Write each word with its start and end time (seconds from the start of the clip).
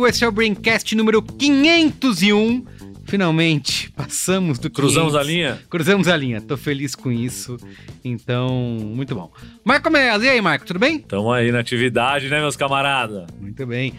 Merigo, 0.00 0.06
esse 0.06 0.24
é 0.24 0.28
o 0.28 0.32
Braincast 0.32 0.94
número 0.96 1.20
501. 1.20 2.64
Finalmente, 3.04 3.90
passamos 3.90 4.58
do 4.58 4.70
500. 4.70 4.76
Cruzamos 4.76 5.14
a 5.16 5.22
linha? 5.22 5.58
Cruzamos 5.68 6.08
a 6.08 6.16
linha, 6.16 6.40
tô 6.40 6.56
feliz 6.56 6.94
com 6.94 7.10
isso. 7.10 7.58
Então, 8.04 8.48
muito 8.80 9.14
bom. 9.14 9.30
Marco 9.64 9.90
Melo, 9.90 10.24
e 10.24 10.28
aí, 10.28 10.40
Marco, 10.40 10.64
tudo 10.64 10.78
bem? 10.78 11.00
Tamo 11.00 11.32
aí 11.32 11.50
na 11.52 11.58
atividade, 11.58 12.28
né, 12.28 12.40
meus 12.40 12.56
camaradas? 12.56 13.26
Muito 13.40 13.66
bem. 13.66 13.92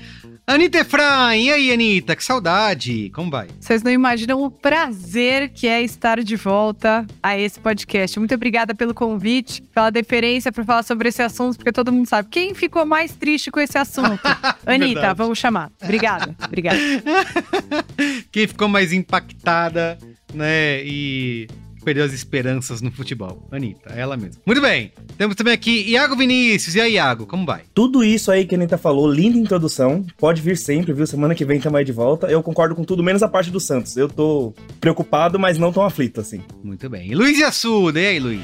Anitta 0.46 0.80
Efraim, 0.80 1.46
e 1.46 1.52
aí, 1.52 1.72
Anitta? 1.72 2.16
Que 2.16 2.24
saudade! 2.24 3.10
Como 3.12 3.30
vai? 3.32 3.48
Vocês 3.60 3.84
não 3.84 3.92
imaginam 3.92 4.44
o 4.44 4.52
prazer 4.52 5.50
que 5.50 5.68
é 5.68 5.82
estar 5.82 6.22
de 6.22 6.36
volta 6.36 7.06
a 7.24 7.38
esse 7.38 7.60
podcast. 7.60 8.20
Muito 8.20 8.34
obrigada 8.36 8.76
pelo 8.76 8.94
convite, 8.94 9.62
pela 9.62 9.90
deferência 9.90 10.52
para 10.52 10.66
falar 10.66 10.84
sobre 10.84 11.08
esse 11.10 11.22
assunto, 11.22 11.58
porque 11.58 11.72
todo 11.72 11.92
mundo 11.92 12.08
sabe. 12.08 12.28
Quem 12.30 12.54
ficou 12.54 12.86
mais 12.86 13.16
triste 13.16 13.50
com 13.50 13.60
esse 13.60 13.78
assunto? 13.78 14.20
Anitta, 14.66 15.14
vamos 15.14 15.38
chamar. 15.38 15.72
Obrigada, 15.82 16.36
obrigada. 16.46 16.80
Quem 18.32 18.48
ficou 18.48 18.68
mais 18.68 18.92
impactada, 18.92 19.98
né? 20.34 20.84
E 20.84 21.48
perdeu 21.82 22.04
as 22.04 22.14
esperanças 22.14 22.82
no 22.82 22.92
futebol. 22.92 23.48
Anitta, 23.52 23.92
ela 23.94 24.16
mesma. 24.16 24.42
Muito 24.46 24.62
bem. 24.62 24.92
Temos 25.18 25.36
também 25.36 25.54
aqui 25.54 25.90
Iago 25.90 26.16
Vinícius. 26.16 26.76
E 26.76 26.82
aí, 26.82 26.94
Iago, 26.94 27.26
como 27.26 27.46
vai? 27.46 27.62
Tudo 27.74 28.04
isso 28.04 28.32
aí 28.32 28.46
que 28.46 28.56
a 28.56 28.58
Anitta 28.58 28.78
falou, 28.78 29.12
linda 29.12 29.38
introdução. 29.38 30.06
Pode 30.18 30.42
vir 30.42 30.58
sempre, 30.58 30.94
viu? 30.94 31.06
Semana 31.06 31.36
que 31.36 31.46
vem 31.46 31.60
também 31.60 31.84
de 31.84 31.92
volta. 31.92 32.28
Eu 32.28 32.42
concordo 32.44 32.76
com 32.76 32.84
tudo, 32.84 33.04
menos 33.04 33.24
a 33.24 33.28
parte 33.28 33.50
do 33.50 33.60
Santos. 33.60 33.98
Eu 33.98 34.08
tô 34.08 34.54
preocupado, 34.80 35.40
mas 35.40 35.58
não 35.58 35.72
tão 35.72 35.84
aflito 35.84 36.22
assim. 36.22 36.42
Muito 36.64 36.90
bem. 36.90 37.12
E 37.12 37.16
Luiz 37.16 37.42
Assuda. 37.42 38.00
E 38.00 38.08
aí, 38.08 38.20
Luiz? 38.20 38.42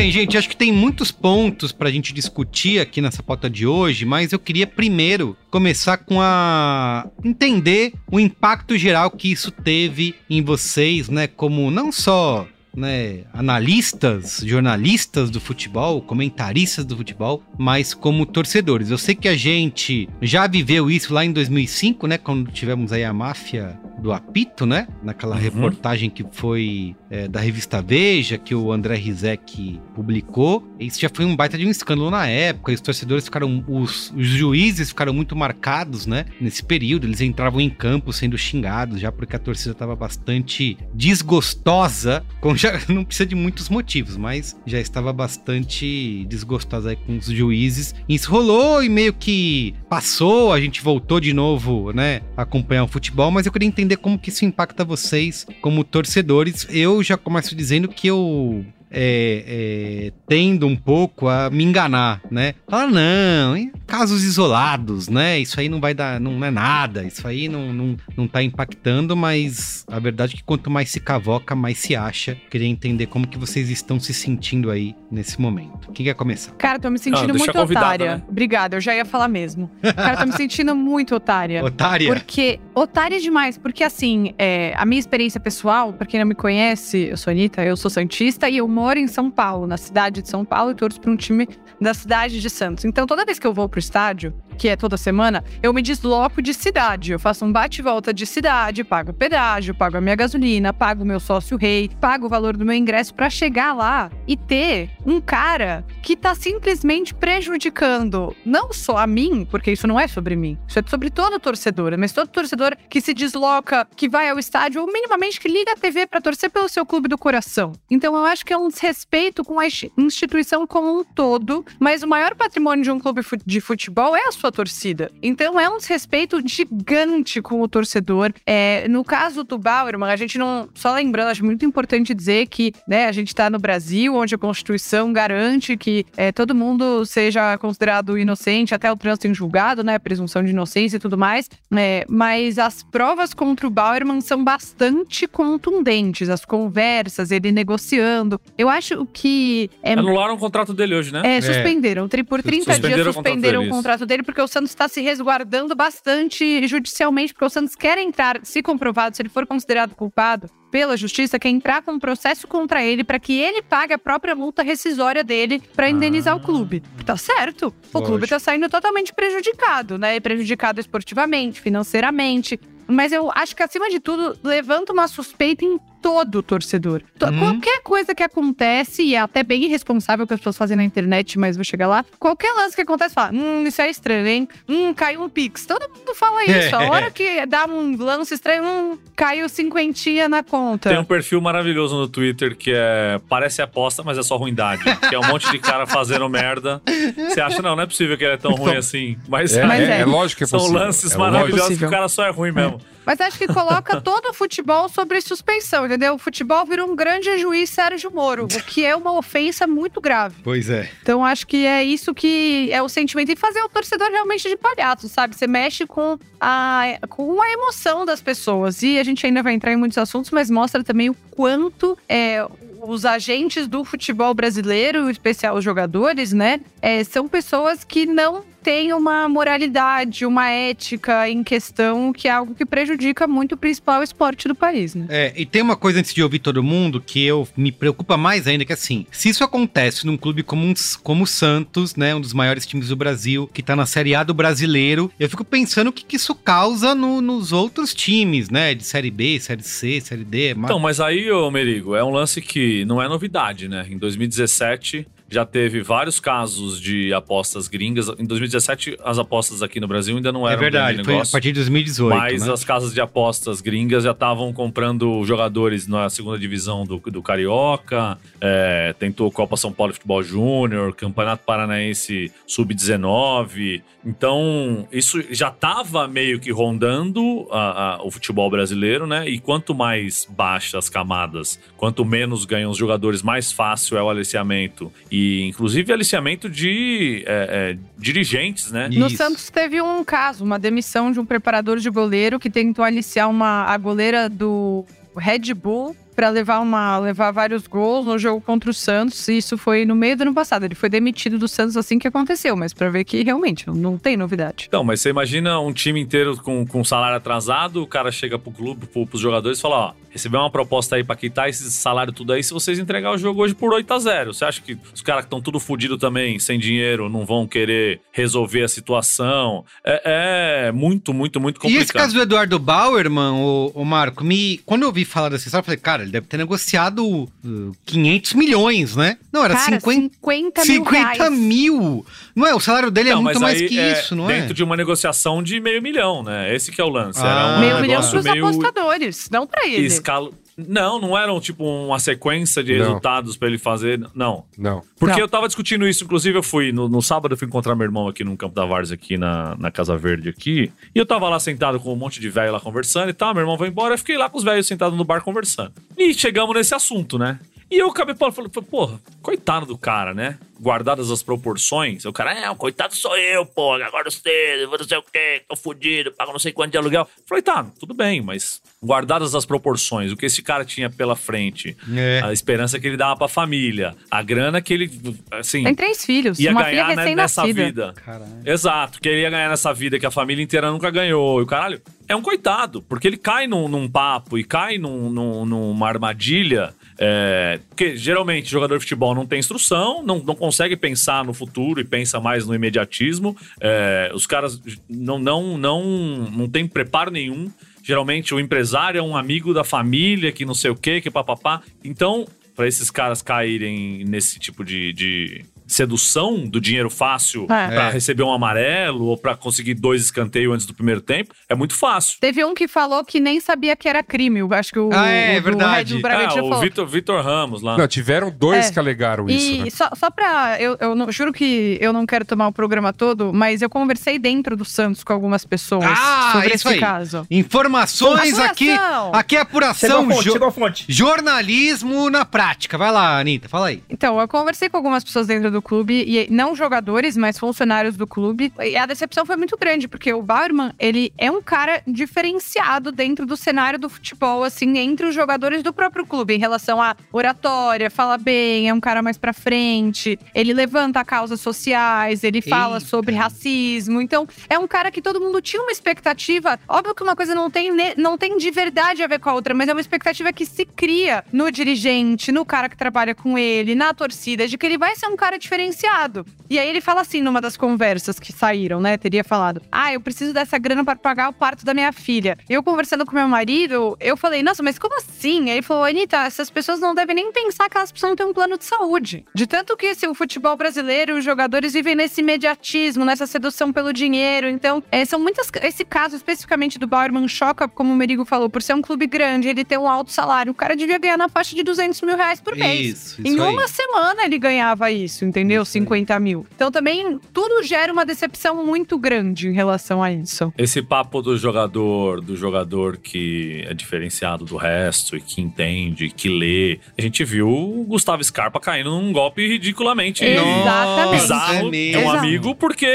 bem, 0.00 0.10
gente, 0.10 0.38
acho 0.38 0.48
que 0.48 0.56
tem 0.56 0.72
muitos 0.72 1.10
pontos 1.12 1.72
pra 1.72 1.90
gente 1.90 2.14
discutir 2.14 2.80
aqui 2.80 3.02
nessa 3.02 3.22
pauta 3.22 3.50
de 3.50 3.66
hoje, 3.66 4.06
mas 4.06 4.32
eu 4.32 4.38
queria 4.38 4.66
primeiro 4.66 5.36
começar 5.50 5.98
com 5.98 6.18
a 6.22 7.06
entender 7.22 7.92
o 8.10 8.18
impacto 8.18 8.78
geral 8.78 9.10
que 9.10 9.30
isso 9.30 9.50
teve 9.50 10.14
em 10.30 10.40
vocês, 10.42 11.10
né, 11.10 11.26
como 11.26 11.70
não 11.70 11.92
só 11.92 12.48
né, 12.74 13.24
analistas, 13.32 14.42
jornalistas 14.42 15.28
do 15.28 15.38
futebol, 15.38 16.00
comentaristas 16.00 16.86
do 16.86 16.96
futebol, 16.96 17.42
mas 17.58 17.92
como 17.92 18.24
torcedores. 18.24 18.90
Eu 18.90 18.96
sei 18.96 19.14
que 19.14 19.28
a 19.28 19.36
gente 19.36 20.08
já 20.22 20.46
viveu 20.46 20.90
isso 20.90 21.12
lá 21.12 21.26
em 21.26 21.32
2005, 21.32 22.06
né, 22.06 22.16
quando 22.16 22.50
tivemos 22.50 22.90
aí 22.90 23.04
a 23.04 23.12
máfia 23.12 23.78
do 24.00 24.14
apito, 24.14 24.64
né, 24.64 24.88
naquela 25.02 25.36
Uhum. 25.36 25.42
reportagem 25.42 26.08
que 26.08 26.24
foi 26.32 26.96
é, 27.10 27.26
da 27.26 27.40
revista 27.40 27.82
Veja, 27.82 28.38
que 28.38 28.54
o 28.54 28.72
André 28.72 28.94
Rizek 28.94 29.80
publicou. 29.94 30.64
Isso 30.78 31.00
já 31.00 31.10
foi 31.12 31.24
um 31.24 31.34
baita 31.34 31.58
de 31.58 31.66
um 31.66 31.70
escândalo 31.70 32.10
na 32.10 32.26
época, 32.26 32.70
e 32.70 32.74
os 32.76 32.80
torcedores 32.80 33.24
ficaram, 33.24 33.64
os, 33.66 34.12
os 34.16 34.26
juízes 34.28 34.90
ficaram 34.90 35.12
muito 35.12 35.34
marcados, 35.34 36.06
né, 36.06 36.26
nesse 36.40 36.62
período. 36.62 37.06
Eles 37.06 37.20
entravam 37.20 37.60
em 37.60 37.68
campo 37.68 38.12
sendo 38.12 38.38
xingados, 38.38 39.00
já 39.00 39.10
porque 39.10 39.34
a 39.34 39.38
torcida 39.38 39.72
estava 39.72 39.96
bastante 39.96 40.78
desgostosa, 40.94 42.24
com 42.40 42.56
já 42.56 42.80
não 42.88 43.04
precisa 43.04 43.26
de 43.26 43.34
muitos 43.34 43.68
motivos, 43.68 44.16
mas 44.16 44.56
já 44.64 44.78
estava 44.78 45.12
bastante 45.12 46.24
desgostosa 46.28 46.90
aí 46.90 46.96
com 46.96 47.16
os 47.16 47.26
juízes. 47.26 47.94
Isso 48.08 48.30
rolou 48.30 48.82
e 48.84 48.88
meio 48.88 49.12
que 49.12 49.74
passou, 49.88 50.52
a 50.52 50.60
gente 50.60 50.80
voltou 50.80 51.18
de 51.18 51.32
novo, 51.32 51.92
né, 51.92 52.20
acompanhar 52.36 52.84
o 52.84 52.88
futebol, 52.88 53.30
mas 53.30 53.46
eu 53.46 53.52
queria 53.52 53.68
entender 53.68 53.96
como 53.96 54.18
que 54.18 54.30
isso 54.30 54.44
impacta 54.44 54.84
vocês 54.84 55.46
como 55.60 55.82
torcedores. 55.82 56.66
Eu 56.70 56.99
já 57.02 57.16
começo 57.16 57.54
dizendo 57.54 57.88
que 57.88 58.06
eu 58.08 58.64
é, 58.90 59.44
é, 59.46 60.12
tendo 60.26 60.66
um 60.66 60.76
pouco 60.76 61.28
a 61.28 61.48
me 61.50 61.62
enganar, 61.64 62.20
né? 62.30 62.54
Falar, 62.68 62.88
não, 62.88 63.56
em 63.56 63.70
casos 63.86 64.24
isolados, 64.24 65.08
né? 65.08 65.38
Isso 65.38 65.58
aí 65.60 65.68
não 65.68 65.80
vai 65.80 65.94
dar, 65.94 66.20
não 66.20 66.44
é 66.44 66.50
nada, 66.50 67.04
isso 67.04 67.26
aí 67.26 67.48
não, 67.48 67.72
não, 67.72 67.96
não 68.16 68.26
tá 68.26 68.42
impactando, 68.42 69.16
mas 69.16 69.84
a 69.88 69.98
verdade 69.98 70.34
é 70.34 70.36
que 70.38 70.44
quanto 70.44 70.70
mais 70.70 70.90
se 70.90 71.00
cavoca, 71.00 71.54
mais 71.54 71.78
se 71.78 71.94
acha. 71.94 72.36
Queria 72.50 72.66
entender 72.66 73.06
como 73.06 73.26
que 73.26 73.38
vocês 73.38 73.70
estão 73.70 74.00
se 74.00 74.12
sentindo 74.12 74.70
aí 74.70 74.94
nesse 75.10 75.40
momento. 75.40 75.92
Quem 75.92 76.06
quer 76.06 76.14
começar? 76.14 76.52
Cara, 76.52 76.78
tô 76.78 76.90
me 76.90 76.98
sentindo 76.98 77.32
deixa 77.32 77.52
muito 77.52 77.72
otária. 77.72 78.16
né? 78.16 78.22
Obrigada, 78.28 78.76
eu 78.76 78.80
já 78.80 78.94
ia 78.94 79.04
falar 79.04 79.28
mesmo. 79.28 79.70
Cara, 79.94 80.16
tô 80.16 80.26
me 80.26 80.32
sentindo 80.32 80.74
muito 80.74 81.14
otária. 81.14 81.64
Otária? 81.64 82.12
Porque, 82.12 82.58
otária 82.74 83.20
demais, 83.20 83.56
porque 83.58 83.84
assim, 83.84 84.34
é, 84.38 84.72
a 84.76 84.84
minha 84.84 84.98
experiência 84.98 85.40
pessoal, 85.40 85.92
pra 85.92 86.06
quem 86.06 86.18
não 86.18 86.26
me 86.26 86.34
conhece, 86.34 87.08
eu 87.10 87.16
sou 87.16 87.30
Anitta, 87.30 87.62
eu 87.62 87.76
sou 87.76 87.90
Santista 87.90 88.48
e 88.48 88.56
eu 88.56 88.68
moro 88.80 88.98
em 88.98 89.06
São 89.06 89.30
Paulo, 89.30 89.66
na 89.66 89.76
cidade 89.76 90.22
de 90.22 90.28
São 90.28 90.42
Paulo, 90.42 90.70
e 90.70 90.74
torço 90.74 90.98
pra 90.98 91.10
um 91.10 91.16
time 91.16 91.46
da 91.78 91.92
cidade 91.92 92.40
de 92.40 92.48
Santos. 92.48 92.86
Então, 92.86 93.06
toda 93.06 93.26
vez 93.26 93.38
que 93.38 93.46
eu 93.46 93.52
vou 93.52 93.68
pro 93.68 93.78
estádio, 93.78 94.32
que 94.60 94.68
é 94.68 94.76
toda 94.76 94.98
semana, 94.98 95.42
eu 95.62 95.72
me 95.72 95.80
desloco 95.80 96.42
de 96.42 96.52
cidade. 96.52 97.12
Eu 97.12 97.18
faço 97.18 97.46
um 97.46 97.50
bate 97.50 97.80
e 97.80 97.82
volta 97.82 98.12
de 98.12 98.26
cidade, 98.26 98.84
pago 98.84 99.10
pedágio, 99.10 99.74
pago 99.74 99.96
a 99.96 100.02
minha 100.02 100.14
gasolina, 100.14 100.70
pago 100.70 101.02
o 101.02 101.06
meu 101.06 101.18
sócio 101.18 101.56
rei, 101.56 101.88
pago 101.98 102.26
o 102.26 102.28
valor 102.28 102.54
do 102.58 102.64
meu 102.66 102.74
ingresso 102.74 103.14
pra 103.14 103.30
chegar 103.30 103.72
lá 103.72 104.10
e 104.28 104.36
ter 104.36 104.90
um 105.06 105.18
cara 105.18 105.82
que 106.02 106.14
tá 106.14 106.34
simplesmente 106.34 107.14
prejudicando 107.14 108.36
não 108.44 108.70
só 108.70 108.98
a 108.98 109.06
mim, 109.06 109.46
porque 109.50 109.72
isso 109.72 109.86
não 109.86 109.98
é 109.98 110.06
sobre 110.06 110.36
mim, 110.36 110.58
isso 110.68 110.78
é 110.78 110.82
sobre 110.86 111.08
todo 111.08 111.40
torcedor, 111.40 111.96
mas 111.98 112.12
todo 112.12 112.28
torcedor 112.28 112.76
que 112.90 113.00
se 113.00 113.14
desloca, 113.14 113.88
que 113.96 114.10
vai 114.10 114.28
ao 114.28 114.38
estádio 114.38 114.82
ou 114.82 114.92
minimamente 114.92 115.40
que 115.40 115.48
liga 115.48 115.72
a 115.72 115.76
TV 115.76 116.06
pra 116.06 116.20
torcer 116.20 116.50
pelo 116.50 116.68
seu 116.68 116.84
clube 116.84 117.08
do 117.08 117.16
coração. 117.16 117.72
Então 117.90 118.14
eu 118.14 118.26
acho 118.26 118.44
que 118.44 118.52
é 118.52 118.58
um 118.58 118.68
desrespeito 118.68 119.42
com 119.42 119.58
a 119.58 119.66
insti- 119.66 119.90
instituição 119.96 120.66
como 120.66 121.00
um 121.00 121.02
todo, 121.02 121.64
mas 121.78 122.02
o 122.02 122.06
maior 122.08 122.34
patrimônio 122.34 122.84
de 122.84 122.90
um 122.90 122.98
clube 123.00 123.22
de 123.46 123.60
futebol 123.62 124.14
é 124.14 124.26
a 124.28 124.32
sua 124.32 124.49
torcida. 124.52 125.10
Então 125.22 125.58
é 125.58 125.68
um 125.68 125.78
desrespeito 125.78 126.40
gigante 126.46 127.40
com 127.42 127.60
o 127.60 127.68
torcedor. 127.68 128.32
É, 128.46 128.86
no 128.88 129.04
caso 129.04 129.44
do 129.44 129.58
Bauerman, 129.58 130.10
a 130.10 130.16
gente 130.16 130.38
não. 130.38 130.68
Só 130.74 130.92
lembrando, 130.92 131.28
acho 131.28 131.44
muito 131.44 131.64
importante 131.64 132.14
dizer 132.14 132.46
que 132.46 132.72
né, 132.86 133.06
a 133.06 133.12
gente 133.12 133.28
está 133.28 133.48
no 133.50 133.58
Brasil, 133.58 134.14
onde 134.14 134.34
a 134.34 134.38
Constituição 134.38 135.12
garante 135.12 135.76
que 135.76 136.04
é, 136.16 136.32
todo 136.32 136.54
mundo 136.54 137.04
seja 137.04 137.56
considerado 137.58 138.18
inocente 138.18 138.74
até 138.74 138.90
o 138.90 138.96
trânsito 138.96 139.28
em 139.28 139.34
julgado, 139.34 139.82
né? 139.82 139.98
Presunção 139.98 140.42
de 140.42 140.50
inocência 140.50 140.96
e 140.96 141.00
tudo 141.00 141.16
mais. 141.16 141.48
É, 141.76 142.04
mas 142.08 142.58
as 142.58 142.82
provas 142.82 143.34
contra 143.34 143.66
o 143.66 143.70
Bauerman 143.70 144.20
são 144.20 144.42
bastante 144.42 145.26
contundentes. 145.26 146.28
As 146.28 146.44
conversas, 146.44 147.30
ele 147.30 147.52
negociando. 147.52 148.40
Eu 148.56 148.68
acho 148.68 149.06
que 149.12 149.70
é 149.82 149.92
Anularam 149.92 150.34
o 150.34 150.38
contrato 150.38 150.72
dele 150.72 150.94
hoje, 150.94 151.12
né? 151.12 151.22
é, 151.24 151.40
suspenderam. 151.40 152.08
Por 152.28 152.42
30 152.42 152.64
Suspenderam 152.64 152.94
dias 152.94 153.06
o 153.06 153.14
contrato 153.14 153.30
suspenderam 153.30 153.64
o 153.64 153.68
contrato 153.68 154.06
dele, 154.06 154.22
porque 154.30 154.40
o 154.40 154.46
Santos 154.46 154.70
está 154.70 154.86
se 154.86 155.00
resguardando 155.00 155.74
bastante 155.74 156.64
judicialmente, 156.68 157.32
porque 157.32 157.44
o 157.44 157.50
Santos 157.50 157.74
quer 157.74 157.98
entrar, 157.98 158.38
se 158.44 158.62
comprovado, 158.62 159.16
se 159.16 159.22
ele 159.22 159.28
for 159.28 159.44
considerado 159.44 159.94
culpado 159.96 160.48
pela 160.70 160.96
justiça, 160.96 161.36
quer 161.36 161.48
entrar 161.48 161.82
com 161.82 161.92
um 161.92 161.98
processo 161.98 162.46
contra 162.46 162.80
ele 162.80 163.02
para 163.02 163.18
que 163.18 163.40
ele 163.40 163.60
pague 163.60 163.92
a 163.92 163.98
própria 163.98 164.36
multa 164.36 164.62
rescisória 164.62 165.24
dele 165.24 165.60
para 165.74 165.90
indenizar 165.90 166.36
o 166.36 166.40
clube. 166.40 166.80
Tá 167.04 167.16
certo. 167.16 167.74
O 167.92 167.98
clube 167.98 168.20
Lógico. 168.20 168.28
tá 168.28 168.38
saindo 168.38 168.68
totalmente 168.68 169.12
prejudicado, 169.12 169.98
né? 169.98 170.20
Prejudicado 170.20 170.78
esportivamente, 170.78 171.60
financeiramente. 171.60 172.60
Mas 172.86 173.10
eu 173.10 173.32
acho 173.34 173.56
que, 173.56 173.64
acima 173.64 173.90
de 173.90 173.98
tudo, 173.98 174.38
levanta 174.44 174.92
uma 174.92 175.08
suspeita 175.08 175.64
em 175.64 175.76
todo 176.02 176.42
torcedor. 176.42 177.02
To- 177.18 177.26
Uhum. 177.26 177.38
Qualquer 177.38 177.80
coisa 177.82 178.14
que 178.14 178.22
acontece, 178.22 179.02
e 179.02 179.14
é 179.14 179.20
até 179.20 179.42
bem 179.42 179.64
irresponsável 179.64 180.26
que 180.26 180.34
as 180.34 180.40
pessoas 180.40 180.56
fazem 180.56 180.76
na 180.76 180.82
internet, 180.84 181.38
mas 181.38 181.56
vou 181.56 181.64
chegar 181.64 181.86
lá. 181.86 182.04
Qualquer 182.18 182.52
lance 182.54 182.74
que 182.74 182.82
acontece, 182.82 183.14
fala, 183.14 183.30
hum, 183.32 183.64
isso 183.66 183.80
é 183.80 183.88
estranho, 183.90 184.26
hein? 184.26 184.48
Hum, 184.68 184.92
caiu 184.94 185.22
um 185.22 185.28
pix. 185.28 185.64
Todo 185.66 185.88
mundo 185.88 186.14
fala 186.14 186.44
isso. 186.44 186.74
A 186.74 186.90
hora 186.90 187.10
que 187.10 187.44
dá 187.46 187.66
um 187.66 187.96
lance 188.02 188.34
estranho, 188.34 188.64
hum, 188.64 188.98
caiu 189.14 189.48
cinquentinha 189.48 190.28
na 190.28 190.42
conta. 190.42 190.88
Tem 190.90 190.98
um 190.98 191.04
perfil 191.04 191.40
maravilhoso 191.40 191.96
no 191.96 192.08
Twitter 192.08 192.56
que 192.56 192.72
é. 192.74 193.20
Parece 193.28 193.62
aposta, 193.62 194.02
mas 194.02 194.18
é 194.18 194.22
só 194.22 194.36
ruindade. 194.36 194.82
que 195.08 195.14
é 195.14 195.18
um 195.18 195.26
monte 195.26 195.50
de 195.50 195.58
cara 195.58 195.86
fazendo 195.86 196.28
merda. 196.28 196.82
Você 197.28 197.40
acha, 197.40 197.62
não, 197.62 197.76
não 197.76 197.82
é 197.82 197.86
possível 197.86 198.16
que 198.16 198.24
ele 198.24 198.34
é 198.34 198.36
tão 198.36 198.52
ruim 198.52 198.76
assim. 198.76 199.16
Mas, 199.28 199.56
É, 199.56 199.64
Mas 199.64 199.80
é, 199.88 199.98
é. 199.98 200.00
é 200.00 200.04
lógico 200.04 200.38
que 200.38 200.44
é 200.44 200.46
são 200.46 200.58
possível. 200.58 200.80
lances 200.80 201.12
é 201.14 201.18
maravilhosos 201.18 201.78
que 201.78 201.84
o 201.84 201.90
cara 201.90 202.08
só 202.08 202.24
é 202.26 202.30
ruim 202.30 202.52
mesmo. 202.52 202.80
Mas 203.04 203.20
acho 203.20 203.38
que 203.38 203.46
coloca 203.46 204.00
todo 204.02 204.30
o 204.30 204.32
futebol 204.32 204.88
sobre 204.88 205.20
suspeição, 205.20 205.86
entendeu? 205.86 206.14
O 206.14 206.18
futebol 206.18 206.64
virou 206.64 206.90
um 206.90 206.96
grande 206.96 207.38
juiz 207.38 207.70
Sérgio 207.70 208.10
Moro, 208.12 208.44
o 208.44 208.48
que 208.48 208.84
é 208.84 208.94
uma 208.94 209.12
ofensa 209.12 209.66
muito 209.66 210.00
grave. 210.00 210.36
Pois 210.42 210.68
é. 210.68 210.90
Então 211.02 211.24
acho 211.24 211.46
que 211.46 211.66
é 211.66 211.82
isso 211.82 212.14
que 212.14 212.70
é 212.72 212.82
o 212.82 212.88
sentimento 212.88 213.32
e 213.32 213.36
fazer 213.36 213.62
o 213.62 213.68
torcedor 213.68 214.08
realmente 214.10 214.48
de 214.48 214.56
palhaço, 214.56 215.08
sabe? 215.08 215.36
Você 215.36 215.46
mexe 215.46 215.86
com 215.86 216.18
a, 216.40 216.98
com 217.08 217.40
a 217.40 217.50
emoção 217.50 218.04
das 218.04 218.20
pessoas. 218.20 218.82
E 218.82 218.98
a 218.98 219.04
gente 219.04 219.24
ainda 219.26 219.42
vai 219.42 219.54
entrar 219.54 219.72
em 219.72 219.76
muitos 219.76 219.98
assuntos, 219.98 220.30
mas 220.30 220.50
mostra 220.50 220.82
também 220.82 221.10
o 221.10 221.14
quanto 221.30 221.96
é, 222.08 222.46
os 222.82 223.04
agentes 223.04 223.66
do 223.66 223.84
futebol 223.84 224.34
brasileiro, 224.34 225.08
em 225.08 225.10
especial 225.10 225.56
os 225.56 225.64
jogadores, 225.64 226.32
né? 226.32 226.60
é, 226.82 227.04
são 227.04 227.28
pessoas 227.28 227.84
que 227.84 228.06
não 228.06 228.44
têm 228.62 228.92
uma 228.92 229.28
moralidade, 229.28 230.24
uma 230.26 230.48
ética 230.50 231.28
em 231.28 231.42
questão, 231.42 232.12
que 232.12 232.28
é 232.28 232.30
algo 232.30 232.54
que 232.54 232.64
prejudica 232.66 233.26
muito 233.26 233.52
o 233.52 233.56
principal 233.56 234.02
esporte 234.02 234.46
do 234.48 234.54
país, 234.54 234.94
né? 234.94 235.06
É, 235.08 235.32
e 235.36 235.44
tem 235.46 235.62
uma 235.62 235.76
coisa 235.76 235.98
antes 236.00 236.14
de 236.14 236.22
ouvir 236.22 236.38
todo 236.38 236.62
mundo 236.62 237.00
que 237.00 237.24
eu 237.24 237.46
me 237.56 237.72
preocupa 237.72 238.16
mais 238.16 238.46
ainda, 238.46 238.64
que 238.64 238.72
assim, 238.72 239.06
se 239.10 239.28
isso 239.28 239.42
acontece 239.44 240.06
num 240.06 240.16
clube 240.16 240.42
como, 240.42 240.66
um- 240.66 240.74
como 241.02 241.24
o 241.24 241.26
Santos, 241.26 241.96
né, 241.96 242.14
um 242.14 242.20
dos 242.20 242.32
maiores 242.32 242.66
times 242.66 242.88
do 242.88 242.96
Brasil, 242.96 243.48
que 243.52 243.62
tá 243.62 243.74
na 243.74 243.86
Série 243.86 244.14
A 244.14 244.22
do 244.22 244.34
brasileiro, 244.34 245.10
eu 245.18 245.28
fico 245.28 245.44
pensando 245.44 245.88
o 245.88 245.92
que, 245.92 246.04
que 246.04 246.16
isso 246.16 246.34
causa 246.34 246.94
no- 246.94 247.20
nos 247.20 247.52
outros 247.52 247.94
times, 247.94 248.50
né, 248.50 248.74
de 248.74 248.84
Série 248.84 249.10
B, 249.10 249.38
Série 249.40 249.62
C, 249.62 250.00
Série 250.00 250.24
D. 250.24 250.54
mas- 250.54 250.64
Então, 250.70 250.78
mas 250.78 251.00
aí, 251.00 251.30
ô 251.30 251.50
Merigo, 251.50 251.94
é 251.94 252.04
um 252.04 252.10
lance 252.10 252.40
que 252.40 252.84
não 252.84 253.00
é 253.02 253.08
novidade, 253.08 253.68
né? 253.68 253.86
Em 253.90 253.96
2017, 253.98 255.06
já 255.30 255.44
teve 255.46 255.80
vários 255.82 256.18
casos 256.20 256.80
de 256.80 257.12
apostas 257.14 257.68
gringas. 257.68 258.08
Em 258.18 258.24
2017, 258.26 258.98
as 259.04 259.18
apostas 259.18 259.62
aqui 259.62 259.78
no 259.80 259.86
Brasil 259.88 260.16
ainda 260.16 260.32
não 260.32 260.46
É 260.46 260.52
eram 260.52 260.58
um 260.60 260.62
verdade, 260.62 261.04
foi 261.04 261.12
a 261.12 261.16
negócio. 261.16 261.32
partir 261.32 261.48
de 261.48 261.54
2018. 261.60 262.16
Mas 262.18 262.46
né? 262.46 262.52
as 262.52 262.64
casas 262.64 262.92
de 262.92 263.00
apostas 263.00 263.60
gringas 263.60 264.04
já 264.04 264.10
estavam 264.10 264.52
comprando 264.52 265.24
jogadores 265.24 265.86
na 265.86 266.10
segunda 266.10 266.38
divisão 266.38 266.84
do, 266.84 266.98
do 266.98 267.22
Carioca, 267.22 268.18
é, 268.40 268.92
tentou 268.98 269.30
Copa 269.30 269.56
São 269.56 269.72
Paulo 269.72 269.92
Futebol 269.92 270.22
Júnior, 270.22 270.94
Campeonato 270.94 271.44
Paranaense 271.46 272.32
Sub-19. 272.46 273.82
Então, 274.04 274.88
isso 274.90 275.22
já 275.30 275.48
estava 275.48 276.08
meio 276.08 276.40
que 276.40 276.50
rondando 276.50 277.46
a- 277.50 277.96
a- 277.96 278.02
o 278.02 278.10
futebol 278.10 278.50
brasileiro, 278.50 279.06
né? 279.06 279.28
E 279.28 279.38
quanto 279.38 279.74
mais 279.74 280.26
baixas 280.28 280.74
as 280.74 280.88
camadas, 280.88 281.60
quanto 281.76 282.02
menos 282.04 282.44
ganham 282.46 282.70
os 282.70 282.78
jogadores, 282.78 283.22
mais 283.22 283.52
fácil 283.52 283.98
é 283.98 284.02
o 284.02 284.08
aliciamento. 284.08 284.90
E, 285.10 285.19
inclusive, 285.48 285.92
aliciamento 285.92 286.48
de 286.48 287.24
é, 287.26 287.76
é, 287.76 287.78
dirigentes, 287.98 288.70
né? 288.70 288.88
No 288.88 289.06
Isso. 289.06 289.16
Santos 289.16 289.50
teve 289.50 289.80
um 289.80 290.04
caso, 290.04 290.44
uma 290.44 290.58
demissão 290.58 291.10
de 291.12 291.18
um 291.20 291.26
preparador 291.26 291.78
de 291.78 291.90
goleiro 291.90 292.38
que 292.38 292.50
tentou 292.50 292.84
aliciar 292.84 293.28
uma, 293.28 293.64
a 293.64 293.76
goleira 293.76 294.28
do 294.28 294.84
Red 295.16 295.54
Bull 295.54 295.96
para 296.20 296.28
levar 296.28 296.60
uma 296.60 296.98
levar 296.98 297.30
vários 297.30 297.66
gols 297.66 298.04
no 298.04 298.18
jogo 298.18 298.42
contra 298.42 298.68
o 298.68 298.74
Santos. 298.74 299.26
E 299.26 299.38
isso 299.38 299.56
foi 299.56 299.86
no 299.86 299.94
meio 299.94 300.18
do 300.18 300.20
ano 300.20 300.34
passado. 300.34 300.64
Ele 300.66 300.74
foi 300.74 300.90
demitido 300.90 301.38
do 301.38 301.48
Santos 301.48 301.78
assim 301.78 301.98
que 301.98 302.06
aconteceu, 302.06 302.54
mas 302.54 302.74
para 302.74 302.90
ver 302.90 303.04
que 303.04 303.22
realmente 303.22 303.66
não 303.70 303.96
tem 303.96 304.18
novidade. 304.18 304.66
Então, 304.68 304.84
mas 304.84 305.00
você 305.00 305.08
imagina 305.08 305.58
um 305.58 305.72
time 305.72 305.98
inteiro 305.98 306.36
com, 306.36 306.66
com 306.66 306.84
salário 306.84 307.16
atrasado, 307.16 307.82
o 307.82 307.86
cara 307.86 308.12
chega 308.12 308.38
pro 308.38 308.52
clube, 308.52 308.86
pro, 308.86 309.06
pros 309.06 309.18
jogadores 309.18 309.58
e 309.58 309.62
fala, 309.62 309.76
ó, 309.76 309.92
recebeu 310.10 310.40
uma 310.40 310.50
proposta 310.50 310.96
aí 310.96 311.04
pra 311.04 311.16
quitar 311.16 311.48
esse 311.48 311.70
salário 311.70 312.12
tudo 312.12 312.34
aí 312.34 312.42
se 312.42 312.52
vocês 312.52 312.78
entregar 312.78 313.12
o 313.12 313.16
jogo 313.16 313.42
hoje 313.42 313.54
por 313.54 313.72
8 313.72 313.94
a 313.94 313.98
0 313.98 314.34
Você 314.34 314.44
acha 314.44 314.60
que 314.60 314.76
os 314.92 315.00
caras 315.00 315.22
que 315.22 315.26
estão 315.28 315.40
tudo 315.40 315.58
fudido 315.58 315.96
também, 315.96 316.38
sem 316.38 316.58
dinheiro, 316.58 317.08
não 317.08 317.24
vão 317.24 317.46
querer 317.46 318.00
resolver 318.12 318.64
a 318.64 318.68
situação? 318.68 319.64
É, 319.82 320.66
é 320.66 320.72
muito, 320.72 321.14
muito, 321.14 321.40
muito 321.40 321.56
E 321.56 321.60
complicado. 321.60 321.82
esse 321.82 321.92
caso 321.94 322.14
do 322.14 322.20
Eduardo 322.20 322.58
Bauerman, 322.58 323.32
o, 323.40 323.72
o 323.74 323.84
Marco, 323.86 324.22
me, 324.22 324.58
quando 324.66 324.82
eu 324.82 324.88
ouvi 324.88 325.06
falar 325.06 325.30
dessa 325.30 325.46
história, 325.46 325.62
eu 325.62 325.64
falei, 325.64 325.78
cara, 325.78 326.09
ele 326.10 326.12
deve 326.12 326.26
ter 326.26 326.36
negociado 326.36 327.06
uh, 327.06 327.76
500 327.86 328.34
milhões, 328.34 328.96
né? 328.96 329.16
Não, 329.32 329.44
era 329.44 329.54
Cara, 329.54 329.80
50, 329.80 330.16
50 330.16 330.64
mil 330.64 330.84
50 330.84 330.98
reais. 330.98 331.32
mil. 331.32 332.06
Não 332.34 332.46
é? 332.46 332.54
O 332.54 332.60
salário 332.60 332.90
dele 332.90 333.10
é 333.10 333.14
Não, 333.14 333.22
muito 333.22 333.34
mas 333.40 333.42
mais 333.42 333.62
aí 333.62 333.68
que 333.68 333.78
é 333.78 333.92
isso, 333.92 334.16
não 334.16 334.28
é? 334.28 334.40
Dentro 334.40 334.54
de 334.54 334.64
uma 334.64 334.76
negociação 334.76 335.42
de 335.42 335.60
meio 335.60 335.80
milhão, 335.80 336.22
né? 336.22 336.54
Esse 336.54 336.72
que 336.72 336.80
é 336.80 336.84
o 336.84 336.88
lance. 336.88 337.20
Ah. 337.22 337.28
Era 337.28 337.56
um 337.56 337.60
meio 337.60 337.80
milhão 337.80 338.10
pros 338.10 338.24
meio 338.24 338.46
apostadores, 338.46 339.28
não 339.30 339.46
para 339.46 339.66
ele. 339.66 339.86
escala... 339.86 340.30
Não, 340.68 341.00
não 341.00 341.16
era 341.16 341.32
um, 341.32 341.40
tipo 341.40 341.64
uma 341.64 341.98
sequência 341.98 342.62
de 342.62 342.72
Não. 342.76 342.84
resultados 342.86 343.36
pra 343.36 343.48
ele 343.48 343.58
fazer. 343.58 344.00
Não. 344.14 344.44
Não. 344.56 344.82
Porque 344.98 345.14
Não. 345.14 345.20
eu 345.20 345.28
tava 345.28 345.46
discutindo 345.46 345.86
isso, 345.86 346.04
inclusive 346.04 346.38
eu 346.38 346.42
fui, 346.42 346.72
no, 346.72 346.88
no 346.88 347.00
sábado 347.02 347.32
eu 347.32 347.36
fui 347.38 347.46
encontrar 347.46 347.74
meu 347.74 347.84
irmão 347.84 348.08
aqui 348.08 348.24
no 348.24 348.36
Campo 348.36 348.54
da 348.54 348.64
Várzea, 348.64 348.94
aqui 348.94 349.16
na, 349.16 349.56
na 349.56 349.70
Casa 349.70 349.96
Verde 349.96 350.28
aqui, 350.28 350.70
e 350.94 350.98
eu 350.98 351.06
tava 351.06 351.28
lá 351.28 351.38
sentado 351.40 351.78
com 351.80 351.92
um 351.92 351.96
monte 351.96 352.20
de 352.20 352.28
velho 352.28 352.52
lá 352.52 352.60
conversando 352.60 353.10
e 353.10 353.12
tal, 353.14 353.32
meu 353.34 353.42
irmão 353.42 353.56
foi 353.58 353.68
embora, 353.68 353.94
eu 353.94 353.98
fiquei 353.98 354.16
lá 354.16 354.28
com 354.28 354.38
os 354.38 354.44
velhos 354.44 354.66
sentados 354.66 354.96
no 354.96 355.04
bar 355.04 355.22
conversando. 355.22 355.72
E 355.96 356.12
chegamos 356.14 356.54
nesse 356.54 356.74
assunto, 356.74 357.18
né? 357.18 357.38
E 357.70 357.78
eu 357.78 357.88
acabei 357.88 358.14
falando, 358.16 358.34
falei, 358.34 358.50
porra, 358.68 359.00
coitado 359.22 359.64
do 359.64 359.78
cara, 359.78 360.12
né? 360.12 360.36
Guardadas 360.60 361.10
as 361.10 361.22
proporções, 361.22 362.04
o 362.04 362.12
cara, 362.12 362.34
é, 362.34 362.50
o 362.50 362.56
coitado 362.56 362.94
sou 362.94 363.16
eu, 363.16 363.46
pô, 363.46 363.74
agora 363.74 364.10
cedo, 364.10 364.68
vou 364.68 364.76
não 364.76 364.84
sei 364.86 364.98
o 364.98 365.02
quê, 365.02 365.40
tô 365.48 365.54
fudido, 365.56 366.12
pago 366.12 366.32
não 366.32 366.38
sei 366.38 366.52
quanto 366.52 366.72
de 366.72 366.76
aluguel. 366.78 367.08
Falei, 367.26 367.42
tá, 367.42 367.64
tudo 367.78 367.94
bem, 367.94 368.20
mas 368.20 368.60
guardadas 368.82 369.34
as 369.34 369.46
proporções, 369.46 370.10
o 370.12 370.16
que 370.16 370.26
esse 370.26 370.42
cara 370.42 370.64
tinha 370.64 370.90
pela 370.90 371.14
frente, 371.16 371.76
É. 371.96 372.20
a 372.24 372.32
esperança 372.32 372.78
que 372.78 372.86
ele 372.88 372.96
dava 372.96 373.16
pra 373.16 373.28
família, 373.28 373.94
a 374.10 374.20
grana 374.22 374.60
que 374.60 374.74
ele, 374.74 374.90
assim, 375.30 375.62
Tem 375.62 375.74
três 375.74 376.04
filhos, 376.04 376.38
ia 376.40 376.50
uma 376.50 376.64
filha 376.64 376.82
ganhar 376.84 376.96
né, 376.96 377.14
nessa 377.14 377.44
vida. 377.46 377.94
Caralho. 378.04 378.26
Exato, 378.44 379.00
que 379.00 379.08
ele 379.08 379.22
ia 379.22 379.30
ganhar 379.30 379.48
nessa 379.48 379.72
vida 379.72 379.98
que 379.98 380.04
a 380.06 380.10
família 380.10 380.42
inteira 380.42 380.70
nunca 380.72 380.90
ganhou. 380.90 381.40
E 381.40 381.44
o 381.44 381.46
caralho 381.46 381.80
é 382.08 382.16
um 382.16 382.20
coitado, 382.22 382.82
porque 382.82 383.06
ele 383.06 383.16
cai 383.16 383.46
num, 383.46 383.68
num 383.68 383.88
papo 383.88 384.36
e 384.36 384.44
cai 384.44 384.76
num- 384.76 385.08
num- 385.08 385.44
numa 385.46 385.88
armadilha. 385.88 386.74
É, 387.02 387.58
porque 387.66 387.96
geralmente 387.96 388.50
jogador 388.50 388.76
de 388.76 388.82
futebol 388.84 389.14
não 389.14 389.24
tem 389.24 389.38
instrução, 389.38 390.02
não, 390.02 390.18
não 390.18 390.34
consegue 390.34 390.76
pensar 390.76 391.24
no 391.24 391.32
futuro 391.32 391.80
e 391.80 391.84
pensa 391.84 392.20
mais 392.20 392.46
no 392.46 392.54
imediatismo. 392.54 393.34
É, 393.58 394.12
os 394.14 394.26
caras 394.26 394.60
não, 394.86 395.18
não, 395.18 395.56
não, 395.56 395.82
não 396.30 396.48
tem 396.48 396.66
preparo 396.66 397.10
nenhum. 397.10 397.50
Geralmente 397.82 398.34
o 398.34 398.38
empresário 398.38 398.98
é 398.98 399.02
um 399.02 399.16
amigo 399.16 399.54
da 399.54 399.64
família 399.64 400.30
que 400.30 400.44
não 400.44 400.54
sei 400.54 400.70
o 400.70 400.76
que, 400.76 401.00
que 401.00 401.10
papapá. 401.10 401.62
Então, 401.82 402.28
para 402.54 402.68
esses 402.68 402.90
caras 402.90 403.22
caírem 403.22 404.04
nesse 404.04 404.38
tipo 404.38 404.62
de, 404.62 404.92
de 404.92 405.44
sedução 405.72 406.46
do 406.46 406.60
dinheiro 406.60 406.90
fácil 406.90 407.42
É. 407.44 407.46
pra 407.68 407.88
É. 407.88 407.90
receber 407.90 408.22
um 408.22 408.32
amarelo 408.32 409.04
ou 409.06 409.16
pra 409.16 409.34
conseguir 409.36 409.74
dois 409.74 410.02
escanteios 410.02 410.52
antes 410.54 410.66
do 410.66 410.74
primeiro 410.74 411.00
tempo, 411.00 411.34
é 411.48 411.54
muito 411.54 411.74
fácil. 411.74 412.18
Teve 412.20 412.44
um 412.44 412.54
que 412.54 412.68
falou 412.68 413.04
que 413.04 413.20
nem 413.20 413.40
sabia 413.40 413.74
que 413.76 413.88
era 413.88 414.02
crime. 414.02 414.40
Eu 414.40 414.52
acho 414.52 414.72
que 414.72 414.78
o, 414.78 414.90
Ah, 414.92 415.08
é, 415.08 415.34
o 415.38 415.40
do 415.40 415.44
verdade. 415.44 415.96
É, 415.96 416.00
Bragantino 416.00 416.44
o. 416.54 416.60
Vitor, 416.60 416.86
Vitor 416.86 417.22
Ramos 417.24 417.62
lá. 417.62 417.76
Não, 417.78 417.86
tiveram 417.88 418.30
dois 418.30 418.68
É. 418.68 418.72
que 418.72 418.78
alegaram 418.78 419.28
isso, 419.28 419.52
E 419.52 419.58
né? 419.64 419.70
só, 419.70 419.88
só 419.96 420.10
pra. 420.10 420.60
Eu, 420.60 420.76
eu 420.80 420.94
não, 420.94 421.10
juro 421.10 421.32
que 421.32 421.78
eu 421.80 421.92
não 421.92 422.04
quero 422.06 422.24
tomar 422.24 422.48
o 422.48 422.52
programa 422.52 422.92
todo, 422.92 423.32
mas 423.32 423.62
eu 423.62 423.70
conversei 423.70 424.18
dentro 424.18 424.56
do 424.56 424.64
Santos 424.64 425.02
com 425.04 425.12
algumas 425.12 425.44
pessoas 425.44 425.84
Ah, 425.86 426.30
sobre 426.32 426.48
isso 426.54 426.68
esse 426.68 426.74
aí. 426.74 426.80
caso. 426.80 427.26
Informações 427.30 428.32
Apuração. 428.34 428.44
aqui. 428.44 428.70
Aqui 429.12 429.36
é 429.36 429.38
Chegou 429.40 429.42
apuração. 429.42 430.00
a 430.02 430.04
fonte, 430.14 430.24
jo- 430.24 430.32
chegou 430.32 430.48
a 430.48 430.52
fonte. 430.52 430.84
jornalismo 430.88 432.10
na 432.10 432.24
prática. 432.24 432.76
Vai 432.78 432.90
lá, 432.90 433.18
Anitta, 433.18 433.48
fala 433.48 433.68
aí. 433.68 433.82
Então, 433.88 434.18
eu 434.20 434.26
conversei 434.28 434.68
com 434.68 434.76
algumas 434.76 435.04
pessoas 435.04 435.26
dentro 435.26 435.50
do 435.50 435.59
clube, 435.62 436.04
e 436.06 436.28
não 436.30 436.54
jogadores, 436.54 437.16
mas 437.16 437.38
funcionários 437.38 437.96
do 437.96 438.06
clube. 438.06 438.52
E 438.60 438.76
a 438.76 438.86
decepção 438.86 439.24
foi 439.26 439.36
muito 439.36 439.56
grande, 439.56 439.88
porque 439.88 440.12
o 440.12 440.22
Bauerman, 440.22 440.72
ele 440.78 441.12
é 441.18 441.30
um 441.30 441.42
cara 441.42 441.82
diferenciado 441.86 442.92
dentro 442.92 443.26
do 443.26 443.36
cenário 443.36 443.78
do 443.78 443.88
futebol, 443.88 444.44
assim, 444.44 444.78
entre 444.78 445.06
os 445.06 445.14
jogadores 445.14 445.62
do 445.62 445.72
próprio 445.72 446.06
clube, 446.06 446.34
em 446.34 446.38
relação 446.38 446.80
à 446.80 446.96
oratória, 447.12 447.90
fala 447.90 448.16
bem, 448.16 448.68
é 448.68 448.74
um 448.74 448.80
cara 448.80 449.02
mais 449.02 449.18
pra 449.18 449.32
frente, 449.32 450.18
ele 450.34 450.52
levanta 450.52 451.04
causas 451.04 451.40
sociais, 451.40 452.24
ele 452.24 452.40
fala 452.40 452.76
Eita. 452.76 452.86
sobre 452.86 453.14
racismo. 453.14 454.00
Então, 454.00 454.26
é 454.48 454.58
um 454.58 454.66
cara 454.66 454.90
que 454.90 455.02
todo 455.02 455.20
mundo 455.20 455.40
tinha 455.40 455.62
uma 455.62 455.72
expectativa. 455.72 456.58
Óbvio 456.68 456.94
que 456.94 457.02
uma 457.02 457.16
coisa 457.16 457.34
não 457.34 457.50
tem, 457.50 457.70
não 457.96 458.16
tem 458.16 458.36
de 458.36 458.50
verdade 458.50 459.02
a 459.02 459.06
ver 459.06 459.18
com 459.18 459.30
a 459.30 459.34
outra, 459.34 459.54
mas 459.54 459.68
é 459.68 459.72
uma 459.72 459.80
expectativa 459.80 460.32
que 460.32 460.46
se 460.46 460.64
cria 460.64 461.24
no 461.32 461.50
dirigente, 461.50 462.32
no 462.32 462.44
cara 462.44 462.68
que 462.68 462.76
trabalha 462.76 463.14
com 463.14 463.36
ele, 463.36 463.74
na 463.74 463.92
torcida, 463.92 464.46
de 464.46 464.56
que 464.56 464.66
ele 464.66 464.78
vai 464.78 464.94
ser 464.96 465.06
um 465.06 465.16
cara 465.16 465.38
diferenciado. 465.50 466.24
E 466.48 466.58
aí 466.58 466.68
ele 466.68 466.80
fala 466.80 467.00
assim 467.00 467.20
numa 467.20 467.40
das 467.40 467.56
conversas 467.56 468.18
que 468.18 468.32
saíram, 468.32 468.80
né? 468.80 468.96
Teria 468.96 469.24
falado: 469.24 469.60
Ah, 469.70 469.92
eu 469.92 470.00
preciso 470.00 470.32
dessa 470.32 470.58
grana 470.58 470.84
para 470.84 470.96
pagar 470.96 471.28
o 471.28 471.32
parto 471.32 471.64
da 471.64 471.74
minha 471.74 471.92
filha. 471.92 472.36
Eu 472.48 472.62
conversando 472.62 473.04
com 473.04 473.14
meu 473.14 473.28
marido, 473.28 473.96
eu 474.00 474.16
falei, 474.16 474.42
nossa, 474.42 474.62
mas 474.62 474.78
como 474.78 474.96
assim? 474.96 475.50
Aí 475.50 475.56
ele 475.58 475.62
falou, 475.62 475.84
Anitta, 475.84 476.18
essas 476.18 476.50
pessoas 476.50 476.80
não 476.80 476.94
devem 476.94 477.14
nem 477.14 477.32
pensar 477.32 477.68
que 477.68 477.76
elas 477.76 477.90
precisam 477.90 478.14
ter 478.16 478.24
um 478.24 478.32
plano 478.32 478.56
de 478.58 478.64
saúde. 478.64 479.24
De 479.34 479.46
tanto 479.46 479.76
que 479.76 479.86
esse, 479.86 480.06
o 480.06 480.14
futebol 480.14 480.56
brasileiro, 480.56 481.16
os 481.16 481.24
jogadores 481.24 481.72
vivem 481.72 481.94
nesse 481.94 482.20
imediatismo, 482.20 483.04
nessa 483.04 483.26
sedução 483.26 483.72
pelo 483.72 483.92
dinheiro. 483.92 484.48
Então, 484.48 484.82
é, 484.90 485.04
são 485.04 485.18
muitas. 485.20 485.50
Esse 485.62 485.84
caso 485.84 486.16
especificamente 486.16 486.78
do 486.78 486.86
Bauerman 486.86 487.26
choca, 487.28 487.68
como 487.68 487.92
o 487.92 487.96
Merigo 487.96 488.24
falou, 488.24 488.48
por 488.50 488.62
ser 488.62 488.74
um 488.74 488.82
clube 488.82 489.06
grande, 489.06 489.48
ele 489.48 489.64
ter 489.64 489.78
um 489.78 489.88
alto 489.88 490.10
salário. 490.12 490.52
O 490.52 490.54
cara 490.54 490.74
devia 490.76 490.98
ganhar 490.98 491.16
na 491.16 491.28
faixa 491.28 491.54
de 491.54 491.62
200 491.62 492.00
mil 492.02 492.16
reais 492.16 492.40
por 492.40 492.56
mês. 492.56 492.80
Isso, 492.80 493.20
Em 493.22 493.34
isso 493.34 493.42
aí. 493.42 493.52
uma 493.52 493.68
semana 493.68 494.24
ele 494.24 494.38
ganhava 494.38 494.90
isso, 494.90 495.24
entendeu? 495.24 495.39
Isso 495.42 495.78
aí. 495.78 495.82
50 495.82 496.20
mil. 496.20 496.46
Então 496.54 496.70
também 496.70 497.18
tudo 497.32 497.62
gera 497.62 497.92
uma 497.92 498.04
decepção 498.04 498.64
muito 498.64 498.98
grande 498.98 499.48
em 499.48 499.52
relação 499.52 500.02
a 500.02 500.12
isso. 500.12 500.52
Esse 500.58 500.82
papo 500.82 501.22
do 501.22 501.36
jogador, 501.36 502.20
do 502.20 502.36
jogador 502.36 502.96
que 502.96 503.64
é 503.66 503.74
diferenciado 503.74 504.44
do 504.44 504.56
resto 504.56 505.16
e 505.16 505.20
que 505.20 505.40
entende, 505.40 506.10
que 506.10 506.28
lê. 506.28 506.78
A 506.98 507.02
gente 507.02 507.24
viu 507.24 507.48
o 507.48 507.84
Gustavo 507.84 508.22
Scarpa 508.22 508.60
caindo 508.60 508.90
num 508.90 509.12
golpe 509.12 509.46
ridiculamente 509.46 510.24
Exatamente. 510.24 511.20
bizarro 511.22 511.52
é 511.54 511.62
de 511.62 511.70
mesmo. 511.70 511.98
um 511.98 512.02
Exato. 512.02 512.18
amigo, 512.18 512.54
porque, 512.54 512.86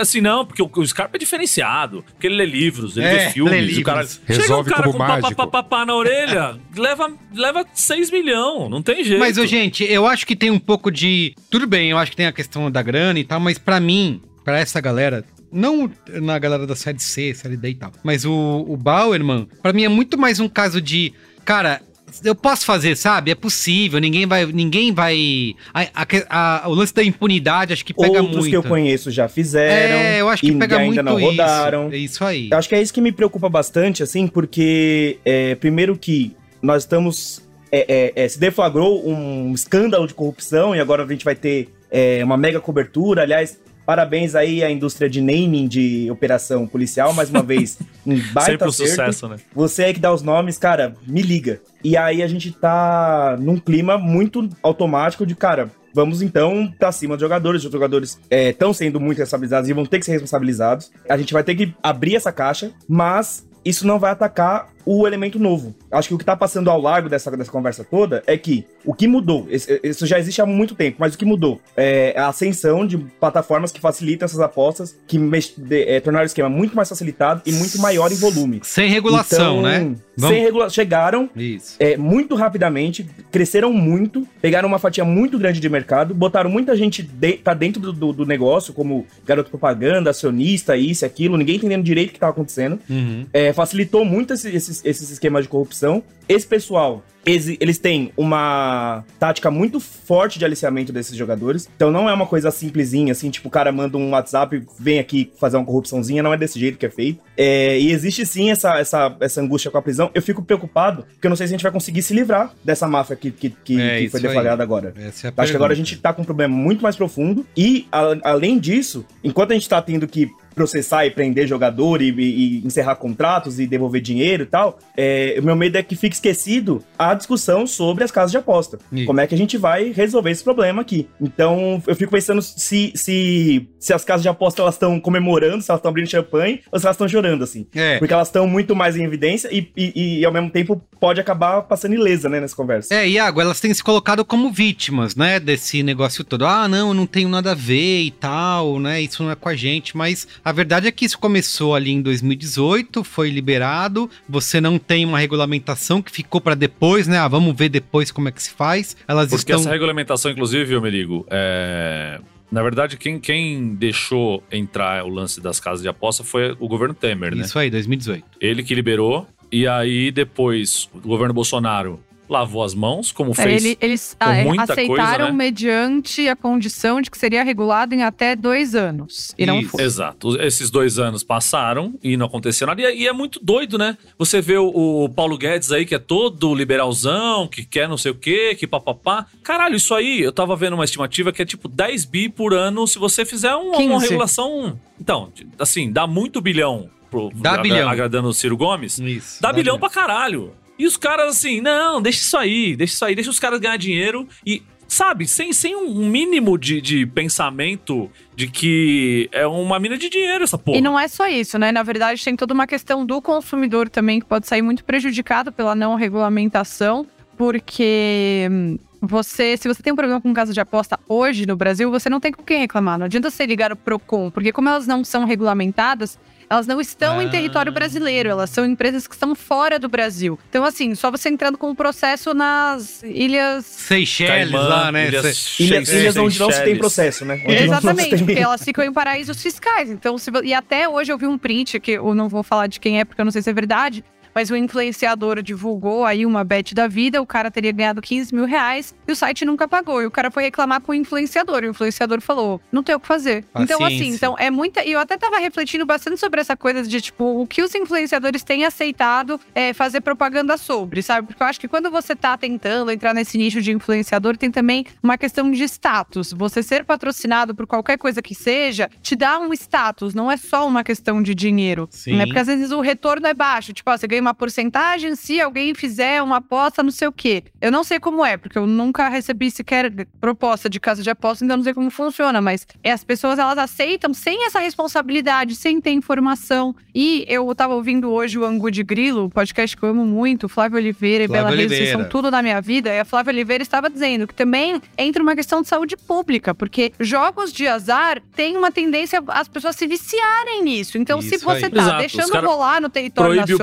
assim, 0.00 0.20
não, 0.20 0.44
porque 0.44 0.62
o, 0.62 0.70
o 0.74 0.86
Scarpa 0.86 1.16
é 1.16 1.18
diferenciado, 1.18 2.04
porque 2.12 2.26
ele 2.26 2.36
lê 2.36 2.46
livros, 2.46 2.96
ele 2.96 3.06
É, 3.06 3.26
vê 3.26 3.30
filmes, 3.30 3.52
lê 3.52 3.58
o 3.60 3.66
livros. 3.66 3.84
cara... 3.84 4.06
Chega 4.06 4.32
um 4.32 4.36
Resolve 4.40 4.70
cara 4.70 4.82
com 5.22 5.34
papapá 5.34 5.84
na 5.86 5.94
orelha, 5.94 6.58
leva, 6.76 7.12
leva 7.34 7.64
6 7.72 8.10
milhões, 8.10 8.70
não 8.70 8.82
tem 8.82 9.02
jeito. 9.04 9.18
Mas, 9.20 9.38
ô, 9.38 9.46
gente, 9.46 9.84
eu 9.84 10.06
acho 10.06 10.26
que 10.26 10.34
tem 10.36 10.50
um 10.50 10.58
pouco 10.58 10.90
de. 10.90 11.34
Tudo 11.50 11.66
bem, 11.70 11.90
eu 11.90 11.98
acho 11.98 12.10
que 12.10 12.16
tem 12.16 12.26
a 12.26 12.32
questão 12.32 12.70
da 12.70 12.82
grana 12.82 13.18
e 13.18 13.24
tal, 13.24 13.40
mas 13.40 13.56
pra 13.56 13.80
mim, 13.80 14.20
pra 14.44 14.58
essa 14.58 14.80
galera. 14.80 15.24
Não 15.52 15.90
na 16.20 16.38
galera 16.38 16.64
da 16.66 16.76
série 16.76 17.00
C, 17.00 17.34
série 17.34 17.56
D 17.56 17.70
e 17.70 17.74
tal. 17.74 17.90
Mas 18.04 18.24
o, 18.24 18.64
o 18.68 18.76
Bauerman, 18.76 19.48
pra 19.62 19.72
mim, 19.72 19.84
é 19.84 19.88
muito 19.88 20.16
mais 20.18 20.38
um 20.38 20.48
caso 20.48 20.80
de. 20.80 21.12
Cara, 21.44 21.80
eu 22.24 22.36
posso 22.36 22.64
fazer, 22.64 22.96
sabe? 22.96 23.32
É 23.32 23.34
possível, 23.34 23.98
ninguém 23.98 24.26
vai. 24.26 24.46
Ninguém 24.46 24.92
vai. 24.92 25.54
A, 25.74 25.80
a- 26.02 26.62
a- 26.64 26.68
o 26.68 26.74
lance 26.74 26.94
da 26.94 27.02
impunidade 27.02 27.72
acho 27.72 27.84
que 27.84 27.92
pega 27.92 28.20
Outros 28.22 28.36
muito. 28.36 28.50
que 28.50 28.56
eu 28.56 28.62
conheço 28.62 29.10
já 29.10 29.28
fizeram. 29.28 29.96
É, 29.96 30.20
eu 30.20 30.28
acho 30.28 30.40
que 30.40 30.50
e 30.50 30.56
pega 30.56 30.78
ainda 30.78 31.02
muito 31.02 31.20
não 31.20 31.20
rodaram. 31.20 31.86
isso. 31.88 31.94
É 31.94 31.98
isso 31.98 32.24
aí. 32.24 32.48
Eu 32.52 32.58
acho 32.58 32.68
que 32.68 32.74
é 32.76 32.82
isso 32.82 32.94
que 32.94 33.00
me 33.00 33.10
preocupa 33.10 33.48
bastante, 33.48 34.04
assim, 34.04 34.28
porque, 34.28 35.18
é, 35.24 35.56
primeiro 35.56 35.96
que 35.98 36.36
nós 36.62 36.84
estamos 36.84 37.42
é, 37.72 38.12
é, 38.16 38.24
é, 38.24 38.28
se 38.28 38.38
deflagrou 38.38 39.06
um 39.08 39.52
escândalo 39.52 40.06
de 40.06 40.14
corrupção 40.14 40.74
e 40.74 40.80
agora 40.80 41.04
a 41.04 41.06
gente 41.06 41.24
vai 41.24 41.34
ter 41.34 41.68
é, 41.90 42.22
uma 42.24 42.36
mega 42.36 42.60
cobertura. 42.60 43.22
Aliás, 43.22 43.60
parabéns 43.86 44.34
aí 44.34 44.62
à 44.62 44.70
indústria 44.70 45.08
de 45.08 45.20
naming 45.20 45.68
de 45.68 46.10
operação 46.10 46.66
policial, 46.66 47.12
mais 47.12 47.30
uma 47.30 47.42
vez, 47.42 47.78
um 48.06 48.18
baita 48.32 48.50
Sempre 48.52 48.66
um 48.66 48.68
acerto. 48.68 48.90
sucesso, 48.90 49.28
né? 49.28 49.36
Você 49.54 49.84
aí 49.84 49.94
que 49.94 50.00
dá 50.00 50.12
os 50.12 50.22
nomes, 50.22 50.58
cara, 50.58 50.94
me 51.06 51.22
liga. 51.22 51.60
E 51.82 51.96
aí 51.96 52.22
a 52.22 52.28
gente 52.28 52.52
tá 52.52 53.36
num 53.40 53.56
clima 53.56 53.96
muito 53.96 54.48
automático 54.62 55.24
de, 55.24 55.34
cara, 55.34 55.70
vamos 55.94 56.22
então 56.22 56.72
pra 56.78 56.92
cima 56.92 57.16
dos 57.16 57.22
jogadores. 57.22 57.64
Os 57.64 57.72
jogadores 57.72 58.18
estão 58.30 58.72
sendo 58.72 59.00
muito 59.00 59.18
responsabilizados 59.18 59.68
e 59.68 59.72
vão 59.72 59.86
ter 59.86 59.98
que 59.98 60.04
ser 60.04 60.12
responsabilizados. 60.12 60.90
A 61.08 61.16
gente 61.16 61.32
vai 61.32 61.44
ter 61.44 61.54
que 61.54 61.74
abrir 61.82 62.16
essa 62.16 62.32
caixa, 62.32 62.72
mas 62.88 63.46
isso 63.64 63.86
não 63.86 63.98
vai 63.98 64.10
atacar 64.12 64.68
o 64.84 65.06
elemento 65.06 65.38
novo. 65.38 65.74
Acho 65.90 66.08
que 66.08 66.14
o 66.14 66.18
que 66.18 66.24
tá 66.24 66.36
passando 66.36 66.70
ao 66.70 66.80
largo 66.80 67.08
dessa, 67.08 67.30
dessa 67.36 67.50
conversa 67.50 67.84
toda 67.84 68.22
é 68.26 68.36
que 68.36 68.64
o 68.84 68.94
que 68.94 69.06
mudou, 69.06 69.46
esse- 69.50 69.80
isso 69.84 70.06
já 70.06 70.18
existe 70.18 70.40
há 70.40 70.46
muito 70.46 70.74
tempo, 70.74 70.96
mas 71.00 71.14
o 71.14 71.18
que 71.18 71.24
mudou 71.24 71.60
é 71.76 72.14
a 72.18 72.28
ascensão 72.28 72.86
de 72.86 72.96
plataformas 72.98 73.70
que 73.72 73.80
facilitam 73.80 74.24
essas 74.26 74.40
apostas, 74.40 74.96
que 75.06 75.18
de- 75.56 75.82
é, 75.84 76.00
tornaram 76.00 76.24
o 76.24 76.26
esquema 76.26 76.48
muito 76.48 76.74
mais 76.74 76.88
facilitado 76.88 77.42
e 77.46 77.52
muito 77.52 77.78
maior 77.80 78.10
em 78.10 78.16
volume. 78.16 78.60
Sem 78.62 78.88
regulação, 78.88 79.58
Então, 79.58 79.62
né? 79.62 79.94
Vamos- 80.16 80.34
Sem 80.36 80.44
regulação. 80.44 80.70
Chegaram 80.74 81.30
é, 81.78 81.96
muito 81.96 82.34
rapidamente, 82.34 83.06
cresceram 83.30 83.72
muito, 83.72 84.26
pegaram 84.40 84.68
uma 84.68 84.78
fatia 84.78 85.04
muito 85.04 85.38
grande 85.38 85.60
de 85.60 85.68
mercado, 85.68 86.14
botaram 86.14 86.50
muita 86.50 86.76
gente 86.76 87.02
de, 87.02 87.34
pra 87.34 87.54
dentro 87.54 87.80
do, 87.80 87.92
do- 87.92 88.12
do 88.12 88.26
negócio, 88.26 88.72
como 88.74 89.06
garoto 89.26 89.50
propaganda, 89.50 90.10
acionista, 90.10 90.76
isso 90.76 91.04
e 91.04 91.06
aquilo, 91.06 91.36
ninguém 91.36 91.56
entendendo 91.56 91.82
direito 91.82 92.08
o 92.08 92.12
que 92.12 92.16
estava 92.18 92.32
acontecendo. 92.32 92.78
Uhum. 92.88 93.26
É, 93.32 93.52
facilitou 93.52 94.04
muito 94.04 94.32
esse- 94.34 94.54
esses, 94.70 94.84
esses 94.84 95.10
esquemas 95.10 95.42
de 95.44 95.48
corrupção. 95.48 96.02
Esse 96.28 96.46
pessoal, 96.46 97.02
eles, 97.26 97.78
têm 97.78 98.12
uma 98.16 99.04
tática 99.18 99.50
muito 99.50 99.80
forte 99.80 100.38
de 100.38 100.44
aliciamento 100.44 100.92
desses 100.92 101.16
jogadores. 101.16 101.68
Então 101.74 101.90
não 101.90 102.08
é 102.08 102.12
uma 102.14 102.26
coisa 102.26 102.52
simplesinha, 102.52 103.10
assim, 103.10 103.30
tipo, 103.30 103.48
o 103.48 103.50
cara 103.50 103.72
manda 103.72 103.98
um 103.98 104.10
WhatsApp, 104.10 104.62
vem 104.78 105.00
aqui 105.00 105.32
fazer 105.40 105.56
uma 105.56 105.66
corrupçãozinha, 105.66 106.22
não 106.22 106.32
é 106.32 106.36
desse 106.36 106.58
jeito 106.58 106.78
que 106.78 106.86
é 106.86 106.90
feito. 106.90 107.18
É, 107.36 107.78
e 107.80 107.90
existe 107.90 108.24
sim 108.24 108.50
essa, 108.50 108.78
essa, 108.78 109.16
essa 109.18 109.40
angústia 109.40 109.72
com 109.72 109.78
a 109.78 109.82
prisão. 109.82 110.08
Eu 110.14 110.22
fico 110.22 110.40
preocupado, 110.40 111.02
porque 111.14 111.26
eu 111.26 111.30
não 111.30 111.36
sei 111.36 111.48
se 111.48 111.52
a 111.52 111.56
gente 111.56 111.62
vai 111.64 111.72
conseguir 111.72 112.02
se 112.02 112.14
livrar 112.14 112.54
dessa 112.64 112.86
máfia 112.86 113.16
que, 113.16 113.32
que, 113.32 113.50
que, 113.50 113.80
É, 113.80 113.98
que 114.02 114.08
foi 114.08 114.20
aí. 114.20 114.26
deflagrada 114.28 114.62
agora. 114.62 114.94
É 114.96 115.08
Acho 115.08 115.20
que 115.20 115.26
agora 115.28 115.42
a 115.42 115.50
pergunta. 115.50 115.74
gente 115.74 115.96
tá 115.96 116.12
com 116.12 116.22
um 116.22 116.24
problema 116.24 116.54
muito 116.54 116.80
mais 116.80 116.94
profundo. 116.94 117.44
E, 117.56 117.88
a- 117.90 118.16
além 118.22 118.56
disso, 118.58 119.04
enquanto 119.24 119.50
a 119.50 119.54
gente 119.54 119.68
tá 119.68 119.82
tendo 119.82 120.06
que 120.06 120.30
processar 120.54 121.06
e 121.06 121.10
prender 121.10 121.46
jogador 121.46 122.02
e, 122.02 122.10
e- 122.10 122.60
e 122.62 122.66
encerrar 122.66 122.96
contratos 122.96 123.58
e 123.60 123.66
devolver 123.66 124.00
dinheiro 124.00 124.42
e 124.42 124.46
tal, 124.46 124.78
é, 124.96 125.36
o 125.38 125.42
meu 125.42 125.56
medo 125.56 125.76
é 125.78 125.82
que 125.82 125.96
fique 125.96 126.14
esquecido 126.14 126.82
a 126.98 127.14
discussão 127.14 127.66
sobre 127.66 128.04
as 128.04 128.10
casas 128.10 128.30
de 128.30 128.36
aposta. 128.38 128.78
Isso. 128.92 129.06
Como 129.06 129.20
é 129.20 129.26
que 129.26 129.34
a 129.34 129.38
gente 129.38 129.56
vai 129.56 129.92
resolver 129.92 130.30
esse 130.30 130.42
problema 130.44 130.82
aqui? 130.82 131.08
Então, 131.20 131.82
eu 131.86 131.94
fico 131.96 132.10
pensando 132.12 132.42
se, 132.42 132.92
se, 132.94 133.68
se 133.78 133.92
as 133.92 134.04
casas 134.04 134.22
de 134.22 134.28
aposta 134.28 134.62
elas 134.62 134.74
estão 134.74 134.98
comemorando, 135.00 135.62
se 135.62 135.70
elas 135.70 135.78
estão 135.78 135.90
abrindo 135.90 136.08
champanhe 136.08 136.60
ou 136.70 136.78
se 136.78 136.86
elas 136.86 136.94
estão 136.94 137.08
chorando, 137.08 137.44
assim. 137.44 137.66
É. 137.74 137.98
Porque 137.98 138.12
elas 138.12 138.28
estão 138.28 138.46
muito 138.46 138.74
mais 138.74 138.96
em 138.96 139.04
evidência 139.04 139.48
e, 139.52 139.70
e, 139.76 140.18
e, 140.20 140.24
ao 140.24 140.32
mesmo 140.32 140.50
tempo, 140.50 140.80
pode 140.98 141.20
acabar 141.20 141.62
passando 141.62 141.94
ilesa, 141.94 142.28
né, 142.28 142.40
nessa 142.40 142.54
conversa. 142.56 142.94
É, 142.94 143.08
Iago, 143.08 143.40
elas 143.40 143.60
têm 143.60 143.72
se 143.72 143.82
colocado 143.82 144.24
como 144.24 144.50
vítimas, 144.50 145.14
né, 145.16 145.40
desse 145.40 145.82
negócio 145.82 146.24
todo. 146.24 146.44
Ah, 146.46 146.68
não, 146.68 146.88
eu 146.88 146.94
não 146.94 147.06
tenho 147.06 147.28
nada 147.28 147.52
a 147.52 147.54
ver 147.54 148.02
e 148.02 148.10
tal, 148.10 148.78
né, 148.78 149.00
isso 149.00 149.22
não 149.22 149.30
é 149.30 149.34
com 149.34 149.48
a 149.48 149.54
gente, 149.56 149.96
mas 149.96 150.26
a 150.44 150.52
verdade 150.52 150.86
é 150.86 150.92
que 150.92 151.04
isso 151.04 151.18
começou 151.18 151.74
ali 151.74 151.90
em 151.90 152.02
2018, 152.02 153.02
foi 153.04 153.30
liberado, 153.30 154.10
você 154.28 154.60
não 154.60 154.78
tem 154.78 155.04
uma 155.04 155.18
regulamentação 155.18 156.00
que 156.02 156.10
ficou 156.10 156.40
pra 156.40 156.54
depois, 156.54 157.06
né, 157.06 157.18
ah, 157.18 157.28
vamos 157.28 157.54
ver 157.56 157.68
depois 157.68 158.10
como 158.10 158.28
é 158.28 158.32
que 158.32 158.42
se 158.42 158.50
faz. 158.50 158.96
Elas 159.06 159.28
Porque 159.30 159.52
estão... 159.52 159.60
essa 159.60 159.70
regulamentação, 159.70 160.30
inclusive, 160.30 160.64
viu, 160.64 160.80
Merigo, 160.80 161.26
é... 161.30 162.20
Na 162.50 162.64
verdade, 162.64 162.96
quem, 162.96 163.20
quem 163.20 163.76
deixou 163.76 164.42
entrar 164.50 165.04
o 165.04 165.08
lance 165.08 165.40
das 165.40 165.60
casas 165.60 165.82
de 165.82 165.88
aposta 165.88 166.24
foi 166.24 166.56
o 166.58 166.66
governo 166.66 166.92
Temer, 166.92 167.32
né? 167.32 167.44
Isso 167.44 167.56
aí, 167.56 167.70
2018. 167.70 168.24
Ele 168.40 168.64
que 168.64 168.74
liberou, 168.74 169.28
e 169.52 169.68
aí 169.68 170.10
depois 170.10 170.88
o 170.92 171.06
governo 171.06 171.32
Bolsonaro 171.32 172.00
lavou 172.30 172.62
as 172.62 172.74
mãos, 172.74 173.10
como 173.12 173.32
É, 173.32 173.34
fez. 173.34 173.64
ele- 173.64 173.78
eles 173.80 174.16
com 174.18 174.28
ah, 174.28 174.36
é, 174.36 174.44
muita 174.44 174.72
aceitaram 174.72 174.94
coisa, 174.96 175.18
né? 175.24 175.32
mediante 175.32 176.28
a 176.28 176.36
condição 176.36 177.00
de 177.00 177.10
que 177.10 177.18
seria 177.18 177.42
regulado 177.42 177.94
em 177.94 178.02
até 178.02 178.36
dois 178.36 178.74
anos. 178.74 179.34
E 179.36 179.44
não 179.44 179.58
Isso. 179.60 179.70
foi. 179.70 179.82
Exato. 179.82 180.40
Esses 180.40 180.70
dois 180.70 180.98
anos 180.98 181.22
passaram 181.24 181.94
e 182.02 182.16
não 182.16 182.26
aconteceu 182.26 182.66
nada. 182.66 182.80
E 182.80 182.84
é, 182.84 182.96
e 182.96 183.06
é 183.08 183.12
muito 183.12 183.40
doido, 183.42 183.76
né? 183.76 183.98
Você 184.16 184.40
vê 184.40 184.56
o, 184.56 184.68
o 185.04 185.08
Paulo 185.08 185.36
Guedes 185.36 185.72
aí, 185.72 185.84
que 185.84 185.94
é 185.94 185.98
todo 185.98 186.54
liberalzão, 186.54 187.48
que 187.48 187.64
quer 187.64 187.88
não 187.88 187.96
sei 187.98 188.12
o 188.12 188.14
quê, 188.14 188.54
que 188.58 188.66
papapá. 188.66 189.26
Caralho, 189.42 189.74
isso 189.76 189.94
aí, 189.94 190.20
eu 190.20 190.32
tava 190.32 190.54
vendo 190.54 190.74
uma 190.74 190.84
estimativa 190.84 191.32
que 191.32 191.42
é 191.42 191.44
tipo 191.44 191.68
10 191.68 192.04
bi 192.04 192.28
por 192.28 192.54
ano 192.54 192.86
se 192.86 192.98
você 192.98 193.24
fizer 193.24 193.54
um- 193.56 193.70
uma 193.70 193.76
15. 193.76 194.06
regulação. 194.08 194.78
Então, 195.00 195.32
assim, 195.58 195.90
dá 195.90 196.06
muito 196.06 196.40
bilhão 196.40 196.88
pro, 197.10 197.30
Dá 197.34 197.50
agra- 197.52 197.62
bilhão. 197.62 197.88
agradando 197.88 198.28
o 198.28 198.32
Ciro 198.34 198.56
Gomes. 198.56 198.98
Isso. 198.98 199.42
Dá 199.42 199.52
bilhão 199.52 199.78
pra 199.78 199.90
caralho. 199.90 200.52
E 200.80 200.86
os 200.86 200.96
caras 200.96 201.36
assim, 201.36 201.60
não, 201.60 202.00
deixa 202.00 202.20
isso 202.20 202.38
aí, 202.38 202.74
deixa 202.74 202.94
isso 202.94 203.04
aí, 203.04 203.14
deixa 203.14 203.28
os 203.28 203.38
caras 203.38 203.60
ganhar 203.60 203.76
dinheiro 203.76 204.26
e, 204.46 204.62
sabe, 204.88 205.28
sem, 205.28 205.52
sem 205.52 205.76
um 205.76 206.08
mínimo 206.08 206.56
de, 206.56 206.80
de 206.80 207.04
pensamento 207.04 208.10
de 208.34 208.46
que 208.46 209.28
é 209.30 209.46
uma 209.46 209.78
mina 209.78 209.98
de 209.98 210.08
dinheiro 210.08 210.42
essa 210.42 210.56
porra. 210.56 210.78
E 210.78 210.80
não 210.80 210.98
é 210.98 211.06
só 211.06 211.28
isso, 211.28 211.58
né? 211.58 211.70
Na 211.70 211.82
verdade, 211.82 212.24
tem 212.24 212.34
toda 212.34 212.54
uma 212.54 212.66
questão 212.66 213.04
do 213.04 213.20
consumidor 213.20 213.90
também 213.90 214.20
que 214.20 214.24
pode 214.24 214.46
sair 214.46 214.62
muito 214.62 214.82
prejudicado 214.82 215.52
pela 215.52 215.74
não 215.74 215.96
regulamentação, 215.96 217.06
porque 217.36 218.48
hum, 218.50 218.78
você, 219.02 219.58
se 219.58 219.68
você 219.68 219.82
tem 219.82 219.92
um 219.92 219.96
problema 219.96 220.18
com 220.18 220.32
casa 220.32 220.54
de 220.54 220.60
aposta 220.60 220.98
hoje 221.06 221.44
no 221.44 221.56
Brasil, 221.56 221.90
você 221.90 222.08
não 222.08 222.20
tem 222.20 222.32
com 222.32 222.42
quem 222.42 222.60
reclamar. 222.60 222.98
Não 222.98 223.04
adianta 223.04 223.30
você 223.30 223.44
ligar 223.44 223.70
o 223.70 223.76
Procon, 223.76 224.30
porque 224.30 224.50
como 224.50 224.70
elas 224.70 224.86
não 224.86 225.04
são 225.04 225.26
regulamentadas, 225.26 226.18
elas 226.50 226.66
não 226.66 226.80
estão 226.80 227.22
em 227.22 227.26
Ah. 227.26 227.30
território 227.30 227.70
brasileiro, 227.70 228.28
elas 228.28 228.50
são 228.50 228.66
empresas 228.66 229.06
que 229.06 229.14
estão 229.14 229.34
fora 229.36 229.78
do 229.78 229.88
Brasil. 229.88 230.36
Então, 230.48 230.64
assim, 230.64 230.94
só 230.96 231.08
você 231.10 231.28
entrando 231.28 231.56
com 231.56 231.70
o 231.70 231.74
processo 231.76 232.34
nas 232.34 233.02
ilhas 233.04 233.64
Seychelles 233.64 234.50
Caimã, 234.50 234.68
lá, 234.68 234.90
né? 234.92 235.06
Ilhas 235.08 235.24
Ilhas, 235.24 235.36
Seychelles. 235.36 235.88
ilhas 235.90 236.16
onde 236.16 236.38
não 236.40 236.50
se 236.50 236.62
tem 236.64 236.76
processo, 236.76 237.24
né? 237.24 237.40
Onde 237.46 237.54
Exatamente, 237.54 238.10
tem- 238.16 238.18
porque 238.26 238.40
elas 238.40 238.64
ficam 238.64 238.84
em 238.84 238.92
paraísos 238.92 239.40
fiscais. 239.40 239.88
Então, 239.90 240.18
se 240.18 240.30
e 240.42 240.52
até 240.52 240.88
hoje 240.88 241.12
eu 241.12 241.16
vi 241.18 241.26
um 241.26 241.38
print 241.38 241.78
que 241.78 241.92
eu 241.92 242.14
não 242.14 242.28
vou 242.28 242.42
falar 242.42 242.66
de 242.66 242.80
quem 242.80 242.98
é, 242.98 243.04
porque 243.04 243.20
eu 243.20 243.24
não 243.24 243.32
sei 243.32 243.42
se 243.42 243.50
é 243.50 243.52
verdade. 243.52 244.04
Mas 244.40 244.50
o 244.50 244.56
influenciador 244.56 245.42
divulgou 245.42 246.02
aí 246.02 246.24
uma 246.24 246.42
bet 246.42 246.74
da 246.74 246.88
vida, 246.88 247.20
o 247.20 247.26
cara 247.26 247.50
teria 247.50 247.72
ganhado 247.72 248.00
15 248.00 248.34
mil 248.34 248.46
reais 248.46 248.94
e 249.06 249.12
o 249.12 249.14
site 249.14 249.44
nunca 249.44 249.68
pagou. 249.68 250.00
E 250.00 250.06
o 250.06 250.10
cara 250.10 250.30
foi 250.30 250.44
reclamar 250.44 250.80
com 250.80 250.92
o 250.92 250.94
influenciador. 250.94 251.62
E 251.62 251.66
o 251.66 251.70
influenciador 251.72 252.22
falou: 252.22 252.58
não 252.72 252.82
tem 252.82 252.94
o 252.94 253.00
que 253.00 253.06
fazer. 253.06 253.44
Então, 253.54 253.84
assim, 253.84 253.98
Paciência. 253.98 254.16
então 254.16 254.36
é 254.38 254.50
muita. 254.50 254.82
E 254.82 254.92
eu 254.92 254.98
até 254.98 255.18
tava 255.18 255.36
refletindo 255.36 255.84
bastante 255.84 256.18
sobre 256.18 256.40
essa 256.40 256.56
coisa 256.56 256.82
de, 256.82 257.02
tipo, 257.02 257.42
o 257.42 257.46
que 257.46 257.62
os 257.62 257.74
influenciadores 257.74 258.42
têm 258.42 258.64
aceitado 258.64 259.38
é, 259.54 259.74
fazer 259.74 260.00
propaganda 260.00 260.56
sobre, 260.56 261.02
sabe? 261.02 261.26
Porque 261.26 261.42
eu 261.42 261.46
acho 261.46 261.60
que 261.60 261.68
quando 261.68 261.90
você 261.90 262.16
tá 262.16 262.34
tentando 262.38 262.90
entrar 262.90 263.12
nesse 263.12 263.36
nicho 263.36 263.60
de 263.60 263.72
influenciador, 263.72 264.38
tem 264.38 264.50
também 264.50 264.86
uma 265.02 265.18
questão 265.18 265.50
de 265.50 265.62
status. 265.64 266.32
Você 266.32 266.62
ser 266.62 266.86
patrocinado 266.86 267.54
por 267.54 267.66
qualquer 267.66 267.98
coisa 267.98 268.22
que 268.22 268.34
seja, 268.34 268.88
te 269.02 269.14
dá 269.14 269.38
um 269.38 269.52
status, 269.52 270.14
não 270.14 270.30
é 270.30 270.38
só 270.38 270.66
uma 270.66 270.82
questão 270.82 271.22
de 271.22 271.34
dinheiro. 271.34 271.86
Sim. 271.90 272.16
Né? 272.16 272.24
Porque 272.24 272.38
às 272.38 272.46
vezes 272.46 272.70
o 272.70 272.80
retorno 272.80 273.26
é 273.26 273.34
baixo. 273.34 273.74
Tipo, 273.74 273.90
ó, 273.90 273.96
você 273.98 274.06
ganha 274.06 274.22
uma 274.22 274.29
porcentagem 274.34 275.14
se 275.16 275.40
alguém 275.40 275.74
fizer 275.74 276.22
uma 276.22 276.36
aposta, 276.36 276.82
não 276.82 276.90
sei 276.90 277.08
o 277.08 277.12
quê. 277.12 277.44
Eu 277.60 277.70
não 277.70 277.84
sei 277.84 277.98
como 277.98 278.24
é, 278.24 278.36
porque 278.36 278.58
eu 278.58 278.66
nunca 278.66 279.08
recebi 279.08 279.50
sequer 279.50 279.92
proposta 280.20 280.68
de 280.68 280.78
casa 280.80 281.02
de 281.02 281.10
aposta, 281.10 281.44
então 281.44 281.54
eu 281.54 281.58
não 281.58 281.64
sei 281.64 281.74
como 281.74 281.90
funciona. 281.90 282.40
Mas 282.40 282.66
é, 282.82 282.92
as 282.92 283.04
pessoas 283.04 283.38
elas 283.38 283.58
aceitam 283.58 284.12
sem 284.14 284.46
essa 284.46 284.58
responsabilidade, 284.60 285.54
sem 285.54 285.80
ter 285.80 285.92
informação. 285.92 286.74
E 286.94 287.24
eu 287.28 287.52
tava 287.54 287.74
ouvindo 287.74 288.10
hoje 288.10 288.38
o 288.38 288.44
Angu 288.44 288.70
de 288.70 288.82
Grilo, 288.82 289.24
o 289.24 289.30
podcast 289.30 289.76
que 289.76 289.82
eu 289.82 289.88
amo 289.90 290.04
muito, 290.04 290.48
Flávio 290.48 290.78
Oliveira 290.78 291.24
e 291.24 291.26
Flávio 291.28 291.44
Bela 291.44 291.56
Reis, 291.56 291.70
Oliveira. 291.70 291.98
são 291.98 292.08
tudo 292.08 292.30
na 292.30 292.42
minha 292.42 292.60
vida. 292.60 292.90
E 292.90 293.00
a 293.00 293.04
Flávia 293.04 293.32
Oliveira 293.32 293.62
estava 293.62 293.88
dizendo 293.88 294.26
que 294.26 294.34
também 294.34 294.80
entra 294.96 295.22
uma 295.22 295.34
questão 295.34 295.62
de 295.62 295.68
saúde 295.68 295.96
pública, 295.96 296.54
porque 296.54 296.92
jogos 296.98 297.52
de 297.52 297.66
azar 297.66 298.20
têm 298.34 298.56
uma 298.56 298.70
tendência 298.70 299.22
as 299.28 299.48
pessoas 299.48 299.76
se 299.76 299.86
viciarem 299.86 300.62
nisso. 300.62 300.98
Então, 300.98 301.20
se 301.20 301.36
Isso 301.36 301.44
você 301.44 301.66
aí. 301.66 301.70
tá 301.70 301.80
Exato, 301.80 301.98
deixando 301.98 302.30
cara 302.30 302.46
rolar 302.46 302.80
no 302.80 302.88
território 302.88 303.42
proíbe 303.44 303.54
o 303.54 303.58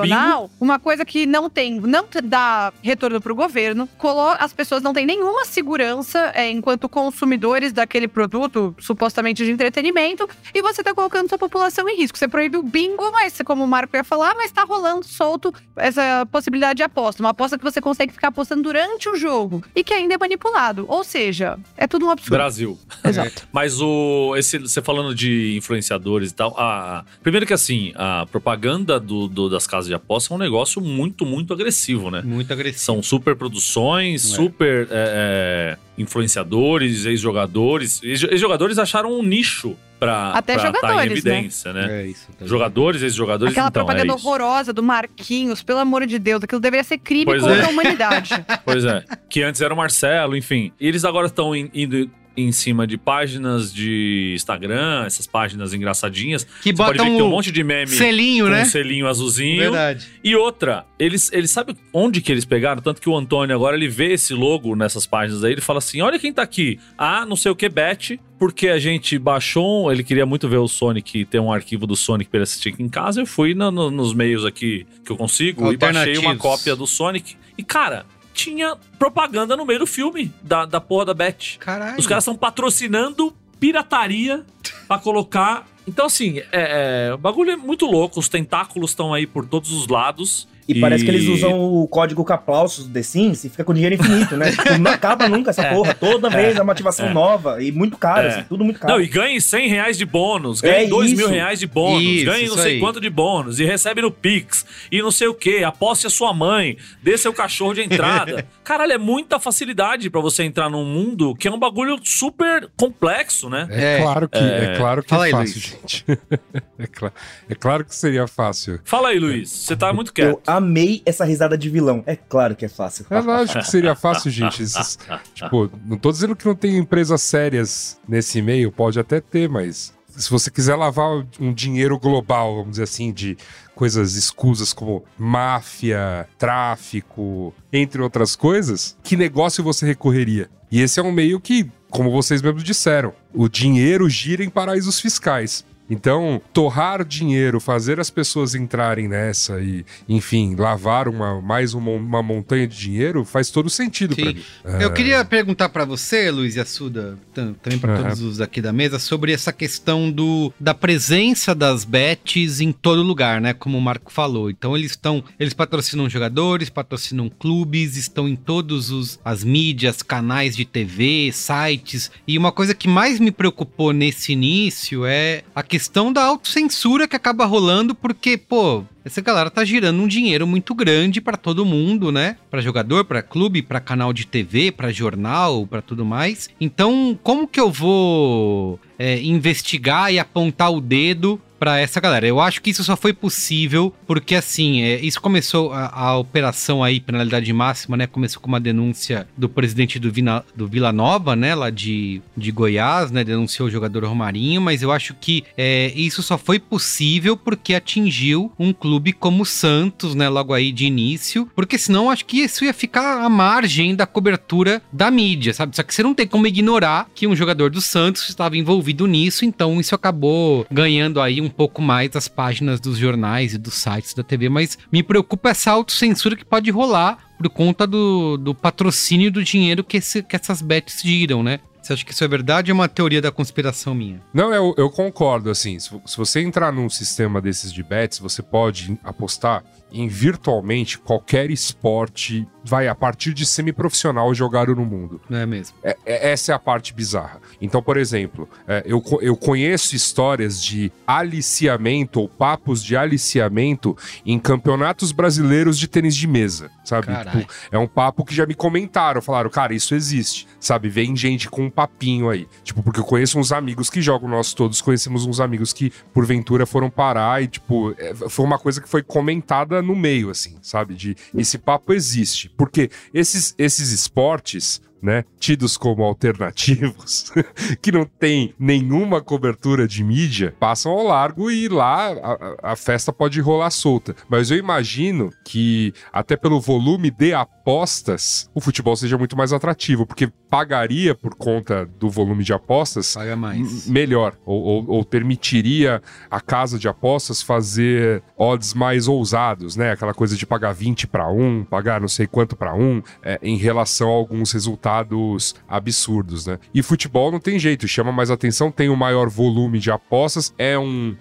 uma 0.60 0.80
coisa 0.80 1.04
que 1.06 1.26
não 1.26 1.50
tem, 1.50 1.80
não 1.80 2.06
dá 2.24 2.72
retorno 2.82 3.20
pro 3.22 3.36
governo, 3.36 3.88
colo- 3.98 4.36
as 4.40 4.54
pessoas 4.54 4.82
não 4.82 4.94
têm 4.94 5.06
nenhuma 5.06 5.46
segurança 5.46 6.32
é, 6.34 6.50
enquanto 6.50 6.88
consumidores 6.90 7.72
daquele 7.74 8.08
produto 8.08 8.76
supostamente 8.80 9.44
de 9.46 9.52
entretenimento, 9.52 10.28
e 10.54 10.62
você 10.62 10.84
tá 10.84 10.94
colocando 10.94 11.30
sua 11.30 11.38
população 11.38 11.88
em 11.90 11.98
risco. 11.98 12.18
Você 12.18 12.28
proíbe 12.28 12.58
o 12.58 12.64
bingo, 12.64 13.12
mas 13.12 13.38
como 13.46 13.64
o 13.64 13.68
Marco 13.68 13.96
ia 13.96 14.04
falar, 14.04 14.36
mas 14.36 14.52
tá 14.52 14.64
rolando 14.64 15.06
solto 15.06 15.54
essa 15.76 16.26
possibilidade 16.32 16.78
de 16.78 16.84
aposta. 16.84 17.22
Uma 17.22 17.30
aposta 17.32 17.58
que 17.58 17.64
você 17.64 17.80
consegue 17.82 18.12
ficar 18.14 18.30
apostando 18.30 18.64
durante 18.64 19.10
o 19.10 19.16
jogo 19.16 19.64
e 19.76 19.84
que 19.84 19.94
ainda 19.94 20.16
é 20.16 20.18
manipulado. 20.18 20.86
Ou 20.88 21.04
seja, 21.04 21.58
é 21.76 21.88
tudo 21.88 22.06
um 22.06 22.10
absurdo. 22.10 22.36
Brasil. 22.38 22.78
Exato. 23.04 23.48
Mas 23.52 23.80
o 23.82 24.36
esse 24.38 24.58
você 24.60 24.82
falando 24.82 25.14
de 25.14 25.56
influenciadores 25.58 26.32
e 26.32 26.34
tal, 26.36 26.56
a, 26.58 27.04
primeiro 27.22 27.46
que 27.46 27.54
assim, 27.54 27.92
a 27.96 28.26
propaganda 28.32 29.00
do, 29.00 29.28
do- 29.28 29.50
das 29.50 29.68
casas 29.68 29.88
de 29.88 29.94
aposta 29.94 30.34
um 30.38 30.40
negócio 30.40 30.82
muito, 30.82 31.26
muito 31.26 31.54
agressivo, 31.54 32.10
né? 32.10 32.22
Muito 32.24 32.52
agressivo. 32.54 32.84
São 32.84 33.04
super 33.04 33.36
produções, 33.36 34.24
É. 34.32 34.36
super 34.36 34.88
é, 34.92 35.76
é, 35.76 35.78
influenciadores, 35.98 37.06
ex-jogadores. 37.06 38.02
Ex- 38.04 38.24
Ex-jogadores 38.24 38.78
acharam 38.78 39.12
um 39.12 39.24
nicho 39.24 39.76
pra 40.00 40.32
Até 40.32 40.54
pra 40.54 40.64
tá 40.64 40.70
em 40.70 40.74
jogadores, 40.76 41.24
né? 41.24 41.32
evidência, 41.38 41.74
né? 41.74 42.02
É 42.04 42.08
isso. 42.08 42.28
tá 42.38 42.46
Jogadores, 42.46 43.02
ex-jogadores, 43.02 43.52
Aquela 43.54 43.70
então, 43.70 43.84
propaganda 43.86 44.14
é 44.14 44.16
isso. 44.16 44.28
horrorosa 44.28 44.72
do 44.72 44.84
Marquinhos, 44.84 45.64
pelo 45.64 45.80
amor 45.80 46.06
de 46.06 46.20
Deus, 46.20 46.44
aquilo 46.44 46.62
deveria 46.62 46.84
ser 46.84 47.00
crime 47.00 47.26
Pois 47.26 47.42
contra 47.42 47.58
é. 47.58 47.66
a 47.66 47.70
humanidade. 47.70 48.30
Pois 48.64 48.86
é. 48.86 49.04
Que 49.30 49.42
antes 49.42 49.60
era 49.62 49.74
o 49.74 49.78
Marcelo, 49.78 50.36
enfim. 50.38 50.72
E 50.80 50.88
eles 50.88 51.04
agora 51.04 51.28
estão 51.28 51.56
in- 51.56 51.70
indo 51.74 52.10
em 52.38 52.52
cima 52.52 52.86
de 52.86 52.98
páginas 52.98 53.74
de 53.74 54.34
Instagram, 54.36 55.04
essas 55.06 55.26
páginas 55.26 55.74
engraçadinhas. 55.74 56.44
Que 56.62 56.72
Você 56.72 56.74
pode 56.74 56.92
ver 56.94 56.98
botam 57.00 57.06
que 57.08 57.18
tem 57.18 57.22
um 57.24 57.30
monte 57.30 57.52
de 57.52 57.64
meme 57.64 57.88
selinho, 57.88 58.48
né? 58.48 58.62
um 58.62 58.66
selinho 58.66 59.08
azulzinho. 59.08 59.58
Verdade. 59.64 60.06
E 60.24 60.36
outra, 60.36 60.86
eles, 61.00 61.32
eles 61.34 61.50
sabem 61.50 61.76
onde 61.92 62.22
que 62.22 62.32
eles 62.32 62.46
pegaram? 62.46 62.82
Tanto 62.82 63.02
que 63.02 63.10
o 63.10 63.18
Antônio 63.18 63.56
agora, 63.56 63.76
ele 63.76 63.88
vê 63.88 64.14
esse 64.14 64.34
logo 64.36 64.76
nessas 64.76 65.06
páginas 65.08 65.44
aí, 65.44 65.54
ele 65.54 65.62
fala 65.62 65.80
assim, 65.80 66.00
olha 66.02 66.20
quem 66.20 66.32
tá 66.32 66.44
aqui. 66.44 66.80
Ah, 66.98 67.26
não 67.26 67.36
sei 67.36 67.52
o 67.52 67.56
que, 67.56 67.68
bet, 67.68 68.20
porque 68.38 68.68
a 68.68 68.78
gente 68.78 69.18
baixou, 69.18 69.92
ele 69.92 70.04
queria 70.04 70.26
muito 70.26 70.48
ver 70.48 70.58
o 70.58 70.68
Sonic, 70.68 71.26
ter 71.26 71.40
um 71.40 71.52
arquivo 71.52 71.88
do 71.88 71.96
Sonic 71.96 72.30
pra 72.30 72.38
ele 72.38 72.44
assistir 72.44 72.70
aqui 72.70 72.84
em 72.84 72.90
casa. 72.90 73.20
Eu 73.22 73.26
fui 73.26 73.56
na- 73.56 73.72
no- 73.72 73.90
nos 73.90 74.14
meios 74.14 74.46
aqui 74.46 74.86
que 75.04 75.12
eu 75.12 75.18
consigo 75.18 75.74
e 75.74 75.78
baixei 75.78 76.18
uma 76.18 76.36
cópia 76.36 76.76
do 76.76 76.86
Sonic. 76.86 77.36
E, 77.58 77.64
cara, 77.64 78.06
tinha 78.38 78.78
propaganda 79.00 79.58
no 79.58 79.66
meio 79.66 79.80
do 79.80 79.88
filme, 79.88 80.32
da, 80.42 80.66
da 80.66 80.80
porra 80.80 81.06
da 81.06 81.14
Bet. 81.14 81.58
Caralho. 81.58 82.00
Os 82.00 82.06
caras 82.06 82.24
estão 82.24 82.36
patrocinando 82.36 83.36
pirataria 83.60 84.46
pra 84.88 85.00
colocar. 85.00 85.68
Então, 85.88 86.06
assim, 86.06 86.40
é, 86.52 87.08
é, 87.10 87.14
o 87.14 87.18
bagulho 87.18 87.52
é 87.52 87.56
muito 87.56 87.86
louco. 87.86 88.20
Os 88.20 88.30
tentáculos 88.30 88.92
estão 88.92 89.14
aí 89.14 89.26
por 89.26 89.46
todos 89.48 89.72
os 89.72 89.88
lados. 89.88 90.48
E, 90.68 90.82
parece 90.82 91.04
que 91.06 91.10
eles 91.12 91.28
usam 91.28 91.58
o 91.60 91.88
código 91.88 92.24
Caplausos 92.26 92.86
do 92.88 92.94
The 92.94 93.02
Sims 93.02 93.44
e 93.46 93.50
fica 93.50 93.64
com 93.64 93.74
dinheiro 93.74 93.96
infinito, 93.96 94.36
né? 94.36 94.52
Tipo, 94.52 94.78
não 94.78 94.92
acaba 94.92 95.30
nunca 95.30 95.52
essa 95.52 95.64
porra. 95.74 95.94
Toda 95.94 96.30
vez 96.30 96.58
é 96.58 96.62
uma 96.62 96.74
ativação 96.74 97.14
nova 97.14 97.64
e 97.64 97.72
muito 97.72 97.98
caro, 97.98 98.28
É. 98.28 98.30
assim, 98.30 98.44
tudo 98.50 98.64
muito 98.66 98.80
caro. 98.80 98.94
Não, 98.96 99.02
e 99.02 99.08
ganhe 99.08 99.40
100 99.40 99.70
reais 99.70 99.98
de 99.98 100.06
bônus, 100.06 100.60
ganhe 100.62 100.86
É 100.86 100.88
2 100.88 101.08
isso. 101.12 101.16
mil 101.18 101.30
reais 101.30 101.60
de 101.60 101.68
bônus, 101.68 102.04
Isso, 102.04 102.26
ganhe 102.26 102.48
não 102.50 102.58
sei 102.58 102.74
aí. 102.74 102.80
quanto 102.80 103.00
de 103.00 103.10
bônus, 103.10 103.60
e 103.60 103.66
recebe 103.66 104.02
no 104.02 104.12
Pix, 104.12 104.66
e 104.92 105.02
não 105.02 105.12
sei 105.12 105.28
o 105.28 105.34
que, 105.34 105.64
aposte 105.64 106.06
a 106.06 106.10
sua 106.10 106.34
mãe, 106.34 106.78
dê 107.02 107.18
seu 107.18 107.34
cachorro 107.34 107.74
de 107.74 107.82
entrada. 107.84 108.46
Caralho, 108.64 108.92
é 108.92 108.98
muita 108.98 109.40
facilidade 109.40 110.10
pra 110.10 110.20
você 110.20 110.44
entrar 110.44 110.70
num 110.70 110.84
mundo 110.84 111.34
que 111.36 111.48
é 111.48 111.52
um 111.52 111.58
bagulho 111.60 111.98
super 112.04 112.70
complexo, 112.78 113.50
né? 113.50 113.68
É, 113.70 113.98
É, 113.98 114.02
claro 114.02 114.28
que 114.30 114.38
é, 114.38 114.76
claro 114.78 115.02
que 115.04 115.10
Fala 115.10 115.24
aí, 115.26 115.32
é 115.32 115.36
fácil, 115.36 115.54
Luiz. 115.56 115.64
gente. 115.82 116.06
é, 116.78 116.88
cla- 116.88 117.14
é 117.50 117.56
claro 117.56 117.86
que 117.86 117.96
seria 117.96 118.28
fácil. 118.28 118.80
Fala 118.84 119.10
aí, 119.10 119.20
Luiz, 119.20 119.50
você 119.50 119.76
tá 119.76 119.94
muito 119.94 120.10
Eu 120.10 120.14
quieto. 120.14 120.42
Amei 120.58 121.02
essa 121.06 121.24
risada 121.26 121.58
de 121.58 121.70
vilão. 121.70 122.04
É 122.06 122.16
claro 122.16 122.56
que 122.56 122.66
é 122.66 122.70
fácil. 122.70 123.06
É 123.10 123.20
lógico 123.20 123.60
que 123.60 123.68
seria 123.70 123.96
fácil, 123.96 124.30
gente. 124.32 124.64
Esses- 124.64 124.98
tipo, 125.34 125.70
não 125.86 125.98
tô 125.98 126.12
dizendo 126.12 126.36
que 126.36 126.46
não 126.46 126.56
tem 126.56 126.78
empresas 126.78 127.22
sérias 127.22 128.00
nesse 128.08 128.42
meio, 128.42 128.72
pode 128.72 129.00
até 129.00 129.20
ter, 129.22 129.48
mas 129.50 129.94
se 130.10 130.30
você 130.30 130.50
quiser 130.50 130.76
lavar 130.76 131.24
um 131.40 131.54
dinheiro 131.54 132.00
global, 132.00 132.56
vamos 132.56 132.72
dizer 132.72 132.84
assim, 132.84 133.12
de 133.14 133.38
coisas 133.76 134.16
escusas 134.16 134.74
como 134.74 135.04
máfia, 135.18 136.28
tráfico, 136.38 137.54
entre 137.72 138.02
outras 138.02 138.36
coisas, 138.36 138.98
que 139.04 139.16
negócio 139.16 139.64
você 139.64 139.86
recorreria? 139.86 140.50
E 140.72 140.82
esse 140.82 141.00
é 141.00 141.04
um 141.04 141.12
meio 141.12 141.40
que, 141.40 141.70
como 141.90 142.12
vocês 142.12 142.42
mesmos 142.42 142.64
disseram, 142.64 143.14
o 143.34 143.48
dinheiro 143.48 144.10
gira 144.10 144.44
em 144.44 144.50
paraísos 144.50 145.00
fiscais. 145.00 145.64
Então, 145.90 146.42
torrar 146.54 147.04
dinheiro, 147.06 147.60
fazer 147.60 148.00
as 148.00 148.10
pessoas 148.10 148.54
entrarem 148.54 149.08
nessa 149.08 149.60
e, 149.62 149.86
enfim, 150.08 150.54
lavar 150.56 151.08
uma, 151.08 151.42
mais 151.42 151.74
uma, 151.74 151.92
uma 151.92 152.22
montanha 152.22 152.68
de 152.68 152.78
dinheiro 152.78 153.24
faz 153.24 153.50
todo 153.50 153.70
sentido 153.70 154.16
pra 154.16 154.26
mim. 154.34 154.44
Eu 154.82 154.92
queria 154.92 155.24
perguntar 155.24 155.70
pra 155.70 155.86
você, 155.86 156.30
Luiz 156.30 156.56
e 156.56 156.60
Assuda, 156.60 157.18
tam- 157.34 157.54
também 157.54 157.80
Aham. 157.84 158.04
todos 158.04 158.22
os 158.22 158.42
aqui 158.42 158.62
da 158.62 158.74
mesa, 158.74 159.00
sobre 159.00 159.32
essa 159.32 159.54
questão 159.54 160.12
do, 160.12 160.52
da 160.60 160.74
presença 160.74 161.56
das 161.56 161.86
bets 161.86 162.60
em 162.60 162.72
todo 162.74 163.02
lugar, 163.02 163.40
né? 163.40 163.54
Como 163.54 163.78
o 163.78 163.82
Marco 163.82 164.12
falou. 164.12 164.50
Então 164.50 164.76
eles 164.76 164.92
estão, 164.92 165.24
eles 165.40 165.54
patrocinam 165.54 166.10
jogadores, 166.10 166.70
patrocinam 166.70 167.30
clubes, 167.30 167.96
estão 167.96 168.28
em 168.28 168.36
todos 168.36 168.92
os 168.92 169.20
as 169.24 169.44
mídias, 169.44 170.02
canais 170.02 170.56
de 170.56 170.66
TV, 170.66 171.32
sites. 171.32 172.12
E 172.28 172.38
uma 172.38 172.52
coisa 172.52 172.74
que 172.76 172.88
mais 172.90 173.20
me 173.20 173.32
preocupou 173.32 173.94
nesse 173.94 174.34
início 174.34 175.06
é 175.06 175.44
a 175.56 175.64
questão 175.64 175.77
da 176.14 176.24
autocensura 176.24 177.08
que 177.08 177.16
acaba 177.16 177.46
rolando, 177.46 177.94
porque, 177.94 178.38
pô, 178.38 178.84
essa 179.04 179.22
galera 179.22 179.50
tá 179.50 179.64
girando 179.64 180.02
um 180.02 180.08
dinheiro 180.08 180.46
muito 180.46 180.76
grande 180.76 181.22
pra 181.22 181.38
todo 181.38 181.66
mundo, 181.66 182.12
né? 182.12 182.38
Pra 182.50 182.62
jogador, 182.62 183.06
pra 183.06 183.22
clube, 183.22 183.62
pra 183.62 183.80
canal 183.80 184.12
de 184.12 184.28
TV, 184.28 184.72
pra 184.72 184.92
jornal, 184.92 185.66
pra 185.66 185.82
tudo 185.82 186.04
mais. 186.04 186.50
Então, 186.60 187.18
como 187.24 187.48
que 187.48 187.60
eu 187.60 187.72
vou 187.72 188.80
é, 189.00 189.22
investigar 189.22 190.12
e 190.14 190.20
apontar 190.20 190.72
o 190.72 190.82
dedo 190.82 191.42
pra 191.60 191.80
essa 191.80 192.00
galera? 192.00 192.28
Eu 192.28 192.40
acho 192.40 192.62
que 192.62 192.70
isso 192.70 192.84
só 192.84 192.96
foi 192.96 193.14
possível 193.14 193.94
porque, 194.06 194.36
assim, 194.36 194.82
é, 194.82 195.00
isso 195.00 195.22
começou 195.22 195.74
a, 195.74 195.88
a 195.88 196.18
operação 196.18 196.84
aí, 196.84 197.00
penalidade 197.00 197.52
máxima, 197.54 197.98
né? 197.98 198.08
Começou 198.08 198.42
com 198.42 198.48
uma 198.48 198.60
denúncia 198.60 199.28
do 199.38 199.50
presidente 199.50 200.00
do, 200.00 200.12
Vina, 200.12 200.44
do 200.56 200.68
Vila 200.68 200.92
Nova, 200.92 201.36
né? 201.36 201.56
Lá 201.56 201.70
de, 201.70 202.22
de 202.36 202.52
Goiás, 202.52 203.12
né? 203.12 203.24
Denunciou 203.24 203.68
o 203.68 203.72
jogador 203.72 204.04
Romarinho, 204.06 204.62
mas 204.62 204.82
eu 204.82 204.92
acho 204.92 205.14
que 205.14 205.44
é, 205.58 205.92
isso 205.96 206.22
só 206.24 206.38
foi 206.38 206.60
possível 206.60 207.36
porque 207.36 207.74
atingiu 207.74 208.52
um 208.58 208.74
clube 208.74 209.14
como 209.14 209.44
o 209.44 209.46
Santos, 209.46 210.16
né? 210.16 210.30
Logo 210.30 210.54
aí 210.54 210.72
de 210.72 210.86
início, 210.86 211.50
porque 211.56 211.78
senão 211.78 212.10
acho 212.10 212.26
que 212.26 212.40
isso 212.40 212.64
ia 212.64 212.74
ficar 212.74 213.24
à 213.24 213.30
margem 213.30 213.96
da 213.96 214.06
cobertura 214.06 214.82
da 214.92 215.10
mídia, 215.10 215.54
sabe? 215.54 215.76
Só 215.76 215.84
que 215.84 215.94
você 215.94 216.04
não 216.04 216.14
tem 216.14 216.28
como 216.28 216.48
ignorar 216.48 217.10
que 217.14 217.28
um 217.28 217.36
jogador 217.36 217.70
do 217.70 217.82
Santos 217.82 218.30
estava 218.30 218.58
envolvido 218.58 219.08
nisso, 219.08 219.46
então 219.46 219.80
isso 219.80 219.96
acabou 219.96 220.66
ganhando 220.72 221.22
aí 221.22 221.42
um 221.42 221.47
pouco 221.50 221.82
mais 221.82 222.16
as 222.16 222.28
páginas 222.28 222.80
dos 222.80 222.98
jornais 222.98 223.54
e 223.54 223.58
dos 223.58 223.76
sites 223.76 224.14
da 224.14 224.24
TV, 224.24 224.50
mas 224.50 224.78
me 224.92 225.02
preocupa 225.04 225.50
essa 225.50 225.72
autocensura 225.72 226.36
que 226.36 226.46
pode 226.46 226.70
rolar 226.72 227.18
por 227.38 227.50
conta 227.50 227.86
do, 227.86 228.38
do 228.38 228.54
patrocínio 228.56 229.32
do 229.32 229.44
dinheiro 229.44 229.84
que, 229.84 229.98
esse- 229.98 230.24
que 230.24 230.36
essas 230.36 230.62
bets 230.62 231.02
giram, 231.04 231.44
né? 231.44 231.60
Você 231.82 231.94
acha 231.94 232.04
que 232.06 232.12
isso 232.12 232.24
é 232.24 232.28
verdade 232.28 232.70
ou 232.72 232.76
é 232.76 232.80
uma 232.82 232.90
teoria 232.90 233.22
da 233.22 233.32
conspiração 233.32 233.96
minha? 233.96 234.22
Não, 234.34 234.54
eu, 234.54 234.74
eu 234.78 234.90
concordo, 234.90 235.50
assim, 235.50 235.80
se, 235.80 235.90
se 236.06 236.18
você 236.18 236.42
entrar 236.42 236.74
num 236.74 236.90
sistema 236.90 237.40
desses 237.40 237.72
de 237.72 237.82
bets, 237.82 238.20
você 238.20 238.42
pode 238.42 239.00
apostar 239.04 239.64
em 239.92 240.08
virtualmente 240.08 240.98
qualquer 240.98 241.50
esporte, 241.50 242.48
vai, 242.64 242.88
a 242.88 242.96
partir 242.96 243.34
de 243.34 243.46
semiprofissional 243.46 244.34
jogado 244.34 244.76
no 244.76 244.86
mundo. 244.86 245.22
Não 245.30 245.38
é 245.38 245.46
mesmo? 245.46 245.78
É- 245.82 245.96
é- 246.06 246.32
essa 246.32 246.52
é 246.52 246.56
a 246.56 246.60
parte 246.60 246.94
bizarra. 246.94 247.40
Então, 247.62 247.82
por 247.82 247.96
exemplo, 247.98 248.50
é, 248.68 248.84
eu, 248.86 249.02
eu 249.22 249.36
conheço 249.38 249.96
histórias 249.96 250.62
de 250.62 250.92
aliciamento 251.06 252.20
ou 252.20 252.28
papos 252.28 252.84
de 252.84 252.98
aliciamento 252.98 253.96
em 254.26 254.38
campeonatos 254.40 255.12
brasileiros 255.12 255.78
de 255.78 255.88
tênis 255.88 256.16
de 256.16 256.28
mesa, 256.28 256.70
sabe? 256.84 257.08
Tipo, 257.38 257.54
é 257.72 257.78
um 257.78 257.88
papo 257.88 258.26
que 258.26 258.36
já 258.36 258.46
me 258.46 258.54
comentaram, 258.54 259.22
falaram, 259.22 259.50
cara, 259.50 259.74
isso 259.74 259.96
existe, 259.96 260.48
sabe? 260.60 260.90
Vem 260.90 261.16
gente 261.16 261.50
com 261.50 261.64
um 261.66 261.70
papinho 261.70 262.30
aí. 262.30 262.48
Tipo, 262.64 262.84
porque 262.84 263.00
eu 263.00 263.06
conheço 263.06 263.40
uns 263.40 263.52
amigos 263.52 263.90
que 263.90 264.02
jogam, 264.02 264.28
nós 264.30 264.54
todos 264.54 264.82
conhecemos 264.82 265.26
uns 265.26 265.40
amigos 265.40 265.72
que, 265.72 265.92
porventura, 266.14 266.66
foram 266.66 266.90
parar 266.90 267.42
e, 267.42 267.48
tipo, 267.48 267.94
é, 267.98 268.14
foi 268.30 268.46
uma 268.46 268.60
coisa 268.60 268.82
que 268.82 268.90
foi 268.90 269.02
comentada 269.02 269.77
no 269.82 269.96
meio, 269.96 270.30
assim, 270.30 270.58
sabe? 270.62 270.94
De 270.96 271.16
esse 271.36 271.58
papo 271.58 271.94
existe. 271.94 272.50
Porque 272.58 272.90
esses, 273.14 273.54
esses 273.58 273.92
esportes. 273.92 274.82
Né, 275.00 275.24
tidos 275.40 275.78
como 275.78 276.04
alternativos, 276.04 277.32
que 277.84 277.92
não 277.92 278.04
tem 278.04 278.56
nenhuma 278.58 279.22
cobertura 279.22 279.88
de 279.88 280.04
mídia, 280.04 280.56
passam 280.60 280.92
ao 280.92 281.04
largo 281.04 281.52
e 281.52 281.68
lá 281.68 282.08
a, 282.14 282.72
a- 282.72 282.76
festa 282.76 283.14
pode 283.14 283.40
rolar 283.40 283.70
solta. 283.70 284.16
Mas 284.28 284.50
eu 284.50 284.58
imagino 284.58 285.32
que, 285.46 285.94
até 286.12 286.36
pelo 286.36 286.60
volume 286.60 287.12
de 287.12 287.32
apostas, 287.32 288.50
o 288.56 288.60
futebol 288.60 288.96
seja 288.96 289.20
muito 289.20 289.38
mais 289.38 289.54
atrativo, 289.54 290.04
porque 290.04 290.32
pagaria 290.50 291.14
por 291.14 291.36
conta 291.36 291.86
do 292.00 292.10
volume 292.10 292.44
de 292.44 292.54
apostas 292.54 293.14
Paga 293.14 293.36
mais. 293.36 293.88
melhor, 293.88 294.36
ou, 294.46 294.62
ou- 294.64 294.86
ou 294.90 295.06
permitiria 295.06 296.02
a 296.32 296.40
casa 296.40 296.80
de 296.80 296.88
apostas 296.88 297.42
fazer 297.42 298.24
odds 298.38 298.74
mais 298.74 299.08
ousados, 299.08 299.76
né? 299.76 299.92
Aquela 299.92 300.14
coisa 300.14 300.36
de 300.36 300.46
pagar 300.46 300.74
20 300.74 301.08
para 301.08 301.30
um, 301.30 301.64
pagar 301.64 302.00
não 302.02 302.08
sei 302.08 302.28
quanto 302.28 302.56
para 302.56 302.74
um, 302.74 303.02
é, 303.24 303.40
em 303.42 303.58
relação 303.58 304.10
a 304.10 304.14
alguns 304.14 304.52
resultados 304.52 305.56
absurdos, 305.68 306.46
né? 306.46 306.60
E 306.74 306.82
futebol 306.82 307.32
não 307.32 307.40
tem 307.40 307.60
jeito, 307.60 307.88
chama 307.88 308.12
mais 308.12 308.32
atenção, 308.32 308.72
tem 308.72 308.90
o 308.90 308.96
maior 308.96 309.30
volume 309.30 309.80
de 309.80 309.92
apostas, 309.92 310.54
é 310.58 310.78
um. 310.78 311.16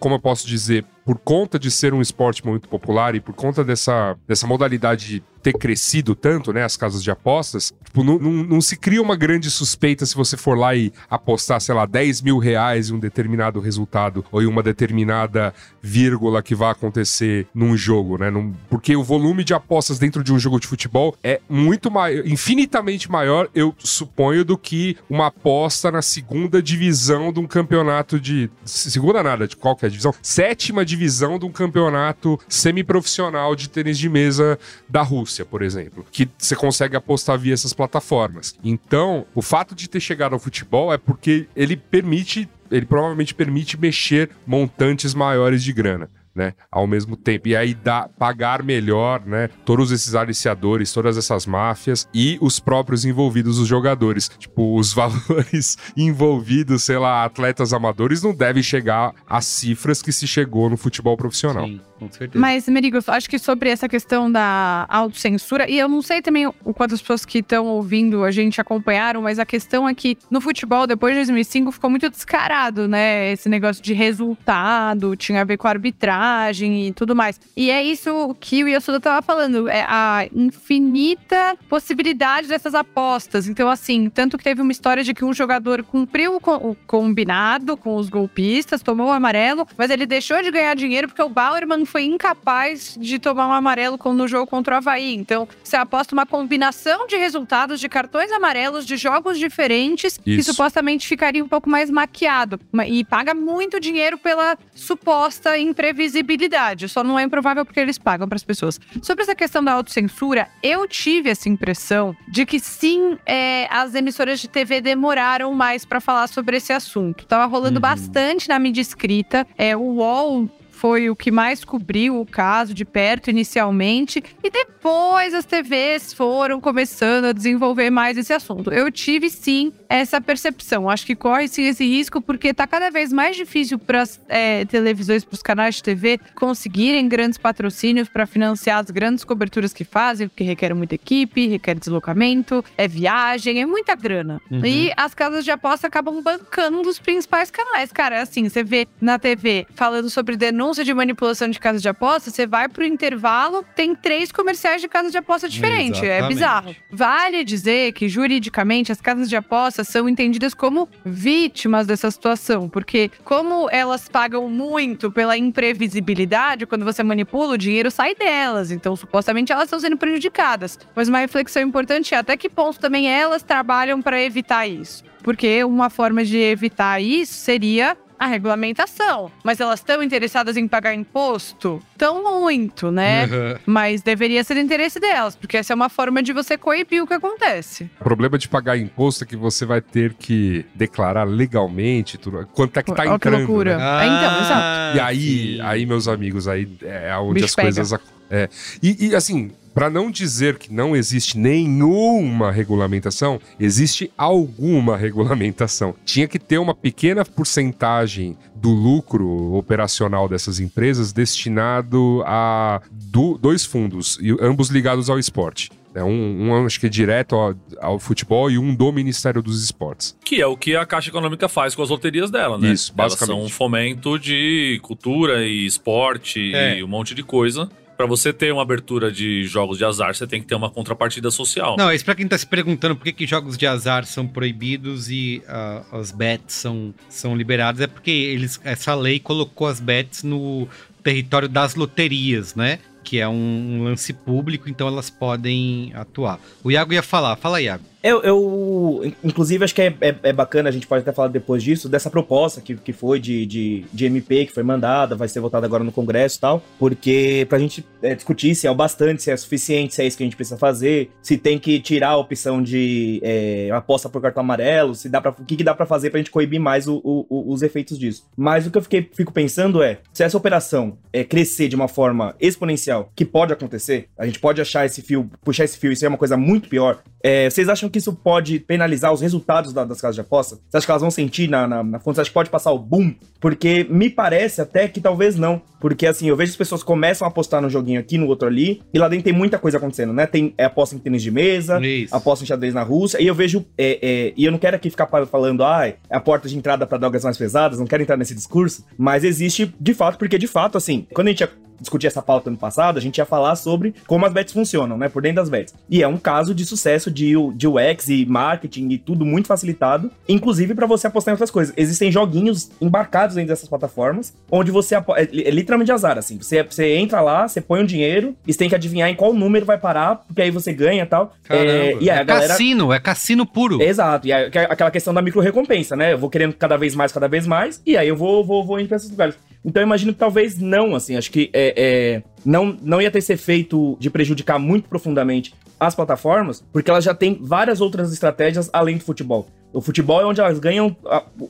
Como 0.00 0.14
eu 0.14 0.18
posso 0.20 0.46
dizer, 0.46 0.82
por 1.04 1.18
conta 1.18 1.58
de 1.58 1.70
ser 1.70 1.92
um 1.92 2.00
esporte 2.00 2.44
muito 2.46 2.66
popular 2.70 3.14
e 3.14 3.20
por 3.20 3.34
conta 3.34 3.62
dessa, 3.62 4.16
dessa 4.26 4.46
modalidade 4.46 5.22
ter 5.42 5.52
crescido 5.52 6.14
tanto, 6.14 6.52
né, 6.52 6.64
as 6.64 6.76
casas 6.76 7.02
de 7.02 7.10
apostas, 7.10 7.72
tipo, 7.84 8.02
não, 8.02 8.18
não, 8.18 8.32
não 8.32 8.60
se 8.60 8.76
cria 8.76 9.00
uma 9.02 9.16
grande 9.16 9.50
suspeita 9.50 10.04
se 10.06 10.14
você 10.14 10.36
for 10.36 10.56
lá 10.56 10.74
e 10.74 10.92
apostar, 11.08 11.60
sei 11.60 11.74
lá, 11.74 11.86
10 11.86 12.22
mil 12.22 12.38
reais 12.38 12.90
em 12.90 12.94
um 12.94 12.98
determinado 12.98 13.60
resultado 13.60 14.24
ou 14.30 14.42
em 14.42 14.46
uma 14.46 14.62
determinada 14.62 15.54
vírgula 15.82 16.42
que 16.42 16.54
vai 16.54 16.70
acontecer 16.70 17.46
num 17.54 17.76
jogo, 17.76 18.18
né? 18.18 18.30
Num- 18.30 18.52
porque 18.68 18.94
o 18.96 19.02
volume 19.02 19.44
de 19.44 19.54
apostas 19.54 19.98
dentro 19.98 20.22
de 20.24 20.32
um 20.32 20.38
jogo 20.38 20.58
de 20.60 20.66
futebol 20.66 21.14
é 21.22 21.40
muito 21.48 21.90
maior, 21.90 22.26
infinitamente 22.26 23.10
maior, 23.10 23.48
eu 23.54 23.74
suponho, 23.78 24.44
do 24.44 24.56
que 24.58 24.96
uma 25.08 25.26
aposta 25.26 25.90
na 25.90 26.02
segunda 26.02 26.62
divisão 26.62 27.32
de 27.32 27.40
um 27.40 27.46
campeonato 27.46 28.18
de. 28.20 28.50
Segunda 28.64 29.22
nada, 29.22 29.46
de 29.48 29.56
qual 29.56 29.74
que 29.76 29.86
a 29.86 29.88
divisão? 29.88 30.14
Sétima 30.22 30.84
divisão 30.84 31.38
de 31.38 31.46
um 31.46 31.50
campeonato 31.52 32.38
semiprofissional 32.48 33.54
de 33.56 33.68
tênis 33.68 33.98
de 33.98 34.08
mesa 34.08 34.58
da 34.88 35.02
Rússia, 35.02 35.27
por 35.44 35.62
exemplo. 35.62 36.04
Que 36.10 36.28
você 36.36 36.56
consegue 36.56 36.96
apostar 36.96 37.38
via 37.38 37.54
essas 37.54 37.72
plataformas. 37.72 38.54
Então, 38.62 39.26
o 39.34 39.42
fato 39.42 39.74
de 39.74 39.88
ter 39.88 40.00
chegado 40.00 40.32
ao 40.32 40.38
futebol 40.38 40.92
é 40.92 40.98
porque 40.98 41.46
ele 41.54 41.76
permite 41.76 42.48
ele 42.70 42.86
provavelmente 42.86 43.34
permite 43.34 43.78
mexer 43.78 44.30
montantes 44.46 45.14
maiores 45.14 45.62
de 45.62 45.72
grana. 45.72 46.08
Né, 46.34 46.54
ao 46.70 46.86
mesmo 46.86 47.16
tempo. 47.16 47.48
E 47.48 47.56
aí 47.56 47.74
dá, 47.74 48.08
pagar 48.16 48.62
melhor, 48.62 49.26
né? 49.26 49.50
Todos 49.64 49.90
esses 49.90 50.14
aliciadores, 50.14 50.92
todas 50.92 51.16
essas 51.18 51.46
máfias 51.46 52.08
e 52.14 52.38
os 52.40 52.60
próprios 52.60 53.04
envolvidos, 53.04 53.58
os 53.58 53.66
jogadores. 53.66 54.30
Tipo, 54.38 54.78
os 54.78 54.92
valores 54.94 55.76
envolvidos, 55.96 56.84
sei 56.84 56.96
lá, 56.96 57.24
atletas 57.24 57.72
amadores 57.72 58.22
não 58.22 58.32
devem 58.32 58.62
chegar 58.62 59.12
às 59.26 59.46
cifras 59.46 60.00
que 60.00 60.12
se 60.12 60.28
chegou 60.28 60.70
no 60.70 60.76
futebol 60.76 61.16
profissional. 61.16 61.66
Sim, 61.66 61.80
com 61.98 62.10
certeza. 62.10 62.40
Mas, 62.40 62.68
Merigo, 62.68 62.98
acho 63.06 63.28
que 63.28 63.38
sobre 63.38 63.70
essa 63.70 63.88
questão 63.88 64.30
da 64.30 64.86
autocensura, 64.88 65.68
e 65.68 65.78
eu 65.78 65.88
não 65.88 66.00
sei 66.00 66.22
também 66.22 66.46
o 66.46 66.72
quanto 66.72 66.94
as 66.94 67.00
pessoas 67.00 67.24
que 67.24 67.38
estão 67.38 67.66
ouvindo 67.66 68.24
a 68.24 68.30
gente 68.30 68.60
acompanharam, 68.60 69.22
mas 69.22 69.38
a 69.38 69.46
questão 69.46 69.88
é 69.88 69.94
que 69.94 70.16
no 70.30 70.40
futebol, 70.40 70.86
depois 70.86 71.14
de 71.14 71.18
2005, 71.20 71.72
ficou 71.72 71.90
muito 71.90 72.08
descarado, 72.08 72.86
né? 72.86 73.32
Esse 73.32 73.48
negócio 73.48 73.82
de 73.82 73.92
resultado, 73.92 75.16
tinha 75.16 75.40
a 75.40 75.44
ver 75.44 75.56
com 75.56 75.66
a 75.66 75.70
arbitragem 75.70 76.86
e 76.86 76.92
tudo 76.92 77.16
mais. 77.16 77.40
E 77.56 77.70
é 77.70 77.82
isso 77.82 78.34
que 78.40 78.62
o 78.62 78.68
Yasuda 78.68 79.00
tava 79.00 79.22
falando, 79.22 79.68
é 79.68 79.84
a 79.88 80.26
infinita 80.34 81.56
possibilidade 81.68 82.48
dessas 82.48 82.74
apostas. 82.74 83.48
Então, 83.48 83.68
assim, 83.68 84.08
tanto 84.08 84.38
que 84.38 84.44
teve 84.44 84.62
uma 84.62 84.72
história 84.72 85.02
de 85.02 85.12
que 85.12 85.24
um 85.24 85.32
jogador 85.32 85.82
cumpriu 85.82 86.36
o 86.36 86.76
combinado 86.86 87.76
com 87.76 87.96
os 87.96 88.08
golpistas, 88.08 88.82
tomou 88.82 89.08
o 89.08 89.12
amarelo, 89.12 89.66
mas 89.76 89.90
ele 89.90 90.06
deixou 90.06 90.42
de 90.42 90.50
ganhar 90.50 90.74
dinheiro 90.74 91.08
porque 91.08 91.22
o 91.22 91.28
Bauerman 91.28 91.84
foi 91.88 92.04
incapaz 92.04 92.96
de 93.00 93.18
tomar 93.18 93.48
um 93.48 93.52
amarelo 93.52 93.98
no 94.14 94.28
jogo 94.28 94.46
contra 94.46 94.74
o 94.74 94.78
Havaí. 94.78 95.14
Então, 95.14 95.48
você 95.62 95.76
aposta 95.76 96.14
uma 96.14 96.24
combinação 96.26 97.06
de 97.06 97.16
resultados 97.16 97.80
de 97.80 97.88
cartões 97.88 98.30
amarelos 98.30 98.86
de 98.86 98.96
jogos 98.96 99.38
diferentes 99.38 100.16
que 100.18 100.34
Isso. 100.36 100.52
supostamente 100.52 101.06
ficaria 101.08 101.42
um 101.44 101.48
pouco 101.48 101.68
mais 101.68 101.90
maquiado. 101.90 102.60
Ma- 102.72 102.86
E 102.86 103.04
paga 103.04 103.34
muito 103.34 103.80
dinheiro 103.80 104.16
pela 104.18 104.56
suposta 104.74 105.58
imprevisibilidade. 105.58 106.88
Só 106.88 107.02
não 107.04 107.18
é 107.18 107.22
improvável 107.22 107.64
porque 107.64 107.80
eles 107.80 107.98
pagam 107.98 108.28
para 108.28 108.36
as 108.36 108.44
pessoas. 108.44 108.80
Sobre 109.02 109.22
essa 109.22 109.34
questão 109.34 109.62
da 109.62 109.72
autocensura, 109.72 110.48
eu 110.62 110.86
tive 110.86 111.30
essa 111.30 111.48
impressão 111.48 112.16
de 112.28 112.44
que 112.46 112.58
sim, 112.60 113.18
é, 113.26 113.66
as 113.70 113.94
emissoras 113.94 114.40
de 114.40 114.48
TV 114.48 114.80
demoraram 114.80 115.52
mais 115.54 115.84
para 115.84 116.00
falar 116.00 116.26
sobre 116.28 116.56
esse 116.56 116.72
assunto. 116.72 117.26
Tava 117.26 117.46
rolando 117.46 117.80
bastante 117.80 118.48
na 118.48 118.58
mídia 118.58 118.80
escrita. 118.80 119.46
É, 119.56 119.76
o 119.76 119.80
UOL 119.80 120.48
foi 120.78 121.10
o 121.10 121.16
que 121.16 121.32
mais 121.32 121.64
cobriu 121.64 122.20
o 122.20 122.24
caso 122.24 122.72
de 122.72 122.84
perto 122.84 123.30
inicialmente 123.30 124.22
e 124.44 124.48
depois 124.48 125.34
as 125.34 125.44
TVs 125.44 126.12
foram 126.12 126.60
começando 126.60 127.24
a 127.24 127.32
desenvolver 127.32 127.90
mais 127.90 128.16
esse 128.16 128.32
assunto. 128.32 128.72
Eu 128.72 128.90
tive 128.90 129.28
sim 129.28 129.72
essa 129.88 130.20
percepção. 130.20 130.88
Acho 130.88 131.04
que 131.04 131.16
corre 131.16 131.48
sim 131.48 131.64
esse 131.64 131.84
risco 131.84 132.20
porque 132.20 132.54
tá 132.54 132.64
cada 132.64 132.90
vez 132.90 133.12
mais 133.12 133.34
difícil 133.34 133.76
para 133.76 134.02
as 134.02 134.20
televisões, 134.68 135.24
para 135.24 135.34
os 135.34 135.42
canais 135.42 135.74
de 135.74 135.82
TV 135.82 136.20
conseguirem 136.36 137.08
grandes 137.08 137.38
patrocínios 137.38 138.08
para 138.08 138.24
financiar 138.24 138.78
as 138.78 138.90
grandes 138.90 139.24
coberturas 139.24 139.72
que 139.72 139.82
fazem, 139.82 140.28
porque 140.28 140.44
requer 140.44 140.72
muita 140.74 140.94
equipe, 140.94 141.48
requer 141.48 141.74
deslocamento, 141.74 142.64
é 142.76 142.86
viagem, 142.86 143.60
é 143.60 143.66
muita 143.66 143.96
grana. 143.96 144.40
Uhum. 144.48 144.64
E 144.64 144.92
as 144.96 145.12
casas 145.12 145.44
de 145.44 145.50
aposta 145.50 145.88
acabam 145.88 146.22
bancando 146.22 146.82
dos 146.82 147.00
principais 147.00 147.50
canais. 147.50 147.90
Cara, 147.90 148.18
é 148.18 148.20
assim, 148.20 148.48
você 148.48 148.62
vê 148.62 148.86
na 149.00 149.18
TV 149.18 149.66
falando 149.74 150.08
sobre 150.08 150.36
denúncia 150.68 150.84
de 150.84 150.92
manipulação 150.92 151.48
de 151.48 151.58
casa 151.58 151.78
de 151.78 151.88
aposta, 151.88 152.30
você 152.30 152.46
vai 152.46 152.68
pro 152.68 152.84
intervalo, 152.84 153.64
tem 153.74 153.94
três 153.94 154.30
comerciais 154.30 154.82
de 154.82 154.88
casa 154.88 155.10
de 155.10 155.16
aposta 155.16 155.48
diferentes. 155.48 156.02
É 156.02 156.18
Exatamente. 156.18 156.34
bizarro. 156.34 156.76
Vale 156.90 157.44
dizer 157.44 157.92
que, 157.92 158.08
juridicamente, 158.08 158.92
as 158.92 159.00
casas 159.00 159.28
de 159.28 159.36
aposta 159.36 159.82
são 159.82 160.08
entendidas 160.08 160.52
como 160.52 160.88
vítimas 161.04 161.86
dessa 161.86 162.10
situação, 162.10 162.68
porque 162.68 163.10
como 163.24 163.68
elas 163.70 164.08
pagam 164.08 164.48
muito 164.48 165.10
pela 165.10 165.36
imprevisibilidade, 165.38 166.66
quando 166.66 166.84
você 166.84 167.02
manipula, 167.02 167.54
o 167.54 167.58
dinheiro 167.58 167.90
sai 167.90 168.14
delas. 168.14 168.70
Então, 168.70 168.94
supostamente, 168.94 169.50
elas 169.50 169.64
estão 169.64 169.80
sendo 169.80 169.96
prejudicadas. 169.96 170.78
Mas 170.94 171.08
uma 171.08 171.18
reflexão 171.18 171.62
importante 171.62 172.14
é 172.14 172.18
até 172.18 172.36
que 172.36 172.50
ponto 172.50 172.78
também 172.78 173.08
elas 173.08 173.42
trabalham 173.42 174.02
para 174.02 174.20
evitar 174.20 174.66
isso. 174.66 175.02
Porque 175.22 175.64
uma 175.64 175.88
forma 175.88 176.24
de 176.24 176.36
evitar 176.38 177.00
isso 177.00 177.34
seria 177.34 177.96
a 178.18 178.26
regulamentação. 178.26 179.30
Mas 179.44 179.60
elas 179.60 179.80
estão 179.80 180.02
interessadas 180.02 180.56
em 180.56 180.66
pagar 180.66 180.94
imposto? 180.94 181.80
Tão 181.96 182.22
muito, 182.22 182.90
né? 182.90 183.26
Uhum. 183.26 183.58
Mas 183.66 184.02
deveria 184.02 184.42
ser 184.44 184.56
interesse 184.56 184.98
delas, 184.98 185.36
porque 185.36 185.56
essa 185.56 185.72
é 185.72 185.76
uma 185.76 185.88
forma 185.88 186.22
de 186.22 186.32
você 186.32 186.56
coibir 186.56 187.02
o 187.02 187.06
que 187.06 187.14
acontece. 187.14 187.90
O 188.00 188.04
problema 188.04 188.38
de 188.38 188.48
pagar 188.48 188.76
imposto 188.76 189.24
é 189.24 189.26
que 189.26 189.36
você 189.36 189.64
vai 189.64 189.80
ter 189.80 190.14
que 190.14 190.64
declarar 190.74 191.24
legalmente 191.24 192.18
tudo, 192.18 192.46
quanto 192.52 192.76
é 192.78 192.82
que 192.82 192.92
tá 192.92 193.02
Olha 193.02 193.10
que 193.10 193.16
entrando. 193.16 193.38
loucura. 193.38 193.76
né? 193.76 193.84
Ah, 193.84 194.06
então, 194.06 194.40
exato. 194.40 194.96
E 194.96 195.00
aí, 195.00 195.60
aí, 195.62 195.86
meus 195.86 196.08
amigos, 196.08 196.48
aí 196.48 196.68
é 196.82 197.16
onde 197.16 197.34
Bicho 197.34 197.46
as 197.46 197.54
coisas. 197.54 197.92
É. 198.30 198.48
E, 198.82 199.08
e, 199.08 199.16
assim, 199.16 199.50
para 199.78 199.88
não 199.88 200.10
dizer 200.10 200.58
que 200.58 200.72
não 200.72 200.96
existe 200.96 201.38
nenhuma 201.38 202.50
regulamentação, 202.50 203.40
existe 203.60 204.10
alguma 204.18 204.96
regulamentação. 204.96 205.94
Tinha 206.04 206.26
que 206.26 206.36
ter 206.36 206.58
uma 206.58 206.74
pequena 206.74 207.24
porcentagem 207.24 208.36
do 208.56 208.70
lucro 208.70 209.54
operacional 209.54 210.28
dessas 210.28 210.58
empresas 210.58 211.12
destinado 211.12 212.24
a 212.26 212.80
do- 212.90 213.38
dois 213.38 213.64
fundos, 213.64 214.18
e 214.20 214.32
ambos 214.40 214.68
ligados 214.68 215.08
ao 215.08 215.16
esporte. 215.16 215.70
É 215.94 216.02
um, 216.02 216.48
um 216.50 216.66
acho 216.66 216.78
que 216.80 216.86
é 216.86 216.88
direto 216.88 217.34
ao, 217.36 217.54
ao 217.80 217.98
futebol 218.00 218.50
e 218.50 218.58
um 218.58 218.74
do 218.74 218.90
Ministério 218.92 219.40
dos 219.42 219.62
Esportes. 219.62 220.16
Que 220.24 220.40
é 220.40 220.46
o 220.46 220.56
que 220.56 220.74
a 220.76 220.84
Caixa 220.84 221.08
Econômica 221.10 221.48
faz 221.48 221.74
com 221.76 221.82
as 221.82 221.88
loterias 221.88 222.30
dela, 222.30 222.58
né? 222.58 222.72
Isso, 222.72 222.92
Elas 222.96 223.12
basicamente. 223.14 223.36
são 223.36 223.44
um 223.44 223.48
fomento 223.48 224.18
de 224.18 224.78
cultura 224.82 225.44
e 225.46 225.64
esporte 225.66 226.52
É. 226.54 226.78
e 226.78 226.84
um 226.84 226.88
monte 226.88 227.14
de 227.14 227.22
coisa. 227.22 227.68
Pra 227.98 228.06
você 228.06 228.32
ter 228.32 228.52
uma 228.52 228.62
abertura 228.62 229.10
de 229.10 229.42
jogos 229.42 229.76
de 229.76 229.84
azar, 229.84 230.14
você 230.14 230.24
tem 230.24 230.40
que 230.40 230.46
ter 230.46 230.54
uma 230.54 230.70
contrapartida 230.70 231.32
social. 231.32 231.74
Não, 231.76 231.92
isso 231.92 232.04
pra 232.04 232.14
quem 232.14 232.28
tá 232.28 232.38
se 232.38 232.46
perguntando 232.46 232.94
por 232.94 233.02
que, 233.02 233.12
que 233.12 233.26
jogos 233.26 233.58
de 233.58 233.66
azar 233.66 234.06
são 234.06 234.24
proibidos 234.24 235.10
e 235.10 235.42
ah, 235.48 235.82
as 235.90 236.12
bets 236.12 236.54
são, 236.54 236.94
são 237.08 237.36
liberadas, 237.36 237.80
é 237.80 237.88
porque 237.88 238.12
eles, 238.12 238.60
essa 238.62 238.94
lei 238.94 239.18
colocou 239.18 239.66
as 239.66 239.80
bets 239.80 240.22
no 240.22 240.68
território 241.02 241.48
das 241.48 241.74
loterias, 241.74 242.54
né? 242.54 242.78
Que 243.02 243.18
é 243.18 243.28
um, 243.28 243.32
um 243.34 243.82
lance 243.82 244.12
público, 244.12 244.70
então 244.70 244.86
elas 244.86 245.10
podem 245.10 245.90
atuar. 245.92 246.38
O 246.62 246.70
Iago 246.70 246.92
ia 246.92 247.02
falar, 247.02 247.34
fala 247.34 247.60
Iago. 247.60 247.82
Eu, 248.08 248.22
eu, 248.22 249.12
inclusive, 249.22 249.62
acho 249.64 249.74
que 249.74 249.82
é, 249.82 249.94
é, 250.00 250.14
é 250.22 250.32
bacana, 250.32 250.68
a 250.68 250.72
gente 250.72 250.86
pode 250.86 251.02
até 251.02 251.12
falar 251.12 251.28
depois 251.28 251.62
disso, 251.62 251.88
dessa 251.88 252.08
proposta 252.08 252.60
que, 252.60 252.74
que 252.74 252.92
foi 252.92 253.20
de, 253.20 253.44
de, 253.44 253.84
de 253.92 254.06
MP, 254.06 254.46
que 254.46 254.52
foi 254.52 254.62
mandada, 254.62 255.14
vai 255.14 255.28
ser 255.28 255.40
votada 255.40 255.66
agora 255.66 255.84
no 255.84 255.92
Congresso 255.92 256.38
e 256.38 256.40
tal, 256.40 256.62
porque 256.78 257.46
pra 257.48 257.58
gente 257.58 257.84
é, 258.02 258.14
discutir 258.14 258.54
se 258.54 258.66
é 258.66 258.70
o 258.70 258.74
bastante, 258.74 259.22
se 259.22 259.30
é 259.30 259.36
suficiente, 259.36 259.94
se 259.94 260.02
é 260.02 260.06
isso 260.06 260.16
que 260.16 260.22
a 260.22 260.26
gente 260.26 260.36
precisa 260.36 260.56
fazer, 260.56 261.10
se 261.22 261.36
tem 261.36 261.58
que 261.58 261.78
tirar 261.80 262.10
a 262.10 262.16
opção 262.16 262.62
de 262.62 263.20
é, 263.22 263.68
aposta 263.72 264.08
por 264.08 264.22
cartão 264.22 264.42
amarelo, 264.42 264.94
se 264.94 265.08
dá 265.08 265.20
pra, 265.20 265.30
o 265.32 265.44
que, 265.44 265.56
que 265.56 265.64
dá 265.64 265.74
pra 265.74 265.84
fazer 265.84 266.10
pra 266.10 266.18
gente 266.18 266.30
coibir 266.30 266.60
mais 266.60 266.88
o- 266.88 267.02
o- 267.04 267.52
os 267.52 267.60
efeitos 267.62 267.98
disso. 267.98 268.24
Mas 268.36 268.66
o 268.66 268.70
que 268.70 268.78
eu 268.78 268.82
fiquei, 268.82 269.08
fico 269.12 269.32
pensando 269.32 269.82
é, 269.82 269.98
se 270.12 270.22
essa 270.22 270.36
operação 270.36 270.96
é, 271.12 271.24
crescer 271.24 271.68
de 271.68 271.76
uma 271.76 271.88
forma 271.88 272.34
exponencial, 272.40 273.12
que 273.14 273.24
pode 273.24 273.52
acontecer, 273.52 274.08
a 274.16 274.24
gente 274.24 274.38
pode 274.38 274.60
achar 274.60 274.86
esse 274.86 275.02
fio, 275.02 275.30
puxar 275.44 275.64
esse 275.64 275.76
fio 275.78 275.92
e 275.92 275.96
ser 275.96 276.06
uma 276.06 276.16
coisa 276.16 276.36
muito 276.36 276.68
pior, 276.68 277.02
é, 277.22 277.50
vocês 277.50 277.68
acham 277.68 277.88
que 277.88 277.97
isso 277.98 278.12
pode 278.12 278.58
penalizar 278.60 279.12
os 279.12 279.20
resultados 279.20 279.72
da- 279.72 279.84
das 279.84 280.00
casas 280.00 280.14
de 280.14 280.20
aposta? 280.20 280.56
Você 280.68 280.76
acha 280.76 280.86
que 280.86 280.90
elas 280.90 281.02
vão 281.02 281.10
sentir 281.10 281.48
na, 281.48 281.66
na, 281.66 281.82
na 281.82 281.98
fonte? 282.00 282.16
Você 282.16 282.22
acha 282.22 282.30
que 282.30 282.34
pode 282.34 282.50
passar 282.50 282.72
o 282.72 282.78
boom? 282.78 283.14
Porque 283.40 283.86
me 283.90 284.08
parece 284.10 284.60
até 284.60 284.88
que 284.88 285.00
talvez 285.00 285.36
não. 285.36 285.60
Porque 285.80 286.06
assim, 286.06 286.28
eu 286.28 286.36
vejo 286.36 286.50
as 286.50 286.56
pessoas 286.56 286.82
começam 286.82 287.24
a 287.26 287.28
apostar 287.30 287.62
no 287.62 287.70
joguinho 287.70 288.00
aqui, 288.00 288.18
no 288.18 288.26
outro 288.26 288.48
ali, 288.48 288.82
e 288.92 288.98
lá 288.98 289.08
dentro 289.08 289.24
tem 289.24 289.32
muita 289.32 289.58
coisa 289.58 289.76
acontecendo, 289.76 290.12
né? 290.12 290.26
Tem 290.26 290.52
é, 290.58 290.64
aposta 290.64 290.96
em 290.96 290.98
tênis 290.98 291.22
de 291.22 291.30
mesa, 291.30 291.80
Isso. 291.86 292.14
aposta 292.14 292.44
em 292.44 292.48
xadrez 292.48 292.74
na 292.74 292.82
Rússia, 292.82 293.22
e 293.22 293.26
eu 293.26 293.34
vejo. 293.34 293.64
é, 293.76 293.98
é, 294.02 294.32
e 294.36 294.44
eu 294.44 294.50
não 294.50 294.58
quero 294.58 294.74
aqui 294.76 294.90
ficar 294.90 295.06
falando, 295.26 295.62
ah, 295.62 295.86
é 295.86 295.96
a 296.10 296.18
porta 296.20 296.48
de 296.48 296.56
entrada 296.56 296.86
para 296.86 296.98
drogas 296.98 297.22
mais 297.22 297.36
pesadas, 297.36 297.78
não 297.78 297.86
quero 297.86 298.02
entrar 298.02 298.16
nesse 298.16 298.34
discurso, 298.34 298.84
mas 298.96 299.22
existe 299.24 299.72
de 299.80 299.94
fato, 299.94 300.18
porque 300.18 300.36
de 300.38 300.46
fato, 300.48 300.76
assim, 300.76 301.06
quando 301.14 301.28
a 301.28 301.30
gente 301.30 301.44
discutir 301.80 302.06
essa 302.06 302.22
pauta 302.22 302.50
no 302.50 302.56
passado, 302.56 302.98
a 302.98 303.00
gente 303.00 303.18
ia 303.18 303.24
falar 303.24 303.56
sobre 303.56 303.94
como 304.06 304.26
as 304.26 304.32
bets 304.32 304.52
funcionam, 304.52 304.96
né? 304.96 305.08
Por 305.08 305.22
dentro 305.22 305.36
das 305.36 305.48
bets. 305.48 305.74
E 305.88 306.02
é 306.02 306.08
um 306.08 306.16
caso 306.16 306.54
de 306.54 306.64
sucesso 306.64 307.10
de, 307.10 307.34
de 307.54 307.66
UX 307.66 308.08
e 308.08 308.26
marketing 308.26 308.88
e 308.90 308.98
tudo 308.98 309.24
muito 309.24 309.46
facilitado, 309.48 310.10
inclusive 310.28 310.74
para 310.74 310.86
você 310.86 311.06
apostar 311.06 311.32
em 311.32 311.34
outras 311.34 311.50
coisas. 311.50 311.74
Existem 311.76 312.10
joguinhos 312.10 312.70
embarcados 312.80 313.36
dentro 313.36 313.48
dessas 313.48 313.68
plataformas, 313.68 314.34
onde 314.50 314.70
você 314.70 314.96
é, 314.96 315.02
é 315.16 315.50
literalmente 315.50 315.92
azar, 315.92 316.18
assim. 316.18 316.38
Você, 316.38 316.62
você 316.62 316.96
entra 316.96 317.20
lá, 317.20 317.46
você 317.46 317.60
põe 317.60 317.80
um 317.80 317.86
dinheiro 317.86 318.34
e 318.46 318.52
você 318.52 318.58
tem 318.58 318.68
que 318.68 318.74
adivinhar 318.74 319.08
em 319.08 319.14
qual 319.14 319.32
número 319.32 319.64
vai 319.64 319.78
parar, 319.78 320.16
porque 320.26 320.42
aí 320.42 320.50
você 320.50 320.72
ganha 320.72 321.02
e 321.02 321.06
tal. 321.06 321.34
É, 321.48 321.96
e 322.00 322.10
aí 322.10 322.18
a 322.18 322.22
é 322.22 322.24
galera. 322.24 322.48
cassino, 322.48 322.92
é 322.92 323.00
cassino 323.00 323.46
puro. 323.46 323.80
Exato, 323.82 324.26
e 324.26 324.32
aí, 324.32 324.50
aquela 324.68 324.90
questão 324.90 325.14
da 325.14 325.22
micro-recompensa, 325.22 325.96
né? 325.96 326.12
Eu 326.12 326.18
vou 326.18 326.30
querendo 326.30 326.54
cada 326.54 326.76
vez 326.76 326.94
mais, 326.94 327.12
cada 327.12 327.28
vez 327.28 327.46
mais, 327.46 327.80
e 327.86 327.96
aí 327.96 328.08
eu 328.08 328.16
vou, 328.16 328.44
vou, 328.44 328.64
vou 328.64 328.78
indo 328.80 328.88
pra 328.88 328.96
esses 328.96 329.10
lugares. 329.10 329.36
Então 329.68 329.82
eu 329.82 329.86
imagino 329.86 330.12
que 330.14 330.18
talvez 330.18 330.58
não, 330.58 330.94
assim, 330.96 331.14
acho 331.14 331.30
que 331.30 331.50
é, 331.52 331.74
é, 331.76 332.22
não, 332.44 332.74
não 332.82 333.02
ia 333.02 333.10
ter 333.10 333.20
ser 333.20 333.36
feito 333.36 333.96
de 334.00 334.08
prejudicar 334.08 334.58
muito 334.58 334.88
profundamente 334.88 335.52
as 335.78 335.94
plataformas, 335.94 336.64
porque 336.72 336.90
elas 336.90 337.04
já 337.04 337.14
têm 337.14 337.38
várias 337.40 337.80
outras 337.80 338.12
estratégias 338.12 338.70
além 338.72 338.96
do 338.96 339.04
futebol. 339.04 339.46
O 339.72 339.80
futebol 339.82 340.20
é 340.20 340.24
onde 340.24 340.40
elas 340.40 340.58
ganham 340.58 340.96
a- 341.04 341.22
o, 341.38 341.44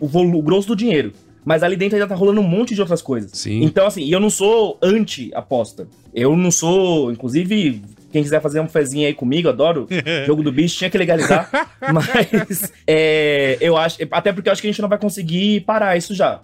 o- 0.00 0.38
o 0.38 0.42
grosso 0.42 0.68
do 0.68 0.74
dinheiro. 0.76 1.12
Mas 1.44 1.62
ali 1.62 1.76
dentro 1.76 1.96
ainda 1.96 2.06
tá 2.08 2.14
rolando 2.14 2.40
um 2.40 2.44
monte 2.44 2.72
de 2.74 2.80
outras 2.80 3.02
coisas. 3.02 3.32
Sim. 3.34 3.62
Então, 3.64 3.86
assim, 3.86 4.02
e 4.02 4.12
eu 4.12 4.20
não 4.20 4.30
sou 4.30 4.78
anti-aposta. 4.80 5.88
Eu 6.14 6.36
não 6.36 6.50
sou, 6.50 7.10
inclusive, 7.12 7.82
quem 8.12 8.22
quiser 8.22 8.40
fazer 8.40 8.60
um 8.60 8.68
fezinho 8.68 9.06
aí 9.06 9.14
comigo, 9.14 9.48
adoro 9.48 9.86
jogo 10.26 10.42
do 10.42 10.52
bicho, 10.52 10.76
tinha 10.78 10.90
que 10.90 10.98
legalizar. 10.98 11.48
mas 11.92 12.72
é, 12.86 13.56
eu 13.60 13.76
acho, 13.76 13.98
até 14.10 14.32
porque 14.32 14.48
eu 14.48 14.52
acho 14.52 14.60
que 14.62 14.68
a 14.68 14.70
gente 14.70 14.82
não 14.82 14.88
vai 14.88 14.98
conseguir 14.98 15.60
parar 15.60 15.96
isso 15.96 16.14
já. 16.14 16.40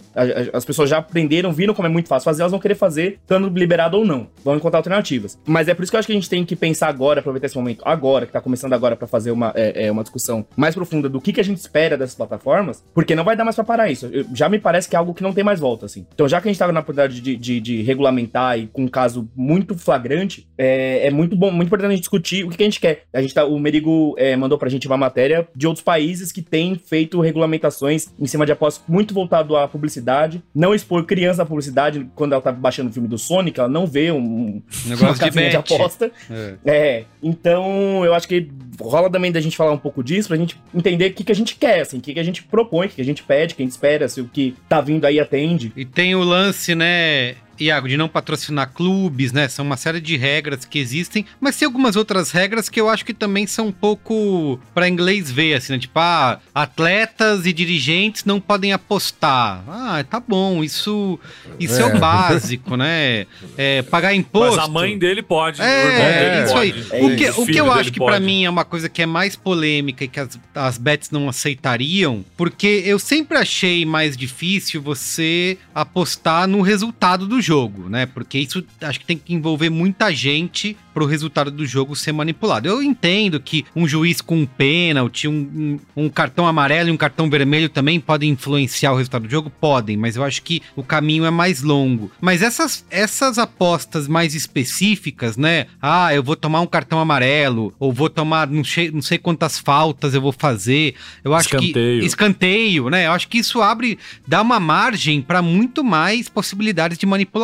As 0.52 0.64
pessoas 0.64 0.90
já 0.90 0.98
aprenderam, 0.98 1.52
viram 1.52 1.74
como 1.74 1.87
é 1.87 1.90
muito 1.90 2.09
fácil 2.09 2.24
fazer, 2.24 2.42
elas 2.42 2.50
vão 2.52 2.61
querer 2.61 2.74
fazer, 2.74 3.18
estando 3.20 3.48
liberado 3.48 3.96
ou 3.96 4.04
não. 4.04 4.28
Vão 4.44 4.57
encontrar 4.57 4.78
alternativas. 4.78 5.38
Mas 5.46 5.68
é 5.68 5.74
por 5.74 5.83
isso 5.83 5.92
que 5.92 5.96
eu 5.96 5.98
acho 5.98 6.07
que 6.07 6.12
a 6.12 6.16
gente 6.16 6.28
tem 6.28 6.44
que 6.44 6.57
pensar 6.57 6.88
agora, 6.88 7.20
aproveitar 7.20 7.46
esse 7.46 7.57
momento 7.57 7.83
agora, 7.85 8.26
que 8.26 8.33
tá 8.33 8.40
começando 8.40 8.72
agora 8.72 8.96
pra 8.96 9.07
fazer 9.07 9.31
uma, 9.31 9.52
é, 9.54 9.87
é, 9.87 9.92
uma 9.92 10.02
discussão 10.02 10.46
mais 10.57 10.74
profunda 10.74 11.09
do 11.09 11.20
que, 11.20 11.33
que 11.33 11.40
a 11.40 11.44
gente 11.44 11.59
espera 11.59 11.96
dessas 11.96 12.14
plataformas, 12.14 12.83
porque 12.94 13.14
não 13.14 13.24
vai 13.24 13.37
dar 13.37 13.44
mais 13.44 13.54
pra 13.57 13.64
parar 13.64 13.90
isso. 13.90 14.07
Eu- 14.07 14.24
já 14.35 14.48
me 14.48 14.59
parece 14.59 14.88
que 14.88 14.96
é 14.96 14.98
algo 14.98 15.14
que 15.14 15.22
não 15.22 15.33
tem 15.33 15.44
mais 15.44 15.61
volta, 15.61 15.87
assim. 15.87 16.07
Então, 16.14 16.28
já 16.28 16.40
que 16.40 16.48
a 16.48 16.50
gente 16.52 16.59
tá 16.59 16.70
na 16.70 16.81
oportunidade 16.81 17.20
de, 17.20 17.37
de, 17.37 17.61
de 17.61 17.83
regulamentar 17.83 18.59
e 18.59 18.66
com 18.66 18.83
um 18.83 18.88
caso 18.88 19.28
muito 19.35 19.76
flagrante, 19.76 20.46
é, 20.57 21.07
é 21.07 21.11
muito 21.11 21.37
bom, 21.37 21.50
muito 21.59 21.68
importante 21.68 21.88
a 21.88 21.94
gente 21.94 22.01
discutir 22.01 22.44
o 22.44 22.49
que, 22.49 22.57
que 22.57 22.62
a 22.62 22.66
gente 22.66 22.81
quer. 22.81 23.05
A 23.12 23.21
gente 23.21 23.35
tá, 23.35 23.44
o 23.44 23.59
Merigo 23.59 24.14
é, 24.16 24.35
mandou 24.37 24.57
pra 24.57 24.68
gente 24.68 24.87
uma 24.87 24.97
matéria 24.97 25.47
de 25.55 25.66
outros 25.66 25.85
países 25.85 26.33
que 26.33 26.40
têm 26.40 26.77
feito 26.77 27.21
regulamentações 27.21 28.07
em 28.18 28.27
cima 28.27 28.47
de 28.47 28.53
apostas 28.53 28.85
muito 28.88 29.12
voltado 29.12 29.57
à 29.57 29.68
publicidade, 29.68 30.42
não 30.55 30.75
expor 30.75 31.05
criança 31.05 31.42
à 31.42 31.47
publicidade 31.47 32.09
quando 32.14 32.33
ela 32.33 32.40
tá 32.40 32.53
baixando 32.53 32.90
o 32.90 32.92
filme 32.92 33.09
do 33.09 33.18
Sonic, 33.18 33.59
ela 33.59 33.68
não 33.68 33.87
vê 33.87 34.11
um, 34.11 34.18
um 34.18 34.62
Negócio 34.87 35.31
de 35.31 35.49
de 35.51 35.57
aposta. 35.57 36.11
É. 36.31 36.55
É, 36.64 37.05
então 37.23 38.05
eu 38.05 38.14
acho 38.14 38.29
que 38.29 38.49
rola 38.81 39.11
também 39.11 39.33
da 39.33 39.40
gente 39.40 39.57
falar 39.57 39.73
um 39.73 39.79
pouco 39.79 40.03
disso, 40.03 40.29
pra 40.29 40.37
gente 40.37 40.57
entender 40.75 41.11
o 41.11 41.14
que, 41.14 41.25
que 41.25 41.33
a 41.33 41.35
gente 41.35 41.57
quer, 41.57 41.81
assim, 41.81 41.99
o 41.99 42.01
que, 42.01 42.14
que 42.14 42.21
a 42.21 42.25
gente 42.25 42.42
propõe, 42.44 42.87
o 42.87 42.88
que, 42.88 42.97
que 42.97 43.03
a 43.03 43.05
gente 43.05 43.23
pede, 43.23 43.55
o 43.55 43.57
que 43.57 43.62
a 43.62 43.66
gente 43.66 43.73
espera, 43.73 44.09
se 44.09 44.21
o 44.21 44.29
que 44.29 44.55
tá 44.68 44.81
vindo 44.81 45.05
aí 45.05 45.18
atende. 45.18 45.73
E 45.77 45.85
tem 45.85 46.14
o 46.14 46.23
lance, 46.23 46.75
né, 46.75 47.35
Iago, 47.61 47.88
de 47.88 47.97
não 47.97 48.09
patrocinar 48.09 48.71
clubes, 48.73 49.33
né? 49.33 49.49
São 49.49 49.64
uma 49.64 49.77
série 49.77 50.01
de 50.01 50.16
regras 50.16 50.64
que 50.64 50.79
existem, 50.79 51.25
mas 51.40 51.57
tem 51.57 51.66
algumas 51.66 51.97
outras 51.97 52.31
regras 52.31 52.68
que 52.68 52.81
eu 52.81 52.88
acho 52.88 53.05
que 53.05 53.14
também 53.14 53.47
são 53.47 53.68
um 53.68 53.73
pouco 53.73 54.59
para 54.75 54.88
inglês 54.88 55.31
ver, 55.31 55.55
assim, 55.55 55.73
né? 55.73 55.79
Tipo, 55.79 55.99
ah, 55.99 56.40
atletas 56.55 57.47
e 57.47 57.53
dirigentes 57.53 58.25
não 58.25 58.40
podem 58.40 58.73
apostar. 58.73 59.62
Ah, 59.68 60.05
tá 60.09 60.21
bom, 60.21 60.62
isso, 60.62 61.18
isso 61.59 61.81
é, 61.81 61.85
o 61.87 61.88
É. 61.97 61.99
básico, 61.99 62.77
né? 62.77 63.27
É, 63.57 63.83
pagar 63.83 64.14
imposto. 64.14 64.57
Mas 64.57 64.64
a 64.64 64.68
mãe 64.68 64.99
dele 64.99 65.23
pode, 65.23 65.61
o 65.61 65.64
irmão 65.64 66.05
É, 66.05 66.31
dele 66.31 66.44
isso 66.47 66.57
aí. 66.57 66.73
pode. 66.73 66.88
É 66.94 67.05
o 67.05 67.16
que, 67.16 67.25
isso. 67.29 67.42
o 67.42 67.47
que 67.47 67.57
eu 67.61 67.73
acho 67.73 67.92
que 67.92 67.99
pra 67.99 68.12
pode. 68.14 68.25
mim 68.25 68.44
é 68.44 68.51
uma 68.51 68.64
coisa 68.64 68.88
que 68.88 69.03
é 69.03 69.07
mais 69.07 69.35
polêmica 69.37 70.05
e 70.05 70.09
que 70.09 70.21
as, 70.21 70.38
as 70.55 70.79
bets 70.79 71.11
não 71.11 71.29
aceitariam, 71.29 72.25
porque 72.37 72.83
eu 72.85 72.99
sempre 72.99 73.38
achei 73.38 73.85
mais 73.85 74.16
difícil 74.16 74.81
você 74.83 75.59
apostar 75.75 76.47
no 76.47 76.61
resultado 76.61 77.27
do 77.27 77.40
jogo, 77.40 77.47
né? 77.88 78.06
Porque 78.06 78.38
isso 78.38 78.64
acho 78.80 79.00
que 79.00 79.06
tem 79.06 79.16
que 79.16 79.34
envolver 79.34 79.70
muita 79.70 80.12
gente 80.12 80.76
pro 80.92 81.06
resultado 81.06 81.50
do 81.50 81.64
jogo 81.64 81.94
ser 81.94 82.12
manipulado. 82.12 82.68
Eu 82.68 82.82
entendo 82.82 83.38
que 83.38 83.64
um 83.74 83.87
juiz 83.87 84.20
com 84.20 84.38
um 84.38 84.46
pênalti, 84.46 85.28
um, 85.28 85.78
um, 85.96 86.04
um 86.04 86.08
cartão 86.08 86.46
amarelo 86.46 86.88
e 86.88 86.92
um 86.92 86.96
cartão 86.96 87.30
vermelho 87.30 87.68
também 87.68 88.00
podem 88.00 88.30
influenciar 88.30 88.92
o 88.92 88.96
resultado 88.96 89.22
do 89.22 89.30
jogo? 89.30 89.48
Podem, 89.48 89.96
mas 89.96 90.16
eu 90.16 90.24
acho 90.24 90.42
que 90.42 90.61
o 90.74 90.82
caminho 90.82 91.24
é 91.24 91.30
mais 91.30 91.62
longo. 91.62 92.11
Mas 92.20 92.42
essas, 92.42 92.84
essas 92.90 93.38
apostas 93.38 94.08
mais 94.08 94.34
específicas, 94.34 95.37
né? 95.37 95.66
Ah, 95.80 96.12
eu 96.12 96.22
vou 96.22 96.34
tomar 96.34 96.61
um 96.61 96.66
cartão 96.66 96.98
amarelo, 96.98 97.72
ou 97.78 97.92
vou 97.92 98.11
tomar 98.11 98.48
não 98.48 98.64
sei, 98.64 98.90
não 98.90 99.02
sei 99.02 99.18
quantas 99.18 99.58
faltas 99.58 100.14
eu 100.14 100.20
vou 100.20 100.32
fazer. 100.32 100.94
Eu 101.22 101.32
acho 101.32 101.48
Escanteio. 101.48 102.00
que. 102.00 102.06
Escanteio, 102.06 102.90
né? 102.90 103.06
Eu 103.06 103.12
acho 103.12 103.28
que 103.28 103.38
isso 103.38 103.62
abre, 103.62 103.98
dá 104.26 104.42
uma 104.42 104.58
margem 104.58 105.22
para 105.22 105.40
muito 105.40 105.84
mais 105.84 106.28
possibilidades 106.28 106.98
de 106.98 107.06
manipulação 107.06 107.38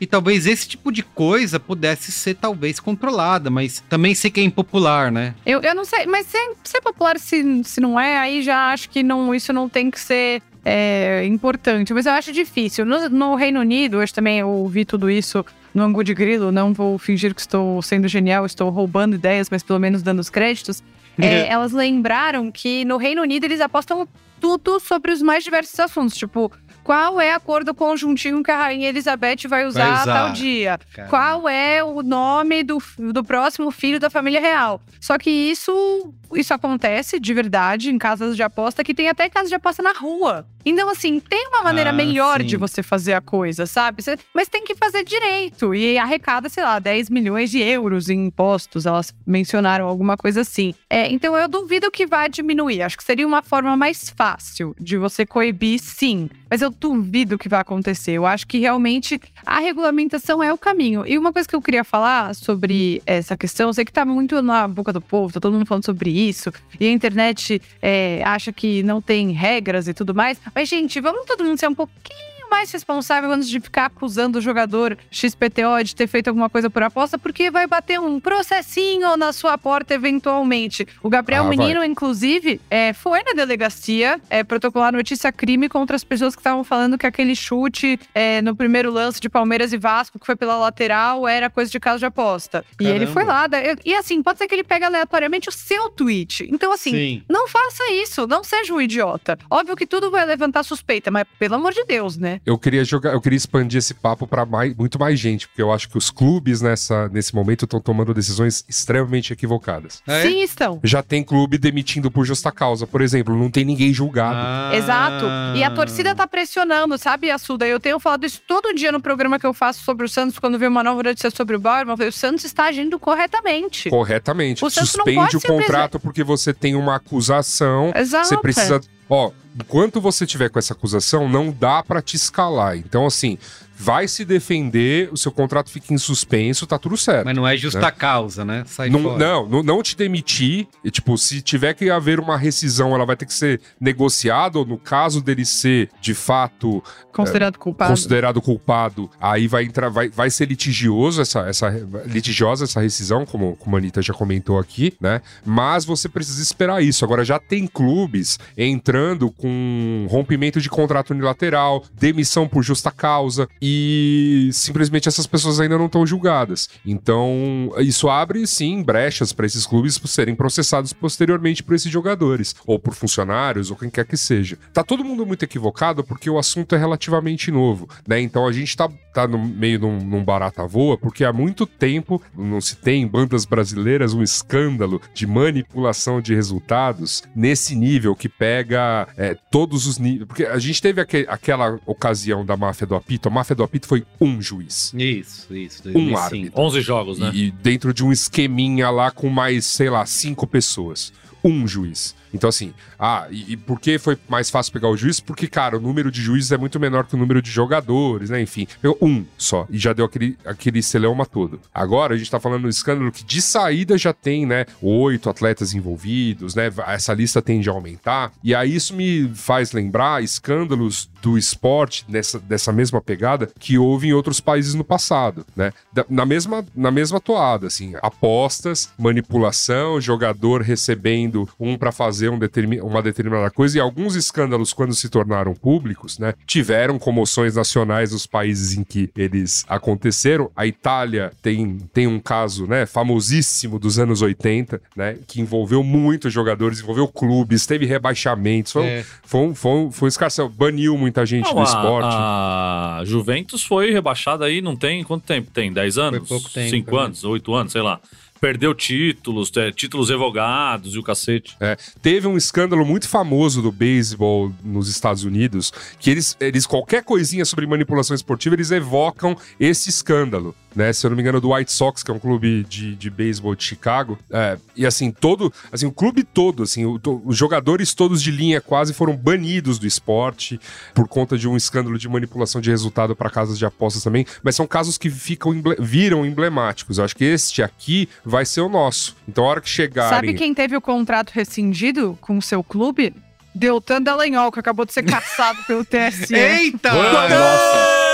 e 0.00 0.06
talvez 0.06 0.46
esse 0.46 0.68
tipo 0.68 0.92
de 0.92 1.02
coisa 1.02 1.58
pudesse 1.58 2.12
ser 2.12 2.34
talvez 2.34 2.80
controlada, 2.80 3.50
mas 3.50 3.82
também 3.88 4.14
sei 4.14 4.30
que 4.30 4.40
é 4.40 4.44
impopular, 4.44 5.10
né? 5.10 5.34
Eu, 5.44 5.60
eu 5.60 5.74
não 5.74 5.84
sei, 5.84 6.06
mas 6.06 6.26
se, 6.26 6.38
se 6.64 6.76
é 6.78 6.80
popular, 6.80 7.18
se, 7.18 7.62
se 7.64 7.80
não 7.80 7.98
é, 7.98 8.18
aí 8.18 8.42
já 8.42 8.72
acho 8.72 8.88
que 8.90 9.02
não, 9.02 9.34
isso 9.34 9.52
não 9.52 9.68
tem 9.68 9.90
que 9.90 10.00
ser 10.00 10.42
é, 10.64 11.24
importante. 11.24 11.94
Mas 11.94 12.06
eu 12.06 12.12
acho 12.12 12.32
difícil. 12.32 12.84
No, 12.84 13.08
no 13.08 13.34
Reino 13.36 13.60
Unido, 13.60 13.98
hoje 13.98 14.12
também 14.12 14.40
eu 14.40 14.48
ouvi 14.48 14.84
tudo 14.84 15.08
isso 15.08 15.46
no 15.72 15.84
Angu 15.84 16.02
de 16.02 16.12
Grilo, 16.14 16.50
não 16.50 16.72
vou 16.72 16.98
fingir 16.98 17.34
que 17.34 17.40
estou 17.40 17.80
sendo 17.82 18.08
genial, 18.08 18.44
estou 18.46 18.70
roubando 18.70 19.14
ideias, 19.14 19.48
mas 19.50 19.62
pelo 19.62 19.78
menos 19.78 20.02
dando 20.02 20.18
os 20.18 20.30
créditos. 20.30 20.82
É, 21.18 21.46
elas 21.52 21.72
lembraram 21.72 22.50
que 22.50 22.84
no 22.84 22.96
Reino 22.96 23.22
Unido 23.22 23.44
eles 23.44 23.60
apostam 23.60 24.08
tudo 24.40 24.80
sobre 24.80 25.12
os 25.12 25.22
mais 25.22 25.44
diversos 25.44 25.78
assuntos, 25.78 26.16
tipo, 26.16 26.50
qual 26.86 27.20
é 27.20 27.32
a 27.32 27.40
cor 27.40 27.64
do 27.64 27.74
conjuntinho 27.74 28.44
que 28.44 28.50
a 28.52 28.56
Rainha 28.56 28.88
Elizabeth 28.88 29.48
vai 29.48 29.66
usar, 29.66 30.02
usar. 30.02 30.04
tal 30.04 30.32
dia? 30.32 30.78
Cara. 30.94 31.08
Qual 31.08 31.48
é 31.48 31.82
o 31.82 32.00
nome 32.00 32.62
do, 32.62 32.80
do 32.96 33.24
próximo 33.24 33.72
filho 33.72 33.98
da 33.98 34.08
família 34.08 34.40
real? 34.40 34.80
Só 35.00 35.18
que 35.18 35.28
isso, 35.28 36.14
isso 36.32 36.54
acontece 36.54 37.18
de 37.18 37.34
verdade 37.34 37.90
em 37.90 37.98
casas 37.98 38.36
de 38.36 38.42
aposta, 38.44 38.84
que 38.84 38.94
tem 38.94 39.08
até 39.08 39.28
casas 39.28 39.48
de 39.48 39.56
aposta 39.56 39.82
na 39.82 39.94
rua. 39.94 40.46
Então, 40.68 40.90
assim, 40.90 41.20
tem 41.20 41.46
uma 41.48 41.62
maneira 41.62 41.90
Ah, 41.90 41.92
melhor 41.92 42.40
sim. 42.40 42.46
de 42.48 42.56
você 42.56 42.82
fazer 42.82 43.12
a 43.12 43.20
coisa, 43.20 43.66
sabe? 43.66 44.02
Você- 44.02 44.18
mas 44.34 44.48
tem 44.48 44.64
que 44.64 44.74
fazer 44.74 45.04
direito. 45.04 45.72
E 45.72 45.96
arrecada, 45.96 46.48
sei 46.48 46.64
lá, 46.64 46.80
10 46.80 47.08
milhões 47.08 47.52
de 47.52 47.60
euros 47.60 48.08
em 48.10 48.26
impostos. 48.26 48.84
Elas 48.84 49.14
mencionaram 49.24 49.86
alguma 49.86 50.16
coisa 50.16 50.40
assim. 50.40 50.74
É, 50.90 51.08
então, 51.12 51.36
eu 51.36 51.46
duvido 51.46 51.88
que 51.90 52.04
vai 52.04 52.28
diminuir. 52.28 52.82
Acho 52.82 52.96
que 52.96 53.04
seria 53.04 53.26
uma 53.26 53.42
forma 53.42 53.76
mais 53.76 54.10
fácil 54.10 54.74
de 54.80 54.96
você 54.96 55.24
coibir, 55.24 55.78
sim. 55.80 56.28
Mas 56.50 56.62
eu 56.62 56.70
duvido 56.70 57.38
que 57.38 57.48
vai 57.48 57.60
acontecer. 57.60 58.12
Eu 58.12 58.26
acho 58.26 58.46
que 58.46 58.58
realmente 58.58 59.20
a 59.44 59.60
regulamentação 59.60 60.42
é 60.42 60.52
o 60.52 60.58
caminho. 60.58 61.04
E 61.06 61.16
uma 61.16 61.32
coisa 61.32 61.48
que 61.48 61.54
eu 61.54 61.62
queria 61.62 61.84
falar 61.84 62.34
sobre 62.34 63.00
essa 63.06 63.36
questão, 63.36 63.68
eu 63.68 63.74
sei 63.74 63.84
que 63.84 63.92
tá 63.92 64.04
muito 64.04 64.42
na 64.42 64.66
boca 64.66 64.92
do 64.92 65.00
povo, 65.00 65.32
tá 65.32 65.38
todo 65.40 65.52
mundo 65.52 65.66
falando 65.66 65.84
sobre 65.84 66.10
isso, 66.10 66.52
e 66.80 66.86
a 66.86 66.90
internet 66.90 67.60
é, 67.80 68.22
acha 68.24 68.52
que 68.52 68.82
não 68.82 69.00
tem 69.00 69.30
regras 69.32 69.86
e 69.88 69.94
tudo 69.94 70.14
mais. 70.14 70.40
Mas, 70.56 70.70
gente, 70.70 70.98
vamos 71.02 71.26
todo 71.26 71.44
mundo 71.44 71.58
ser 71.60 71.68
um 71.68 71.74
pouquinho 71.74 72.35
mais 72.50 72.70
responsável 72.70 73.30
antes 73.30 73.48
de 73.48 73.60
ficar 73.60 73.86
acusando 73.86 74.38
o 74.38 74.40
jogador 74.40 74.96
XPTO 75.10 75.82
de 75.84 75.94
ter 75.94 76.06
feito 76.06 76.28
alguma 76.28 76.48
coisa 76.48 76.68
por 76.70 76.82
aposta, 76.82 77.18
porque 77.18 77.50
vai 77.50 77.66
bater 77.66 78.00
um 78.00 78.18
processinho 78.20 79.16
na 79.16 79.32
sua 79.32 79.56
porta 79.58 79.94
eventualmente. 79.94 80.86
O 81.02 81.08
Gabriel 81.08 81.44
Ah, 81.44 81.46
vai. 81.46 81.56
Menino, 81.56 81.84
inclusive, 81.84 82.60
é, 82.70 82.92
foi 82.92 83.22
na 83.22 83.32
delegacia 83.32 84.20
é, 84.30 84.42
protocolar 84.44 84.92
notícia 84.92 85.30
crime 85.32 85.68
contra 85.68 85.96
as 85.96 86.04
pessoas 86.04 86.34
que 86.34 86.40
estavam 86.40 86.64
falando 86.64 86.98
que 86.98 87.06
aquele 87.06 87.34
chute 87.34 87.98
é, 88.14 88.40
no 88.42 88.54
primeiro 88.54 88.90
lance 88.90 89.20
de 89.20 89.28
Palmeiras 89.28 89.72
e 89.72 89.78
Vasco, 89.78 90.18
que 90.18 90.26
foi 90.26 90.36
pela 90.36 90.56
lateral, 90.56 91.26
era 91.26 91.50
coisa 91.50 91.70
de 91.70 91.78
casa 91.80 91.98
de 91.98 92.06
aposta. 92.06 92.64
E 92.80 92.84
Caramba. 92.84 92.96
ele 92.96 93.06
foi 93.06 93.24
lá. 93.24 93.46
E 93.84 93.94
assim, 93.94 94.22
pode 94.22 94.38
ser 94.38 94.46
que 94.48 94.54
ele 94.54 94.64
pegue 94.64 94.84
aleatoriamente 94.84 95.48
o 95.48 95.52
seu 95.52 95.88
tweet. 95.90 96.48
Então, 96.52 96.72
assim, 96.72 96.90
Sim. 96.90 97.22
não 97.28 97.48
faça 97.48 97.92
isso, 97.92 98.26
não 98.26 98.42
seja 98.44 98.72
um 98.72 98.80
idiota. 98.80 99.38
Óbvio 99.50 99.76
que 99.76 99.86
tudo 99.86 100.10
vai 100.10 100.24
levantar 100.24 100.62
suspeita, 100.62 101.10
mas 101.10 101.24
pelo 101.38 101.54
amor 101.54 101.72
de 101.72 101.84
Deus, 101.84 102.16
né? 102.16 102.35
Eu 102.44 102.58
queria 102.58 102.84
jogar, 102.84 103.12
eu 103.12 103.20
queria 103.20 103.36
expandir 103.36 103.78
esse 103.78 103.94
papo 103.94 104.28
mais, 104.48 104.74
muito 104.76 104.98
mais 104.98 105.18
gente, 105.18 105.48
porque 105.48 105.62
eu 105.62 105.72
acho 105.72 105.88
que 105.88 105.96
os 105.96 106.10
clubes 106.10 106.60
nessa, 106.60 107.08
nesse 107.08 107.34
momento 107.34 107.64
estão 107.64 107.80
tomando 107.80 108.12
decisões 108.12 108.64
extremamente 108.68 109.32
equivocadas. 109.32 110.02
É? 110.06 110.22
Sim, 110.22 110.42
estão. 110.42 110.80
Já 110.82 111.02
tem 111.02 111.22
clube 111.22 111.58
demitindo 111.58 112.10
por 112.10 112.24
justa 112.24 112.50
causa, 112.52 112.86
por 112.86 113.00
exemplo, 113.00 113.36
não 113.36 113.50
tem 113.50 113.64
ninguém 113.64 113.92
julgado. 113.92 114.38
Ah. 114.38 114.70
Exato. 114.74 115.24
E 115.56 115.62
a 115.62 115.70
torcida 115.70 116.14
tá 116.14 116.26
pressionando, 116.26 116.98
sabe, 116.98 117.30
Assuda? 117.30 117.66
Eu 117.66 117.80
tenho 117.80 117.98
falado 117.98 118.24
isso 118.24 118.40
todo 118.46 118.74
dia 118.74 118.90
no 118.92 119.00
programa 119.00 119.38
que 119.38 119.46
eu 119.46 119.54
faço 119.54 119.82
sobre 119.82 120.04
o 120.04 120.08
Santos, 120.08 120.38
quando 120.38 120.58
vem 120.58 120.68
uma 120.68 120.82
nova 120.82 121.02
notícia 121.02 121.30
sobre 121.30 121.56
o 121.56 121.60
Bauerman. 121.60 121.92
Eu 121.92 121.96
falei, 121.96 122.10
o 122.10 122.12
Santos 122.12 122.44
está 122.44 122.64
agindo 122.64 122.98
corretamente. 122.98 123.90
Corretamente. 123.90 124.64
O 124.64 124.70
Santos 124.70 124.94
não 124.96 125.04
Suspende 125.04 125.36
o 125.36 125.40
contrato 125.40 126.00
porque 126.00 126.24
você 126.24 126.52
tem 126.52 126.74
uma 126.74 126.96
acusação. 126.96 127.92
Exato. 127.94 128.28
Você 128.28 128.36
precisa. 128.38 128.80
Ó, 129.08 129.30
enquanto 129.58 130.00
você 130.00 130.26
tiver 130.26 130.48
com 130.48 130.58
essa 130.58 130.72
acusação, 130.74 131.28
não 131.28 131.50
dá 131.50 131.82
pra 131.82 132.02
te 132.02 132.16
escalar. 132.16 132.76
Então, 132.76 133.06
assim, 133.06 133.38
vai 133.78 134.08
se 134.08 134.24
defender, 134.24 135.10
o 135.12 135.16
seu 135.16 135.30
contrato 135.30 135.70
fica 135.70 135.92
em 135.92 135.98
suspenso, 135.98 136.66
tá 136.66 136.78
tudo 136.78 136.96
certo. 136.96 137.26
Mas 137.26 137.36
não 137.36 137.46
é 137.46 137.56
justa 137.56 137.90
causa, 137.90 138.44
né? 138.44 138.64
Sai 138.66 138.88
Não, 138.88 139.02
fora. 139.02 139.18
não, 139.18 139.48
não, 139.48 139.62
não 139.62 139.82
te 139.82 139.96
demitir. 139.96 140.66
E, 140.82 140.90
tipo, 140.90 141.16
se 141.18 141.42
tiver 141.42 141.74
que 141.74 141.90
haver 141.90 142.18
uma 142.18 142.36
rescisão, 142.36 142.94
ela 142.94 143.04
vai 143.04 143.16
ter 143.16 143.26
que 143.26 143.34
ser 143.34 143.60
negociada, 143.80 144.58
ou 144.58 144.64
no 144.64 144.78
caso 144.78 145.20
dele 145.20 145.44
ser, 145.44 145.90
de 146.00 146.14
fato, 146.14 146.82
Considerado 147.12 147.58
culpado. 147.58 147.90
considerado 147.90 148.42
culpado, 148.42 149.10
aí 149.20 149.46
vai 149.48 149.64
entrar, 149.64 149.88
vai, 149.88 150.08
vai 150.08 150.30
ser 150.30 150.48
litigioso 150.48 151.20
essa, 151.22 151.40
essa 151.40 151.68
litigiosa 152.06 152.64
essa 152.64 152.80
rescisão, 152.80 153.24
como, 153.24 153.56
como 153.56 153.76
a 153.76 153.78
Anitta 153.78 154.02
já 154.02 154.12
comentou 154.12 154.58
aqui, 154.58 154.94
né? 155.00 155.20
Mas 155.44 155.84
você 155.84 156.08
precisa 156.08 156.42
esperar 156.42 156.82
isso. 156.82 157.04
Agora 157.04 157.24
já 157.24 157.38
tem 157.38 157.66
clubes 157.66 158.38
entrando 158.56 159.30
com 159.30 160.06
rompimento 160.10 160.60
de 160.60 160.68
contrato 160.68 161.10
unilateral, 161.10 161.84
demissão 161.94 162.46
por 162.48 162.62
justa 162.62 162.90
causa 162.90 163.48
e 163.68 164.48
simplesmente 164.52 165.08
essas 165.08 165.26
pessoas 165.26 165.58
ainda 165.58 165.76
não 165.76 165.86
estão 165.86 166.06
julgadas. 166.06 166.68
Então, 166.86 167.72
isso 167.78 168.08
abre 168.08 168.46
sim 168.46 168.80
brechas 168.80 169.32
para 169.32 169.44
esses 169.44 169.66
clubes 169.66 170.00
serem 170.04 170.36
processados 170.36 170.92
posteriormente 170.92 171.64
por 171.64 171.74
esses 171.74 171.90
jogadores, 171.90 172.54
ou 172.64 172.78
por 172.78 172.94
funcionários, 172.94 173.68
ou 173.70 173.76
quem 173.76 173.90
quer 173.90 174.06
que 174.06 174.16
seja. 174.16 174.56
Tá 174.72 174.84
todo 174.84 175.04
mundo 175.04 175.26
muito 175.26 175.42
equivocado 175.42 176.04
porque 176.04 176.30
o 176.30 176.38
assunto 176.38 176.76
é 176.76 176.78
relativamente 176.78 177.50
novo, 177.50 177.88
né? 178.06 178.20
Então 178.20 178.46
a 178.46 178.52
gente 178.52 178.76
tá, 178.76 178.88
tá 179.16 179.26
no 179.28 179.38
meio 179.38 179.78
num, 179.80 179.98
num 179.98 180.22
barata 180.24 180.66
voa 180.66 180.96
porque 180.98 181.24
há 181.24 181.32
muito 181.32 181.66
tempo 181.66 182.20
não 182.36 182.60
se 182.60 182.76
tem 182.76 183.02
em 183.02 183.06
bandas 183.06 183.44
brasileiras 183.44 184.12
um 184.14 184.22
escândalo 184.22 185.00
de 185.14 185.26
manipulação 185.26 186.20
de 186.20 186.34
resultados 186.34 187.22
nesse 187.34 187.74
nível 187.74 188.14
que 188.14 188.28
pega 188.28 189.08
é, 189.16 189.34
todos 189.50 189.86
os 189.86 189.98
níveis. 189.98 190.26
Porque 190.26 190.44
a 190.44 190.58
gente 190.58 190.80
teve 190.82 191.00
aque- 191.00 191.26
aquela 191.28 191.78
ocasião 191.86 192.44
da 192.44 192.56
máfia 192.56 192.86
do 192.86 192.94
apito, 192.94 193.28
a 193.28 193.30
máfia 193.30 193.56
do 193.56 193.62
apito 193.62 193.86
foi 193.86 194.04
um 194.20 194.40
juiz. 194.40 194.92
Isso, 194.94 195.54
isso. 195.54 195.82
Um 195.88 195.92
2005. 195.92 196.18
árbitro. 196.18 196.60
11 196.62 196.80
jogos, 196.80 197.18
né? 197.18 197.30
E 197.34 197.50
dentro 197.50 197.94
de 197.94 198.04
um 198.04 198.12
esqueminha 198.12 198.90
lá 198.90 199.10
com 199.10 199.28
mais, 199.28 199.64
sei 199.66 199.88
lá, 199.90 200.04
cinco 200.04 200.46
pessoas. 200.46 201.12
Um 201.44 201.66
juiz. 201.66 202.14
Então, 202.32 202.48
assim, 202.48 202.72
ah, 202.98 203.26
e, 203.30 203.52
e 203.52 203.56
por 203.56 203.80
que 203.80 203.98
foi 203.98 204.16
mais 204.28 204.50
fácil 204.50 204.72
pegar 204.72 204.88
o 204.88 204.96
juiz? 204.96 205.20
Porque, 205.20 205.46
cara, 205.46 205.76
o 205.76 205.80
número 205.80 206.10
de 206.10 206.20
juízes 206.20 206.52
é 206.52 206.56
muito 206.58 206.78
menor 206.80 207.06
que 207.06 207.14
o 207.14 207.18
número 207.18 207.40
de 207.40 207.50
jogadores, 207.50 208.30
né? 208.30 208.40
Enfim, 208.40 208.66
pegou 208.80 208.96
um 209.00 209.24
só 209.38 209.66
e 209.70 209.78
já 209.78 209.92
deu 209.92 210.04
aquele, 210.04 210.36
aquele 210.44 210.82
celeuma 210.82 211.24
todo. 211.24 211.60
Agora 211.72 212.14
a 212.14 212.18
gente 212.18 212.30
tá 212.30 212.40
falando 212.40 212.62
do 212.62 212.68
escândalo 212.68 213.12
que 213.12 213.24
de 213.24 213.40
saída 213.40 213.96
já 213.96 214.12
tem, 214.12 214.44
né? 214.46 214.66
Oito 214.82 215.30
atletas 215.30 215.74
envolvidos, 215.74 216.54
né? 216.54 216.70
Essa 216.88 217.14
lista 217.14 217.40
tende 217.40 217.68
a 217.68 217.72
aumentar. 217.72 218.32
E 218.42 218.54
aí 218.54 218.74
isso 218.74 218.94
me 218.94 219.30
faz 219.34 219.72
lembrar 219.72 220.22
escândalos 220.22 221.08
do 221.22 221.36
esporte 221.38 222.04
nessa, 222.08 222.38
dessa 222.38 222.72
mesma 222.72 223.00
pegada 223.00 223.48
que 223.58 223.78
houve 223.78 224.08
em 224.08 224.12
outros 224.12 224.40
países 224.40 224.74
no 224.74 224.84
passado, 224.84 225.44
né? 225.56 225.72
Da- 225.92 226.04
na, 226.08 226.24
mesma, 226.24 226.64
na 226.74 226.90
mesma 226.90 227.20
toada, 227.20 227.66
assim, 227.66 227.94
apostas, 228.02 228.90
manipulação, 228.98 230.00
jogador 230.00 230.62
recebendo 230.62 231.48
um 231.58 231.76
pra 231.76 231.92
fazer 231.92 232.15
um 232.30 232.38
determi- 232.38 232.80
uma 232.80 233.02
determinada 233.02 233.50
coisa 233.50 233.78
e 233.78 233.80
alguns 233.80 234.14
escândalos 234.14 234.72
quando 234.72 234.94
se 234.94 235.08
tornaram 235.08 235.54
públicos, 235.54 236.18
né? 236.18 236.34
Tiveram 236.46 236.98
comoções 236.98 237.54
nacionais 237.56 238.12
nos 238.12 238.26
países 238.26 238.76
em 238.76 238.84
que 238.84 239.10
eles 239.16 239.64
aconteceram. 239.68 240.50
A 240.56 240.66
Itália 240.66 241.32
tem, 241.42 241.78
tem 241.92 242.06
um 242.06 242.18
caso, 242.18 242.66
né, 242.66 242.86
famosíssimo 242.86 243.78
dos 243.78 243.98
anos 243.98 244.22
80, 244.22 244.80
né, 244.96 245.16
que 245.26 245.40
envolveu 245.40 245.82
muitos 245.82 246.32
jogadores, 246.32 246.80
envolveu 246.80 247.06
clubes, 247.08 247.66
teve 247.66 247.86
rebaixamentos, 247.86 248.72
foi, 248.72 248.82
um- 248.82 248.86
É. 248.86 249.04
foi, 249.24 249.40
um, 249.40 249.54
foi, 249.54 249.70
um, 249.72 249.90
foi 249.92 250.06
um 250.06 250.08
escarcel, 250.08 250.48
baniu 250.48 250.96
muita 250.96 251.24
gente 251.26 251.44
Não, 251.46 251.54
do 251.54 251.60
a- 251.60 251.64
esporte. 251.64 252.08
A, 252.10 253.02
Juventus 253.04 253.62
foi 253.62 253.90
rebaixada 253.92 254.44
aí, 254.44 254.60
não 254.60 254.76
tem 254.76 255.02
quanto 255.04 255.24
tempo? 255.24 255.50
Tem 255.50 255.72
10 255.72 255.98
anos? 255.98 256.28
pouco 256.28 256.48
tempo, 256.50 256.70
5 256.70 256.96
né? 256.96 257.02
anos, 257.02 257.24
8 257.24 257.54
anos, 257.54 257.72
sei 257.72 257.82
lá. 257.82 258.00
Perdeu 258.40 258.74
títulos, 258.74 259.50
é, 259.56 259.70
títulos 259.70 260.10
revogados 260.10 260.94
e 260.94 260.98
o 260.98 261.02
cacete. 261.02 261.56
É, 261.60 261.76
teve 262.02 262.26
um 262.26 262.36
escândalo 262.36 262.84
muito 262.84 263.08
famoso 263.08 263.62
do 263.62 263.72
beisebol 263.72 264.52
nos 264.62 264.88
Estados 264.88 265.24
Unidos, 265.24 265.72
que 265.98 266.10
eles, 266.10 266.36
eles 266.40 266.66
qualquer 266.66 267.02
coisinha 267.02 267.44
sobre 267.44 267.66
manipulação 267.66 268.14
esportiva, 268.14 268.54
eles 268.54 268.70
evocam 268.70 269.36
esse 269.58 269.88
escândalo. 269.88 270.54
Né, 270.76 270.92
se 270.92 271.06
eu 271.06 271.08
não 271.10 271.16
me 271.16 271.22
engano, 271.22 271.40
do 271.40 271.52
White 271.54 271.72
Sox, 271.72 272.02
que 272.02 272.10
é 272.10 272.14
um 272.14 272.18
clube 272.18 272.62
de, 272.68 272.94
de 272.94 273.08
beisebol 273.08 273.54
de 273.56 273.64
Chicago. 273.64 274.18
É, 274.30 274.58
e 274.76 274.84
assim, 274.84 275.10
todo. 275.10 275.50
Assim, 275.72 275.86
o 275.86 275.90
clube 275.90 276.22
todo, 276.22 276.62
assim, 276.62 276.84
o- 276.84 276.98
to- 276.98 277.22
os 277.24 277.34
jogadores 277.34 277.94
todos 277.94 278.22
de 278.22 278.30
linha 278.30 278.60
quase 278.60 278.92
foram 278.92 279.16
banidos 279.16 279.78
do 279.78 279.86
esporte 279.86 280.60
por 280.94 281.08
conta 281.08 281.38
de 281.38 281.48
um 281.48 281.56
escândalo 281.56 281.96
de 281.98 282.06
manipulação 282.08 282.60
de 282.60 282.68
resultado 282.70 283.16
para 283.16 283.30
casas 283.30 283.58
de 283.58 283.64
apostas 283.64 284.02
também. 284.04 284.26
Mas 284.42 284.54
são 284.54 284.66
casos 284.66 284.98
que 284.98 285.08
ficam 285.08 285.54
emble- 285.54 285.76
viram 285.78 286.26
emblemáticos. 286.26 286.98
Eu 286.98 287.04
acho 287.06 287.16
que 287.16 287.24
este 287.24 287.62
aqui 287.62 288.06
vai 288.22 288.44
ser 288.44 288.60
o 288.60 288.68
nosso. 288.68 289.16
Então, 289.26 289.44
a 289.44 289.48
hora 289.48 289.60
que 289.62 289.70
chegarem. 289.70 290.10
Sabe 290.10 290.34
quem 290.34 290.52
teve 290.52 290.76
o 290.76 290.80
contrato 290.82 291.30
rescindido 291.30 292.18
com 292.20 292.36
o 292.36 292.42
seu 292.42 292.62
clube? 292.62 293.14
Deltan 293.54 294.02
Dallagnol, 294.02 294.52
que 294.52 294.60
acabou 294.60 294.84
de 294.84 294.92
ser 294.92 295.02
caçado 295.04 295.58
pelo 295.66 295.82
TSE. 295.82 296.34
Eita! 296.36 296.92
Nossa. 296.92 298.05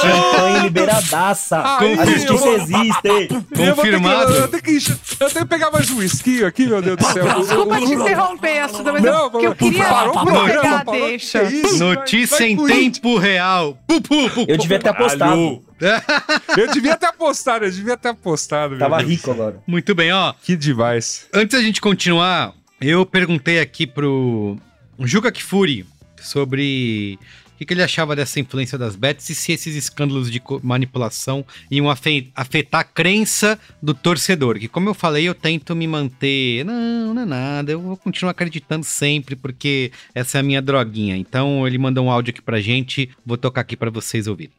Champanhe 0.00 0.60
liberadaça. 0.62 1.58
Ai, 1.58 1.94
A 1.94 2.04
justiça 2.06 2.46
eu- 2.46 2.56
existe. 2.60 3.28
Confirmado. 3.56 4.32
Eu 4.32 4.48
tenho 4.48 4.62
que, 4.62 4.76
eu 4.76 4.82
tenho 4.82 4.98
que, 4.98 5.22
eu 5.24 5.30
tenho 5.30 5.44
que 5.44 5.44
pegar 5.46 5.70
mais 5.70 5.90
um 5.90 5.98
whisky 5.98 6.44
aqui, 6.44 6.66
meu 6.66 6.80
Deus 6.82 6.96
do 6.96 7.04
céu. 7.04 7.24
Desculpa 7.40 7.78
te 7.78 7.92
interromper, 7.92 8.58
Assuda, 8.60 8.92
mas 8.92 9.02
Não, 9.02 9.24
eu, 9.24 9.30
que 9.30 9.46
eu 9.46 9.54
queria 9.54 9.84
parou 9.84 10.16
o 10.16 10.24
pegar 10.24 10.44
programa, 10.44 10.84
deixa. 10.92 11.42
Isso? 11.44 11.78
Notícia 11.78 12.38
Vai- 12.38 12.48
em 12.48 12.56
vai 12.56 12.68
tempo 12.72 13.18
real. 13.18 13.78
Pu, 13.86 14.00
pu, 14.00 14.30
pu, 14.30 14.44
Eu 14.48 14.56
devia 14.58 14.78
ter 14.78 14.88
apostado. 14.90 15.62
Eu 16.56 16.72
devia 16.72 16.96
ter 16.96 17.06
apostado, 17.06 17.64
eu 17.64 17.70
devia 17.70 17.96
ter 17.96 18.08
apostado. 18.08 18.70
meu 18.70 18.78
Tava 18.78 18.98
Deus. 18.98 19.10
rico 19.10 19.30
agora. 19.30 19.60
Muito 19.66 19.94
bem, 19.94 20.12
ó. 20.12 20.32
Que 20.42 20.56
demais. 20.56 21.26
Antes 21.32 21.56
da 21.58 21.64
gente 21.64 21.80
continuar, 21.80 22.52
eu 22.80 23.06
perguntei 23.06 23.60
aqui 23.60 23.86
pro 23.86 24.56
Juca 25.00 25.30
Kifuri 25.30 25.86
sobre 26.20 27.18
que, 27.58 27.66
que 27.66 27.74
ele 27.74 27.82
achava 27.82 28.14
dessa 28.14 28.38
influência 28.38 28.78
das 28.78 28.94
bets 28.96 29.28
e 29.28 29.34
se 29.34 29.52
esses 29.52 29.74
escândalos 29.74 30.30
de 30.30 30.40
manipulação 30.62 31.44
iam 31.70 31.90
afe- 31.90 32.30
afetar 32.34 32.80
a 32.82 32.84
crença 32.84 33.58
do 33.82 33.92
torcedor. 33.92 34.58
Que, 34.58 34.68
como 34.68 34.88
eu 34.88 34.94
falei, 34.94 35.24
eu 35.28 35.34
tento 35.34 35.74
me 35.74 35.86
manter. 35.86 36.64
Não, 36.64 37.12
não 37.12 37.22
é 37.22 37.26
nada. 37.26 37.72
Eu 37.72 37.80
vou 37.80 37.96
continuar 37.96 38.30
acreditando 38.30 38.84
sempre, 38.84 39.34
porque 39.34 39.90
essa 40.14 40.38
é 40.38 40.40
a 40.40 40.44
minha 40.44 40.62
droguinha. 40.62 41.16
Então, 41.16 41.66
ele 41.66 41.78
mandou 41.78 42.04
um 42.06 42.10
áudio 42.10 42.30
aqui 42.30 42.40
pra 42.40 42.60
gente. 42.60 43.10
Vou 43.26 43.36
tocar 43.36 43.62
aqui 43.62 43.76
pra 43.76 43.90
vocês 43.90 44.26
ouvirem. 44.26 44.52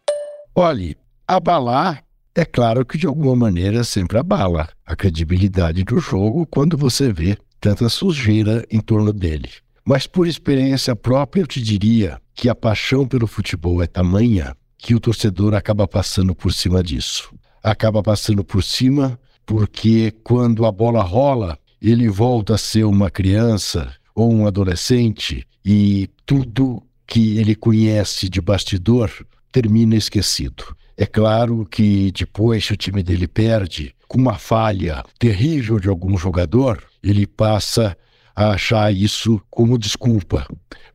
Olhe, 0.53 0.97
abalar 1.27 2.03
é 2.35 2.45
claro 2.45 2.85
que 2.85 2.97
de 2.97 3.05
alguma 3.07 3.35
maneira 3.35 3.83
sempre 3.83 4.17
abala 4.17 4.69
a 4.85 4.95
credibilidade 4.95 5.83
do 5.83 5.99
jogo 5.99 6.45
quando 6.45 6.77
você 6.77 7.11
vê 7.11 7.37
tanta 7.59 7.89
sujeira 7.89 8.65
em 8.71 8.79
torno 8.79 9.11
dele. 9.11 9.49
Mas 9.89 10.05
por 10.05 10.27
experiência 10.27 10.95
própria 10.95 11.41
eu 11.41 11.47
te 11.47 11.59
diria 11.59 12.21
que 12.35 12.47
a 12.47 12.53
paixão 12.53 13.07
pelo 13.07 13.25
futebol 13.25 13.81
é 13.81 13.87
tamanha 13.87 14.55
que 14.77 14.93
o 14.93 14.99
torcedor 14.99 15.55
acaba 15.55 15.87
passando 15.87 16.35
por 16.35 16.53
cima 16.53 16.83
disso. 16.83 17.33
Acaba 17.63 18.03
passando 18.03 18.43
por 18.43 18.61
cima 18.61 19.19
porque 19.47 20.13
quando 20.23 20.67
a 20.67 20.71
bola 20.71 21.01
rola, 21.01 21.57
ele 21.81 22.07
volta 22.07 22.53
a 22.53 22.57
ser 22.59 22.83
uma 22.83 23.09
criança 23.09 23.91
ou 24.13 24.31
um 24.31 24.45
adolescente 24.45 25.43
e 25.65 26.07
tudo 26.23 26.83
que 27.07 27.39
ele 27.39 27.55
conhece 27.55 28.29
de 28.29 28.39
bastidor 28.39 29.09
termina 29.51 29.95
esquecido. 29.95 30.65
É 30.95 31.07
claro 31.07 31.65
que 31.65 32.11
depois 32.11 32.67
que 32.67 32.73
o 32.73 32.77
time 32.77 33.01
dele 33.01 33.27
perde, 33.27 33.95
com 34.07 34.19
uma 34.19 34.37
falha 34.37 35.03
terrível 35.17 35.79
de 35.79 35.89
algum 35.89 36.15
jogador, 36.15 36.83
ele 37.01 37.25
passa 37.25 37.97
a 38.35 38.51
achar 38.51 38.93
isso 38.93 39.41
como 39.49 39.77
desculpa 39.77 40.47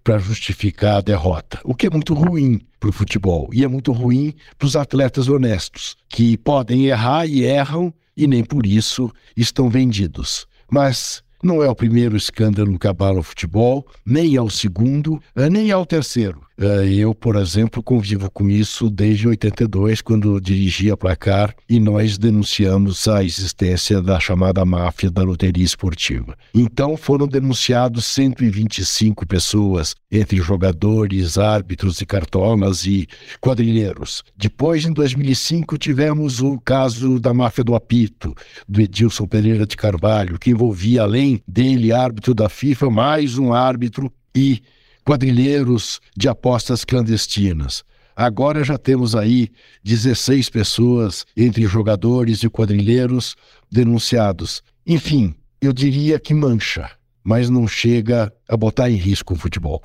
para 0.02 0.18
justificar 0.18 0.96
a 0.96 1.00
derrota, 1.00 1.60
o 1.64 1.74
que 1.74 1.86
é 1.86 1.90
muito 1.90 2.14
ruim 2.14 2.60
para 2.78 2.90
o 2.90 2.92
futebol 2.92 3.48
e 3.52 3.64
é 3.64 3.68
muito 3.68 3.92
ruim 3.92 4.34
para 4.58 4.66
os 4.66 4.76
atletas 4.76 5.28
honestos, 5.28 5.96
que 6.08 6.36
podem 6.36 6.86
errar 6.86 7.26
e 7.26 7.42
erram 7.42 7.92
e 8.16 8.26
nem 8.26 8.44
por 8.44 8.66
isso 8.66 9.10
estão 9.36 9.68
vendidos. 9.68 10.46
Mas 10.70 11.22
não 11.42 11.62
é 11.62 11.68
o 11.68 11.74
primeiro 11.74 12.16
escândalo 12.16 12.78
que 12.78 12.86
abala 12.86 13.20
o 13.20 13.22
futebol, 13.22 13.86
nem 14.04 14.36
é 14.36 14.42
o 14.42 14.50
segundo, 14.50 15.20
nem 15.50 15.70
é 15.70 15.76
o 15.76 15.86
terceiro. 15.86 16.43
Eh, 16.56 16.84
Eu, 16.94 17.14
por 17.14 17.34
exemplo, 17.36 17.82
convivo 17.82 18.30
com 18.30 18.48
isso 18.48 18.88
desde 18.88 19.26
82, 19.26 20.00
quando 20.00 20.40
dirigia 20.40 20.96
Placar, 20.96 21.54
e 21.68 21.80
nós 21.80 22.16
denunciamos 22.16 23.08
a 23.08 23.24
existência 23.24 24.00
da 24.00 24.20
chamada 24.20 24.64
máfia 24.64 25.10
da 25.10 25.22
loteria 25.22 25.64
esportiva. 25.64 26.36
Então 26.54 26.96
foram 26.96 27.26
denunciados 27.26 28.04
125 28.06 29.26
pessoas, 29.26 29.94
entre 30.10 30.36
jogadores, 30.36 31.36
árbitros 31.38 32.00
e 32.00 32.06
cartolas 32.06 32.86
e 32.86 33.08
quadrilheiros. 33.40 34.22
Depois, 34.36 34.84
em 34.84 34.92
2005, 34.92 35.76
tivemos 35.76 36.40
o 36.40 36.58
caso 36.60 37.18
da 37.18 37.34
máfia 37.34 37.64
do 37.64 37.74
apito, 37.74 38.34
do 38.68 38.80
Edilson 38.80 39.26
Pereira 39.26 39.66
de 39.66 39.76
Carvalho, 39.76 40.38
que 40.38 40.50
envolvia, 40.50 41.02
além 41.02 41.42
dele, 41.48 41.92
árbitro 41.92 42.32
da 42.32 42.48
FIFA, 42.48 42.90
mais 42.90 43.38
um 43.38 43.52
árbitro 43.52 44.12
e 44.36 44.62
quadrilheiros 45.04 46.00
de 46.16 46.28
apostas 46.28 46.84
clandestinas. 46.84 47.84
Agora 48.16 48.62
já 48.62 48.78
temos 48.78 49.16
aí 49.16 49.50
16 49.82 50.48
pessoas, 50.48 51.26
entre 51.36 51.66
jogadores 51.66 52.42
e 52.42 52.48
quadrilheiros, 52.48 53.34
denunciados. 53.70 54.62
Enfim, 54.86 55.34
eu 55.60 55.72
diria 55.72 56.18
que 56.20 56.32
mancha, 56.32 56.90
mas 57.24 57.50
não 57.50 57.66
chega 57.66 58.32
a 58.48 58.56
botar 58.56 58.88
em 58.88 58.96
risco 58.96 59.34
o 59.34 59.36
futebol. 59.36 59.80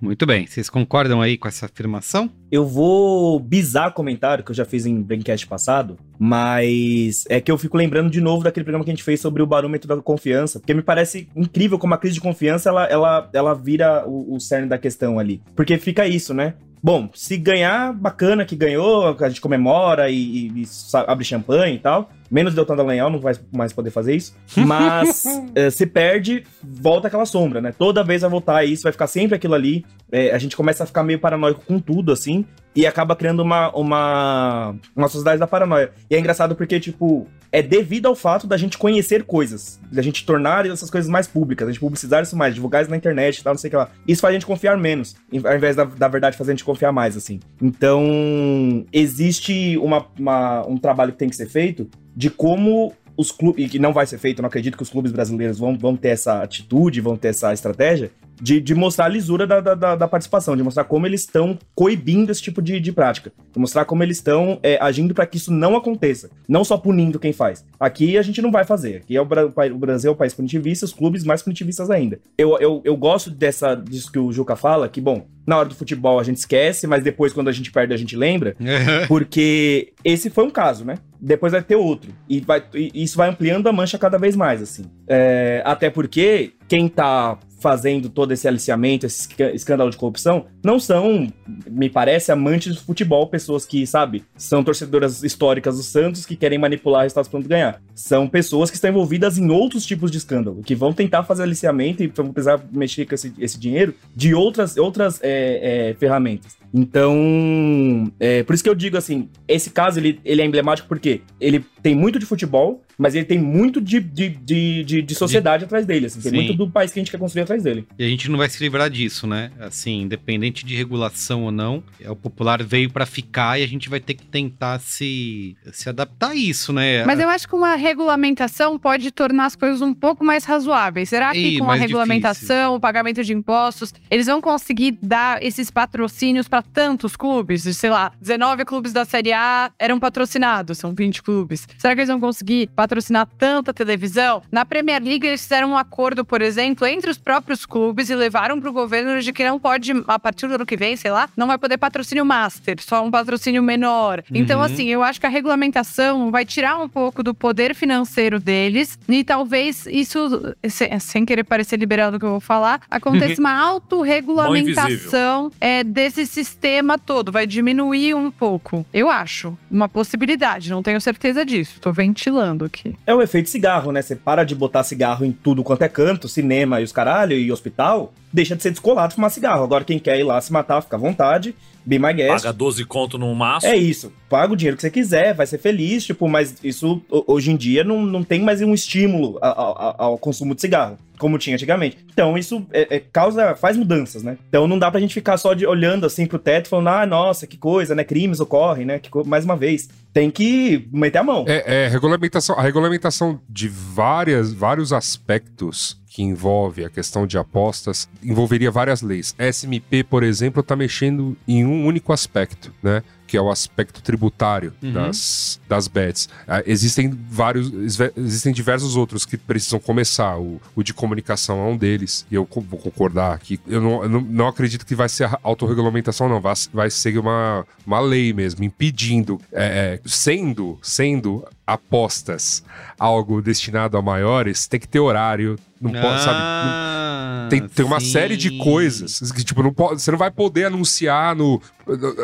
Muito 0.00 0.24
bem. 0.24 0.46
Vocês 0.46 0.70
concordam 0.70 1.20
aí 1.20 1.36
com 1.36 1.46
essa 1.46 1.66
afirmação? 1.66 2.30
Eu 2.50 2.66
vou 2.66 3.38
bizar 3.38 3.92
comentário 3.92 4.42
que 4.42 4.50
eu 4.50 4.54
já 4.54 4.64
fiz 4.64 4.86
em 4.86 5.00
Braincast 5.02 5.46
passado, 5.46 5.98
mas 6.18 7.24
é 7.28 7.40
que 7.40 7.52
eu 7.52 7.58
fico 7.58 7.76
lembrando 7.76 8.10
de 8.10 8.20
novo 8.20 8.42
daquele 8.42 8.64
programa 8.64 8.84
que 8.84 8.90
a 8.90 8.94
gente 8.94 9.04
fez 9.04 9.20
sobre 9.20 9.42
o 9.42 9.46
barômetro 9.46 9.88
da 9.88 10.02
confiança, 10.02 10.58
porque 10.58 10.72
me 10.72 10.82
parece 10.82 11.28
incrível 11.36 11.78
como 11.78 11.94
a 11.94 11.98
crise 11.98 12.14
de 12.14 12.20
confiança 12.20 12.70
ela, 12.70 12.86
ela, 12.86 13.30
ela 13.32 13.54
vira 13.54 14.04
o, 14.06 14.34
o 14.34 14.40
cerne 14.40 14.68
da 14.68 14.78
questão 14.78 15.18
ali. 15.18 15.42
Porque 15.54 15.76
fica 15.76 16.06
isso, 16.06 16.32
né? 16.32 16.54
Bom, 16.82 17.10
se 17.14 17.36
ganhar, 17.36 17.92
bacana 17.92 18.44
que 18.44 18.56
ganhou, 18.56 19.16
a 19.18 19.28
gente 19.28 19.40
comemora 19.40 20.08
e, 20.08 20.14
e, 20.16 20.62
e 20.62 20.68
abre 21.06 21.24
champanhe 21.24 21.76
e 21.76 21.78
tal. 21.78 22.10
Menos 22.30 22.54
Deltan 22.54 22.76
Dallagnol 22.76 23.10
não 23.10 23.18
vai 23.18 23.34
mais 23.52 23.72
poder 23.72 23.90
fazer 23.90 24.14
isso. 24.14 24.34
Mas 24.56 25.24
é, 25.54 25.68
se 25.68 25.86
perde, 25.86 26.44
volta 26.62 27.08
aquela 27.08 27.26
sombra, 27.26 27.60
né? 27.60 27.74
Toda 27.76 28.04
vez 28.04 28.22
vai 28.22 28.30
voltar 28.30 28.64
isso, 28.64 28.84
vai 28.84 28.92
ficar 28.92 29.06
sempre 29.08 29.36
aquilo 29.36 29.54
ali. 29.54 29.84
É, 30.10 30.30
a 30.32 30.38
gente 30.38 30.56
começa 30.56 30.84
a 30.84 30.86
ficar 30.86 31.02
meio 31.02 31.18
paranoico 31.18 31.62
com 31.66 31.78
tudo, 31.78 32.12
assim. 32.12 32.46
E 32.74 32.86
acaba 32.86 33.14
criando 33.14 33.40
uma, 33.40 33.70
uma, 33.76 34.74
uma 34.96 35.08
sociedade 35.08 35.38
da 35.38 35.46
paranoia. 35.46 35.92
E 36.08 36.14
é 36.14 36.18
engraçado 36.18 36.54
porque, 36.54 36.80
tipo, 36.80 37.26
é 37.52 37.62
devido 37.62 38.06
ao 38.06 38.14
fato 38.14 38.46
da 38.46 38.56
gente 38.56 38.78
conhecer 38.78 39.24
coisas, 39.24 39.80
da 39.90 40.02
gente 40.02 40.24
tornar 40.24 40.66
essas 40.66 40.90
coisas 40.90 41.10
mais 41.10 41.26
públicas, 41.26 41.66
a 41.66 41.70
gente 41.70 41.80
publicizar 41.80 42.22
isso 42.22 42.36
mais, 42.36 42.54
divulgar 42.54 42.82
isso 42.82 42.90
na 42.90 42.96
internet 42.96 43.38
e 43.38 43.42
tal, 43.42 43.54
não 43.54 43.58
sei 43.58 43.68
o 43.68 43.70
que 43.70 43.76
lá. 43.76 43.90
Isso 44.06 44.20
faz 44.20 44.30
a 44.30 44.34
gente 44.34 44.46
confiar 44.46 44.76
menos, 44.76 45.16
ao 45.44 45.56
invés 45.56 45.74
da, 45.74 45.84
da 45.84 46.08
verdade 46.08 46.36
fazer 46.36 46.52
a 46.52 46.54
gente 46.54 46.64
confiar 46.64 46.92
mais, 46.92 47.16
assim. 47.16 47.40
Então, 47.60 48.86
existe 48.92 49.76
uma, 49.78 50.06
uma, 50.18 50.66
um 50.66 50.76
trabalho 50.76 51.12
que 51.12 51.18
tem 51.18 51.28
que 51.28 51.36
ser 51.36 51.48
feito 51.48 51.88
de 52.14 52.30
como 52.30 52.92
os 53.16 53.30
clubes, 53.30 53.64
e 53.64 53.68
que 53.68 53.78
não 53.78 53.92
vai 53.92 54.06
ser 54.06 54.18
feito, 54.18 54.40
não 54.40 54.48
acredito 54.48 54.76
que 54.76 54.82
os 54.82 54.88
clubes 54.88 55.12
brasileiros 55.12 55.58
vão, 55.58 55.76
vão 55.76 55.96
ter 55.96 56.08
essa 56.08 56.42
atitude, 56.42 57.00
vão 57.00 57.16
ter 57.16 57.28
essa 57.28 57.52
estratégia, 57.52 58.10
de, 58.40 58.60
de 58.60 58.74
mostrar 58.74 59.06
a 59.06 59.08
lisura 59.08 59.46
da, 59.46 59.60
da, 59.60 59.96
da 59.96 60.08
participação, 60.08 60.56
de 60.56 60.62
mostrar 60.62 60.84
como 60.84 61.06
eles 61.06 61.20
estão 61.20 61.58
coibindo 61.74 62.32
esse 62.32 62.42
tipo 62.42 62.62
de, 62.62 62.80
de 62.80 62.92
prática, 62.92 63.32
de 63.52 63.58
mostrar 63.58 63.84
como 63.84 64.02
eles 64.02 64.16
estão 64.16 64.58
é, 64.62 64.78
agindo 64.80 65.14
para 65.14 65.26
que 65.26 65.36
isso 65.36 65.52
não 65.52 65.76
aconteça, 65.76 66.30
não 66.48 66.64
só 66.64 66.76
punindo 66.78 67.18
quem 67.18 67.32
faz. 67.32 67.64
Aqui 67.78 68.16
a 68.16 68.22
gente 68.22 68.40
não 68.40 68.50
vai 68.50 68.64
fazer, 68.64 68.96
aqui 68.96 69.16
é 69.16 69.20
o, 69.20 69.24
o 69.24 69.78
Brasil 69.78 70.10
é 70.10 70.12
o 70.12 70.16
país 70.16 70.34
punitivista, 70.34 70.84
os 70.84 70.92
clubes 70.92 71.24
mais 71.24 71.42
punitivistas 71.42 71.90
ainda. 71.90 72.18
Eu, 72.38 72.56
eu, 72.58 72.80
eu 72.84 72.96
gosto 72.96 73.30
dessa, 73.30 73.74
disso 73.74 74.10
que 74.10 74.18
o 74.18 74.32
Juca 74.32 74.56
fala, 74.56 74.88
que, 74.88 75.00
bom, 75.00 75.26
na 75.46 75.58
hora 75.58 75.68
do 75.68 75.74
futebol 75.74 76.18
a 76.18 76.22
gente 76.22 76.36
esquece, 76.36 76.86
mas 76.86 77.02
depois 77.02 77.32
quando 77.32 77.48
a 77.48 77.52
gente 77.52 77.70
perde 77.72 77.92
a 77.92 77.96
gente 77.96 78.16
lembra, 78.16 78.56
porque 79.08 79.92
esse 80.04 80.30
foi 80.30 80.44
um 80.44 80.50
caso, 80.50 80.84
né? 80.84 80.96
Depois 81.20 81.52
vai 81.52 81.62
ter 81.62 81.76
outro. 81.76 82.12
E, 82.28 82.40
vai, 82.40 82.62
e 82.72 83.02
isso 83.02 83.16
vai 83.16 83.28
ampliando 83.28 83.66
a 83.66 83.72
mancha 83.72 83.98
cada 83.98 84.16
vez 84.16 84.34
mais, 84.34 84.62
assim. 84.62 84.84
É, 85.06 85.62
até 85.66 85.90
porque 85.90 86.52
quem 86.66 86.88
tá 86.88 87.38
fazendo 87.60 88.08
todo 88.08 88.32
esse 88.32 88.48
aliciamento, 88.48 89.06
esse 89.06 89.28
escândalo 89.54 89.90
de 89.90 89.96
corrupção, 89.96 90.46
não 90.64 90.80
são, 90.80 91.28
me 91.70 91.88
parece, 91.88 92.32
amantes 92.32 92.74
do 92.74 92.80
futebol, 92.80 93.28
pessoas 93.28 93.64
que, 93.64 93.86
sabe, 93.86 94.24
são 94.36 94.64
torcedoras 94.64 95.22
históricas 95.22 95.76
do 95.76 95.82
Santos 95.82 96.26
que 96.26 96.34
querem 96.34 96.58
manipular 96.58 97.02
resultados 97.02 97.28
para 97.28 97.40
ganhar. 97.40 97.82
São 97.94 98.26
pessoas 98.26 98.70
que 98.70 98.76
estão 98.76 98.90
envolvidas 98.90 99.38
em 99.38 99.50
outros 99.50 99.84
tipos 99.84 100.10
de 100.10 100.18
escândalo, 100.18 100.62
que 100.62 100.74
vão 100.74 100.92
tentar 100.92 101.22
fazer 101.24 101.42
aliciamento 101.42 102.02
e 102.02 102.06
vão 102.08 102.32
precisar 102.32 102.60
mexer 102.72 103.04
com 103.06 103.14
esse, 103.14 103.32
esse 103.38 103.58
dinheiro 103.58 103.94
de 104.16 104.34
outras, 104.34 104.76
outras 104.76 105.20
é, 105.22 105.90
é, 105.90 105.94
ferramentas. 105.94 106.58
Então, 106.72 108.10
é, 108.18 108.42
por 108.44 108.54
isso 108.54 108.62
que 108.62 108.70
eu 108.70 108.74
digo 108.74 108.96
assim, 108.96 109.28
esse 109.46 109.70
caso 109.70 109.98
ele, 109.98 110.20
ele 110.24 110.40
é 110.40 110.44
emblemático 110.44 110.88
porque 110.88 111.20
ele 111.40 111.64
tem 111.82 111.94
muito 111.94 112.18
de 112.18 112.24
futebol, 112.24 112.80
mas 113.00 113.14
ele 113.14 113.24
tem 113.24 113.38
muito 113.38 113.80
de, 113.80 113.98
de, 113.98 114.28
de, 114.28 114.84
de, 114.84 115.00
de 115.00 115.14
sociedade 115.14 115.60
de... 115.60 115.64
atrás 115.64 115.86
dele, 115.86 116.04
assim, 116.04 116.20
tem 116.20 116.30
Sim. 116.30 116.36
muito 116.36 116.52
do 116.52 116.68
país 116.68 116.92
que 116.92 116.98
a 116.98 117.00
gente 117.00 117.10
quer 117.10 117.16
construir 117.16 117.44
atrás 117.44 117.62
dele. 117.62 117.86
E 117.98 118.04
a 118.04 118.08
gente 118.08 118.30
não 118.30 118.36
vai 118.36 118.46
se 118.46 118.62
livrar 118.62 118.90
disso, 118.90 119.26
né? 119.26 119.50
Assim, 119.58 120.02
independente 120.02 120.66
de 120.66 120.76
regulação 120.76 121.44
ou 121.44 121.50
não, 121.50 121.82
é, 121.98 122.10
o 122.10 122.14
popular 122.14 122.62
veio 122.62 122.90
para 122.90 123.06
ficar 123.06 123.58
e 123.58 123.64
a 123.64 123.66
gente 123.66 123.88
vai 123.88 124.00
ter 124.00 124.12
que 124.12 124.26
tentar 124.26 124.78
se, 124.80 125.56
se 125.72 125.88
adaptar 125.88 126.32
a 126.32 126.34
isso, 126.34 126.74
né? 126.74 127.02
Mas 127.06 127.18
eu 127.18 127.30
acho 127.30 127.48
que 127.48 127.54
uma 127.54 127.74
regulamentação 127.74 128.78
pode 128.78 129.10
tornar 129.10 129.46
as 129.46 129.56
coisas 129.56 129.80
um 129.80 129.94
pouco 129.94 130.22
mais 130.22 130.44
razoáveis. 130.44 131.08
Será 131.08 131.32
que 131.32 131.56
e, 131.56 131.58
com 131.58 131.70
a 131.70 131.76
regulamentação, 131.76 132.44
difícil. 132.44 132.74
o 132.74 132.80
pagamento 132.80 133.24
de 133.24 133.32
impostos, 133.32 133.94
eles 134.10 134.26
vão 134.26 134.42
conseguir 134.42 134.98
dar 135.00 135.42
esses 135.42 135.70
patrocínios 135.70 136.48
para 136.48 136.60
tantos 136.60 137.16
clubes? 137.16 137.62
Sei 137.62 137.88
lá, 137.88 138.12
19 138.20 138.66
clubes 138.66 138.92
da 138.92 139.06
Série 139.06 139.32
A 139.32 139.72
eram 139.78 139.98
patrocinados, 139.98 140.76
são 140.76 140.94
20 140.94 141.22
clubes. 141.22 141.66
Será 141.78 141.94
que 141.94 142.00
eles 142.00 142.08
vão 142.10 142.20
conseguir 142.20 142.68
patrocinar 142.76 142.89
tanta 143.38 143.72
televisão? 143.72 144.42
Na 144.50 144.64
Premier 144.64 145.02
League, 145.02 145.26
eles 145.26 145.42
fizeram 145.42 145.70
um 145.70 145.76
acordo, 145.76 146.24
por 146.24 146.42
exemplo, 146.42 146.86
entre 146.86 147.10
os 147.10 147.18
próprios 147.18 147.66
clubes 147.66 148.10
e 148.10 148.14
levaram 148.14 148.60
para 148.60 148.70
o 148.70 148.72
governo 148.72 149.20
de 149.20 149.32
que 149.32 149.44
não 149.44 149.58
pode, 149.58 149.92
a 150.06 150.18
partir 150.18 150.46
do 150.46 150.54
ano 150.54 150.66
que 150.66 150.76
vem, 150.76 150.96
sei 150.96 151.10
lá, 151.10 151.28
não 151.36 151.46
vai 151.46 151.58
poder 151.58 151.78
patrocínio 151.78 152.24
master, 152.24 152.76
só 152.80 153.04
um 153.04 153.10
patrocínio 153.10 153.62
menor. 153.62 154.22
Então, 154.30 154.60
uhum. 154.60 154.60
Então, 154.60 154.62
assim, 154.62 154.88
eu 154.88 155.02
acho 155.02 155.18
que 155.18 155.26
a 155.26 155.30
regulamentação 155.30 156.30
vai 156.30 156.44
tirar 156.44 156.78
um 156.78 156.88
pouco 156.88 157.22
do 157.22 157.32
poder 157.32 157.74
financeiro 157.74 158.38
deles 158.38 158.98
e 159.08 159.24
talvez 159.24 159.86
isso, 159.86 160.54
sem 161.00 161.24
querer 161.24 161.44
parecer 161.44 161.78
liberal 161.78 162.10
do 162.10 162.18
que 162.18 162.24
eu 162.24 162.30
vou 162.30 162.40
falar, 162.40 162.80
aconteça 162.90 163.38
uma 163.40 163.56
autorregulamentação 163.58 165.50
é, 165.60 165.82
desse 165.82 166.26
sistema 166.26 166.98
todo. 166.98 167.32
Vai 167.32 167.46
diminuir 167.46 168.14
um 168.14 168.30
pouco. 168.30 168.84
Eu 168.92 169.08
acho. 169.08 169.56
Uma 169.70 169.88
possibilidade, 169.88 170.68
não 170.68 170.82
tenho 170.82 171.00
certeza 171.00 171.44
disso. 171.44 171.80
Tô 171.80 171.92
ventilando 171.92 172.64
aqui. 172.64 172.79
É 173.06 173.14
o 173.14 173.22
efeito 173.22 173.48
cigarro, 173.48 173.92
né? 173.92 174.02
Você 174.02 174.16
para 174.16 174.44
de 174.44 174.54
botar 174.54 174.82
cigarro 174.82 175.24
em 175.24 175.32
tudo 175.32 175.62
quanto 175.62 175.82
é 175.82 175.88
canto, 175.88 176.28
cinema 176.28 176.80
e 176.80 176.84
os 176.84 176.92
caralho, 176.92 177.36
e 177.36 177.50
hospital, 177.52 178.12
deixa 178.32 178.56
de 178.56 178.62
ser 178.62 178.70
descolado 178.70 179.14
fumar 179.14 179.30
cigarro. 179.30 179.64
Agora, 179.64 179.84
quem 179.84 179.98
quer 179.98 180.18
ir 180.18 180.24
lá 180.24 180.40
se 180.40 180.52
matar, 180.52 180.82
fica 180.82 180.96
à 180.96 180.98
vontade. 180.98 181.54
Be 181.84 181.98
my 181.98 182.12
guest. 182.12 182.44
Paga 182.44 182.52
12 182.52 182.84
conto 182.84 183.18
no 183.18 183.34
maço. 183.34 183.66
É 183.66 183.76
isso. 183.76 184.12
Paga 184.28 184.52
o 184.52 184.56
dinheiro 184.56 184.76
que 184.76 184.82
você 184.82 184.90
quiser, 184.90 185.34
vai 185.34 185.46
ser 185.46 185.58
feliz, 185.58 186.04
tipo, 186.04 186.28
mas 186.28 186.56
isso 186.62 187.02
hoje 187.08 187.50
em 187.50 187.56
dia 187.56 187.82
não, 187.82 188.02
não 188.02 188.22
tem 188.22 188.40
mais 188.40 188.60
um 188.60 188.74
estímulo 188.74 189.38
ao, 189.40 190.02
ao 190.02 190.18
consumo 190.18 190.54
de 190.54 190.60
cigarro, 190.60 190.98
como 191.18 191.38
tinha 191.38 191.56
antigamente. 191.56 191.98
Então, 192.12 192.36
isso 192.36 192.66
é, 192.70 192.96
é, 192.96 193.00
causa, 193.00 193.56
faz 193.56 193.76
mudanças, 193.76 194.22
né? 194.22 194.36
Então 194.48 194.68
não 194.68 194.78
dá 194.78 194.90
pra 194.90 195.00
gente 195.00 195.14
ficar 195.14 195.36
só 195.38 195.54
de, 195.54 195.66
olhando 195.66 196.06
assim 196.06 196.26
pro 196.26 196.38
teto 196.38 196.68
falando, 196.68 196.88
ah, 196.88 197.06
nossa, 197.06 197.46
que 197.46 197.56
coisa, 197.56 197.94
né? 197.94 198.04
Crimes 198.04 198.40
ocorrem, 198.40 198.84
né? 198.84 198.98
Que, 198.98 199.10
mais 199.26 199.44
uma 199.44 199.56
vez. 199.56 199.88
Tem 200.12 200.30
que 200.30 200.88
meter 200.92 201.18
a 201.18 201.24
mão. 201.24 201.44
É, 201.48 201.84
é 201.84 201.88
regulamentação, 201.88 202.58
a 202.58 202.62
regulamentação 202.62 203.40
de 203.48 203.68
várias, 203.68 204.52
vários 204.52 204.92
aspectos 204.92 205.99
que 206.10 206.24
envolve 206.24 206.84
a 206.84 206.90
questão 206.90 207.24
de 207.24 207.38
apostas, 207.38 208.08
envolveria 208.20 208.68
várias 208.68 209.00
leis. 209.00 209.32
A 209.38 209.46
SMP, 209.46 210.02
por 210.02 210.24
exemplo, 210.24 210.60
está 210.60 210.74
mexendo 210.74 211.36
em 211.46 211.64
um 211.64 211.86
único 211.86 212.12
aspecto, 212.12 212.74
né? 212.82 213.00
que 213.28 213.36
é 213.36 213.40
o 213.40 213.48
aspecto 213.48 214.02
tributário 214.02 214.74
uhum. 214.82 214.92
das, 214.92 215.60
das 215.68 215.86
bets. 215.86 216.24
Uh, 216.48 216.66
existem 216.66 217.16
vários, 217.30 217.70
existem 218.16 218.52
diversos 218.52 218.96
outros 218.96 219.24
que 219.24 219.36
precisam 219.36 219.78
começar. 219.78 220.36
O, 220.36 220.60
o 220.74 220.82
de 220.82 220.92
comunicação 220.92 221.60
é 221.60 221.70
um 221.70 221.76
deles, 221.76 222.26
e 222.28 222.34
eu 222.34 222.44
vou 222.68 222.80
concordar 222.80 223.32
aqui. 223.32 223.60
Eu 223.68 223.80
não, 223.80 224.02
eu 224.02 224.08
não, 224.08 224.20
não 224.20 224.48
acredito 224.48 224.84
que 224.84 224.96
vai 224.96 225.08
ser 225.08 225.30
autorregulamentação, 225.44 226.28
não. 226.28 226.40
Vai, 226.40 226.54
vai 226.72 226.90
ser 226.90 227.16
uma, 227.18 227.64
uma 227.86 228.00
lei 228.00 228.32
mesmo, 228.32 228.64
impedindo, 228.64 229.40
é, 229.52 229.64
é, 229.64 230.00
sendo, 230.04 230.76
sendo 230.82 231.46
apostas 231.64 232.64
algo 232.98 233.40
destinado 233.40 233.96
a 233.96 234.02
maiores, 234.02 234.66
tem 234.66 234.80
que 234.80 234.88
ter 234.88 234.98
horário, 234.98 235.56
não 235.80 235.92
pode, 235.92 236.06
ah, 236.06 236.18
sabe? 236.18 237.50
tem, 237.50 237.68
tem 237.68 237.84
uma 237.84 238.00
série 238.00 238.36
de 238.36 238.58
coisas 238.58 239.32
que, 239.32 239.42
tipo, 239.42 239.62
não 239.62 239.72
pode, 239.72 240.00
você 240.00 240.10
não 240.10 240.18
vai 240.18 240.30
poder 240.30 240.66
anunciar 240.66 241.34
no. 241.34 241.60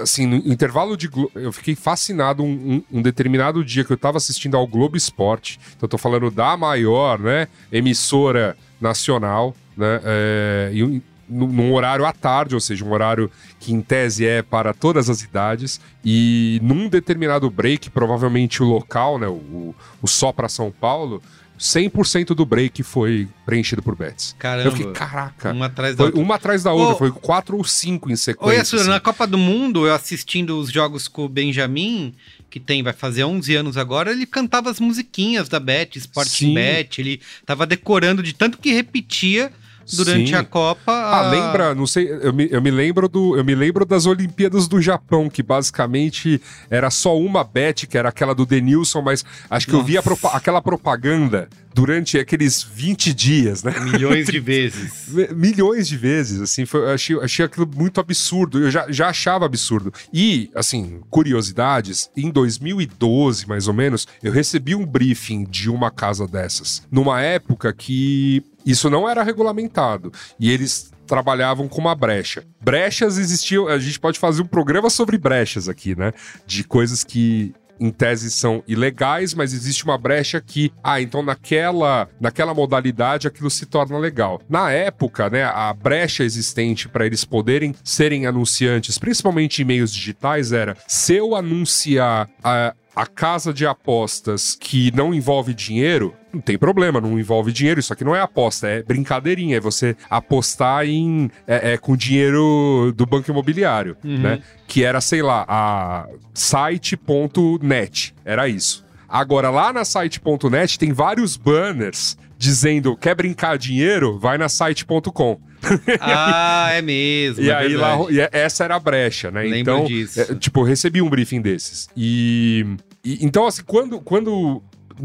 Assim, 0.02 0.26
no 0.26 0.36
intervalo 0.36 0.96
de. 0.96 1.10
Eu 1.34 1.52
fiquei 1.52 1.74
fascinado 1.74 2.42
um, 2.42 2.82
um, 2.92 2.98
um, 2.98 3.02
determinado 3.02 3.64
dia 3.64 3.84
que 3.84 3.92
eu 3.92 3.96
tava 3.96 4.18
assistindo 4.18 4.56
ao 4.56 4.66
Globo 4.66 4.96
Esporte. 4.96 5.58
Então, 5.70 5.86
eu 5.86 5.88
tô 5.88 5.98
falando 5.98 6.30
da 6.30 6.56
maior, 6.56 7.18
né? 7.18 7.48
Emissora 7.72 8.56
nacional, 8.80 9.54
né? 9.76 10.00
É, 10.04 10.70
e 10.72 11.02
num 11.28 11.74
horário 11.74 12.04
à 12.04 12.12
tarde, 12.12 12.54
ou 12.54 12.60
seja, 12.60 12.84
um 12.84 12.92
horário 12.92 13.30
que 13.58 13.72
em 13.72 13.80
tese 13.80 14.24
é 14.24 14.42
para 14.42 14.72
todas 14.72 15.10
as 15.10 15.22
idades, 15.22 15.80
e 16.04 16.60
num 16.62 16.88
determinado 16.88 17.50
break, 17.50 17.90
provavelmente 17.90 18.62
o 18.62 18.66
local, 18.66 19.18
né, 19.18 19.26
o, 19.26 19.74
o 20.00 20.06
só 20.06 20.32
para 20.32 20.48
São 20.48 20.70
Paulo, 20.70 21.20
100% 21.58 22.34
do 22.34 22.44
break 22.44 22.82
foi 22.82 23.28
preenchido 23.44 23.82
por 23.82 23.96
bets. 23.96 24.34
Caramba. 24.38 24.68
Eu 24.68 24.72
fiquei, 24.72 24.92
caraca. 24.92 25.52
Uma 25.52 25.66
atrás 25.66 25.96
da 25.96 26.04
outra. 26.04 26.20
Uma 26.20 26.34
atrás 26.34 26.62
da 26.62 26.72
outra. 26.72 26.96
foi 26.96 27.10
quatro 27.10 27.56
ou 27.56 27.64
cinco 27.64 28.10
em 28.10 28.16
sequência. 28.16 28.54
Oi, 28.54 28.60
Assur, 28.60 28.80
assim. 28.80 28.88
na 28.88 29.00
Copa 29.00 29.26
do 29.26 29.38
Mundo, 29.38 29.86
eu 29.86 29.94
assistindo 29.94 30.58
os 30.58 30.70
jogos 30.70 31.08
com 31.08 31.24
o 31.24 31.28
Benjamin, 31.28 32.14
que 32.50 32.60
tem, 32.60 32.82
vai 32.82 32.92
fazer 32.92 33.24
11 33.24 33.54
anos 33.54 33.76
agora, 33.76 34.10
ele 34.10 34.26
cantava 34.26 34.70
as 34.70 34.80
musiquinhas 34.80 35.48
da 35.48 35.58
Bet, 35.58 35.98
Sporting 35.98 36.54
Bet, 36.54 37.00
ele 37.00 37.20
tava 37.44 37.66
decorando 37.66 38.22
de 38.22 38.32
tanto 38.32 38.58
que 38.58 38.72
repetia 38.72 39.52
durante 39.94 40.28
Sim. 40.30 40.34
a 40.34 40.44
Copa. 40.44 40.92
Ah, 40.92 41.26
a- 41.26 41.30
lembra, 41.30 41.74
não 41.74 41.86
sei, 41.86 42.08
eu 42.10 42.32
me, 42.32 42.48
eu 42.50 42.60
me 42.62 42.70
lembro 42.70 43.08
do, 43.08 43.36
eu 43.36 43.44
me 43.44 43.54
lembro 43.54 43.84
das 43.84 44.06
Olimpíadas 44.06 44.66
do 44.66 44.80
Japão, 44.80 45.28
que 45.28 45.42
basicamente 45.42 46.40
era 46.70 46.90
só 46.90 47.16
uma 47.18 47.44
bet, 47.44 47.86
que 47.86 47.96
era 47.98 48.08
aquela 48.08 48.34
do 48.34 48.46
Denilson, 48.46 49.02
mas 49.02 49.24
acho 49.50 49.66
que 49.66 49.74
eu 49.74 49.82
vi 49.84 50.00
propa- 50.02 50.30
aquela 50.36 50.60
propaganda 50.62 51.48
durante 51.74 52.18
aqueles 52.18 52.62
20 52.62 53.12
dias, 53.12 53.62
né? 53.62 53.74
Milhões 53.80 54.26
de 54.28 54.40
vezes. 54.40 55.08
Mi- 55.08 55.28
Milhões 55.34 55.86
de 55.86 55.96
vezes, 55.96 56.40
assim, 56.40 56.64
foi, 56.64 56.80
eu 56.80 56.88
achei, 56.94 57.20
achei 57.20 57.44
aquilo 57.44 57.68
muito 57.76 58.00
absurdo, 58.00 58.58
eu 58.60 58.70
já, 58.70 58.86
já 58.90 59.08
achava 59.08 59.44
absurdo. 59.44 59.92
E, 60.12 60.50
assim, 60.54 61.00
curiosidades, 61.10 62.10
em 62.16 62.30
2012, 62.30 63.46
mais 63.46 63.68
ou 63.68 63.74
menos, 63.74 64.06
eu 64.22 64.32
recebi 64.32 64.74
um 64.74 64.86
briefing 64.86 65.44
de 65.44 65.68
uma 65.68 65.90
casa 65.90 66.26
dessas, 66.26 66.82
numa 66.90 67.20
época 67.20 67.70
que 67.74 68.42
isso 68.66 68.90
não 68.90 69.08
era 69.08 69.22
regulamentado, 69.22 70.12
e 70.38 70.50
eles 70.50 70.90
trabalhavam 71.06 71.68
com 71.68 71.80
uma 71.80 71.94
brecha. 71.94 72.44
Brechas 72.60 73.16
existiam, 73.16 73.68
a 73.68 73.78
gente 73.78 73.98
pode 74.00 74.18
fazer 74.18 74.42
um 74.42 74.46
programa 74.46 74.90
sobre 74.90 75.16
brechas 75.16 75.68
aqui, 75.68 75.96
né? 75.96 76.12
De 76.44 76.64
coisas 76.64 77.04
que 77.04 77.54
em 77.78 77.90
tese 77.90 78.30
são 78.30 78.62
ilegais, 78.66 79.34
mas 79.34 79.52
existe 79.52 79.84
uma 79.84 79.98
brecha 79.98 80.40
que, 80.40 80.72
ah, 80.82 81.00
então 81.00 81.22
naquela, 81.22 82.08
naquela 82.20 82.54
modalidade 82.54 83.26
aquilo 83.28 83.50
se 83.50 83.66
torna 83.66 83.98
legal. 83.98 84.40
Na 84.48 84.70
época, 84.70 85.28
né, 85.30 85.44
a 85.44 85.72
brecha 85.72 86.24
existente 86.24 86.88
para 86.88 87.06
eles 87.06 87.24
poderem 87.24 87.74
serem 87.84 88.26
anunciantes, 88.26 88.98
principalmente 88.98 89.62
em 89.62 89.64
meios 89.64 89.92
digitais, 89.92 90.52
era 90.52 90.76
se 90.86 91.14
eu 91.14 91.34
anunciar 91.34 92.28
a, 92.42 92.74
a 92.96 93.06
casa 93.06 93.52
de 93.52 93.66
apostas 93.66 94.56
que 94.58 94.90
não 94.96 95.12
envolve 95.12 95.52
dinheiro, 95.52 96.14
não 96.32 96.40
tem 96.40 96.56
problema, 96.56 96.98
não 96.98 97.18
envolve 97.20 97.52
dinheiro. 97.52 97.78
Isso 97.78 97.92
aqui 97.92 98.02
não 98.02 98.16
é 98.16 98.20
aposta, 98.22 98.66
é 98.66 98.82
brincadeirinha. 98.82 99.58
É 99.58 99.60
você 99.60 99.94
apostar 100.08 100.86
em 100.86 101.30
é, 101.46 101.74
é, 101.74 101.76
com 101.76 101.94
dinheiro 101.94 102.94
do 102.96 103.04
banco 103.04 103.30
imobiliário, 103.30 103.98
né? 104.02 104.40
Que 104.66 104.82
era, 104.82 104.98
sei 105.02 105.20
lá, 105.20 105.44
a 105.46 106.06
site.net. 106.32 108.14
Era 108.24 108.48
isso. 108.48 108.84
Agora, 109.08 109.50
lá 109.50 109.72
na 109.72 109.84
site.net 109.84 110.78
tem 110.78 110.92
vários 110.92 111.36
banners 111.36 112.16
dizendo 112.38 112.96
quer 112.96 113.14
brincar 113.14 113.56
dinheiro, 113.58 114.18
vai 114.18 114.38
na 114.38 114.48
site.com. 114.48 115.38
Ah, 116.00 116.68
é 116.72 116.82
mesmo. 116.82 117.42
E 117.42 117.50
é 117.50 117.54
aí 117.54 117.74
lá, 117.76 117.96
verdade. 117.96 118.14
e 118.14 118.20
é- 118.20 118.28
essa 118.32 118.64
era 118.64 118.76
a 118.76 118.80
brecha, 118.80 119.30
né? 119.30 119.42
Lembro 119.42 119.58
então, 119.58 119.84
disso. 119.84 120.20
é, 120.20 120.34
tipo, 120.34 120.60
eu 120.60 120.64
recebi 120.64 121.02
um 121.02 121.08
briefing 121.08 121.40
desses. 121.40 121.88
E, 121.96 122.64
e- 123.06 123.24
então 123.24 123.46
assim, 123.46 123.62
quando 123.64 124.00
quando 124.00 124.62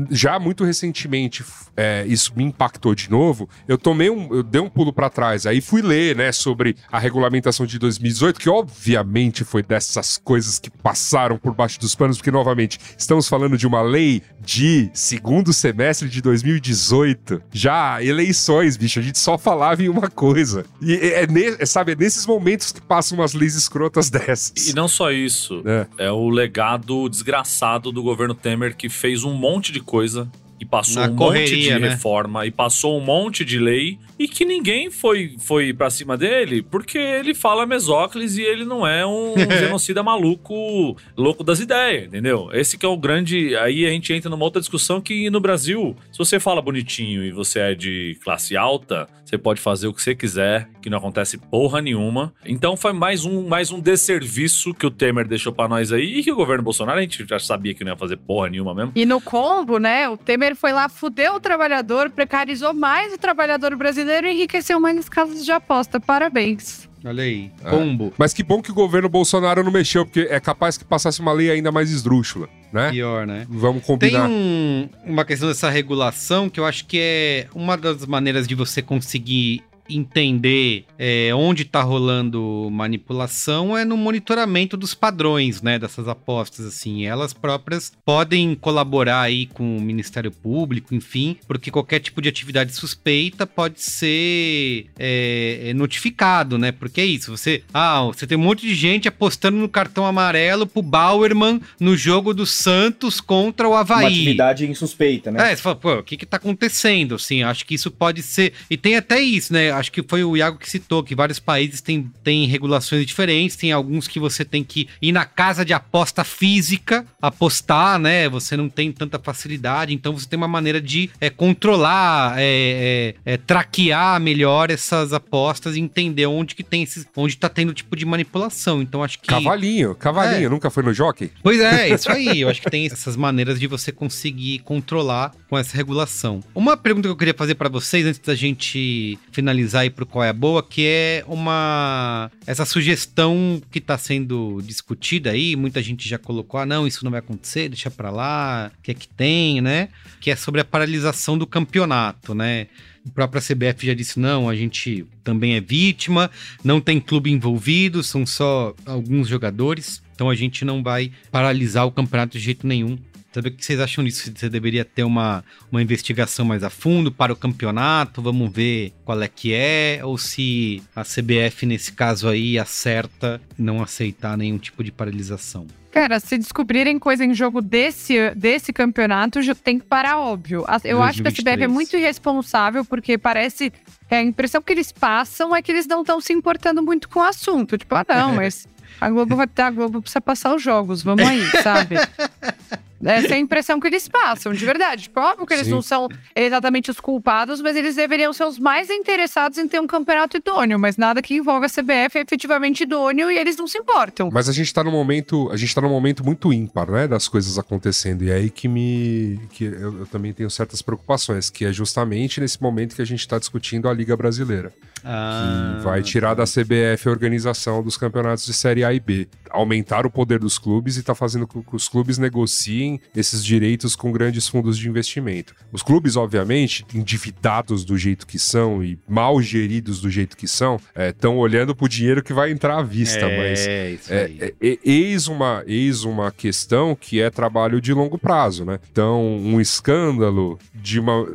já 0.09 0.39
muito 0.39 0.63
recentemente 0.63 1.43
é, 1.75 2.05
isso 2.07 2.33
me 2.35 2.43
impactou 2.43 2.93
de 2.95 3.09
novo, 3.09 3.49
eu 3.67 3.77
tomei 3.77 4.09
um, 4.09 4.33
eu 4.33 4.43
dei 4.43 4.61
um 4.61 4.69
pulo 4.69 4.91
pra 4.93 5.09
trás, 5.09 5.45
aí 5.45 5.61
fui 5.61 5.81
ler, 5.81 6.15
né, 6.15 6.31
sobre 6.31 6.75
a 6.91 6.99
regulamentação 6.99 7.65
de 7.65 7.77
2018, 7.79 8.39
que 8.39 8.49
obviamente 8.49 9.43
foi 9.43 9.63
dessas 9.63 10.17
coisas 10.17 10.59
que 10.59 10.69
passaram 10.69 11.37
por 11.37 11.53
baixo 11.53 11.79
dos 11.79 11.95
panos, 11.95 12.17
porque 12.17 12.31
novamente 12.31 12.79
estamos 12.97 13.27
falando 13.27 13.57
de 13.57 13.67
uma 13.67 13.81
lei 13.81 14.21
de 14.39 14.89
segundo 14.93 15.53
semestre 15.53 16.09
de 16.09 16.21
2018, 16.21 17.41
já 17.51 18.03
eleições, 18.03 18.77
bicho, 18.77 18.99
a 18.99 19.03
gente 19.03 19.19
só 19.19 19.37
falava 19.37 19.83
em 19.83 19.89
uma 19.89 20.09
coisa. 20.09 20.65
E 20.81 20.93
é, 20.93 21.23
é 21.23 21.27
é, 21.59 21.65
sabe, 21.65 21.93
é 21.93 21.95
nesses 21.95 22.25
momentos 22.25 22.71
que 22.71 22.81
passam 22.81 23.17
umas 23.17 23.33
leis 23.33 23.55
escrotas 23.55 24.09
dessas. 24.11 24.67
E 24.67 24.73
não 24.75 24.87
só 24.87 25.11
isso, 25.11 25.63
É. 25.65 26.05
é 26.05 26.11
o 26.11 26.29
legado 26.29 27.07
desgraçado 27.09 27.91
do 27.91 28.03
governo 28.03 28.33
Temer 28.33 28.75
que 28.75 28.89
fez 28.89 29.23
um 29.23 29.33
monte 29.33 29.71
de 29.71 29.80
coisa 29.81 30.29
e 30.59 30.65
passou 30.65 31.01
Na 31.01 31.09
um 31.09 31.15
correria, 31.15 31.55
monte 31.55 31.63
de 31.63 31.79
né? 31.79 31.89
reforma 31.89 32.45
e 32.45 32.51
passou 32.51 32.97
um 32.99 33.03
monte 33.03 33.43
de 33.43 33.57
lei 33.59 33.97
e 34.21 34.27
que 34.27 34.45
ninguém 34.45 34.91
foi 34.91 35.35
foi 35.39 35.73
para 35.73 35.89
cima 35.89 36.15
dele 36.15 36.61
porque 36.61 36.97
ele 36.97 37.33
fala 37.33 37.65
mesóclise 37.65 38.41
e 38.41 38.45
ele 38.45 38.63
não 38.63 38.85
é 38.85 39.03
um 39.03 39.33
genocida 39.57 40.03
maluco, 40.03 40.95
louco 41.17 41.43
das 41.43 41.59
ideias, 41.59 42.05
entendeu? 42.05 42.49
Esse 42.53 42.77
que 42.77 42.85
é 42.85 42.89
o 42.89 42.95
grande, 42.95 43.55
aí 43.55 43.83
a 43.83 43.89
gente 43.89 44.13
entra 44.13 44.29
numa 44.29 44.45
outra 44.45 44.61
discussão 44.61 45.01
que 45.01 45.27
no 45.31 45.39
Brasil, 45.39 45.95
se 46.11 46.19
você 46.19 46.39
fala 46.39 46.61
bonitinho 46.61 47.23
e 47.23 47.31
você 47.31 47.59
é 47.59 47.73
de 47.73 48.15
classe 48.23 48.55
alta, 48.55 49.07
você 49.25 49.39
pode 49.39 49.59
fazer 49.59 49.87
o 49.87 49.93
que 49.93 50.03
você 50.03 50.13
quiser, 50.13 50.69
que 50.81 50.89
não 50.89 50.99
acontece 50.99 51.39
porra 51.39 51.81
nenhuma. 51.81 52.31
Então 52.45 52.77
foi 52.77 52.93
mais 52.93 53.25
um 53.25 53.47
mais 53.47 53.71
um 53.71 53.79
desserviço 53.79 54.71
que 54.73 54.85
o 54.85 54.91
Temer 54.91 55.27
deixou 55.27 55.51
pra 55.51 55.67
nós 55.67 55.91
aí 55.91 56.19
e 56.19 56.23
que 56.23 56.31
o 56.31 56.35
governo 56.35 56.63
Bolsonaro 56.63 56.99
a 56.99 57.01
gente 57.01 57.25
já 57.27 57.39
sabia 57.39 57.73
que 57.73 57.83
não 57.83 57.93
ia 57.93 57.97
fazer 57.97 58.17
porra 58.17 58.49
nenhuma 58.49 58.75
mesmo. 58.75 58.91
E 58.95 59.03
no 59.03 59.19
combo, 59.19 59.79
né, 59.79 60.07
o 60.07 60.15
Temer 60.15 60.55
foi 60.55 60.73
lá, 60.73 60.87
fudeu 60.87 61.35
o 61.35 61.39
trabalhador, 61.39 62.11
precarizou 62.11 62.71
mais 62.71 63.13
o 63.13 63.17
trabalhador 63.17 63.75
brasileiro 63.75 64.10
e 64.27 64.33
enriqueceu 64.33 64.79
mais 64.79 64.97
as 64.97 65.09
casas 65.09 65.43
de 65.45 65.51
aposta. 65.51 65.99
Parabéns. 65.99 66.89
Olha 67.03 67.23
aí. 67.23 67.51
É. 67.65 67.69
Combo. 67.69 68.13
Mas 68.17 68.31
que 68.33 68.43
bom 68.43 68.61
que 68.61 68.69
o 68.69 68.75
governo 68.75 69.09
Bolsonaro 69.09 69.63
não 69.63 69.71
mexeu, 69.71 70.05
porque 70.05 70.27
é 70.29 70.39
capaz 70.39 70.77
que 70.77 70.85
passasse 70.85 71.19
uma 71.19 71.33
lei 71.33 71.49
ainda 71.49 71.71
mais 71.71 71.89
esdrúxula, 71.89 72.47
né? 72.71 72.91
Pior, 72.91 73.25
né? 73.25 73.47
Vamos 73.49 73.81
Tem 73.83 73.87
combinar. 73.87 74.29
um- 74.29 74.87
uma 75.03 75.25
questão 75.25 75.47
dessa 75.49 75.67
regulação 75.69 76.47
que 76.47 76.59
eu 76.59 76.65
acho 76.65 76.85
que 76.85 76.99
é 77.01 77.47
uma 77.55 77.75
das 77.75 78.05
maneiras 78.05 78.47
de 78.47 78.53
você 78.53 78.83
conseguir 78.83 79.63
entender 79.95 80.85
é, 80.97 81.31
onde 81.33 81.63
está 81.63 81.81
rolando 81.81 82.69
manipulação 82.71 83.77
é 83.77 83.83
no 83.83 83.97
monitoramento 83.97 84.77
dos 84.77 84.93
padrões, 84.93 85.61
né, 85.61 85.79
dessas 85.79 86.07
apostas, 86.07 86.65
assim. 86.65 87.05
Elas 87.05 87.33
próprias 87.33 87.91
podem 88.05 88.55
colaborar 88.55 89.21
aí 89.21 89.45
com 89.47 89.77
o 89.77 89.81
Ministério 89.81 90.31
Público, 90.31 90.93
enfim, 90.93 91.37
porque 91.47 91.71
qualquer 91.71 91.99
tipo 91.99 92.21
de 92.21 92.29
atividade 92.29 92.73
suspeita 92.73 93.45
pode 93.45 93.81
ser 93.81 94.87
é, 94.97 95.69
é, 95.69 95.73
notificado, 95.73 96.57
né? 96.57 96.71
Porque 96.71 97.01
é 97.01 97.05
isso, 97.05 97.35
você... 97.35 97.63
Ah, 97.73 98.03
você 98.03 98.27
tem 98.27 98.37
um 98.37 98.41
monte 98.41 98.67
de 98.67 98.75
gente 98.75 99.07
apostando 99.07 99.57
no 99.57 99.69
cartão 99.69 100.05
amarelo 100.05 100.67
pro 100.67 100.81
Bauerman 100.81 101.61
no 101.79 101.95
jogo 101.95 102.33
do 102.33 102.45
Santos 102.45 103.19
contra 103.19 103.67
o 103.67 103.75
Havaí. 103.75 104.03
Uma 104.03 104.09
atividade 104.09 104.69
insuspeita, 104.69 105.31
né? 105.31 105.51
É, 105.51 105.55
você 105.55 105.61
fala, 105.61 105.75
pô, 105.75 105.93
o 105.95 106.03
que 106.03 106.17
que 106.17 106.25
tá 106.25 106.37
acontecendo? 106.37 107.15
Assim, 107.15 107.43
acho 107.43 107.65
que 107.65 107.75
isso 107.75 107.89
pode 107.91 108.21
ser. 108.21 108.53
E 108.69 108.77
tem 108.77 108.95
até 108.95 109.19
isso, 109.19 109.53
né? 109.53 109.71
Acho 109.81 109.91
que 109.91 110.03
foi 110.03 110.23
o 110.23 110.37
Iago 110.37 110.59
que 110.59 110.69
citou 110.69 111.03
que 111.03 111.15
vários 111.15 111.39
países 111.39 111.81
têm, 111.81 112.09
têm 112.23 112.45
regulações 112.45 113.03
diferentes. 113.05 113.55
Tem 113.55 113.71
alguns 113.71 114.07
que 114.07 114.19
você 114.19 114.45
tem 114.45 114.63
que 114.63 114.87
ir 115.01 115.11
na 115.11 115.25
casa 115.25 115.65
de 115.65 115.73
aposta 115.73 116.23
física, 116.23 117.03
apostar, 117.19 117.97
né? 117.97 118.29
Você 118.29 118.55
não 118.55 118.69
tem 118.69 118.91
tanta 118.91 119.17
facilidade. 119.17 119.91
Então 119.91 120.13
você 120.13 120.27
tem 120.27 120.37
uma 120.37 120.47
maneira 120.47 120.79
de 120.79 121.09
é, 121.19 121.29
controlar, 121.31 122.35
é, 122.37 123.15
é, 123.25 123.33
é, 123.33 123.37
traquear 123.37 124.19
melhor 124.21 124.69
essas 124.69 125.13
apostas 125.13 125.75
e 125.75 125.79
entender 125.79 126.27
onde 126.27 126.53
que 126.53 126.63
tem 126.63 126.83
esses. 126.83 127.07
onde 127.17 127.35
tá 127.35 127.49
tendo 127.49 127.73
tipo 127.73 127.95
de 127.95 128.05
manipulação. 128.05 128.81
Então 128.81 129.03
acho 129.03 129.19
que. 129.19 129.27
Cavalinho, 129.27 129.95
cavalinho, 129.95 130.45
É. 130.45 130.49
nunca 130.49 130.69
foi 130.69 130.83
no 130.83 130.93
jockey? 130.93 131.31
Pois 131.41 131.59
é, 131.59 131.89
isso 131.95 132.11
aí. 132.11 132.41
Eu 132.41 132.49
acho 132.49 132.61
que 132.61 132.69
tem 132.69 132.85
essas 132.85 133.15
maneiras 133.15 133.59
de 133.59 133.65
você 133.65 133.91
conseguir 133.91 134.59
controlar 134.59 135.31
com 135.49 135.57
essa 135.57 135.75
regulação. 135.75 136.41
Uma 136.53 136.77
pergunta 136.77 137.07
que 137.07 137.11
eu 137.11 137.17
queria 137.17 137.33
fazer 137.33 137.55
pra 137.55 137.69
vocês 137.69 138.05
antes 138.05 138.19
da 138.19 138.35
gente 138.35 139.17
finalizar 139.31 139.70
aí 139.75 139.89
pro 139.89 140.05
qual 140.05 140.23
é 140.23 140.29
a 140.29 140.33
boa, 140.33 140.63
que 140.63 140.85
é 140.85 141.23
uma 141.27 142.31
essa 142.45 142.65
sugestão 142.65 143.61
que 143.71 143.79
tá 143.81 143.97
sendo 143.97 144.61
discutida 144.63 145.31
aí, 145.31 145.55
muita 145.55 145.81
gente 145.81 146.07
já 146.07 146.17
colocou, 146.17 146.59
ah, 146.59 146.65
não, 146.65 146.87
isso 146.87 147.03
não 147.03 147.11
vai 147.11 147.19
acontecer, 147.19 147.69
deixa 147.69 147.89
pra 147.89 148.09
lá, 148.09 148.71
o 148.77 148.81
que 148.81 148.91
é 148.91 148.93
que 148.93 149.07
tem, 149.07 149.61
né? 149.61 149.89
Que 150.19 150.31
é 150.31 150.35
sobre 150.35 150.61
a 150.61 150.65
paralisação 150.65 151.37
do 151.37 151.47
campeonato, 151.47 152.33
né? 152.33 152.67
A 153.07 153.11
própria 153.11 153.41
CBF 153.41 153.87
já 153.87 153.93
disse: 153.93 154.19
não, 154.19 154.47
a 154.47 154.55
gente 154.55 155.05
também 155.23 155.55
é 155.55 155.61
vítima, 155.61 156.29
não 156.63 156.79
tem 156.79 156.99
clube 156.99 157.31
envolvido, 157.31 158.03
são 158.03 158.25
só 158.25 158.75
alguns 158.85 159.27
jogadores, 159.27 160.01
então 160.13 160.29
a 160.29 160.35
gente 160.35 160.63
não 160.63 160.83
vai 160.83 161.11
paralisar 161.31 161.85
o 161.85 161.91
campeonato 161.91 162.37
de 162.37 162.43
jeito 162.43 162.67
nenhum. 162.67 162.97
Sabe 163.31 163.47
o 163.47 163.51
que 163.51 163.63
vocês 163.63 163.79
acham 163.79 164.03
disso? 164.03 164.25
Se 164.25 164.31
Você 164.31 164.49
deveria 164.49 164.83
ter 164.83 165.03
uma, 165.03 165.43
uma 165.71 165.81
investigação 165.81 166.45
mais 166.45 166.63
a 166.63 166.69
fundo 166.69 167.11
para 167.11 167.31
o 167.31 167.35
campeonato, 167.35 168.21
vamos 168.21 168.51
ver 168.51 168.93
qual 169.05 169.21
é 169.21 169.27
que 169.27 169.53
é, 169.53 170.01
ou 170.03 170.17
se 170.17 170.83
a 170.93 171.03
CBF, 171.03 171.65
nesse 171.65 171.93
caso 171.93 172.27
aí, 172.27 172.59
acerta 172.59 173.41
não 173.57 173.81
aceitar 173.81 174.37
nenhum 174.37 174.57
tipo 174.57 174.83
de 174.83 174.91
paralisação. 174.91 175.65
Cara, 175.91 176.19
se 176.19 176.37
descobrirem 176.37 176.97
coisa 176.99 177.23
em 177.23 177.33
jogo 177.33 177.61
desse, 177.61 178.31
desse 178.35 178.71
campeonato, 178.71 179.39
tem 179.55 179.79
que 179.79 179.85
parar, 179.85 180.19
óbvio. 180.19 180.65
Eu 180.83 181.01
acho 181.01 181.21
que 181.21 181.27
a 181.27 181.31
CBF 181.31 181.41
é 181.41 181.67
2023. 181.67 181.71
muito 181.71 181.97
irresponsável, 181.97 182.85
porque 182.85 183.17
parece. 183.17 183.71
é, 184.09 184.17
a 184.17 184.23
impressão 184.23 184.61
que 184.61 184.71
eles 184.71 184.91
passam 184.91 185.53
é 185.55 185.61
que 185.61 185.71
eles 185.71 185.85
não 185.87 186.01
estão 186.01 186.19
se 186.21 186.31
importando 186.31 186.81
muito 186.81 187.09
com 187.09 187.19
o 187.19 187.23
assunto. 187.23 187.77
Tipo, 187.77 187.95
ah, 187.95 188.05
não, 188.07 188.35
mas 188.35 188.67
a 189.01 189.09
Globo 189.09 189.35
vai 189.35 189.47
ter, 189.47 189.63
a 189.63 189.71
Globo 189.71 190.01
precisa 190.01 190.21
passar 190.21 190.55
os 190.55 190.61
jogos, 190.61 191.01
vamos 191.01 191.27
aí, 191.27 191.45
sabe? 191.61 191.95
Essa 193.03 193.29
é 193.29 193.33
a 193.33 193.39
impressão 193.39 193.79
que 193.79 193.87
eles 193.87 194.07
passam, 194.07 194.53
de 194.53 194.65
verdade. 194.65 195.03
Tipo, 195.03 195.19
óbvio 195.19 195.45
que 195.45 195.53
eles 195.53 195.65
Sim. 195.65 195.71
não 195.71 195.81
são 195.81 196.07
exatamente 196.35 196.91
os 196.91 196.99
culpados, 196.99 197.61
mas 197.61 197.75
eles 197.75 197.95
deveriam 197.95 198.31
ser 198.33 198.45
os 198.45 198.59
mais 198.59 198.89
interessados 198.89 199.57
em 199.57 199.67
ter 199.67 199.79
um 199.79 199.87
campeonato 199.87 200.37
idôneo. 200.37 200.77
Mas 200.79 200.97
nada 200.97 201.21
que 201.21 201.35
envolve 201.35 201.65
a 201.65 201.69
CBF 201.69 202.17
é 202.17 202.21
efetivamente 202.21 202.83
idôneo 202.83 203.29
e 203.31 203.37
eles 203.37 203.57
não 203.57 203.67
se 203.67 203.77
importam. 203.77 204.29
Mas 204.31 204.47
a 204.49 204.53
gente 204.53 204.73
tá 204.73 204.83
num 204.83 204.91
momento, 204.91 205.49
a 205.51 205.57
gente 205.57 205.73
tá 205.73 205.81
num 205.81 205.89
momento 205.89 206.23
muito 206.23 206.51
ímpar, 206.53 206.89
né, 206.91 207.07
das 207.07 207.27
coisas 207.27 207.57
acontecendo. 207.57 208.23
E 208.23 208.31
é 208.31 208.35
aí 208.35 208.49
que 208.49 208.67
me 208.67 209.39
que 209.51 209.65
eu, 209.65 209.99
eu 209.99 210.05
também 210.07 210.33
tenho 210.33 210.49
certas 210.49 210.81
preocupações, 210.81 211.49
que 211.49 211.65
é 211.65 211.73
justamente 211.73 212.39
nesse 212.39 212.61
momento 212.61 212.95
que 212.95 213.01
a 213.01 213.05
gente 213.05 213.27
tá 213.27 213.37
discutindo 213.39 213.87
a 213.89 213.93
Liga 213.93 214.15
Brasileira, 214.15 214.71
Ah, 215.03 215.75
que 215.77 215.83
vai 215.83 216.01
tirar 216.01 216.33
da 216.33 216.43
CBF 216.43 217.07
a 217.07 217.11
organização 217.11 217.81
dos 217.83 217.97
campeonatos 217.97 218.45
de 218.45 218.53
Série 218.53 218.83
A 218.83 218.93
e 218.93 218.99
B, 218.99 219.27
aumentar 219.49 220.05
o 220.05 220.09
poder 220.09 220.39
dos 220.39 220.57
clubes 220.57 220.97
e 220.97 221.03
tá 221.03 221.15
fazendo 221.15 221.47
com 221.47 221.61
que 221.63 221.75
os 221.75 221.87
clubes 221.87 222.17
negociem 222.17 222.90
esses 223.15 223.43
direitos 223.43 223.95
com 223.95 224.11
grandes 224.11 224.47
fundos 224.47 224.77
de 224.77 224.87
investimento. 224.89 225.53
Os 225.71 225.83
clubes, 225.83 226.15
obviamente, 226.15 226.85
endividados 226.93 227.83
do 227.85 227.97
jeito 227.97 228.25
que 228.25 228.39
são 228.39 228.83
e 228.83 228.97
mal 229.07 229.41
geridos 229.41 230.01
do 230.01 230.09
jeito 230.09 230.35
que 230.35 230.47
são, 230.47 230.79
estão 230.95 231.37
olhando 231.37 231.75
pro 231.75 231.87
dinheiro 231.87 232.23
que 232.23 232.33
vai 232.33 232.51
entrar 232.51 232.79
à 232.79 232.83
vista, 232.83 233.27
mas 233.27 233.59
É, 233.67 233.89
isso 233.91 234.13
é, 234.13 234.23
aí. 234.25 234.37
é, 234.39 234.53
é, 234.69 234.77
eis, 234.83 235.27
uma, 235.27 235.63
eis 235.67 236.03
uma 236.03 236.31
questão 236.31 236.95
que 236.95 237.21
é 237.21 237.29
trabalho 237.29 237.79
de 237.81 237.93
longo 237.93 238.17
prazo, 238.17 238.65
né? 238.65 238.79
Então, 238.91 239.21
um 239.37 239.59
escândalo 239.59 240.57
de 240.73 240.99
uma 240.99 241.25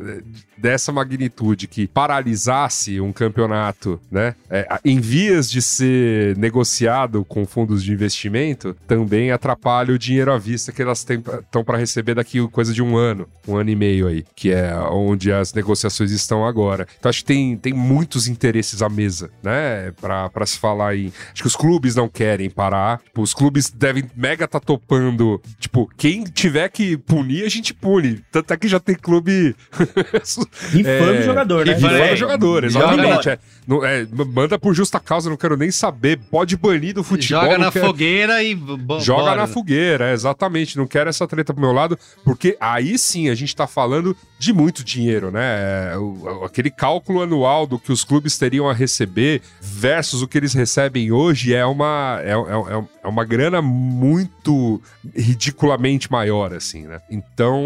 dessa 0.57 0.91
magnitude 0.91 1.67
que 1.67 1.87
paralisasse 1.87 2.99
um 2.99 3.11
campeonato, 3.11 3.99
né? 4.11 4.35
é, 4.49 4.79
em 4.83 4.99
vias 4.99 5.49
de 5.49 5.61
ser 5.61 6.37
negociado 6.37 7.25
com 7.25 7.45
fundos 7.45 7.83
de 7.83 7.91
investimento, 7.91 8.75
também 8.87 9.31
atrapalha 9.31 9.93
o 9.93 9.99
dinheiro 9.99 10.31
à 10.31 10.37
vista 10.37 10.71
que 10.71 10.81
elas 10.81 11.05
estão 11.09 11.63
para 11.63 11.77
receber 11.77 12.15
daqui 12.15 12.45
coisa 12.47 12.73
de 12.73 12.81
um 12.81 12.95
ano, 12.95 13.27
um 13.47 13.55
ano 13.55 13.69
e 13.69 13.75
meio 13.75 14.07
aí, 14.07 14.25
que 14.35 14.51
é 14.51 14.73
onde 14.89 15.31
as 15.31 15.53
negociações 15.53 16.11
estão 16.11 16.45
agora. 16.45 16.87
Então 16.99 17.09
acho 17.09 17.19
que 17.19 17.25
tem, 17.25 17.57
tem 17.57 17.73
muitos 17.73 18.27
interesses 18.27 18.81
à 18.81 18.89
mesa, 18.89 19.29
né? 19.43 19.91
Para 19.99 20.45
se 20.45 20.57
falar 20.57 20.95
em. 20.95 21.11
Acho 21.33 21.43
que 21.43 21.47
os 21.47 21.55
clubes 21.55 21.95
não 21.95 22.07
querem 22.07 22.49
parar. 22.49 22.99
Tipo, 22.99 23.21
os 23.21 23.33
clubes 23.33 23.69
devem 23.69 24.09
mega 24.15 24.47
tá 24.47 24.59
topando. 24.59 25.41
Tipo, 25.59 25.89
quem 25.97 26.23
tiver 26.23 26.69
que 26.69 26.97
punir, 26.97 27.45
a 27.45 27.49
gente 27.49 27.73
pune. 27.73 28.23
Tanto 28.31 28.53
é 28.53 28.57
que 28.57 28.67
já 28.67 28.79
tem 28.79 28.95
clube. 28.95 29.55
Rifando 30.71 31.13
É, 31.15 31.19
o 31.19 31.23
jogador, 31.23 31.65
né? 31.65 31.73
Rifando 31.73 31.95
É, 31.95 32.13
o 32.13 32.15
jogador, 32.15 32.69
joga 32.69 32.85
exatamente. 32.95 33.29
É, 33.29 33.39
Não- 33.67 33.83
é, 33.85 34.07
manda 34.33 34.57
por 34.57 34.73
justa 34.73 34.99
causa, 34.99 35.29
não 35.29 35.37
quero 35.37 35.57
nem 35.57 35.71
saber. 35.71 36.19
Pode 36.31 36.55
banir 36.55 36.93
do 36.93 37.03
futebol. 37.03 37.43
Joga 37.43 37.57
na 37.57 37.71
quero- 37.71 37.85
fogueira 37.87 38.43
e 38.43 38.55
Joga 38.99 39.23
bora. 39.23 39.35
na 39.35 39.47
fogueira, 39.47 40.09
é, 40.09 40.13
exatamente. 40.13 40.77
Não 40.77 40.87
quero 40.87 41.09
essa 41.09 41.27
treta 41.27 41.53
pro 41.53 41.61
meu 41.61 41.71
lado, 41.73 41.97
porque 42.23 42.55
aí 42.59 42.97
sim 42.97 43.29
a 43.29 43.35
gente 43.35 43.55
tá 43.55 43.67
falando 43.67 44.15
de 44.39 44.53
muito 44.53 44.83
dinheiro, 44.83 45.31
né? 45.31 45.91
É, 45.93 45.97
o- 45.97 46.43
aquele 46.45 46.69
cálculo 46.69 47.21
anual 47.21 47.65
do 47.65 47.79
que 47.79 47.91
os 47.91 48.03
clubes 48.03 48.37
teriam 48.37 48.69
a 48.69 48.73
receber 48.73 49.41
versus 49.61 50.21
o 50.21 50.27
que 50.27 50.37
eles 50.37 50.53
recebem 50.53 51.11
hoje 51.11 51.53
é 51.53 51.65
uma, 51.65 52.19
é, 52.23 52.31
é- 52.31 52.33
é- 52.33 52.85
é 53.03 53.07
uma 53.07 53.23
grana 53.25 53.61
muito 53.61 54.81
ridiculamente 55.15 56.11
maior, 56.11 56.53
assim, 56.53 56.83
né? 56.83 56.99
Então, 57.09 57.61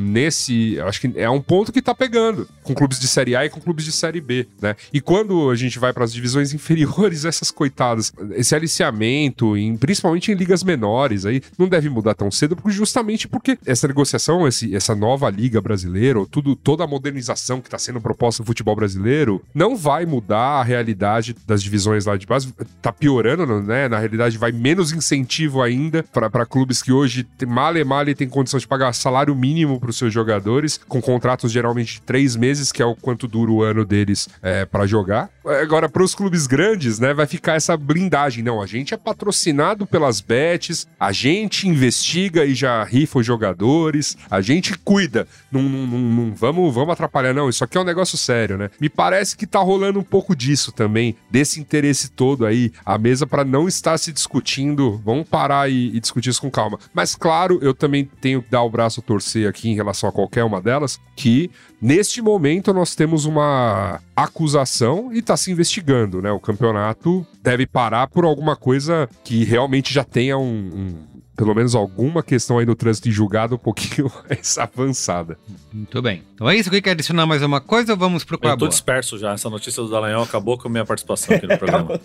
nesse. 0.00 0.78
Acho 0.80 1.00
que 1.00 1.12
é 1.16 1.28
um 1.28 1.40
ponto 1.40 1.72
que 1.72 1.82
tá 1.82 1.94
pegando 1.94 2.48
com 2.62 2.74
clubes 2.74 2.98
de 2.98 3.06
Série 3.08 3.36
A 3.36 3.44
e 3.44 3.50
com 3.50 3.60
clubes 3.60 3.84
de 3.84 3.92
Série 3.92 4.20
B, 4.20 4.46
né? 4.60 4.74
E 4.92 5.00
quando 5.00 5.50
a 5.50 5.54
gente 5.54 5.78
vai 5.78 5.92
para 5.92 6.04
as 6.04 6.12
divisões 6.12 6.52
inferiores, 6.54 7.24
essas 7.24 7.50
coitadas, 7.50 8.12
esse 8.32 8.54
aliciamento, 8.54 9.56
em, 9.56 9.76
principalmente 9.76 10.30
em 10.30 10.34
ligas 10.34 10.62
menores, 10.62 11.24
aí 11.26 11.42
não 11.58 11.68
deve 11.68 11.88
mudar 11.88 12.14
tão 12.14 12.30
cedo, 12.30 12.56
porque 12.56 12.70
justamente 12.76 13.28
porque 13.28 13.58
essa 13.66 13.86
negociação, 13.86 14.46
esse, 14.46 14.74
essa 14.74 14.94
nova 14.94 15.28
liga 15.30 15.60
brasileira, 15.60 15.91
ou 16.16 16.26
tudo, 16.26 16.56
toda 16.56 16.84
a 16.84 16.86
modernização 16.86 17.60
que 17.60 17.68
está 17.68 17.78
sendo 17.78 18.00
proposta 18.00 18.42
no 18.42 18.46
futebol 18.46 18.74
brasileiro, 18.76 19.42
não 19.54 19.76
vai 19.76 20.06
mudar 20.06 20.60
a 20.60 20.62
realidade 20.62 21.34
das 21.46 21.62
divisões 21.62 22.06
lá 22.06 22.16
de 22.16 22.26
base. 22.26 22.52
Tá 22.80 22.92
piorando, 22.92 23.60
né? 23.62 23.88
Na 23.88 23.98
realidade, 23.98 24.38
vai 24.38 24.52
menos 24.52 24.92
incentivo 24.92 25.62
ainda 25.62 26.02
para 26.02 26.46
clubes 26.46 26.82
que 26.82 26.92
hoje 26.92 27.24
tem- 27.24 27.48
mal 27.48 27.76
e 27.76 27.84
mal 27.84 28.08
e 28.08 28.14
tem 28.14 28.28
condição 28.28 28.58
de 28.58 28.66
pagar 28.66 28.92
salário 28.92 29.34
mínimo 29.34 29.78
para 29.78 29.90
os 29.90 29.96
seus 29.96 30.12
jogadores, 30.12 30.80
com 30.88 31.00
contratos 31.00 31.52
geralmente 31.52 31.94
de 31.94 32.02
três 32.02 32.34
meses, 32.36 32.72
que 32.72 32.82
é 32.82 32.86
o 32.86 32.94
quanto 32.96 33.28
dura 33.28 33.50
o 33.50 33.62
ano 33.62 33.84
deles 33.84 34.28
é, 34.42 34.64
para 34.64 34.86
jogar. 34.86 35.30
Agora, 35.44 35.88
para 35.88 36.02
os 36.02 36.14
clubes 36.14 36.46
grandes, 36.46 36.98
né, 36.98 37.12
vai 37.12 37.26
ficar 37.26 37.54
essa 37.54 37.76
blindagem. 37.76 38.42
Não, 38.44 38.60
a 38.62 38.66
gente 38.66 38.94
é 38.94 38.96
patrocinado 38.96 39.86
pelas 39.86 40.20
bets, 40.20 40.86
a 40.98 41.12
gente 41.12 41.68
investiga 41.68 42.44
e 42.44 42.54
já 42.54 42.82
rifa 42.84 43.18
os 43.18 43.26
jogadores, 43.26 44.16
a 44.30 44.40
gente 44.40 44.76
cuida. 44.78 45.26
Não, 45.50 45.62
não- 45.86 46.34
vamos, 46.34 46.74
vamos 46.74 46.92
atrapalhar, 46.92 47.32
não. 47.34 47.48
Isso 47.48 47.62
aqui 47.64 47.76
é 47.76 47.80
um 47.80 47.84
negócio 47.84 48.16
sério, 48.18 48.56
né? 48.56 48.70
Me 48.80 48.88
parece 48.88 49.36
que 49.36 49.46
tá 49.46 49.58
rolando 49.58 49.98
um 49.98 50.02
pouco 50.04 50.34
disso 50.36 50.72
também, 50.72 51.16
desse 51.30 51.60
interesse 51.60 52.10
todo 52.10 52.44
aí, 52.46 52.72
a 52.84 52.96
mesa 52.98 53.26
para 53.26 53.44
não 53.44 53.66
estar 53.68 53.98
se 53.98 54.12
discutindo. 54.12 55.00
Vamos 55.04 55.28
parar 55.28 55.70
e, 55.70 55.94
e 55.96 56.00
discutir 56.00 56.30
isso 56.30 56.40
com 56.40 56.50
calma. 56.50 56.78
Mas, 56.94 57.14
claro, 57.14 57.58
eu 57.62 57.74
também 57.74 58.08
tenho 58.20 58.42
que 58.42 58.50
dar 58.50 58.62
o 58.62 58.70
braço 58.70 59.00
a 59.00 59.02
torcer 59.02 59.48
aqui 59.48 59.68
em 59.70 59.74
relação 59.74 60.08
a 60.08 60.12
qualquer 60.12 60.44
uma 60.44 60.60
delas, 60.60 61.00
que 61.16 61.50
neste 61.80 62.20
momento 62.22 62.72
nós 62.72 62.94
temos 62.94 63.24
uma 63.24 64.00
acusação 64.14 65.10
e 65.12 65.20
tá 65.22 65.36
se 65.36 65.50
investigando, 65.50 66.20
né? 66.22 66.30
O 66.32 66.40
campeonato 66.40 67.26
deve 67.42 67.66
parar 67.66 68.06
por 68.08 68.24
alguma 68.24 68.56
coisa 68.56 69.08
que 69.24 69.44
realmente 69.44 69.92
já 69.92 70.04
tenha 70.04 70.36
um- 70.38 70.42
um 70.74 71.11
pelo 71.36 71.54
menos 71.54 71.74
alguma 71.74 72.22
questão 72.22 72.58
aí 72.58 72.66
no 72.66 72.74
trânsito 72.74 73.08
em 73.08 73.12
julgado 73.12 73.54
um 73.54 73.58
pouquinho 73.58 74.10
mais 74.28 74.56
avançada. 74.58 75.38
Muito 75.72 76.00
bem. 76.02 76.22
Então 76.34 76.48
é 76.48 76.56
isso 76.56 76.70
que 76.70 76.80
quer 76.82 76.90
adicionar 76.90 77.26
mais 77.26 77.42
uma 77.42 77.60
coisa 77.60 77.92
ou 77.92 77.98
vamos 77.98 78.24
pro 78.24 78.38
Eu 78.42 78.56
tô 78.56 78.68
disperso 78.68 79.18
já. 79.18 79.32
Essa 79.32 79.48
notícia 79.50 79.82
do 79.82 79.88
Dallagnol 79.88 80.24
acabou 80.24 80.58
com 80.58 80.68
a 80.68 80.70
minha 80.70 80.84
participação 80.84 81.34
aqui 81.36 81.46
no 81.46 81.56
programa. 81.58 81.98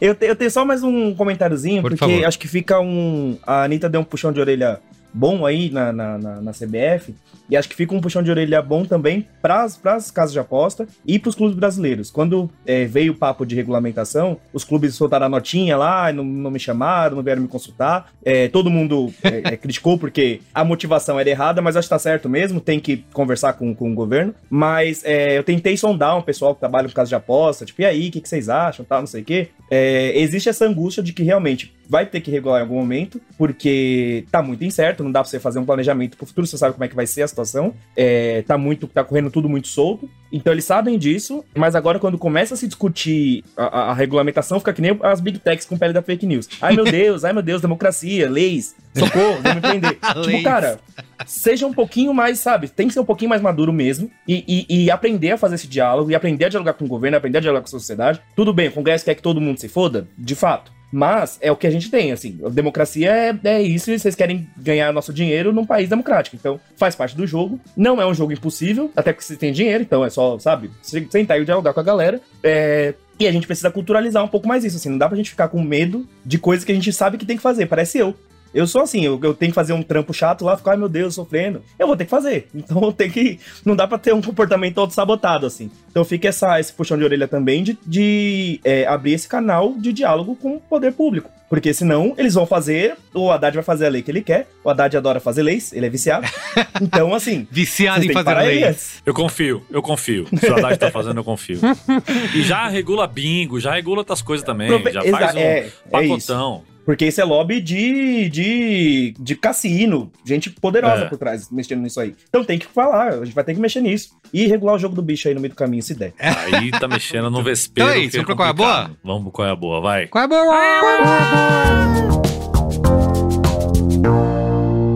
Eu, 0.00 0.14
te- 0.14 0.26
eu 0.26 0.34
tenho 0.34 0.50
só 0.50 0.64
mais 0.64 0.82
um 0.82 1.14
comentáriozinho, 1.14 1.82
Por 1.82 1.90
porque 1.90 2.04
favor. 2.12 2.24
acho 2.24 2.38
que 2.38 2.48
fica 2.48 2.80
um. 2.80 3.38
A 3.46 3.64
Anitta 3.64 3.88
deu 3.88 4.00
um 4.00 4.04
puxão 4.04 4.32
de 4.32 4.40
orelha 4.40 4.80
bom 5.18 5.44
aí 5.44 5.68
na, 5.70 5.92
na, 5.92 6.16
na- 6.18 6.40
na 6.40 6.52
CBF. 6.52 7.14
E 7.50 7.56
acho 7.56 7.68
que 7.68 7.74
fica 7.74 7.94
um 7.94 8.00
puxão 8.00 8.22
de 8.22 8.30
orelha 8.30 8.60
bom 8.62 8.84
também 8.84 9.26
para 9.42 9.62
as 9.64 10.10
casas 10.10 10.32
de 10.32 10.38
aposta 10.38 10.86
e 11.06 11.18
para 11.18 11.30
os 11.30 11.34
clubes 11.34 11.56
brasileiros. 11.56 12.10
Quando 12.10 12.48
é, 12.66 12.84
veio 12.84 13.12
o 13.12 13.16
papo 13.16 13.44
de 13.46 13.54
regulamentação, 13.54 14.36
os 14.52 14.64
clubes 14.64 14.94
soltaram 14.94 15.26
a 15.26 15.28
notinha 15.28 15.76
lá, 15.76 16.12
não, 16.12 16.22
não 16.24 16.50
me 16.50 16.58
chamaram, 16.60 17.16
não 17.16 17.22
vieram 17.22 17.42
me 17.42 17.48
consultar. 17.48 18.12
É, 18.24 18.48
todo 18.48 18.70
mundo 18.70 19.12
é, 19.22 19.54
é, 19.54 19.56
criticou 19.56 19.96
porque 19.98 20.40
a 20.54 20.62
motivação 20.64 21.18
era 21.18 21.28
errada, 21.30 21.60
mas 21.62 21.74
acho 21.76 21.86
que 21.88 21.94
tá 21.94 21.98
certo 21.98 22.28
mesmo, 22.28 22.60
tem 22.60 22.78
que 22.78 22.98
conversar 23.12 23.54
com, 23.54 23.74
com 23.74 23.90
o 23.90 23.94
governo. 23.94 24.34
Mas 24.50 25.02
é, 25.04 25.38
eu 25.38 25.42
tentei 25.42 25.76
sondar 25.76 26.16
um 26.18 26.22
pessoal 26.22 26.54
que 26.54 26.60
trabalha 26.60 26.86
com 26.86 26.94
casa 26.94 27.08
de 27.08 27.14
aposta, 27.14 27.64
tipo, 27.64 27.80
e 27.80 27.86
aí, 27.86 28.08
o 28.08 28.12
que, 28.12 28.20
que 28.20 28.28
vocês 28.28 28.48
acham, 28.48 28.84
tal, 28.84 29.00
não 29.00 29.06
sei 29.06 29.22
o 29.22 29.24
quê. 29.24 29.48
É, 29.70 30.12
existe 30.20 30.48
essa 30.50 30.66
angústia 30.66 31.02
de 31.02 31.12
que 31.14 31.22
realmente 31.22 31.72
vai 31.88 32.04
ter 32.06 32.20
que 32.20 32.30
regular 32.30 32.58
em 32.58 32.62
algum 32.62 32.76
momento, 32.76 33.20
porque 33.36 34.24
tá 34.30 34.42
muito 34.42 34.62
incerto, 34.64 35.02
não 35.02 35.10
dá 35.10 35.20
pra 35.20 35.28
você 35.30 35.40
fazer 35.40 35.58
um 35.58 35.64
planejamento 35.64 36.16
pro 36.16 36.26
futuro, 36.26 36.46
você 36.46 36.58
sabe 36.58 36.74
como 36.74 36.84
é 36.84 36.88
que 36.88 36.94
vai 36.94 37.06
ser 37.06 37.22
a 37.22 37.28
situação. 37.28 37.74
É, 37.96 38.42
tá 38.42 38.58
muito, 38.58 38.86
tá 38.86 39.02
correndo 39.02 39.30
tudo 39.30 39.48
muito 39.48 39.68
solto. 39.68 40.08
Então 40.30 40.52
eles 40.52 40.64
sabem 40.66 40.98
disso, 40.98 41.42
mas 41.56 41.74
agora 41.74 41.98
quando 41.98 42.18
começa 42.18 42.52
a 42.52 42.56
se 42.56 42.66
discutir 42.66 43.42
a, 43.56 43.64
a- 43.64 43.90
a 43.90 43.94
regulamentação, 43.94 44.58
fica 44.58 44.72
que 44.74 44.82
nem 44.82 44.98
as 45.02 45.20
big 45.20 45.38
techs 45.38 45.64
com 45.64 45.78
pele 45.78 45.92
da 45.94 46.02
fake 46.02 46.26
news. 46.26 46.46
Ai 46.60 46.74
meu 46.76 46.84
Deus, 46.90 47.24
ai 47.24 47.32
meu 47.32 47.42
Deus, 47.42 47.62
democracia, 47.62 48.28
leis, 48.28 48.76
socorro, 48.94 49.38
prender. 49.60 49.96
Leis. 50.16 50.26
tipo, 50.26 50.42
cara, 50.42 50.78
seja 51.26 51.66
um 51.66 51.72
pouquinho 51.72 52.12
mais, 52.12 52.38
sabe? 52.38 52.68
Tem 52.68 52.86
que 52.88 52.92
ser 52.92 53.00
um 53.00 53.04
pouquinho 53.04 53.30
mais 53.30 53.40
maduro 53.40 53.72
mesmo 53.72 54.10
e, 54.26 54.44
e- 54.68 54.84
e 54.84 54.90
aprender 54.90 55.30
a 55.30 55.38
fazer 55.38 55.54
esse 55.54 55.66
diálogo 55.66 56.10
e 56.10 56.14
aprender 56.14 56.44
a 56.44 56.48
dialogar 56.50 56.74
com 56.74 56.84
o 56.84 56.88
governo, 56.88 57.16
aprender 57.16 57.38
a 57.38 57.40
dialogar 57.40 57.62
com 57.62 57.68
a 57.68 57.70
sociedade. 57.70 58.20
Tudo 58.36 58.52
bem, 58.52 58.68
o 58.68 58.72
Congresso 58.72 59.06
quer 59.06 59.14
que 59.14 59.22
todo 59.22 59.40
mundo 59.40 59.58
se 59.58 59.68
foda? 59.68 60.06
De 60.18 60.34
fato. 60.34 60.70
Mas 60.90 61.38
é 61.40 61.50
o 61.52 61.56
que 61.56 61.66
a 61.66 61.70
gente 61.70 61.90
tem, 61.90 62.12
assim. 62.12 62.38
A 62.44 62.48
democracia 62.48 63.10
é, 63.12 63.38
é 63.44 63.62
isso 63.62 63.90
e 63.90 63.98
vocês 63.98 64.14
querem 64.14 64.48
ganhar 64.56 64.92
nosso 64.92 65.12
dinheiro 65.12 65.52
num 65.52 65.64
país 65.66 65.88
democrático. 65.88 66.34
Então, 66.36 66.58
faz 66.76 66.94
parte 66.94 67.16
do 67.16 67.26
jogo. 67.26 67.60
Não 67.76 68.00
é 68.00 68.06
um 68.06 68.14
jogo 68.14 68.32
impossível, 68.32 68.90
até 68.96 69.12
porque 69.12 69.24
você 69.26 69.36
tem 69.36 69.52
dinheiro, 69.52 69.82
então 69.82 70.04
é 70.04 70.10
só, 70.10 70.38
sabe, 70.38 70.70
se- 70.82 71.06
sentar 71.10 71.40
e 71.40 71.44
dialogar 71.44 71.72
com 71.74 71.80
a 71.80 71.82
galera. 71.84 72.20
É, 72.42 72.94
E 73.20 73.26
a 73.26 73.32
gente 73.32 73.46
precisa 73.48 73.68
culturalizar 73.70 74.24
um 74.24 74.28
pouco 74.28 74.46
mais 74.46 74.64
isso, 74.64 74.76
assim. 74.76 74.90
Não 74.90 74.98
dá 74.98 75.08
pra 75.08 75.16
gente 75.16 75.30
ficar 75.30 75.48
com 75.48 75.60
medo 75.60 76.06
de 76.24 76.38
coisas 76.38 76.64
que 76.64 76.70
a 76.70 76.74
gente 76.74 76.92
sabe 76.92 77.18
que 77.18 77.26
tem 77.26 77.36
que 77.36 77.42
fazer. 77.42 77.66
Parece 77.66 77.98
eu. 77.98 78.14
Eu 78.54 78.66
sou 78.66 78.82
assim, 78.82 79.04
eu, 79.04 79.18
eu 79.22 79.34
tenho 79.34 79.50
que 79.52 79.54
fazer 79.54 79.72
um 79.72 79.82
trampo 79.82 80.12
chato 80.14 80.44
lá, 80.44 80.56
ficar, 80.56 80.72
ai 80.72 80.76
meu 80.76 80.88
Deus, 80.88 81.14
sofrendo. 81.14 81.62
Eu 81.78 81.86
vou 81.86 81.96
ter 81.96 82.04
que 82.04 82.10
fazer. 82.10 82.48
Então 82.68 82.82
eu 82.82 82.92
tenho 82.92 83.10
que. 83.12 83.38
Não 83.64 83.74
dá 83.76 83.86
pra 83.86 83.96
ter 83.98 84.12
um 84.12 84.20
comportamento 84.20 84.74
todo 84.74 84.90
sabotado, 84.92 85.46
assim. 85.46 85.70
Então 85.90 86.04
fica 86.04 86.28
essa, 86.28 86.58
esse 86.60 86.72
puxão 86.72 86.98
de 86.98 87.04
orelha 87.04 87.26
também 87.26 87.62
de, 87.62 87.78
de 87.86 88.60
é, 88.64 88.86
abrir 88.86 89.12
esse 89.12 89.26
canal 89.28 89.74
de 89.78 89.92
diálogo 89.92 90.36
com 90.36 90.56
o 90.56 90.60
poder 90.60 90.92
público. 90.92 91.30
Porque 91.48 91.72
senão 91.72 92.14
eles 92.18 92.34
vão 92.34 92.44
fazer, 92.44 92.94
o 93.14 93.30
Haddad 93.30 93.54
vai 93.54 93.64
fazer 93.64 93.86
a 93.86 93.88
lei 93.88 94.02
que 94.02 94.10
ele 94.10 94.20
quer. 94.20 94.50
O 94.62 94.68
Haddad 94.68 94.94
adora 94.98 95.18
fazer 95.18 95.42
leis, 95.42 95.72
ele 95.72 95.86
é 95.86 95.88
viciado. 95.90 96.26
Então, 96.80 97.14
assim. 97.14 97.46
Viciado 97.50 98.04
em 98.04 98.12
fazer 98.12 98.34
leis. 98.34 99.02
Eu 99.04 99.12
confio, 99.14 99.62
eu 99.70 99.82
confio. 99.82 100.26
Se 100.38 100.46
o 100.50 100.56
Haddad 100.56 100.78
tá 100.78 100.90
fazendo, 100.90 101.18
eu 101.20 101.24
confio. 101.24 101.58
E 102.34 102.42
já 102.42 102.68
regula 102.68 103.06
bingo, 103.06 103.58
já 103.58 103.74
regula 103.74 103.98
outras 103.98 104.20
coisas 104.22 104.44
também. 104.44 104.68
Profe- 104.68 104.92
Já 104.92 105.02
Exa- 105.04 105.18
faz 105.18 105.34
um 105.34 105.38
é, 105.38 105.58
é 105.58 105.70
pacotão. 105.90 106.62
Porque 106.88 107.04
esse 107.04 107.20
é 107.20 107.24
lobby 107.24 107.60
de, 107.60 108.30
de, 108.30 109.14
de 109.20 109.36
cassino, 109.36 110.10
gente 110.24 110.48
poderosa 110.48 111.02
É. 111.02 111.04
por 111.04 111.18
trás, 111.18 111.50
mexendo 111.50 111.82
nisso 111.82 112.00
aí. 112.00 112.14
Então 112.30 112.42
tem 112.42 112.58
que 112.58 112.64
falar, 112.64 113.08
a 113.12 113.24
gente 113.26 113.34
vai 113.34 113.44
ter 113.44 113.52
que 113.52 113.60
mexer 113.60 113.82
nisso. 113.82 114.16
E 114.32 114.46
regular 114.46 114.74
o 114.74 114.78
jogo 114.78 114.94
do 114.94 115.02
bicho 115.02 115.28
aí 115.28 115.34
no 115.34 115.40
meio 115.42 115.52
do 115.52 115.56
caminho, 115.56 115.82
se 115.82 115.94
der. 115.94 116.14
Aí 116.18 116.70
tá 116.70 116.88
mexendo 116.88 117.30
no 117.30 117.42
vespeiro. 117.42 117.90
Então 117.90 118.00
é 118.00 118.04
isso, 118.06 118.12
vamos 118.12 118.24
pro 118.28 118.36
qual 118.36 118.46
é 118.46 118.50
a 118.50 118.54
boa? 118.54 118.90
Vamos 119.04 119.22
pro 119.24 119.32
qual 119.32 119.48
é 119.48 119.50
a 119.50 119.54
boa, 119.56 119.80
vai. 119.82 120.06
Qual 120.06 120.22
é 120.22 120.24
a 120.24 120.28
boa? 120.28 120.46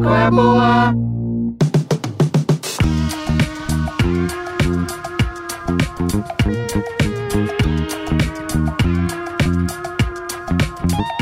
Qual 0.03 0.14
é 0.14 0.24
a 0.24 0.30
boa? 0.30 1.11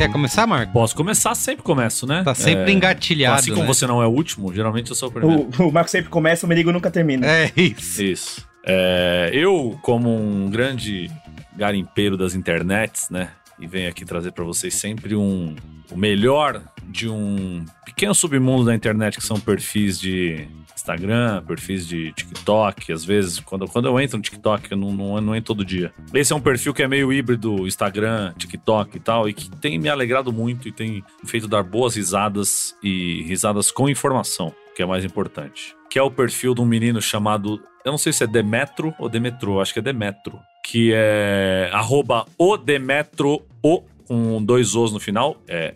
Quer 0.01 0.11
começar, 0.11 0.47
Marco? 0.47 0.73
Posso 0.73 0.97
começar? 0.97 1.35
Sempre 1.35 1.63
começo, 1.63 2.07
né? 2.07 2.23
Tá 2.25 2.35
sempre 2.35 2.71
É, 2.71 2.75
engatilhado, 2.75 3.39
Assim 3.41 3.51
como 3.51 3.65
né? 3.65 3.67
você 3.67 3.87
não 3.87 4.03
é 4.03 4.07
o 4.07 4.11
último, 4.11 4.51
geralmente 4.51 4.89
eu 4.89 4.97
sou 4.97 5.11
o 5.11 5.13
primeiro. 5.13 5.51
O, 5.59 5.69
o 5.69 5.71
Marco 5.71 5.91
sempre 5.91 6.09
começa, 6.09 6.47
o 6.47 6.49
Merigo 6.49 6.73
nunca 6.73 6.91
termina. 6.91 7.27
É 7.27 7.53
isso. 7.55 8.03
Isso. 8.03 8.49
É, 8.65 9.29
eu, 9.35 9.79
como 9.83 10.09
um 10.09 10.49
grande 10.49 11.11
garimpeiro 11.55 12.17
das 12.17 12.35
internets, 12.35 13.11
né? 13.11 13.29
E 13.59 13.67
venho 13.67 13.91
aqui 13.91 14.07
trazer 14.07 14.33
pra 14.33 14.43
vocês 14.43 14.73
sempre 14.73 15.15
um 15.15 15.55
o 15.91 15.99
melhor 15.99 16.63
de 16.83 17.07
um 17.07 17.63
pequeno 17.85 18.15
submundo 18.15 18.65
da 18.65 18.75
internet 18.75 19.19
que 19.19 19.25
são 19.25 19.39
perfis 19.39 20.01
de 20.01 20.49
Instagram, 20.95 21.43
perfis 21.45 21.87
de 21.87 22.13
TikTok. 22.13 22.93
Às 22.93 23.05
vezes, 23.05 23.41
quando, 23.41 23.67
quando 23.67 23.87
eu 23.87 24.01
entro 24.01 24.17
no 24.17 24.23
TikTok, 24.23 24.71
eu 24.71 24.77
não, 24.77 24.93
não, 24.93 25.21
não 25.21 25.37
entro 25.37 25.55
todo 25.55 25.65
dia. 25.65 25.93
Esse 26.13 26.33
é 26.33 26.37
um 26.37 26.41
perfil 26.41 26.75
que 26.75 26.83
é 26.83 26.89
meio 26.89 27.13
híbrido 27.13 27.67
Instagram, 27.67 28.33
TikTok 28.37 28.97
e 28.97 29.01
tal, 29.01 29.29
e 29.29 29.33
que 29.33 29.51
tem 29.51 29.79
me 29.79 29.89
alegrado 29.89 30.33
muito 30.33 30.69
e 30.69 30.73
tem 30.73 31.03
feito 31.25 31.47
dar 31.47 31.63
boas 31.63 31.97
risadas 31.97 32.75
e 32.83 33.23
risadas 33.23 33.71
com 33.71 33.89
informação, 33.89 34.53
que 34.75 34.83
é 34.83 34.87
mais 34.87 35.05
importante. 35.05 35.75
Que 35.89 35.99
é 35.99 36.03
o 36.03 36.11
perfil 36.11 36.55
de 36.55 36.61
um 36.61 36.67
menino 36.67 37.01
chamado 37.01 37.61
eu 37.83 37.93
não 37.93 37.99
sei 37.99 38.13
se 38.13 38.23
é 38.23 38.27
Demetro 38.27 38.95
ou 38.99 39.09
Demetro, 39.09 39.59
acho 39.59 39.73
que 39.73 39.79
é 39.79 39.83
Demetro, 39.83 40.39
que 40.63 40.93
é 40.95 41.71
arroba 41.73 42.27
o 42.37 42.59
Demetro 42.59 43.41
o 43.63 43.83
com 44.07 44.43
dois 44.43 44.75
Os 44.75 44.93
no 44.93 44.99
final, 44.99 45.41
é 45.47 45.73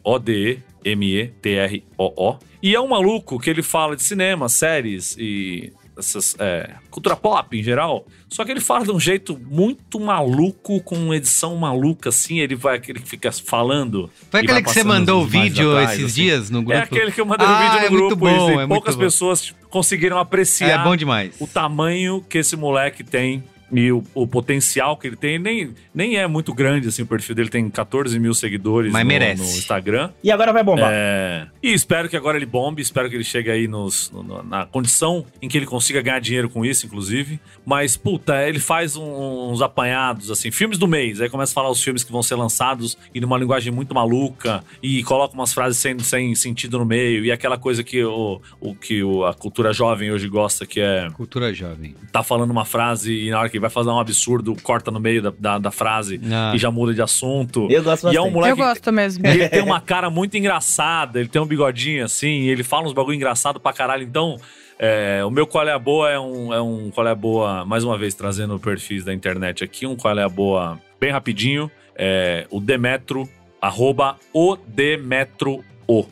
O-D-E-M-E-T-R-O-O. 0.84 2.38
E 2.62 2.74
é 2.74 2.80
um 2.80 2.88
maluco 2.88 3.38
que 3.38 3.50
ele 3.50 3.62
fala 3.62 3.94
de 3.96 4.02
cinema, 4.02 4.48
séries 4.48 5.16
e 5.18 5.72
essas, 5.96 6.34
é, 6.40 6.70
cultura 6.90 7.14
pop 7.14 7.56
em 7.56 7.62
geral. 7.62 8.06
Só 8.28 8.44
que 8.44 8.50
ele 8.50 8.60
fala 8.60 8.84
de 8.84 8.90
um 8.90 8.98
jeito 8.98 9.38
muito 9.38 10.00
maluco, 10.00 10.80
com 10.82 11.14
edição 11.14 11.54
maluca, 11.56 12.08
assim. 12.08 12.40
Ele 12.40 12.56
vai, 12.56 12.76
aquele 12.76 12.98
que 13.00 13.08
fica 13.08 13.30
falando. 13.30 14.10
Foi 14.30 14.40
aquele 14.40 14.62
que 14.62 14.70
você 14.70 14.82
mandou 14.82 15.22
o 15.22 15.26
vídeo 15.26 15.70
atrás, 15.76 15.92
esses 15.92 16.06
assim. 16.06 16.22
dias 16.22 16.50
no 16.50 16.62
grupo? 16.62 16.72
É 16.72 16.82
aquele 16.82 17.12
que 17.12 17.20
eu 17.20 17.26
mandei 17.26 17.46
Ah, 17.46 17.50
no 17.52 17.58
vídeo 17.70 17.78
é 17.86 17.90
no 17.90 17.98
muito 17.98 18.16
grupo. 18.16 18.24
bom, 18.38 18.50
e 18.50 18.52
é 18.52 18.56
muito 18.56 18.68
poucas 18.68 18.96
bom. 18.96 19.02
pessoas 19.02 19.54
conseguiram 19.70 20.18
apreciar 20.18 20.80
É 20.80 20.82
bom 20.82 20.96
demais. 20.96 21.34
o 21.38 21.46
tamanho 21.46 22.24
que 22.28 22.38
esse 22.38 22.56
moleque 22.56 23.04
tem 23.04 23.44
e 23.74 23.90
o, 23.92 24.02
o 24.14 24.26
potencial 24.26 24.96
que 24.96 25.06
ele 25.06 25.16
tem. 25.16 25.38
Nem, 25.38 25.74
nem 25.94 26.16
é 26.16 26.26
muito 26.26 26.54
grande, 26.54 26.88
assim, 26.88 27.02
o 27.02 27.06
perfil 27.06 27.34
dele 27.34 27.48
tem 27.48 27.68
14 27.68 28.18
mil 28.18 28.32
seguidores 28.34 28.92
Mas 28.92 29.02
no, 29.02 29.08
merece. 29.08 29.42
no 29.42 29.48
Instagram. 29.48 30.10
E 30.22 30.30
agora 30.30 30.52
vai 30.52 30.62
bombar. 30.62 30.90
É, 30.92 31.46
e 31.62 31.72
espero 31.72 32.08
que 32.08 32.16
agora 32.16 32.36
ele 32.36 32.46
bombe, 32.46 32.80
espero 32.80 33.08
que 33.10 33.14
ele 33.16 33.24
chegue 33.24 33.50
aí 33.50 33.66
nos, 33.68 34.10
no- 34.10 34.22
no- 34.22 34.42
na 34.42 34.64
condição 34.66 35.24
em 35.42 35.48
que 35.48 35.56
ele 35.58 35.66
consiga 35.66 36.00
ganhar 36.00 36.18
dinheiro 36.20 36.48
com 36.48 36.64
isso, 36.64 36.86
inclusive. 36.86 37.40
Mas, 37.66 37.96
puta, 37.96 38.46
ele 38.46 38.58
faz 38.60 38.96
um- 38.96 39.50
uns 39.50 39.60
apanhados, 39.62 40.30
assim, 40.30 40.50
filmes 40.50 40.78
do 40.78 40.86
mês. 40.86 41.20
Aí 41.20 41.28
começa 41.28 41.52
a 41.52 41.54
falar 41.54 41.70
os 41.70 41.82
filmes 41.82 42.04
que 42.04 42.12
vão 42.12 42.22
ser 42.22 42.34
lançados 42.36 42.96
e 43.14 43.20
numa 43.20 43.36
linguagem 43.38 43.72
muito 43.72 43.94
maluca 43.94 44.62
e 44.82 45.02
coloca 45.04 45.34
umas 45.34 45.52
frases 45.52 45.78
sem, 45.78 45.98
sem 46.00 46.34
sentido 46.34 46.78
no 46.78 46.84
meio. 46.84 47.24
E 47.24 47.32
aquela 47.32 47.58
coisa 47.58 47.82
que, 47.82 48.02
o, 48.04 48.40
o, 48.60 48.74
que 48.74 49.02
o- 49.02 49.24
a 49.24 49.34
cultura 49.34 49.72
jovem 49.72 50.10
hoje 50.12 50.28
gosta, 50.28 50.66
que 50.66 50.80
é 50.80 51.08
Cultura 51.14 51.52
jovem. 51.52 51.94
tá 52.12 52.22
falando 52.22 52.50
uma 52.50 52.64
frase 52.64 53.12
e 53.12 53.30
na 53.30 53.40
hora 53.40 53.48
que 53.48 53.56
ele 53.56 53.62
vai 53.64 53.70
fazer 53.70 53.90
um 53.90 53.98
absurdo, 53.98 54.54
corta 54.62 54.90
no 54.90 55.00
meio 55.00 55.22
da, 55.22 55.32
da, 55.38 55.58
da 55.58 55.70
frase 55.70 56.20
Ah. 56.32 56.52
e 56.54 56.58
já 56.58 56.70
muda 56.70 56.92
de 56.94 57.00
assunto. 57.02 57.66
Eu 57.70 57.82
gosto 57.82 58.04
E 58.12 58.16
é 58.16 58.20
um 58.20 58.24
bastante. 58.24 58.32
moleque 58.34 58.52
Eu 58.52 58.56
gosto 58.56 58.92
mesmo. 58.92 59.26
ele 59.26 59.48
tem 59.48 59.62
uma 59.62 59.80
cara 59.80 60.08
muito 60.10 60.36
engraçada, 60.36 61.18
ele 61.18 61.28
tem 61.28 61.40
um 61.40 61.46
bigodinho 61.46 62.04
assim, 62.04 62.42
e 62.42 62.48
ele 62.50 62.62
fala 62.62 62.86
uns 62.86 62.92
bagulho 62.92 63.14
engraçado 63.16 63.58
pra 63.58 63.72
caralho. 63.72 64.02
Então, 64.02 64.36
é, 64.78 65.24
o 65.24 65.30
meu 65.30 65.46
Qual 65.46 65.66
é 65.66 65.72
a 65.72 65.78
Boa 65.78 66.10
é 66.10 66.18
um, 66.20 66.52
é 66.52 66.60
um 66.60 66.90
Qual 66.90 67.06
é 67.06 67.10
a 67.10 67.14
Boa, 67.14 67.64
mais 67.64 67.84
uma 67.84 67.96
vez 67.96 68.14
trazendo 68.14 68.58
perfis 68.58 69.04
da 69.04 69.14
internet 69.14 69.62
aqui, 69.64 69.86
um 69.86 69.96
Qual 69.96 70.18
é 70.18 70.22
a 70.22 70.28
Boa 70.28 70.78
bem 71.00 71.10
rapidinho. 71.10 71.70
É, 71.96 72.46
o 72.50 72.60
Demetro, 72.60 73.28
arroba 73.62 74.16
o 74.32 74.56
Demetro 74.66 75.64
O. 75.86 76.04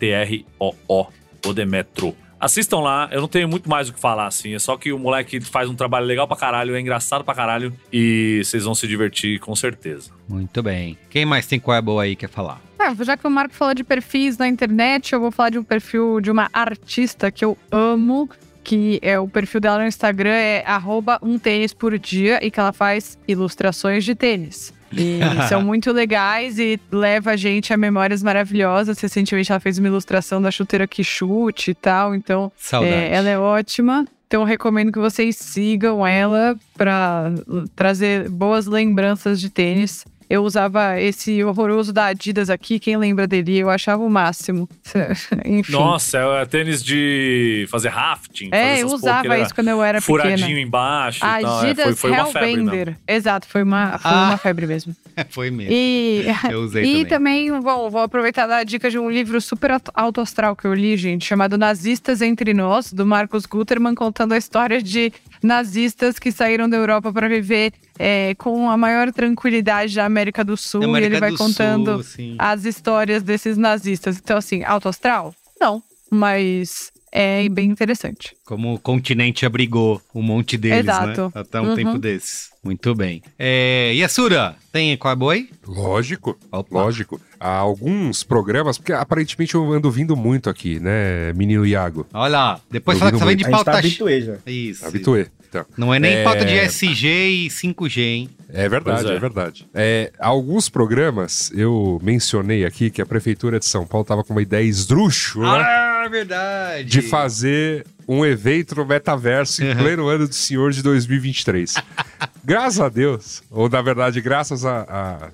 O-D-E-M-E-T-R-T-R-O-O. 0.00 1.06
O 1.46 1.52
Demetro. 1.52 2.14
Assistam 2.42 2.80
lá, 2.80 3.08
eu 3.12 3.20
não 3.20 3.28
tenho 3.28 3.48
muito 3.48 3.70
mais 3.70 3.88
o 3.88 3.92
que 3.92 4.00
falar, 4.00 4.26
assim. 4.26 4.52
É 4.52 4.58
só 4.58 4.76
que 4.76 4.92
o 4.92 4.98
moleque 4.98 5.40
faz 5.40 5.70
um 5.70 5.76
trabalho 5.76 6.06
legal 6.06 6.26
pra 6.26 6.36
caralho, 6.36 6.74
é 6.74 6.80
engraçado 6.80 7.22
pra 7.22 7.36
caralho. 7.36 7.72
E 7.92 8.42
vocês 8.44 8.64
vão 8.64 8.74
se 8.74 8.88
divertir 8.88 9.38
com 9.38 9.54
certeza. 9.54 10.10
Muito 10.28 10.60
bem. 10.60 10.98
Quem 11.08 11.24
mais 11.24 11.46
tem 11.46 11.60
qual 11.60 11.76
é 11.76 11.80
boa 11.80 12.02
aí 12.02 12.16
quer 12.16 12.28
falar? 12.28 12.60
Ah, 12.80 12.92
já 13.00 13.16
que 13.16 13.24
o 13.24 13.30
Marco 13.30 13.54
falou 13.54 13.74
de 13.74 13.84
perfis 13.84 14.36
na 14.38 14.48
internet, 14.48 15.12
eu 15.12 15.20
vou 15.20 15.30
falar 15.30 15.50
de 15.50 15.58
um 15.60 15.62
perfil 15.62 16.20
de 16.20 16.32
uma 16.32 16.50
artista 16.52 17.30
que 17.30 17.44
eu 17.44 17.56
amo, 17.70 18.28
que 18.64 18.98
é 19.02 19.20
o 19.20 19.28
perfil 19.28 19.60
dela 19.60 19.78
no 19.78 19.86
Instagram 19.86 20.34
é 20.34 20.64
arroba 20.66 21.20
um 21.22 21.38
tênis 21.38 21.72
por 21.72 21.96
dia 21.96 22.44
e 22.44 22.50
que 22.50 22.58
ela 22.58 22.72
faz 22.72 23.16
ilustrações 23.28 24.04
de 24.04 24.16
tênis. 24.16 24.74
E 24.96 25.20
são 25.48 25.62
muito 25.62 25.92
legais 25.92 26.58
e 26.58 26.78
leva 26.90 27.32
a 27.32 27.36
gente 27.36 27.72
a 27.72 27.76
memórias 27.76 28.22
maravilhosas. 28.22 28.98
Recentemente 29.00 29.50
ela 29.50 29.60
fez 29.60 29.78
uma 29.78 29.88
ilustração 29.88 30.40
da 30.40 30.50
chuteira 30.50 30.86
que 30.86 31.02
chute 31.02 31.72
e 31.72 31.74
tal, 31.74 32.14
então 32.14 32.52
é, 32.82 33.14
ela 33.14 33.28
é 33.28 33.38
ótima. 33.38 34.06
Então 34.26 34.42
eu 34.42 34.46
recomendo 34.46 34.90
que 34.90 34.98
vocês 34.98 35.36
sigam 35.36 36.06
ela 36.06 36.56
para 36.74 37.32
trazer 37.76 38.30
boas 38.30 38.64
lembranças 38.66 39.38
de 39.38 39.50
tênis. 39.50 40.06
Eu 40.32 40.44
usava 40.44 40.98
esse 40.98 41.44
horroroso 41.44 41.92
da 41.92 42.06
Adidas 42.06 42.48
aqui, 42.48 42.78
quem 42.78 42.96
lembra 42.96 43.26
dele? 43.26 43.58
Eu 43.58 43.68
achava 43.68 44.02
o 44.02 44.08
máximo. 44.08 44.66
Enfim. 45.44 45.70
Nossa, 45.72 46.16
é 46.18 46.46
tênis 46.46 46.82
de 46.82 47.66
fazer 47.70 47.88
rafting. 47.90 48.48
fazer 48.48 48.62
é, 48.62 48.82
eu 48.82 48.86
porra, 48.86 48.88
que 48.88 49.06
usava 49.06 49.38
isso 49.40 49.54
quando 49.54 49.68
eu 49.68 49.82
era 49.82 50.00
Furadinho 50.00 50.38
pequena. 50.38 50.60
embaixo 50.60 51.18
e 51.18 51.20
tal. 51.20 51.30
É, 51.30 51.60
Adidas 51.68 51.84
foi, 52.00 52.10
foi 52.10 52.10
uma 52.12 52.26
febre. 52.26 52.96
Exato, 53.06 53.46
foi 53.46 53.62
uma, 53.62 53.98
foi 53.98 54.10
Ah. 54.10 54.24
uma 54.28 54.36
febre 54.38 54.66
mesmo. 54.66 54.96
Foi 55.28 55.50
mesmo. 55.50 55.70
E, 55.74 56.24
Eu 56.50 56.62
usei 56.62 56.82
e 57.02 57.04
também. 57.04 57.50
também, 57.50 57.60
bom, 57.60 57.90
vou 57.90 58.00
aproveitar 58.00 58.46
da 58.46 58.64
dica 58.64 58.88
de 58.90 58.98
um 58.98 59.10
livro 59.10 59.38
super 59.42 59.72
aut- 59.72 59.90
alto 59.92 60.22
astral 60.22 60.56
que 60.56 60.64
eu 60.66 60.72
li, 60.72 60.96
gente, 60.96 61.26
chamado 61.26 61.58
Nazistas 61.58 62.22
Entre 62.22 62.54
Nós, 62.54 62.90
do 62.90 63.04
Marcos 63.04 63.44
Gutermann, 63.44 63.94
contando 63.94 64.32
a 64.32 64.38
história 64.38 64.82
de 64.82 65.12
nazistas 65.42 66.18
que 66.18 66.32
saíram 66.32 66.66
da 66.70 66.78
Europa 66.78 67.12
para 67.12 67.28
viver 67.28 67.72
é, 67.98 68.34
com 68.36 68.70
a 68.70 68.76
maior 68.76 69.12
tranquilidade 69.12 69.94
da 69.94 70.04
América 70.04 70.44
do 70.44 70.56
Sul. 70.56 70.80
Da 70.80 70.86
e 70.86 70.90
América 70.90 71.12
ele 71.14 71.20
vai 71.20 71.30
do 71.30 71.38
contando 71.38 72.02
sim. 72.02 72.34
as 72.38 72.64
histórias 72.64 73.22
desses 73.22 73.56
nazistas. 73.56 74.18
Então, 74.18 74.36
assim, 74.36 74.62
alto 74.64 74.88
astral? 74.88 75.34
Não, 75.60 75.82
mas 76.10 76.90
é 77.14 77.46
bem 77.48 77.70
interessante. 77.70 78.34
Como 78.44 78.74
o 78.74 78.78
continente 78.78 79.44
abrigou 79.44 80.00
um 80.14 80.22
monte 80.22 80.56
deles, 80.56 80.80
Exato. 80.80 81.24
né? 81.26 81.30
Até 81.34 81.60
um 81.60 81.68
Uhum. 81.70 81.74
tempo 81.76 81.98
desses. 81.98 82.50
Muito 82.64 82.94
bem. 82.94 83.22
É, 83.38 83.92
e 83.94 84.02
a 84.04 84.08
Sura? 84.08 84.54
Tem 84.72 84.96
aí? 85.30 85.50
Lógico, 85.66 86.38
Opa. 86.50 86.68
lógico. 86.82 87.20
Há 87.38 87.56
alguns 87.56 88.22
programas, 88.22 88.78
porque 88.78 88.92
aparentemente 88.92 89.54
eu 89.54 89.72
ando 89.72 89.90
vindo 89.90 90.16
muito 90.16 90.48
aqui, 90.48 90.78
né, 90.78 91.32
menino 91.34 91.66
Iago? 91.66 92.06
Olha 92.14 92.30
lá. 92.30 92.60
Depois 92.70 92.96
Eu 92.96 93.00
fala 93.00 93.12
que 93.12 93.18
você 93.18 93.24
vem 93.24 93.36
de 93.36 93.44
A 93.44 93.48
gente 93.48 93.58
tá 93.58 93.64
pauta... 93.64 93.78
habituê 93.80 94.20
já. 94.20 94.36
Isso. 94.46 94.86
Habituê. 94.86 95.26
Então. 95.52 95.66
Não 95.76 95.92
é 95.92 95.98
nem 95.98 96.14
É. 96.14 96.24
pauta 96.24 96.46
de 96.46 96.54
SG 96.54 97.06
e 97.46 97.50
5G, 97.50 98.00
hein? 98.00 98.30
É 98.48 98.66
verdade, 98.70 99.06
é. 99.10 99.14
é. 99.16 99.18
verdade. 99.18 99.68
É, 99.74 100.10
alguns 100.18 100.70
programas 100.70 101.52
eu 101.54 102.00
mencionei 102.02 102.64
aqui 102.64 102.90
que 102.90 103.02
a 103.02 103.06
Prefeitura 103.06 103.58
de 103.58 103.66
São 103.66 103.86
Paulo 103.86 104.02
tava 104.06 104.24
com 104.24 104.32
uma 104.32 104.40
ideia 104.40 104.64
esdrúxula 104.64 105.58
Ah, 105.62 106.08
verdade. 106.10 106.84
de 106.88 107.02
fazer 107.02 107.84
um 108.08 108.24
evento 108.24 108.74
no 108.76 108.86
metaverso 108.86 109.62
em 109.62 109.68
Uhum. 109.72 109.76
pleno 109.76 110.08
ano 110.08 110.26
do 110.26 110.34
Senhor 110.34 110.72
de 110.72 110.82
2023. 110.82 111.74
graças 112.42 112.80
a 112.80 112.88
Deus, 112.88 113.42
ou 113.50 113.68
na 113.68 113.82
verdade, 113.82 114.22
graças 114.22 114.64
à 114.64 115.30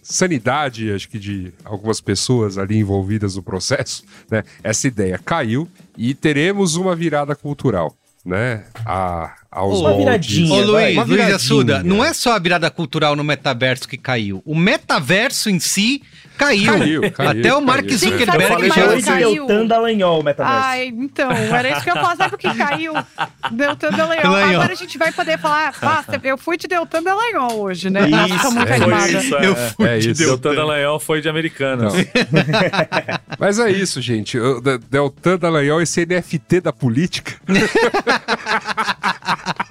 sanidade, 0.00 0.92
acho 0.92 1.08
que 1.08 1.18
de 1.18 1.52
algumas 1.64 2.00
pessoas 2.00 2.56
ali 2.56 2.78
envolvidas 2.78 3.34
no 3.34 3.42
processo, 3.42 4.04
né? 4.30 4.44
Essa 4.62 4.86
ideia 4.86 5.18
caiu 5.24 5.68
e 5.98 6.14
teremos 6.14 6.76
uma 6.76 6.94
virada 6.94 7.34
cultural. 7.34 7.92
Né? 8.24 8.64
A, 8.84 9.36
aos 9.56 9.78
Ô, 9.78 9.86
Uma 9.86 9.96
viradinha. 9.96 10.62
Ô 10.62 10.72
vai, 10.72 10.94
Luiz, 10.94 10.96
uma 10.96 11.04
Luiz. 11.04 11.34
Assuda, 11.34 11.82
não 11.82 12.04
é 12.04 12.12
só 12.12 12.34
a 12.34 12.38
virada 12.38 12.70
cultural 12.70 13.16
no 13.16 13.24
metaverso 13.24 13.88
que 13.88 13.96
caiu. 13.96 14.42
O 14.44 14.54
metaverso 14.54 15.48
em 15.48 15.58
si 15.58 16.02
caiu. 16.36 16.66
Caiu, 16.66 17.12
caiu, 17.12 17.30
Até 17.30 17.54
o 17.54 17.62
Mark 17.62 17.86
caiu. 17.86 17.98
Sim, 17.98 18.10
sabe 18.10 18.24
Zuckerberg 18.24 18.54
o 18.54 18.58
que 18.58 18.68
já... 18.68 18.96
de 18.96 19.02
caiu? 19.02 19.46
Deltan 19.46 19.66
Dallagnol, 19.66 20.20
o 20.20 20.22
metaverso. 20.22 20.60
Ai, 20.62 20.86
então, 20.88 21.30
era 21.32 21.70
isso 21.70 21.82
que 21.82 21.90
eu 21.90 21.94
ia 21.94 22.02
falar. 22.02 22.16
Sabe 22.16 22.34
o 22.34 22.38
que 22.38 22.54
caiu? 22.54 22.92
Deltan 23.50 23.90
Dallagnol. 23.90 24.34
Agora 24.34 24.72
a 24.72 24.76
gente 24.76 24.98
vai 24.98 25.10
poder 25.12 25.38
falar, 25.38 25.74
basta, 25.80 26.20
eu 26.22 26.36
fui 26.36 26.58
de 26.58 26.68
Deltan 26.68 27.02
Dallagnol 27.02 27.58
hoje, 27.58 27.88
né? 27.88 28.02
Isso, 28.08 28.42
Tô 28.42 28.50
muito 28.50 28.68
é 28.68 28.74
animada. 28.76 29.02
Foi 29.02 29.20
isso, 29.20 29.34
Eu 29.36 29.52
é. 29.52 29.70
fui 29.70 29.88
É 29.88 29.98
de 29.98 30.10
isso. 30.10 30.22
Deltan. 30.22 30.54
Dallagnol 30.54 31.00
foi 31.00 31.22
de 31.22 31.28
Americanas. 31.30 31.94
Não. 31.94 32.02
Mas 33.38 33.58
é 33.58 33.70
isso, 33.70 34.02
gente. 34.02 34.38
O 34.38 34.60
Deltan 34.60 35.38
Dallagnol, 35.38 35.80
esse 35.80 36.04
NFT 36.04 36.60
da 36.60 36.72
política. 36.72 37.32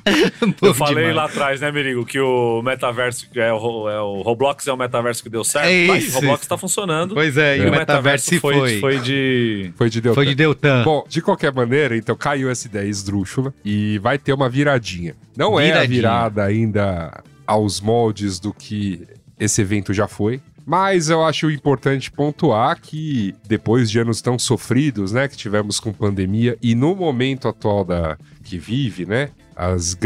Eu 0.62 0.74
falei 0.74 1.06
demais. 1.08 1.16
lá 1.16 1.26
atrás, 1.26 1.62
né, 1.62 1.72
Merigo, 1.72 2.06
que 2.06 2.20
o 2.20 2.62
metaverso, 2.62 3.28
é 3.36 3.51
o, 3.51 3.89
é 3.89 3.99
o 4.01 4.22
Roblox 4.22 4.68
é 4.68 4.74
o 4.74 4.78
metaverso 4.78 5.24
que 5.24 5.30
deu 5.30 5.43
certo. 5.43 5.66
É 5.66 5.88
Tá 5.88 5.93
aí, 5.93 5.99
isso, 5.99 6.12
o 6.12 6.22
Roblox 6.22 6.41
isso. 6.41 6.49
tá 6.49 6.58
funcionando. 6.58 7.16
Pois 7.16 7.38
é, 7.38 7.58
e 7.58 7.62
E 7.62 7.66
o 7.68 7.72
metaverso 7.72 8.39
foi, 8.39 8.56
foi, 8.56 8.80
foi 8.80 8.99
de... 8.99 9.74
Foi 9.76 9.89
de 9.89 10.01
Deltan. 10.01 10.16
foi 10.16 10.26
de 10.26 10.36
Deltan. 10.36 10.84
Bom, 10.84 11.03
de 11.08 11.22
qualquer 11.22 11.53
maneira, 11.53 11.97
então 11.97 12.16
caiu 12.16 12.49
essa 12.49 12.68
ideia 12.68 12.88
esdrúxula 12.88 13.53
e 13.64 13.97
vai 13.99 14.18
ter 14.18 14.34
uma 14.34 14.47
viradinha. 14.49 15.16
Não 15.36 15.60
é 15.60 15.64
a 15.64 15.68
Viradinha. 15.68 15.88
virada 15.97 16.43
ainda 16.43 17.24
aos 17.45 17.82
moldes 17.82 18.39
do 18.39 18.53
que 18.53 19.08
esse 19.39 19.62
evento 19.62 19.93
já 19.93 20.08
foi. 20.08 20.41
Mas 20.66 21.10
eu 21.10 21.24
acho 21.24 21.51
importante 21.51 22.12
pontuar 22.12 22.80
que 22.82 23.36
depois 23.47 23.89
de 23.91 23.99
anos 23.99 24.20
tão 24.20 24.39
sofridos, 24.39 25.12
né, 25.12 25.28
que 25.28 25.38
tivemos 25.38 25.80
com 25.80 25.93
pandemia 25.93 26.58
e 26.62 26.74
no 26.74 26.95
momento 26.95 27.47
atual 27.47 27.86
da 27.86 28.18
que 28.43 28.58
vive, 28.58 29.06
né, 29.06 29.30
as 29.56 29.97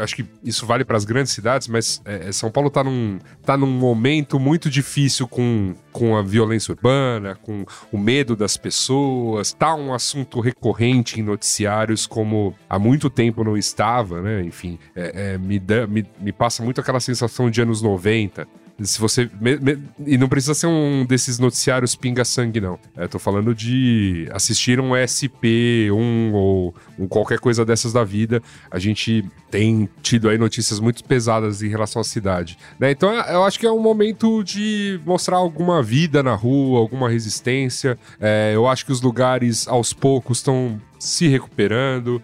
acho 0.00 0.14
que 0.16 0.24
isso 0.42 0.64
vale 0.66 0.84
para 0.84 0.96
as 0.96 1.04
grandes 1.04 1.32
cidades, 1.32 1.66
mas 1.68 2.00
é, 2.04 2.30
São 2.30 2.50
Paulo 2.50 2.70
tá 2.70 2.84
num, 2.84 3.18
tá 3.44 3.56
num 3.56 3.66
momento 3.70 4.38
muito 4.38 4.70
difícil 4.70 5.26
com, 5.26 5.74
com 5.90 6.16
a 6.16 6.22
violência 6.22 6.72
urbana, 6.72 7.34
com 7.34 7.64
o 7.90 7.98
medo 7.98 8.36
das 8.36 8.56
pessoas, 8.56 9.52
tá 9.52 9.74
um 9.74 9.92
assunto 9.92 10.40
recorrente 10.40 11.18
em 11.18 11.22
noticiários 11.22 12.06
como 12.06 12.54
há 12.70 12.78
muito 12.78 13.10
tempo 13.10 13.42
não 13.42 13.56
estava, 13.56 14.22
né? 14.22 14.42
Enfim, 14.44 14.78
é- 14.94 15.32
é, 15.34 15.38
me, 15.38 15.58
dá- 15.58 15.86
me, 15.86 16.06
me 16.20 16.32
passa 16.32 16.62
muito 16.62 16.80
aquela 16.80 17.00
sensação 17.00 17.50
de 17.50 17.60
anos 17.60 17.82
90. 17.82 18.46
Se 18.82 18.98
você. 19.00 19.30
me- 19.40 19.56
me- 19.56 19.78
e 20.04 20.18
não 20.18 20.28
precisa 20.28 20.52
ser 20.52 20.66
um 20.66 21.06
desses 21.06 21.38
noticiários 21.38 21.94
pinga-sangue, 21.94 22.60
não. 22.60 22.76
É, 22.96 23.06
tô 23.06 23.20
falando 23.20 23.54
de 23.54 24.28
assistir 24.32 24.80
um 24.80 24.96
SP1 24.96 26.32
ou 26.32 26.74
um 26.98 27.06
qualquer 27.06 27.38
coisa 27.38 27.64
dessas 27.64 27.92
da 27.92 28.02
vida. 28.02 28.42
A 28.70 28.78
gente 28.80 29.24
tem 29.50 29.88
tido 30.02 30.28
aí 30.28 30.36
notícias 30.36 30.80
muito 30.80 31.04
pesadas 31.04 31.62
em 31.62 31.68
relação 31.68 32.00
à 32.00 32.04
cidade. 32.04 32.58
né? 32.78 32.90
Então 32.90 33.10
é- 33.12 33.34
eu 33.34 33.44
acho 33.44 33.60
que 33.60 33.66
é 33.66 33.70
um 33.70 33.80
momento 33.80 34.42
de 34.42 34.98
mostrar 35.06 35.36
alguma 35.36 35.80
vida 35.82 36.22
na 36.22 36.34
rua, 36.34 36.80
alguma 36.80 37.08
resistência. 37.08 37.96
É, 38.20 38.52
eu 38.54 38.66
acho 38.66 38.84
que 38.84 38.92
os 38.92 39.00
lugares 39.00 39.68
aos 39.68 39.92
poucos 39.92 40.38
estão 40.38 40.80
se 40.98 41.28
recuperando 41.28 42.20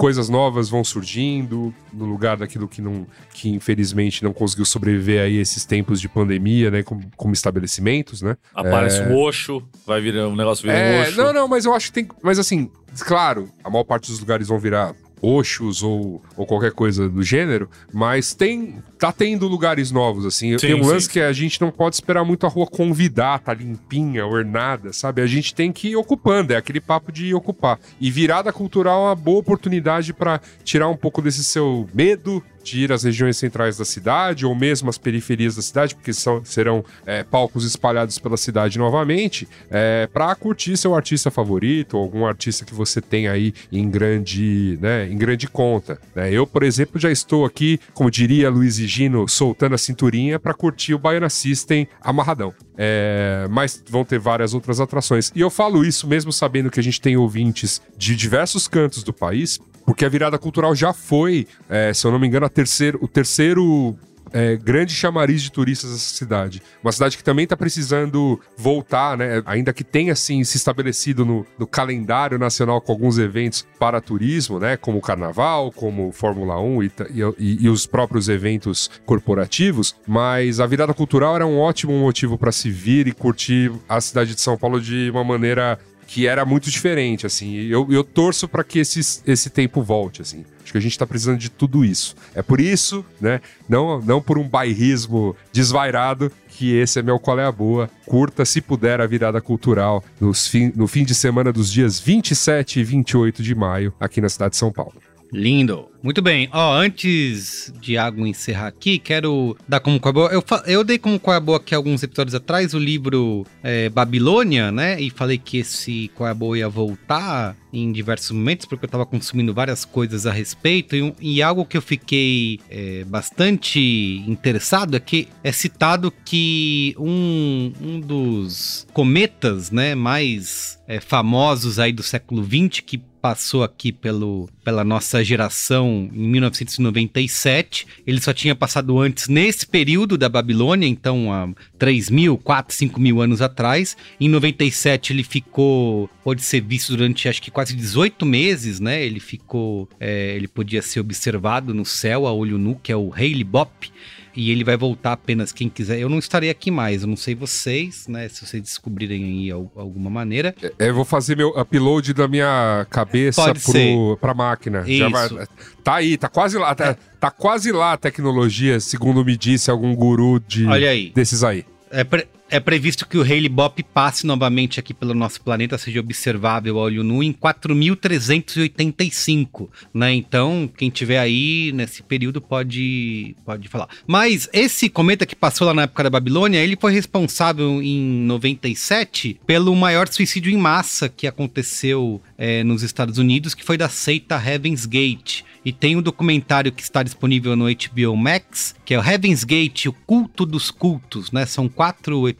coisas 0.00 0.30
novas 0.30 0.70
vão 0.70 0.82
surgindo 0.82 1.74
no 1.92 2.06
lugar 2.06 2.38
daquilo 2.38 2.66
que 2.66 2.80
não 2.80 3.06
que 3.34 3.50
infelizmente 3.50 4.24
não 4.24 4.32
conseguiu 4.32 4.64
sobreviver 4.64 5.20
aí 5.20 5.36
esses 5.36 5.66
tempos 5.66 6.00
de 6.00 6.08
pandemia, 6.08 6.70
né, 6.70 6.82
como, 6.82 7.02
como 7.18 7.34
estabelecimentos, 7.34 8.22
né? 8.22 8.34
Aparece 8.54 9.02
um 9.02 9.14
Oxo, 9.14 9.62
vai 9.86 10.00
virar 10.00 10.26
um 10.26 10.34
negócio 10.34 10.62
virar 10.62 10.78
um 10.78 10.80
É, 10.80 11.02
Oxo. 11.02 11.18
não, 11.18 11.34
não, 11.34 11.46
mas 11.46 11.66
eu 11.66 11.74
acho 11.74 11.88
que 11.88 11.92
tem, 11.92 12.08
mas 12.22 12.38
assim, 12.38 12.70
claro, 13.00 13.50
a 13.62 13.68
maior 13.68 13.84
parte 13.84 14.10
dos 14.10 14.18
lugares 14.20 14.48
vão 14.48 14.58
virar 14.58 14.94
Oxos 15.22 15.82
ou, 15.82 16.22
ou 16.36 16.46
qualquer 16.46 16.72
coisa 16.72 17.08
do 17.08 17.22
gênero, 17.22 17.68
mas 17.92 18.34
tem 18.34 18.82
tá 18.98 19.10
tendo 19.10 19.48
lugares 19.48 19.90
novos, 19.90 20.26
assim. 20.26 20.58
Sim, 20.58 20.66
tem 20.66 20.74
um 20.74 20.84
sim. 20.84 20.90
lance 20.90 21.08
que 21.08 21.20
a 21.20 21.32
gente 21.32 21.60
não 21.60 21.70
pode 21.70 21.96
esperar 21.96 22.24
muito 22.24 22.46
a 22.46 22.48
rua 22.48 22.66
convidar, 22.66 23.38
tá 23.38 23.54
limpinha, 23.54 24.26
ornada, 24.26 24.92
sabe? 24.92 25.22
A 25.22 25.26
gente 25.26 25.54
tem 25.54 25.72
que 25.72 25.88
ir 25.88 25.96
ocupando, 25.96 26.52
é 26.52 26.56
aquele 26.56 26.80
papo 26.80 27.10
de 27.10 27.34
ocupar. 27.34 27.78
E 28.00 28.10
virada 28.10 28.52
cultural 28.52 29.02
é 29.02 29.04
uma 29.08 29.14
boa 29.14 29.40
oportunidade 29.40 30.12
para 30.12 30.40
tirar 30.64 30.88
um 30.88 30.96
pouco 30.96 31.22
desse 31.22 31.42
seu 31.42 31.88
medo 31.94 32.42
de 32.62 32.80
ir 32.80 32.92
às 32.92 33.02
regiões 33.02 33.36
centrais 33.36 33.76
da 33.76 33.84
cidade 33.84 34.46
ou 34.46 34.54
mesmo 34.54 34.90
às 34.90 34.98
periferias 34.98 35.56
da 35.56 35.62
cidade, 35.62 35.94
porque 35.94 36.12
são, 36.12 36.44
serão 36.44 36.84
é, 37.06 37.22
palcos 37.22 37.64
espalhados 37.64 38.18
pela 38.18 38.36
cidade 38.36 38.78
novamente, 38.78 39.48
é, 39.70 40.08
para 40.12 40.34
curtir 40.34 40.76
seu 40.76 40.94
artista 40.94 41.30
favorito 41.30 41.96
ou 41.96 42.02
algum 42.02 42.26
artista 42.26 42.64
que 42.64 42.74
você 42.74 43.00
tem 43.00 43.28
aí 43.28 43.52
em 43.70 43.88
grande, 43.90 44.78
né, 44.80 45.08
em 45.08 45.16
grande 45.16 45.48
conta. 45.48 45.98
né? 46.14 46.32
Eu, 46.32 46.46
por 46.46 46.62
exemplo, 46.62 47.00
já 47.00 47.10
estou 47.10 47.44
aqui, 47.44 47.78
como 47.94 48.10
diria 48.10 48.50
Luiz 48.50 48.78
e 48.78 48.86
Gino, 48.86 49.28
soltando 49.28 49.74
a 49.74 49.78
cinturinha 49.78 50.38
para 50.38 50.54
curtir 50.54 50.94
o 50.94 50.98
Baiana 50.98 51.28
System 51.28 51.86
amarradão. 52.00 52.52
É, 52.82 53.46
mas 53.50 53.82
vão 53.88 54.04
ter 54.06 54.18
várias 54.18 54.54
outras 54.54 54.80
atrações. 54.80 55.30
E 55.34 55.40
eu 55.40 55.50
falo 55.50 55.84
isso 55.84 56.06
mesmo 56.06 56.32
sabendo 56.32 56.70
que 56.70 56.80
a 56.80 56.82
gente 56.82 56.98
tem 56.98 57.14
ouvintes 57.16 57.82
de 57.96 58.16
diversos 58.16 58.66
cantos 58.66 59.02
do 59.02 59.12
país, 59.12 59.60
porque 59.90 60.04
a 60.04 60.08
virada 60.08 60.38
cultural 60.38 60.72
já 60.72 60.92
foi, 60.92 61.48
é, 61.68 61.92
se 61.92 62.06
eu 62.06 62.12
não 62.12 62.18
me 62.20 62.24
engano, 62.28 62.48
terceiro, 62.48 62.96
o 63.02 63.08
terceiro 63.08 63.98
é, 64.32 64.54
grande 64.56 64.94
chamariz 64.94 65.42
de 65.42 65.50
turistas 65.50 65.90
dessa 65.90 66.14
cidade. 66.14 66.62
Uma 66.84 66.92
cidade 66.92 67.16
que 67.16 67.24
também 67.24 67.42
está 67.42 67.56
precisando 67.56 68.38
voltar, 68.56 69.18
né? 69.18 69.42
Ainda 69.44 69.72
que 69.72 69.82
tenha 69.82 70.12
assim 70.12 70.44
se 70.44 70.56
estabelecido 70.56 71.24
no, 71.24 71.44
no 71.58 71.66
calendário 71.66 72.38
nacional 72.38 72.80
com 72.80 72.92
alguns 72.92 73.18
eventos 73.18 73.66
para 73.80 74.00
turismo, 74.00 74.60
né? 74.60 74.76
Como 74.76 74.98
o 74.98 75.00
Carnaval, 75.00 75.72
como 75.72 76.12
Fórmula 76.12 76.60
1 76.60 76.82
e, 76.84 76.88
ta- 76.88 77.06
e- 77.12 77.22
e- 77.36 77.64
e 77.64 77.68
os 77.68 77.86
próprios 77.86 78.28
eventos 78.28 78.88
corporativos. 79.04 79.96
Mas 80.06 80.60
a 80.60 80.66
virada 80.68 80.94
cultural 80.94 81.34
era 81.34 81.44
um 81.48 81.58
ótimo 81.58 81.92
motivo 81.98 82.38
para 82.38 82.52
se 82.52 82.70
vir 82.70 83.08
e 83.08 83.12
curtir 83.12 83.72
a 83.88 84.00
cidade 84.00 84.36
de 84.36 84.40
São 84.40 84.56
Paulo 84.56 84.80
de 84.80 85.10
uma 85.10 85.24
maneira 85.24 85.76
que 86.12 86.26
era 86.26 86.44
muito 86.44 86.68
diferente, 86.68 87.24
assim. 87.24 87.54
Eu, 87.54 87.86
eu 87.88 88.02
torço 88.02 88.48
para 88.48 88.64
que 88.64 88.80
esse, 88.80 89.22
esse 89.24 89.48
tempo 89.48 89.80
volte, 89.80 90.20
assim. 90.20 90.44
Acho 90.60 90.72
que 90.72 90.78
a 90.78 90.80
gente 90.80 90.98
tá 90.98 91.06
precisando 91.06 91.38
de 91.38 91.48
tudo 91.48 91.84
isso. 91.84 92.16
É 92.34 92.42
por 92.42 92.60
isso, 92.60 93.04
né, 93.20 93.40
não, 93.68 94.00
não 94.00 94.20
por 94.20 94.36
um 94.36 94.48
bairrismo 94.48 95.36
desvairado, 95.52 96.32
que 96.48 96.74
esse 96.74 96.98
é 96.98 97.02
meu 97.02 97.20
Qual 97.20 97.38
é 97.38 97.44
a 97.44 97.52
Boa. 97.52 97.88
Curta, 98.06 98.44
se 98.44 98.60
puder, 98.60 99.00
a 99.00 99.06
virada 99.06 99.40
cultural 99.40 100.04
nos 100.20 100.48
fim, 100.48 100.72
no 100.74 100.88
fim 100.88 101.04
de 101.04 101.14
semana 101.14 101.52
dos 101.52 101.70
dias 101.70 102.00
27 102.00 102.80
e 102.80 102.84
28 102.84 103.40
de 103.40 103.54
maio, 103.54 103.94
aqui 104.00 104.20
na 104.20 104.28
cidade 104.28 104.50
de 104.50 104.56
São 104.56 104.72
Paulo. 104.72 104.94
Lindo. 105.32 105.88
Muito 106.02 106.22
bem. 106.22 106.48
Ó, 106.52 106.74
antes 106.74 107.72
de 107.78 107.92
Iago 107.92 108.26
encerrar 108.26 108.68
aqui, 108.68 108.98
quero 108.98 109.56
dar 109.68 109.80
como 109.80 110.00
qual 110.00 110.14
boa. 110.14 110.30
Eu, 110.30 110.42
eu 110.66 110.82
dei 110.82 110.98
como 110.98 111.20
qual 111.20 111.38
boa 111.40 111.58
aqui 111.58 111.74
alguns 111.74 112.02
episódios 112.02 112.34
atrás 112.34 112.72
o 112.72 112.78
livro 112.78 113.46
é, 113.62 113.88
Babilônia, 113.90 114.72
né? 114.72 115.00
E 115.00 115.10
falei 115.10 115.36
que 115.36 115.58
esse 115.58 116.10
qual 116.14 116.34
boa 116.34 116.56
ia 116.56 116.68
voltar 116.68 117.54
em 117.72 117.92
diversos 117.92 118.30
momentos, 118.30 118.66
porque 118.66 118.86
eu 118.86 118.88
tava 118.88 119.06
consumindo 119.06 119.52
várias 119.52 119.84
coisas 119.84 120.26
a 120.26 120.32
respeito. 120.32 120.96
E, 120.96 121.14
e 121.20 121.42
algo 121.42 121.66
que 121.66 121.76
eu 121.76 121.82
fiquei 121.82 122.58
é, 122.70 123.04
bastante 123.04 124.24
interessado 124.26 124.96
é 124.96 125.00
que 125.00 125.28
é 125.44 125.52
citado 125.52 126.12
que 126.24 126.94
um, 126.98 127.72
um 127.80 128.00
dos 128.00 128.86
cometas, 128.92 129.70
né, 129.70 129.94
mais 129.94 130.80
é, 130.88 130.98
famosos 130.98 131.78
aí 131.78 131.92
do 131.92 132.02
século 132.02 132.42
XX, 132.42 132.80
que 132.80 133.09
passou 133.20 133.62
aqui 133.62 133.92
pelo, 133.92 134.48
pela 134.64 134.84
nossa 134.84 135.22
geração 135.22 136.08
em 136.12 136.28
1997. 136.28 137.86
Ele 138.06 138.20
só 138.20 138.32
tinha 138.32 138.54
passado 138.54 138.98
antes 138.98 139.28
nesse 139.28 139.66
período 139.66 140.16
da 140.16 140.28
Babilônia, 140.28 140.86
então 140.86 141.32
há 141.32 141.48
3 141.78 142.10
mil, 142.10 142.38
4, 142.38 142.74
5 142.74 143.00
mil 143.00 143.20
anos 143.20 143.42
atrás. 143.42 143.96
Em 144.20 144.28
97 144.28 145.12
ele 145.12 145.22
ficou, 145.22 146.08
pode 146.24 146.42
ser 146.42 146.60
visto 146.60 146.96
durante 146.96 147.28
acho 147.28 147.42
que 147.42 147.50
quase 147.50 147.74
18 147.74 148.24
meses, 148.24 148.80
né? 148.80 149.04
Ele 149.04 149.20
ficou, 149.20 149.88
é, 149.98 150.34
ele 150.34 150.48
podia 150.48 150.82
ser 150.82 151.00
observado 151.00 151.74
no 151.74 151.84
céu 151.84 152.26
a 152.26 152.32
olho 152.32 152.58
nu, 152.58 152.76
que 152.82 152.92
é 152.92 152.96
o 152.96 153.12
Haley 153.12 153.44
Bop. 153.44 153.90
E 154.34 154.50
ele 154.50 154.62
vai 154.64 154.76
voltar 154.76 155.12
apenas 155.12 155.52
quem 155.52 155.68
quiser. 155.68 155.98
Eu 155.98 156.08
não 156.08 156.18
estarei 156.18 156.50
aqui 156.50 156.70
mais, 156.70 157.02
eu 157.02 157.08
não 157.08 157.16
sei 157.16 157.34
vocês, 157.34 158.06
né? 158.08 158.28
Se 158.28 158.46
vocês 158.46 158.62
descobrirem 158.62 159.24
aí 159.24 159.50
al- 159.50 159.70
alguma 159.74 160.08
maneira. 160.10 160.54
É, 160.78 160.88
Eu 160.88 160.94
vou 160.94 161.04
fazer 161.04 161.36
meu 161.36 161.48
upload 161.50 162.12
da 162.14 162.28
minha 162.28 162.86
cabeça 162.90 163.42
Pode 163.42 163.60
ser. 163.60 163.92
pro, 163.94 164.18
pra 164.20 164.34
máquina. 164.34 164.80
Já 164.86 165.08
Isso. 165.08 165.34
vai- 165.36 165.46
tá 165.82 165.94
aí, 165.96 166.16
tá 166.16 166.28
quase 166.28 166.56
lá. 166.58 166.74
Tá, 166.74 166.96
tá 167.18 167.30
quase 167.30 167.72
lá 167.72 167.92
a 167.94 167.96
tecnologia, 167.96 168.78
segundo 168.80 169.24
me 169.24 169.36
disse 169.36 169.70
algum 169.70 169.94
guru 169.94 170.40
de, 170.40 170.66
Olha 170.66 170.90
aí. 170.90 171.10
desses 171.14 171.42
aí. 171.42 171.64
É, 171.90 172.04
pre- 172.04 172.28
é 172.50 172.60
previsto 172.60 173.06
que 173.06 173.16
o 173.16 173.22
Haley 173.22 173.48
Bop 173.48 173.80
passe 173.94 174.26
novamente 174.26 174.80
aqui 174.80 174.92
pelo 174.92 175.14
nosso 175.14 175.40
planeta, 175.40 175.78
seja 175.78 176.00
observável 176.00 176.76
a 176.78 176.82
olho 176.82 177.04
nu 177.04 177.22
em 177.22 177.32
4.385, 177.32 179.68
né? 179.94 180.12
Então, 180.12 180.68
quem 180.76 180.90
tiver 180.90 181.18
aí 181.18 181.70
nesse 181.72 182.02
período 182.02 182.40
pode, 182.40 183.36
pode 183.44 183.68
falar. 183.68 183.88
Mas 184.06 184.48
esse 184.52 184.88
cometa 184.88 185.24
que 185.24 185.36
passou 185.36 185.64
lá 185.66 185.72
na 185.72 185.82
época 185.82 186.02
da 186.02 186.10
Babilônia, 186.10 186.58
ele 186.58 186.76
foi 186.78 186.92
responsável 186.92 187.80
em 187.80 188.00
97 188.26 189.40
pelo 189.46 189.74
maior 189.76 190.08
suicídio 190.08 190.52
em 190.52 190.56
massa 190.56 191.08
que 191.08 191.26
aconteceu 191.26 192.20
é, 192.36 192.64
nos 192.64 192.82
Estados 192.82 193.18
Unidos, 193.18 193.54
que 193.54 193.64
foi 193.64 193.78
da 193.78 193.88
seita 193.88 194.36
Heaven's 194.36 194.86
Gate. 194.86 195.44
E 195.64 195.72
tem 195.72 195.94
um 195.94 196.02
documentário 196.02 196.72
que 196.72 196.82
está 196.82 197.02
disponível 197.02 197.54
no 197.54 197.66
HBO 197.66 198.16
Max, 198.16 198.74
que 198.84 198.94
é 198.94 198.98
o 198.98 199.04
Heaven's 199.04 199.44
Gate, 199.44 199.86
o 199.86 199.92
culto 199.92 200.46
dos 200.46 200.70
cultos, 200.70 201.30
né? 201.30 201.44
São 201.44 201.68
quatro 201.68 202.26
episódios 202.26 202.39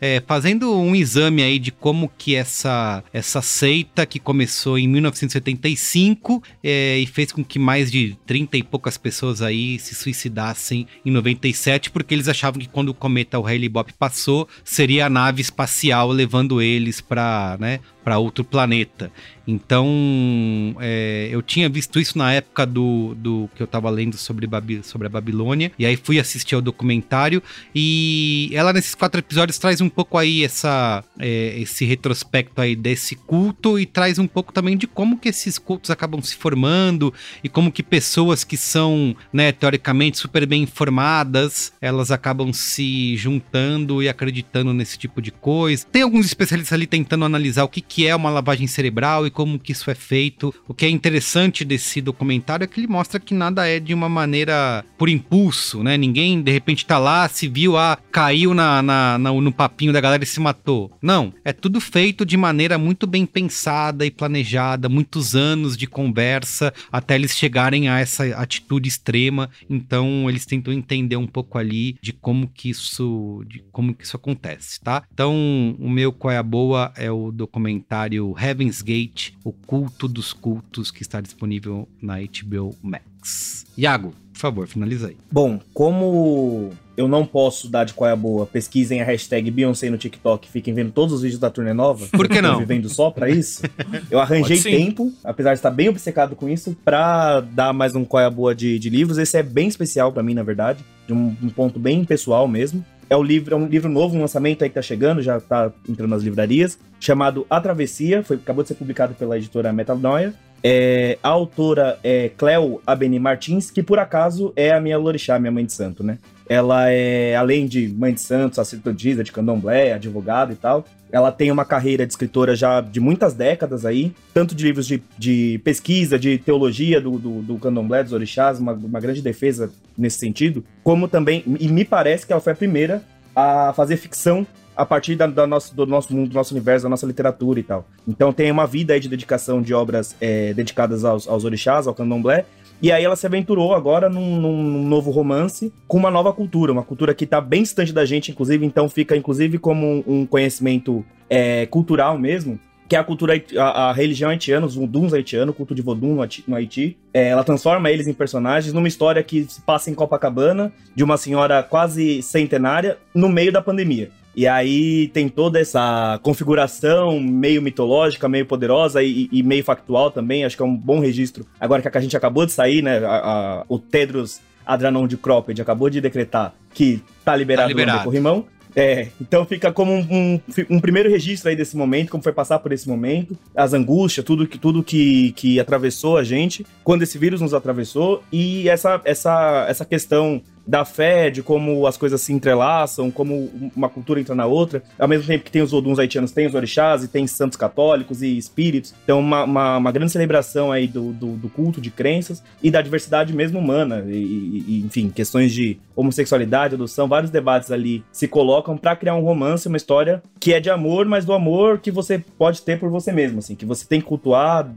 é, 0.00 0.22
fazendo 0.26 0.74
um 0.74 0.94
exame 0.94 1.42
aí 1.42 1.58
de 1.58 1.70
como 1.70 2.10
que 2.16 2.34
essa, 2.34 3.02
essa 3.12 3.42
seita 3.42 4.06
que 4.06 4.18
começou 4.18 4.78
em 4.78 4.88
1975 4.88 6.42
é, 6.62 6.98
e 6.98 7.06
fez 7.06 7.32
com 7.32 7.44
que 7.44 7.58
mais 7.58 7.90
de 7.90 8.16
30 8.26 8.56
e 8.56 8.62
poucas 8.62 8.96
pessoas 8.96 9.42
aí 9.42 9.78
se 9.78 9.94
suicidassem 9.94 10.86
em 11.04 11.10
97, 11.10 11.90
porque 11.90 12.14
eles 12.14 12.28
achavam 12.28 12.60
que 12.60 12.68
quando 12.68 12.90
o 12.90 12.94
cometa 12.94 13.38
o 13.38 13.46
Haley 13.46 13.68
Bob 13.68 13.92
passou, 13.98 14.48
seria 14.64 15.06
a 15.06 15.10
nave 15.10 15.40
espacial 15.40 16.10
levando 16.10 16.62
eles 16.62 17.00
para 17.00 17.56
né, 17.60 17.80
para 18.06 18.20
outro 18.20 18.44
planeta. 18.44 19.10
Então, 19.48 20.76
é, 20.80 21.28
eu 21.30 21.42
tinha 21.42 21.68
visto 21.68 21.98
isso 21.98 22.16
na 22.16 22.32
época 22.32 22.64
do, 22.64 23.16
do 23.16 23.50
que 23.54 23.60
eu 23.60 23.66
tava 23.66 23.90
lendo 23.90 24.16
sobre, 24.16 24.46
Babi, 24.46 24.80
sobre 24.84 25.08
a 25.08 25.10
Babilônia, 25.10 25.72
e 25.76 25.84
aí 25.84 25.96
fui 25.96 26.20
assistir 26.20 26.54
ao 26.54 26.60
documentário, 26.60 27.42
e 27.74 28.50
ela 28.52 28.72
nesses 28.72 28.94
quatro 28.94 29.18
episódios 29.18 29.58
traz 29.58 29.80
um 29.80 29.88
pouco 29.88 30.18
aí 30.18 30.44
essa, 30.44 31.02
é, 31.18 31.58
esse 31.58 31.84
retrospecto 31.84 32.60
aí 32.60 32.76
desse 32.76 33.16
culto, 33.16 33.78
e 33.78 33.86
traz 33.86 34.20
um 34.20 34.26
pouco 34.26 34.52
também 34.52 34.76
de 34.76 34.86
como 34.86 35.18
que 35.18 35.28
esses 35.28 35.58
cultos 35.58 35.90
acabam 35.90 36.22
se 36.22 36.36
formando, 36.36 37.12
e 37.42 37.48
como 37.48 37.72
que 37.72 37.82
pessoas 37.82 38.44
que 38.44 38.56
são, 38.56 39.16
né, 39.32 39.50
teoricamente 39.50 40.18
super 40.18 40.46
bem 40.46 40.62
informadas, 40.62 41.72
elas 41.80 42.12
acabam 42.12 42.52
se 42.52 43.16
juntando 43.16 44.00
e 44.00 44.08
acreditando 44.08 44.72
nesse 44.72 44.96
tipo 44.96 45.20
de 45.20 45.32
coisa. 45.32 45.86
Tem 45.90 46.02
alguns 46.02 46.26
especialistas 46.26 46.72
ali 46.72 46.86
tentando 46.86 47.24
analisar 47.24 47.64
o 47.64 47.68
que, 47.68 47.80
que 47.80 47.95
que 47.96 48.06
é 48.06 48.14
uma 48.14 48.28
lavagem 48.28 48.66
cerebral 48.66 49.26
e 49.26 49.30
como 49.30 49.58
que 49.58 49.72
isso 49.72 49.90
é 49.90 49.94
feito. 49.94 50.54
O 50.68 50.74
que 50.74 50.84
é 50.84 50.90
interessante 50.90 51.64
desse 51.64 52.02
documentário 52.02 52.62
é 52.62 52.66
que 52.66 52.78
ele 52.78 52.86
mostra 52.86 53.18
que 53.18 53.32
nada 53.32 53.66
é 53.66 53.80
de 53.80 53.94
uma 53.94 54.06
maneira 54.06 54.84
por 54.98 55.08
impulso, 55.08 55.82
né? 55.82 55.96
Ninguém 55.96 56.42
de 56.42 56.52
repente 56.52 56.84
tá 56.84 56.98
lá, 56.98 57.26
se 57.26 57.48
viu, 57.48 57.74
ah, 57.78 57.96
caiu 58.12 58.52
na, 58.52 58.82
na, 58.82 59.16
na, 59.16 59.32
no 59.32 59.50
papinho 59.50 59.94
da 59.94 60.00
galera 60.02 60.22
e 60.22 60.26
se 60.26 60.38
matou. 60.38 60.92
Não, 61.00 61.32
é 61.42 61.54
tudo 61.54 61.80
feito 61.80 62.26
de 62.26 62.36
maneira 62.36 62.76
muito 62.76 63.06
bem 63.06 63.24
pensada 63.24 64.04
e 64.04 64.10
planejada, 64.10 64.90
muitos 64.90 65.34
anos 65.34 65.74
de 65.74 65.86
conversa 65.86 66.74
até 66.92 67.14
eles 67.14 67.34
chegarem 67.34 67.88
a 67.88 67.98
essa 67.98 68.26
atitude 68.36 68.90
extrema. 68.90 69.48
Então 69.70 70.28
eles 70.28 70.44
tentam 70.44 70.70
entender 70.70 71.16
um 71.16 71.26
pouco 71.26 71.56
ali 71.56 71.96
de 72.02 72.12
como 72.12 72.46
que 72.46 72.68
isso, 72.68 73.42
de 73.48 73.64
como 73.72 73.94
que 73.94 74.04
isso 74.04 74.16
acontece, 74.16 74.82
tá? 74.82 75.02
Então 75.10 75.74
o 75.78 75.88
meu 75.88 76.12
qual 76.12 76.32
é 76.32 76.36
a 76.36 76.42
boa 76.42 76.92
é 76.94 77.10
o 77.10 77.32
documentário 77.32 77.85
documentário 77.86 78.34
Heaven's 78.38 78.82
Gate, 78.82 79.32
O 79.44 79.52
Culto 79.52 80.08
dos 80.08 80.32
Cultos, 80.32 80.90
que 80.90 81.02
está 81.02 81.20
disponível 81.20 81.88
na 82.02 82.16
HBO 82.18 82.76
Max. 82.82 83.64
Iago, 83.78 84.12
por 84.32 84.40
favor, 84.40 84.66
finaliza 84.66 85.08
aí. 85.08 85.16
Bom, 85.30 85.60
como 85.72 86.70
eu 86.96 87.06
não 87.06 87.24
posso 87.24 87.68
dar 87.68 87.84
de 87.84 87.94
qual 87.94 88.08
é 88.08 88.12
a 88.12 88.16
boa, 88.16 88.46
pesquisem 88.46 89.00
a 89.00 89.04
hashtag 89.04 89.50
Beyoncé 89.50 89.90
no 89.90 89.98
TikTok, 89.98 90.48
fiquem 90.48 90.74
vendo 90.74 90.90
todos 90.90 91.14
os 91.14 91.22
vídeos 91.22 91.40
da 91.40 91.50
turnê 91.50 91.72
nova. 91.72 92.06
Por 92.12 92.28
que 92.28 92.40
não? 92.40 92.58
vivendo 92.58 92.88
só 92.88 93.10
pra 93.10 93.28
isso. 93.28 93.62
Eu 94.10 94.18
arranjei 94.18 94.60
tempo, 94.60 95.12
apesar 95.22 95.52
de 95.52 95.58
estar 95.58 95.70
bem 95.70 95.88
obcecado 95.88 96.34
com 96.34 96.48
isso, 96.48 96.76
pra 96.84 97.40
dar 97.40 97.72
mais 97.72 97.94
um 97.94 98.04
qual 98.04 98.22
é 98.22 98.26
a 98.26 98.30
boa 98.30 98.54
de, 98.54 98.78
de 98.78 98.90
livros. 98.90 99.18
Esse 99.18 99.38
é 99.38 99.42
bem 99.42 99.68
especial 99.68 100.12
para 100.12 100.22
mim, 100.22 100.34
na 100.34 100.42
verdade, 100.42 100.84
de 101.06 101.12
um, 101.12 101.36
um 101.42 101.48
ponto 101.50 101.78
bem 101.78 102.04
pessoal 102.04 102.48
mesmo. 102.48 102.84
É, 103.08 103.16
o 103.16 103.22
livro, 103.22 103.54
é 103.54 103.58
um 103.58 103.66
livro 103.66 103.88
novo, 103.88 104.16
um 104.16 104.20
lançamento 104.20 104.64
aí 104.64 104.68
que 104.68 104.74
tá 104.74 104.82
chegando, 104.82 105.22
já 105.22 105.40
tá 105.40 105.70
entrando 105.88 106.10
nas 106.10 106.22
livrarias, 106.22 106.78
chamado 106.98 107.46
A 107.48 107.60
Travessia, 107.60 108.22
foi, 108.22 108.36
acabou 108.36 108.62
de 108.62 108.68
ser 108.68 108.74
publicado 108.74 109.14
pela 109.14 109.36
editora 109.36 109.72
Metanoia. 109.72 110.34
É, 110.64 111.18
a 111.22 111.28
autora 111.28 111.98
é 112.02 112.30
Cleo 112.36 112.80
Abeni 112.84 113.20
Martins, 113.20 113.70
que 113.70 113.82
por 113.82 113.98
acaso 113.98 114.52
é 114.56 114.72
a 114.72 114.80
minha 114.80 114.98
Lorixá, 114.98 115.38
minha 115.38 115.52
mãe 115.52 115.64
de 115.64 115.72
santo, 115.72 116.02
né? 116.02 116.18
Ela 116.48 116.90
é, 116.90 117.36
além 117.36 117.66
de 117.66 117.88
mãe 117.88 118.12
de 118.12 118.20
santo, 118.20 118.56
sacerdotisa 118.56 119.22
de 119.22 119.30
candomblé, 119.30 119.92
advogada 119.92 120.52
e 120.52 120.56
tal, 120.56 120.84
ela 121.10 121.30
tem 121.30 121.50
uma 121.50 121.64
carreira 121.64 122.06
de 122.06 122.12
escritora 122.12 122.54
já 122.54 122.80
de 122.80 123.00
muitas 123.00 123.34
décadas 123.34 123.86
aí, 123.86 124.12
tanto 124.34 124.54
de 124.54 124.64
livros 124.64 124.86
de, 124.86 125.02
de 125.18 125.60
pesquisa, 125.64 126.18
de 126.18 126.38
teologia 126.38 127.00
do, 127.00 127.18
do, 127.18 127.42
do 127.42 127.58
candomblé, 127.58 128.02
dos 128.02 128.12
orixás, 128.12 128.58
uma, 128.58 128.72
uma 128.72 129.00
grande 129.00 129.22
defesa 129.22 129.70
nesse 129.96 130.18
sentido, 130.18 130.64
como 130.82 131.08
também, 131.08 131.42
e 131.60 131.68
me 131.68 131.84
parece 131.84 132.26
que 132.26 132.32
ela 132.32 132.40
foi 132.40 132.52
a 132.52 132.56
primeira 132.56 133.02
a 133.34 133.72
fazer 133.74 133.96
ficção 133.96 134.46
a 134.76 134.84
partir 134.84 135.16
da, 135.16 135.26
da 135.26 135.46
nosso, 135.46 135.74
do 135.74 135.86
nosso 135.86 136.14
mundo, 136.14 136.28
do 136.28 136.34
nosso 136.34 136.52
universo, 136.54 136.84
da 136.84 136.90
nossa 136.90 137.06
literatura 137.06 137.58
e 137.58 137.62
tal. 137.62 137.86
Então 138.06 138.32
tem 138.32 138.50
uma 138.50 138.66
vida 138.66 138.92
aí 138.92 139.00
de 139.00 139.08
dedicação 139.08 139.62
de 139.62 139.72
obras 139.72 140.14
é, 140.20 140.52
dedicadas 140.52 141.04
aos, 141.04 141.26
aos 141.26 141.44
orixás, 141.44 141.86
ao 141.86 141.94
candomblé, 141.94 142.44
e 142.82 142.92
aí 142.92 143.04
ela 143.04 143.16
se 143.16 143.26
aventurou 143.26 143.74
agora 143.74 144.08
num, 144.08 144.40
num, 144.40 144.86
novo 144.86 145.10
romance 145.10 145.72
com 145.88 145.96
uma 145.96 146.10
nova 146.10 146.32
cultura, 146.32 146.72
uma 146.72 146.82
cultura 146.82 147.14
que 147.14 147.24
está 147.24 147.40
bem 147.40 147.62
distante 147.62 147.92
da 147.92 148.04
gente, 148.04 148.30
inclusive, 148.30 148.64
então 148.64 148.88
fica 148.88 149.16
inclusive 149.16 149.58
como 149.58 150.04
um, 150.06 150.26
conhecimento 150.26 151.04
é, 151.28 151.66
cultural 151.66 152.18
mesmo, 152.18 152.60
que 152.88 152.94
é 152.94 152.98
a 152.98 153.04
cultura, 153.04 153.42
a, 153.58 153.88
a 153.88 153.92
religião 153.92 154.30
haitiana, 154.30 154.66
os 154.66 154.76
voduns 154.76 155.12
haitianos, 155.12 155.54
o 155.54 155.56
culto 155.56 155.74
de 155.74 155.82
vodum 155.82 156.14
no, 156.14 156.28
no 156.46 156.56
Haiti. 156.56 156.96
É, 157.12 157.28
ela 157.28 157.42
transforma 157.42 157.90
eles 157.90 158.06
em 158.06 158.12
personagens 158.12 158.72
numa 158.72 158.86
história 158.86 159.22
que 159.22 159.44
se 159.44 159.60
passa 159.60 159.90
em 159.90 159.94
Copacabana, 159.94 160.72
de 160.94 161.02
uma 161.02 161.16
senhora 161.16 161.62
quase 161.62 162.22
centenária, 162.22 162.98
no 163.12 163.28
meio 163.28 163.50
da 163.50 163.60
pandemia. 163.60 164.10
E 164.36 164.46
aí 164.46 165.08
tem 165.08 165.30
toda 165.30 165.58
essa 165.58 166.20
configuração 166.22 167.18
meio 167.18 167.62
mitológica, 167.62 168.28
meio 168.28 168.44
poderosa 168.44 169.02
e, 169.02 169.30
e, 169.32 169.42
meio 169.42 169.64
factual 169.64 170.10
também. 170.10 170.44
Acho 170.44 170.58
que 170.58 170.62
é 170.62 170.66
um 170.66 170.76
bom 170.76 171.00
registro. 171.00 171.46
Agora 171.58 171.80
que 171.80 171.96
a 171.96 172.00
gente 172.02 172.14
acabou 172.14 172.44
de 172.44 172.52
sair, 172.52 172.82
né? 172.82 172.98
A, 172.98 173.16
a, 173.16 173.64
o 173.66 173.78
Tedros 173.78 174.40
Adranon 174.66 175.06
de 175.06 175.16
Cropped 175.16 175.58
acabou 175.62 175.88
de 175.88 176.02
decretar 176.02 176.52
que 176.74 177.02
tá 177.24 177.34
liberado, 177.34 177.68
tá 177.68 177.68
liberado. 177.68 178.00
o 178.00 178.04
corrimão. 178.04 178.44
É, 178.78 179.08
então 179.18 179.46
fica 179.46 179.72
como 179.72 179.90
um, 179.90 180.06
um, 180.10 180.40
um, 180.68 180.80
primeiro 180.80 181.08
registro 181.08 181.48
aí 181.48 181.56
desse 181.56 181.74
momento, 181.74 182.10
como 182.10 182.22
foi 182.22 182.32
passar 182.32 182.58
por 182.58 182.72
esse 182.72 182.86
momento, 182.86 183.34
as 183.54 183.72
angústias, 183.72 184.22
tudo 184.22 184.46
que, 184.46 184.58
tudo 184.58 184.82
que, 184.82 185.32
que 185.32 185.58
atravessou 185.58 186.18
a 186.18 186.22
gente, 186.22 186.66
quando 186.84 187.00
esse 187.00 187.16
vírus 187.16 187.40
nos 187.40 187.54
atravessou, 187.54 188.22
e 188.30 188.68
essa, 188.68 189.00
essa, 189.06 189.64
essa 189.66 189.82
questão 189.86 190.42
da 190.66 190.84
fé, 190.84 191.30
de 191.30 191.42
como 191.42 191.86
as 191.86 191.96
coisas 191.96 192.20
se 192.20 192.32
entrelaçam, 192.32 193.10
como 193.10 193.50
uma 193.74 193.88
cultura 193.88 194.20
entra 194.20 194.34
na 194.34 194.46
outra. 194.46 194.82
Ao 194.98 195.06
mesmo 195.06 195.26
tempo 195.26 195.44
que 195.44 195.50
tem 195.50 195.62
os 195.62 195.72
oduns 195.72 195.98
haitianos, 195.98 196.32
tem 196.32 196.46
os 196.46 196.54
orixás 196.54 197.04
e 197.04 197.08
tem 197.08 197.26
santos 197.26 197.56
católicos 197.56 198.22
e 198.22 198.36
espíritos. 198.36 198.94
Então, 199.04 199.20
uma, 199.20 199.44
uma, 199.44 199.76
uma 199.76 199.92
grande 199.92 200.12
celebração 200.12 200.72
aí 200.72 200.86
do, 200.86 201.12
do, 201.12 201.36
do, 201.36 201.48
culto 201.48 201.80
de 201.80 201.90
crenças 201.90 202.42
e 202.62 202.70
da 202.70 202.82
diversidade 202.82 203.32
mesmo 203.32 203.58
humana. 203.58 204.04
E, 204.08 204.64
e, 204.66 204.82
enfim, 204.84 205.08
questões 205.08 205.52
de 205.52 205.78
homossexualidade, 205.94 206.74
adoção, 206.74 207.08
vários 207.08 207.30
debates 207.30 207.70
ali 207.70 208.04
se 208.10 208.26
colocam 208.26 208.76
para 208.76 208.96
criar 208.96 209.14
um 209.14 209.22
romance, 209.22 209.68
uma 209.68 209.76
história 209.76 210.22
que 210.40 210.52
é 210.52 210.60
de 210.60 210.70
amor, 210.70 211.06
mas 211.06 211.24
do 211.24 211.32
amor 211.32 211.78
que 211.78 211.90
você 211.90 212.18
pode 212.18 212.62
ter 212.62 212.78
por 212.78 212.90
você 212.90 213.12
mesmo, 213.12 213.38
assim, 213.38 213.54
que 213.54 213.64
você 213.64 213.86
tem 213.86 214.00
que 214.00 214.06
cultuar 214.06 214.70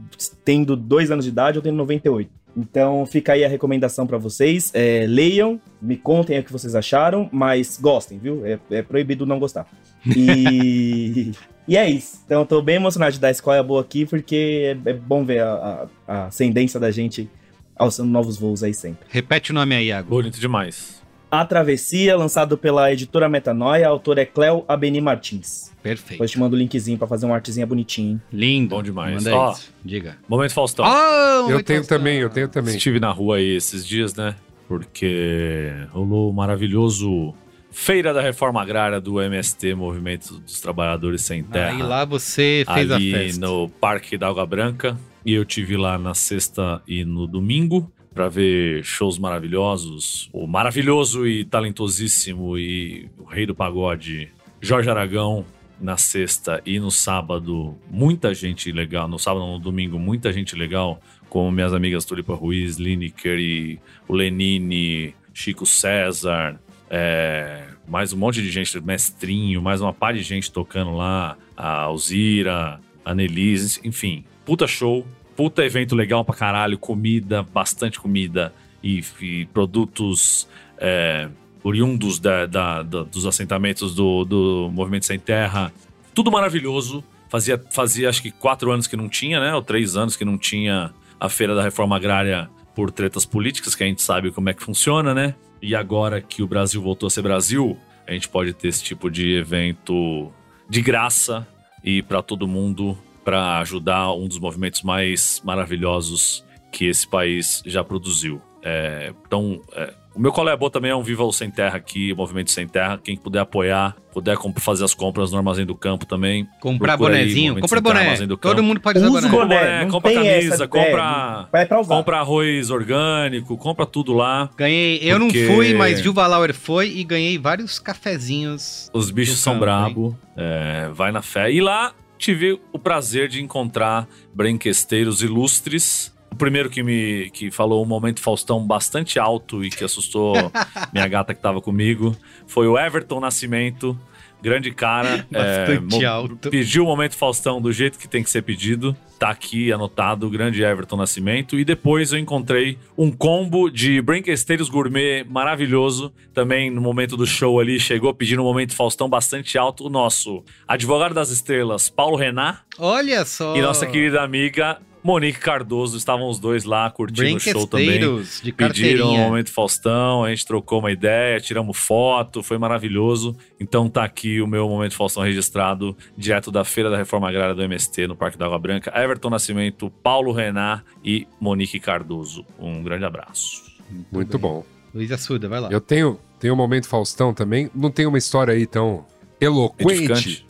tendo 0.44 0.76
dois 0.76 1.10
anos 1.10 1.24
de 1.24 1.30
idade 1.30 1.58
ou 1.58 1.62
tendo 1.62 1.76
98. 1.76 2.39
Então 2.56 3.04
fica 3.06 3.32
aí 3.32 3.44
a 3.44 3.48
recomendação 3.48 4.06
para 4.06 4.18
vocês. 4.18 4.70
É, 4.74 5.06
leiam, 5.06 5.60
me 5.80 5.96
contem 5.96 6.38
o 6.38 6.44
que 6.44 6.52
vocês 6.52 6.74
acharam, 6.74 7.28
mas 7.32 7.78
gostem, 7.80 8.18
viu? 8.18 8.44
É, 8.44 8.58
é 8.70 8.82
proibido 8.82 9.26
não 9.26 9.38
gostar. 9.38 9.66
E, 10.06 11.32
e 11.66 11.76
é 11.76 11.88
isso. 11.88 12.20
Então 12.24 12.40
eu 12.40 12.46
tô 12.46 12.60
bem 12.62 12.76
emocionado 12.76 13.12
de 13.12 13.20
dar 13.20 13.30
escola 13.30 13.62
boa 13.62 13.80
aqui, 13.80 14.06
porque 14.06 14.76
é, 14.86 14.90
é 14.90 14.92
bom 14.92 15.24
ver 15.24 15.40
a, 15.40 15.52
a, 15.52 15.86
a, 16.06 16.26
ascendência 16.26 16.78
da 16.80 16.90
gente 16.90 17.28
alçando 17.76 18.10
novos 18.10 18.36
voos 18.38 18.62
aí 18.62 18.74
sempre. 18.74 19.06
Repete 19.08 19.52
o 19.52 19.54
nome 19.54 19.74
aí, 19.74 19.86
Iago. 19.86 20.10
Bonito 20.10 20.38
demais. 20.38 21.00
A 21.30 21.44
Travessia, 21.44 22.16
lançado 22.16 22.58
pela 22.58 22.92
editora 22.92 23.28
Metanoia, 23.28 23.86
a 23.86 23.90
autora 23.90 24.22
é 24.22 24.26
Cleo 24.26 24.64
Abeni 24.66 25.00
Martins. 25.00 25.70
Perfeito. 25.82 26.10
Depois 26.12 26.30
te 26.30 26.38
mando 26.38 26.56
o 26.56 26.58
linkzinho 26.58 26.98
pra 26.98 27.06
fazer 27.06 27.24
uma 27.26 27.36
artezinha 27.36 27.64
bonitinha. 27.66 28.20
Lindo. 28.32 28.70
Bom 28.74 28.82
demais. 28.82 29.14
Manda 29.14 29.36
Ó, 29.36 29.52
isso. 29.52 29.72
Diga. 29.84 30.18
Momento 30.28 30.52
Faustão. 30.52 30.84
Oh, 30.84 31.50
eu 31.50 31.62
tenho 31.62 31.78
Faustão. 31.80 31.98
também, 31.98 32.18
eu 32.18 32.28
tenho 32.30 32.48
também. 32.48 32.74
Estive 32.76 32.98
na 32.98 33.10
rua 33.12 33.36
aí 33.36 33.54
esses 33.56 33.86
dias, 33.86 34.14
né? 34.14 34.34
Porque 34.66 35.70
rolou 35.92 36.30
o 36.30 36.32
maravilhoso 36.32 37.32
Feira 37.70 38.12
da 38.12 38.20
Reforma 38.20 38.60
Agrária 38.60 39.00
do 39.00 39.20
MST, 39.20 39.74
Movimento 39.74 40.38
dos 40.40 40.60
Trabalhadores 40.60 41.22
Sem 41.22 41.44
Terra. 41.44 41.70
Aí 41.76 41.82
lá 41.82 42.04
você 42.04 42.64
fez 42.74 42.90
ali 42.90 43.14
a 43.14 43.18
festa. 43.18 43.40
no 43.40 43.68
Parque 43.68 44.18
da 44.18 44.28
Água 44.28 44.44
Branca. 44.44 44.98
E 45.24 45.32
eu 45.34 45.44
tive 45.44 45.76
lá 45.76 45.96
na 45.98 46.14
sexta 46.14 46.82
e 46.88 47.04
no 47.04 47.26
domingo 47.26 47.90
para 48.20 48.28
ver 48.28 48.84
shows 48.84 49.18
maravilhosos. 49.18 50.28
O 50.30 50.46
maravilhoso 50.46 51.26
e 51.26 51.42
talentosíssimo 51.42 52.58
e 52.58 53.08
o 53.16 53.24
rei 53.24 53.46
do 53.46 53.54
pagode 53.54 54.28
Jorge 54.60 54.90
Aragão 54.90 55.42
na 55.80 55.96
sexta 55.96 56.60
e 56.66 56.78
no 56.78 56.90
sábado, 56.90 57.74
muita 57.90 58.34
gente 58.34 58.70
legal. 58.72 59.08
No 59.08 59.18
sábado, 59.18 59.46
no 59.46 59.58
domingo, 59.58 59.98
muita 59.98 60.30
gente 60.34 60.54
legal, 60.54 61.00
como 61.30 61.50
minhas 61.50 61.72
amigas 61.72 62.04
Tulipa 62.04 62.34
Ruiz, 62.34 62.76
Lineker 62.76 63.38
e 63.38 63.80
o 64.06 64.14
Lenine, 64.14 65.14
Chico 65.32 65.64
César, 65.64 66.60
é, 66.90 67.68
mais 67.88 68.12
um 68.12 68.18
monte 68.18 68.42
de 68.42 68.50
gente, 68.50 68.78
Mestrinho, 68.82 69.62
mais 69.62 69.80
uma 69.80 69.94
par 69.94 70.12
de 70.12 70.22
gente 70.22 70.52
tocando 70.52 70.94
lá, 70.94 71.38
a 71.56 71.84
Alzira, 71.84 72.78
a 73.02 73.14
Nelise, 73.14 73.80
enfim, 73.82 74.26
puta 74.44 74.66
show, 74.66 75.06
puta 75.40 75.64
evento 75.64 75.96
legal 75.96 76.22
pra 76.22 76.34
caralho, 76.34 76.76
comida, 76.76 77.42
bastante 77.42 77.98
comida 77.98 78.52
e, 78.84 79.02
e 79.22 79.46
produtos 79.46 80.46
é, 80.76 81.30
oriundos 81.64 82.18
da- 82.18 82.44
da- 82.44 82.82
da- 82.82 83.04
dos 83.04 83.24
assentamentos 83.24 83.94
do, 83.94 84.22
do 84.26 84.70
Movimento 84.70 85.06
Sem 85.06 85.18
Terra. 85.18 85.72
Tudo 86.14 86.30
maravilhoso. 86.30 87.02
Fazia, 87.30 87.58
fazia 87.70 88.10
acho 88.10 88.20
que 88.20 88.30
quatro 88.30 88.70
anos 88.70 88.86
que 88.86 88.98
não 88.98 89.08
tinha, 89.08 89.40
né? 89.40 89.54
Ou 89.54 89.62
três 89.62 89.96
anos 89.96 90.14
que 90.14 90.26
não 90.26 90.36
tinha 90.36 90.92
a 91.18 91.30
Feira 91.30 91.54
da 91.54 91.62
Reforma 91.62 91.96
Agrária 91.96 92.50
por 92.74 92.90
tretas 92.90 93.24
políticas, 93.24 93.74
que 93.74 93.82
a 93.82 93.86
gente 93.86 94.02
sabe 94.02 94.30
como 94.30 94.50
é 94.50 94.52
que 94.52 94.62
funciona, 94.62 95.14
né? 95.14 95.34
E 95.62 95.74
agora 95.74 96.20
que 96.20 96.42
o 96.42 96.46
Brasil 96.46 96.82
voltou 96.82 97.06
a 97.06 97.10
ser 97.10 97.22
Brasil, 97.22 97.78
a 98.06 98.12
gente 98.12 98.28
pode 98.28 98.52
ter 98.52 98.68
esse 98.68 98.84
tipo 98.84 99.10
de 99.10 99.36
evento 99.36 100.30
de 100.68 100.82
graça 100.82 101.48
e 101.82 102.02
para 102.02 102.20
todo 102.20 102.46
mundo 102.46 102.98
para 103.30 103.58
ajudar 103.60 104.12
um 104.12 104.26
dos 104.26 104.40
movimentos 104.40 104.82
mais 104.82 105.40
maravilhosos 105.44 106.44
que 106.72 106.86
esse 106.86 107.06
país 107.06 107.62
já 107.64 107.84
produziu. 107.84 108.42
É, 108.60 109.12
então, 109.24 109.60
é, 109.72 109.94
o 110.16 110.20
meu 110.20 110.32
Colé 110.32 110.56
Boa 110.56 110.68
também 110.68 110.90
é 110.90 110.96
um 110.96 111.02
Viva 111.02 111.22
o 111.22 111.32
Sem 111.32 111.48
Terra 111.48 111.76
aqui, 111.76 112.12
o 112.12 112.16
Movimento 112.16 112.50
Sem 112.50 112.66
Terra. 112.66 112.98
Quem 113.02 113.16
puder 113.16 113.38
apoiar, 113.38 113.94
puder 114.12 114.36
fazer 114.58 114.84
as 114.84 114.94
compras 114.94 115.30
no 115.30 115.38
Armazém 115.38 115.64
do 115.64 115.76
Campo 115.76 116.04
também. 116.06 116.44
Comprar. 116.60 116.98
Movimento 116.98 117.60
Compra 117.60 117.80
Terra, 117.80 117.94
boné. 117.94 118.00
Armazém 118.06 118.26
do 118.26 118.36
Todo 118.36 118.62
mundo 118.64 118.80
pode 118.80 118.98
usar 118.98 119.08
Usa 119.08 119.28
boné. 119.28 119.46
boné. 119.60 119.84
não 119.84 119.90
compra 119.92 120.10
tem 120.10 120.22
camisa, 120.24 120.54
essa, 120.54 120.66
compra- 120.68 121.48
É. 121.52 121.66
Compra 121.84 122.18
arroz 122.18 122.70
orgânico, 122.70 123.56
compra 123.56 123.86
tudo 123.86 124.12
lá. 124.12 124.50
Ganhei. 124.56 124.98
Eu 125.02 125.20
Porque- 125.20 125.46
não 125.46 125.54
fui, 125.54 125.72
mas 125.74 126.00
Juva 126.00 126.26
Lauer 126.26 126.52
foi 126.52 126.88
e 126.96 127.04
ganhei 127.04 127.38
vários 127.38 127.78
cafezinhos. 127.78 128.90
Os 128.92 129.08
bichos 129.12 129.38
são 129.38 129.52
campo, 129.54 129.64
brabo, 129.64 130.18
é, 130.36 130.90
vai 130.92 131.12
na 131.12 131.22
fé. 131.22 131.52
E 131.52 131.60
lá 131.60 131.92
tive 132.20 132.60
o 132.70 132.78
prazer 132.78 133.28
de 133.28 133.42
encontrar 133.42 134.06
brinquesteiros 134.32 135.22
ilustres. 135.22 136.14
O 136.30 136.36
primeiro 136.36 136.70
que 136.70 136.82
me 136.82 137.30
que 137.30 137.50
falou 137.50 137.82
um 137.82 137.86
momento 137.88 138.20
Faustão 138.20 138.64
bastante 138.64 139.18
alto 139.18 139.64
e 139.64 139.70
que 139.70 139.82
assustou 139.82 140.34
minha 140.92 141.08
gata 141.08 141.34
que 141.34 141.40
tava 141.40 141.60
comigo 141.60 142.14
foi 142.46 142.68
o 142.68 142.78
Everton 142.78 143.18
Nascimento, 143.18 143.98
grande 144.42 144.70
cara. 144.72 145.26
Bastante 145.30 145.96
mo- 146.00 146.06
alto. 146.06 146.50
Pediu 146.50 146.84
o 146.84 146.86
momento 146.86 147.16
Faustão 147.16 147.60
do 147.60 147.72
jeito 147.72 147.98
que 147.98 148.08
tem 148.08 148.22
que 148.22 148.30
ser 148.30 148.42
pedido. 148.42 148.96
Tá 149.18 149.28
aqui 149.30 149.70
anotado 149.70 150.26
o 150.26 150.30
grande 150.30 150.62
Everton 150.62 150.96
Nascimento. 150.96 151.58
E 151.58 151.64
depois 151.64 152.12
eu 152.12 152.18
encontrei 152.18 152.78
um 152.96 153.10
combo 153.10 153.68
de 153.68 154.00
brinquesteiros 154.00 154.68
gourmet 154.70 155.24
maravilhoso. 155.28 156.12
Também 156.32 156.70
no 156.70 156.80
momento 156.80 157.16
do 157.18 157.26
show 157.26 157.60
ali, 157.60 157.78
chegou 157.78 158.14
pedindo 158.14 158.40
um 158.40 158.44
momento 158.46 158.74
Faustão 158.74 159.08
bastante 159.10 159.58
alto. 159.58 159.84
O 159.86 159.90
nosso 159.90 160.42
advogado 160.66 161.14
das 161.14 161.28
estrelas, 161.30 161.90
Paulo 161.90 162.16
Renan, 162.16 162.56
Olha 162.78 163.24
só. 163.26 163.54
e 163.56 163.60
nossa 163.60 163.86
querida 163.86 164.22
amiga 164.22 164.78
Monique 165.02 165.38
Cardoso. 165.38 165.96
Estavam 165.96 166.28
os 166.28 166.38
dois 166.38 166.64
lá 166.64 166.90
curtindo 166.90 167.36
o 167.36 167.40
show 167.40 167.66
também. 167.66 167.98
De 167.98 168.52
Pediram 168.52 168.52
um 168.52 168.52
carteirinha. 168.52 169.24
momento 169.24 169.50
Faustão, 169.50 170.24
a 170.24 170.30
gente 170.30 170.46
trocou 170.46 170.80
uma 170.80 170.92
ideia, 170.92 171.40
tiramos 171.40 171.76
foto, 171.76 172.42
foi 172.42 172.58
maravilhoso. 172.58 173.36
Então 173.58 173.88
tá 173.88 174.04
aqui 174.04 174.40
o 174.40 174.46
meu 174.46 174.68
momento 174.68 174.94
Faustão 174.94 175.22
registrado, 175.22 175.96
direto 176.16 176.50
da 176.50 176.64
Feira 176.64 176.90
da 176.90 176.96
Reforma 176.96 177.28
Agrária 177.28 177.54
do 177.54 177.62
MST, 177.62 178.06
no 178.06 178.16
Parque 178.16 178.38
da 178.38 178.46
Água 178.46 178.58
Branca. 178.58 178.92
Everton 178.94 179.30
Nascimento, 179.30 179.90
Paulo 180.02 180.32
Renan 180.32 180.82
e 181.04 181.26
Monique 181.40 181.80
Cardoso. 181.80 182.44
Um 182.58 182.82
grande 182.82 183.04
abraço. 183.04 183.62
Muito 184.10 184.38
bom. 184.38 184.64
Luiz 184.94 185.10
Assuda, 185.12 185.48
vai 185.48 185.60
lá. 185.60 185.68
Eu 185.70 185.80
tenho, 185.80 186.18
tenho 186.38 186.54
um 186.54 186.56
momento 186.56 186.88
Faustão 186.88 187.32
também. 187.32 187.70
Não 187.74 187.90
tem 187.90 188.06
uma 188.06 188.18
história 188.18 188.52
aí 188.52 188.66
tão 188.66 189.04
eloquente, 189.40 190.44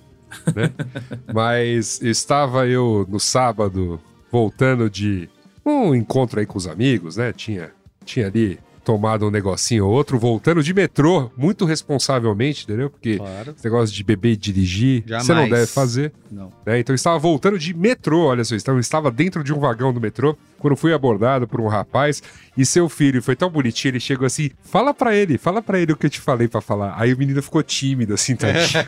né? 0.54 0.70
Mas 1.32 2.00
estava 2.02 2.66
eu 2.66 3.06
no 3.08 3.20
sábado 3.20 4.00
voltando 4.30 4.88
de 4.88 5.28
um 5.64 5.94
encontro 5.94 6.40
aí 6.40 6.46
com 6.46 6.58
os 6.58 6.66
amigos, 6.66 7.16
né? 7.16 7.32
Tinha, 7.32 7.72
tinha 8.04 8.26
ali 8.26 8.58
tomado 8.90 9.24
um 9.26 9.30
negocinho 9.30 9.86
ou 9.86 9.92
outro, 9.92 10.18
voltando 10.18 10.62
de 10.64 10.74
metrô, 10.74 11.30
muito 11.36 11.64
responsavelmente, 11.64 12.64
entendeu? 12.64 12.90
Porque 12.90 13.18
Claro. 13.18 13.54
esse 13.56 13.64
negócio 13.64 13.94
de 13.94 14.02
beber 14.02 14.32
e 14.32 14.36
dirigir, 14.36 15.04
você 15.04 15.12
não 15.12 15.20
Jamais. 15.20 15.50
deve 15.50 15.66
fazer. 15.66 16.12
Não. 16.30 16.52
né? 16.66 16.78
Então 16.80 16.92
eu 16.92 16.96
estava 16.96 17.18
voltando 17.18 17.58
de 17.58 17.72
metrô, 17.74 18.26
olha 18.26 18.42
só, 18.44 18.54
então 18.56 18.74
eu 18.74 18.80
estava 18.80 19.10
dentro 19.10 19.42
de 19.44 19.52
um 19.52 19.58
vagão 19.60 19.92
do 19.92 20.00
metrô, 20.00 20.36
quando 20.58 20.76
fui 20.76 20.92
abordado 20.92 21.46
por 21.46 21.60
um 21.60 21.66
rapaz, 21.68 22.22
e 22.56 22.64
seu 22.66 22.88
filho 22.88 23.22
foi 23.22 23.34
tão 23.36 23.48
bonitinho, 23.50 23.92
ele 23.92 24.00
chegou 24.00 24.26
assim, 24.26 24.50
fala 24.62 24.92
pra 24.92 25.14
ele, 25.14 25.38
fala 25.38 25.62
pra 25.62 25.78
ele 25.80 25.92
o 25.92 25.96
que 25.96 26.06
eu 26.06 26.10
te 26.10 26.20
falei 26.20 26.46
pra 26.48 26.60
falar. 26.60 26.94
Aí 26.96 27.12
o 27.14 27.18
menino 27.18 27.40
ficou 27.42 27.62
tímido, 27.62 28.14
assim, 28.14 28.34
tadinho. 28.36 28.84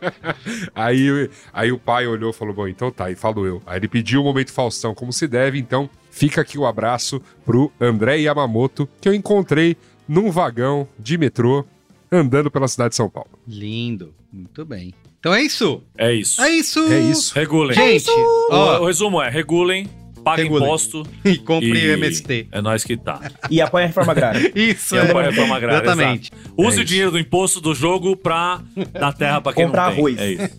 aí, 0.74 1.30
aí 1.52 1.72
o 1.72 1.78
pai 1.78 2.06
olhou 2.06 2.30
e 2.30 2.32
falou, 2.34 2.54
bom, 2.54 2.68
então 2.68 2.90
tá, 2.90 3.10
e 3.10 3.14
falou 3.14 3.46
eu. 3.46 3.62
Aí 3.66 3.78
ele 3.78 3.88
pediu 3.88 4.20
o 4.20 4.24
momento 4.24 4.52
Faustão 4.52 4.94
como 4.94 5.12
se 5.12 5.26
deve, 5.26 5.58
então 5.58 5.88
fica 6.14 6.40
aqui 6.40 6.56
o 6.56 6.64
abraço 6.64 7.20
pro 7.44 7.72
André 7.80 8.18
Yamamoto, 8.20 8.88
que 9.00 9.08
eu 9.08 9.12
encontrei 9.14 9.76
num 10.08 10.30
vagão 10.30 10.86
de 10.96 11.18
metrô, 11.18 11.64
andando 12.10 12.50
pela 12.50 12.68
cidade 12.68 12.90
de 12.90 12.96
São 12.96 13.10
Paulo. 13.10 13.30
Lindo. 13.48 14.14
Muito 14.32 14.64
bem. 14.64 14.94
Então 15.18 15.34
é 15.34 15.42
isso. 15.42 15.82
É 15.98 16.12
isso. 16.12 16.40
É 16.40 16.50
isso. 16.50 16.80
É 16.80 17.00
isso. 17.00 17.34
Regulem. 17.34 17.74
Gente, 17.74 18.10
O, 18.10 18.48
ó, 18.50 18.80
o 18.82 18.86
resumo 18.86 19.20
é: 19.20 19.28
regulem, 19.28 19.88
Regulem. 20.32 20.64
imposto. 20.66 21.02
e 21.24 21.36
compre 21.38 21.78
e 21.78 21.90
o 21.90 21.92
MST. 21.94 22.48
É 22.52 22.60
nós 22.62 22.84
que 22.84 22.96
tá. 22.96 23.20
E 23.50 23.60
apoia 23.60 23.84
a 23.84 23.88
reforma 23.88 24.12
agrária. 24.12 24.50
Isso, 24.54 24.94
E 24.94 24.98
é. 24.98 25.02
apoia 25.02 25.26
a 25.26 25.30
reforma 25.30 25.56
agrária, 25.56 25.84
Exatamente. 25.84 26.30
Use 26.56 26.78
É 26.78 26.82
o 26.82 26.84
dinheiro 26.84 27.10
do 27.10 27.18
imposto 27.18 27.60
do 27.60 27.74
jogo 27.74 28.16
pra 28.16 28.60
dar 28.92 29.12
terra 29.12 29.40
pra 29.40 29.52
quem 29.52 29.64
Comprar 29.66 29.88
não 29.90 29.96
tem. 29.96 30.00
arroz. 30.00 30.18
É 30.18 30.30
isso. 30.32 30.50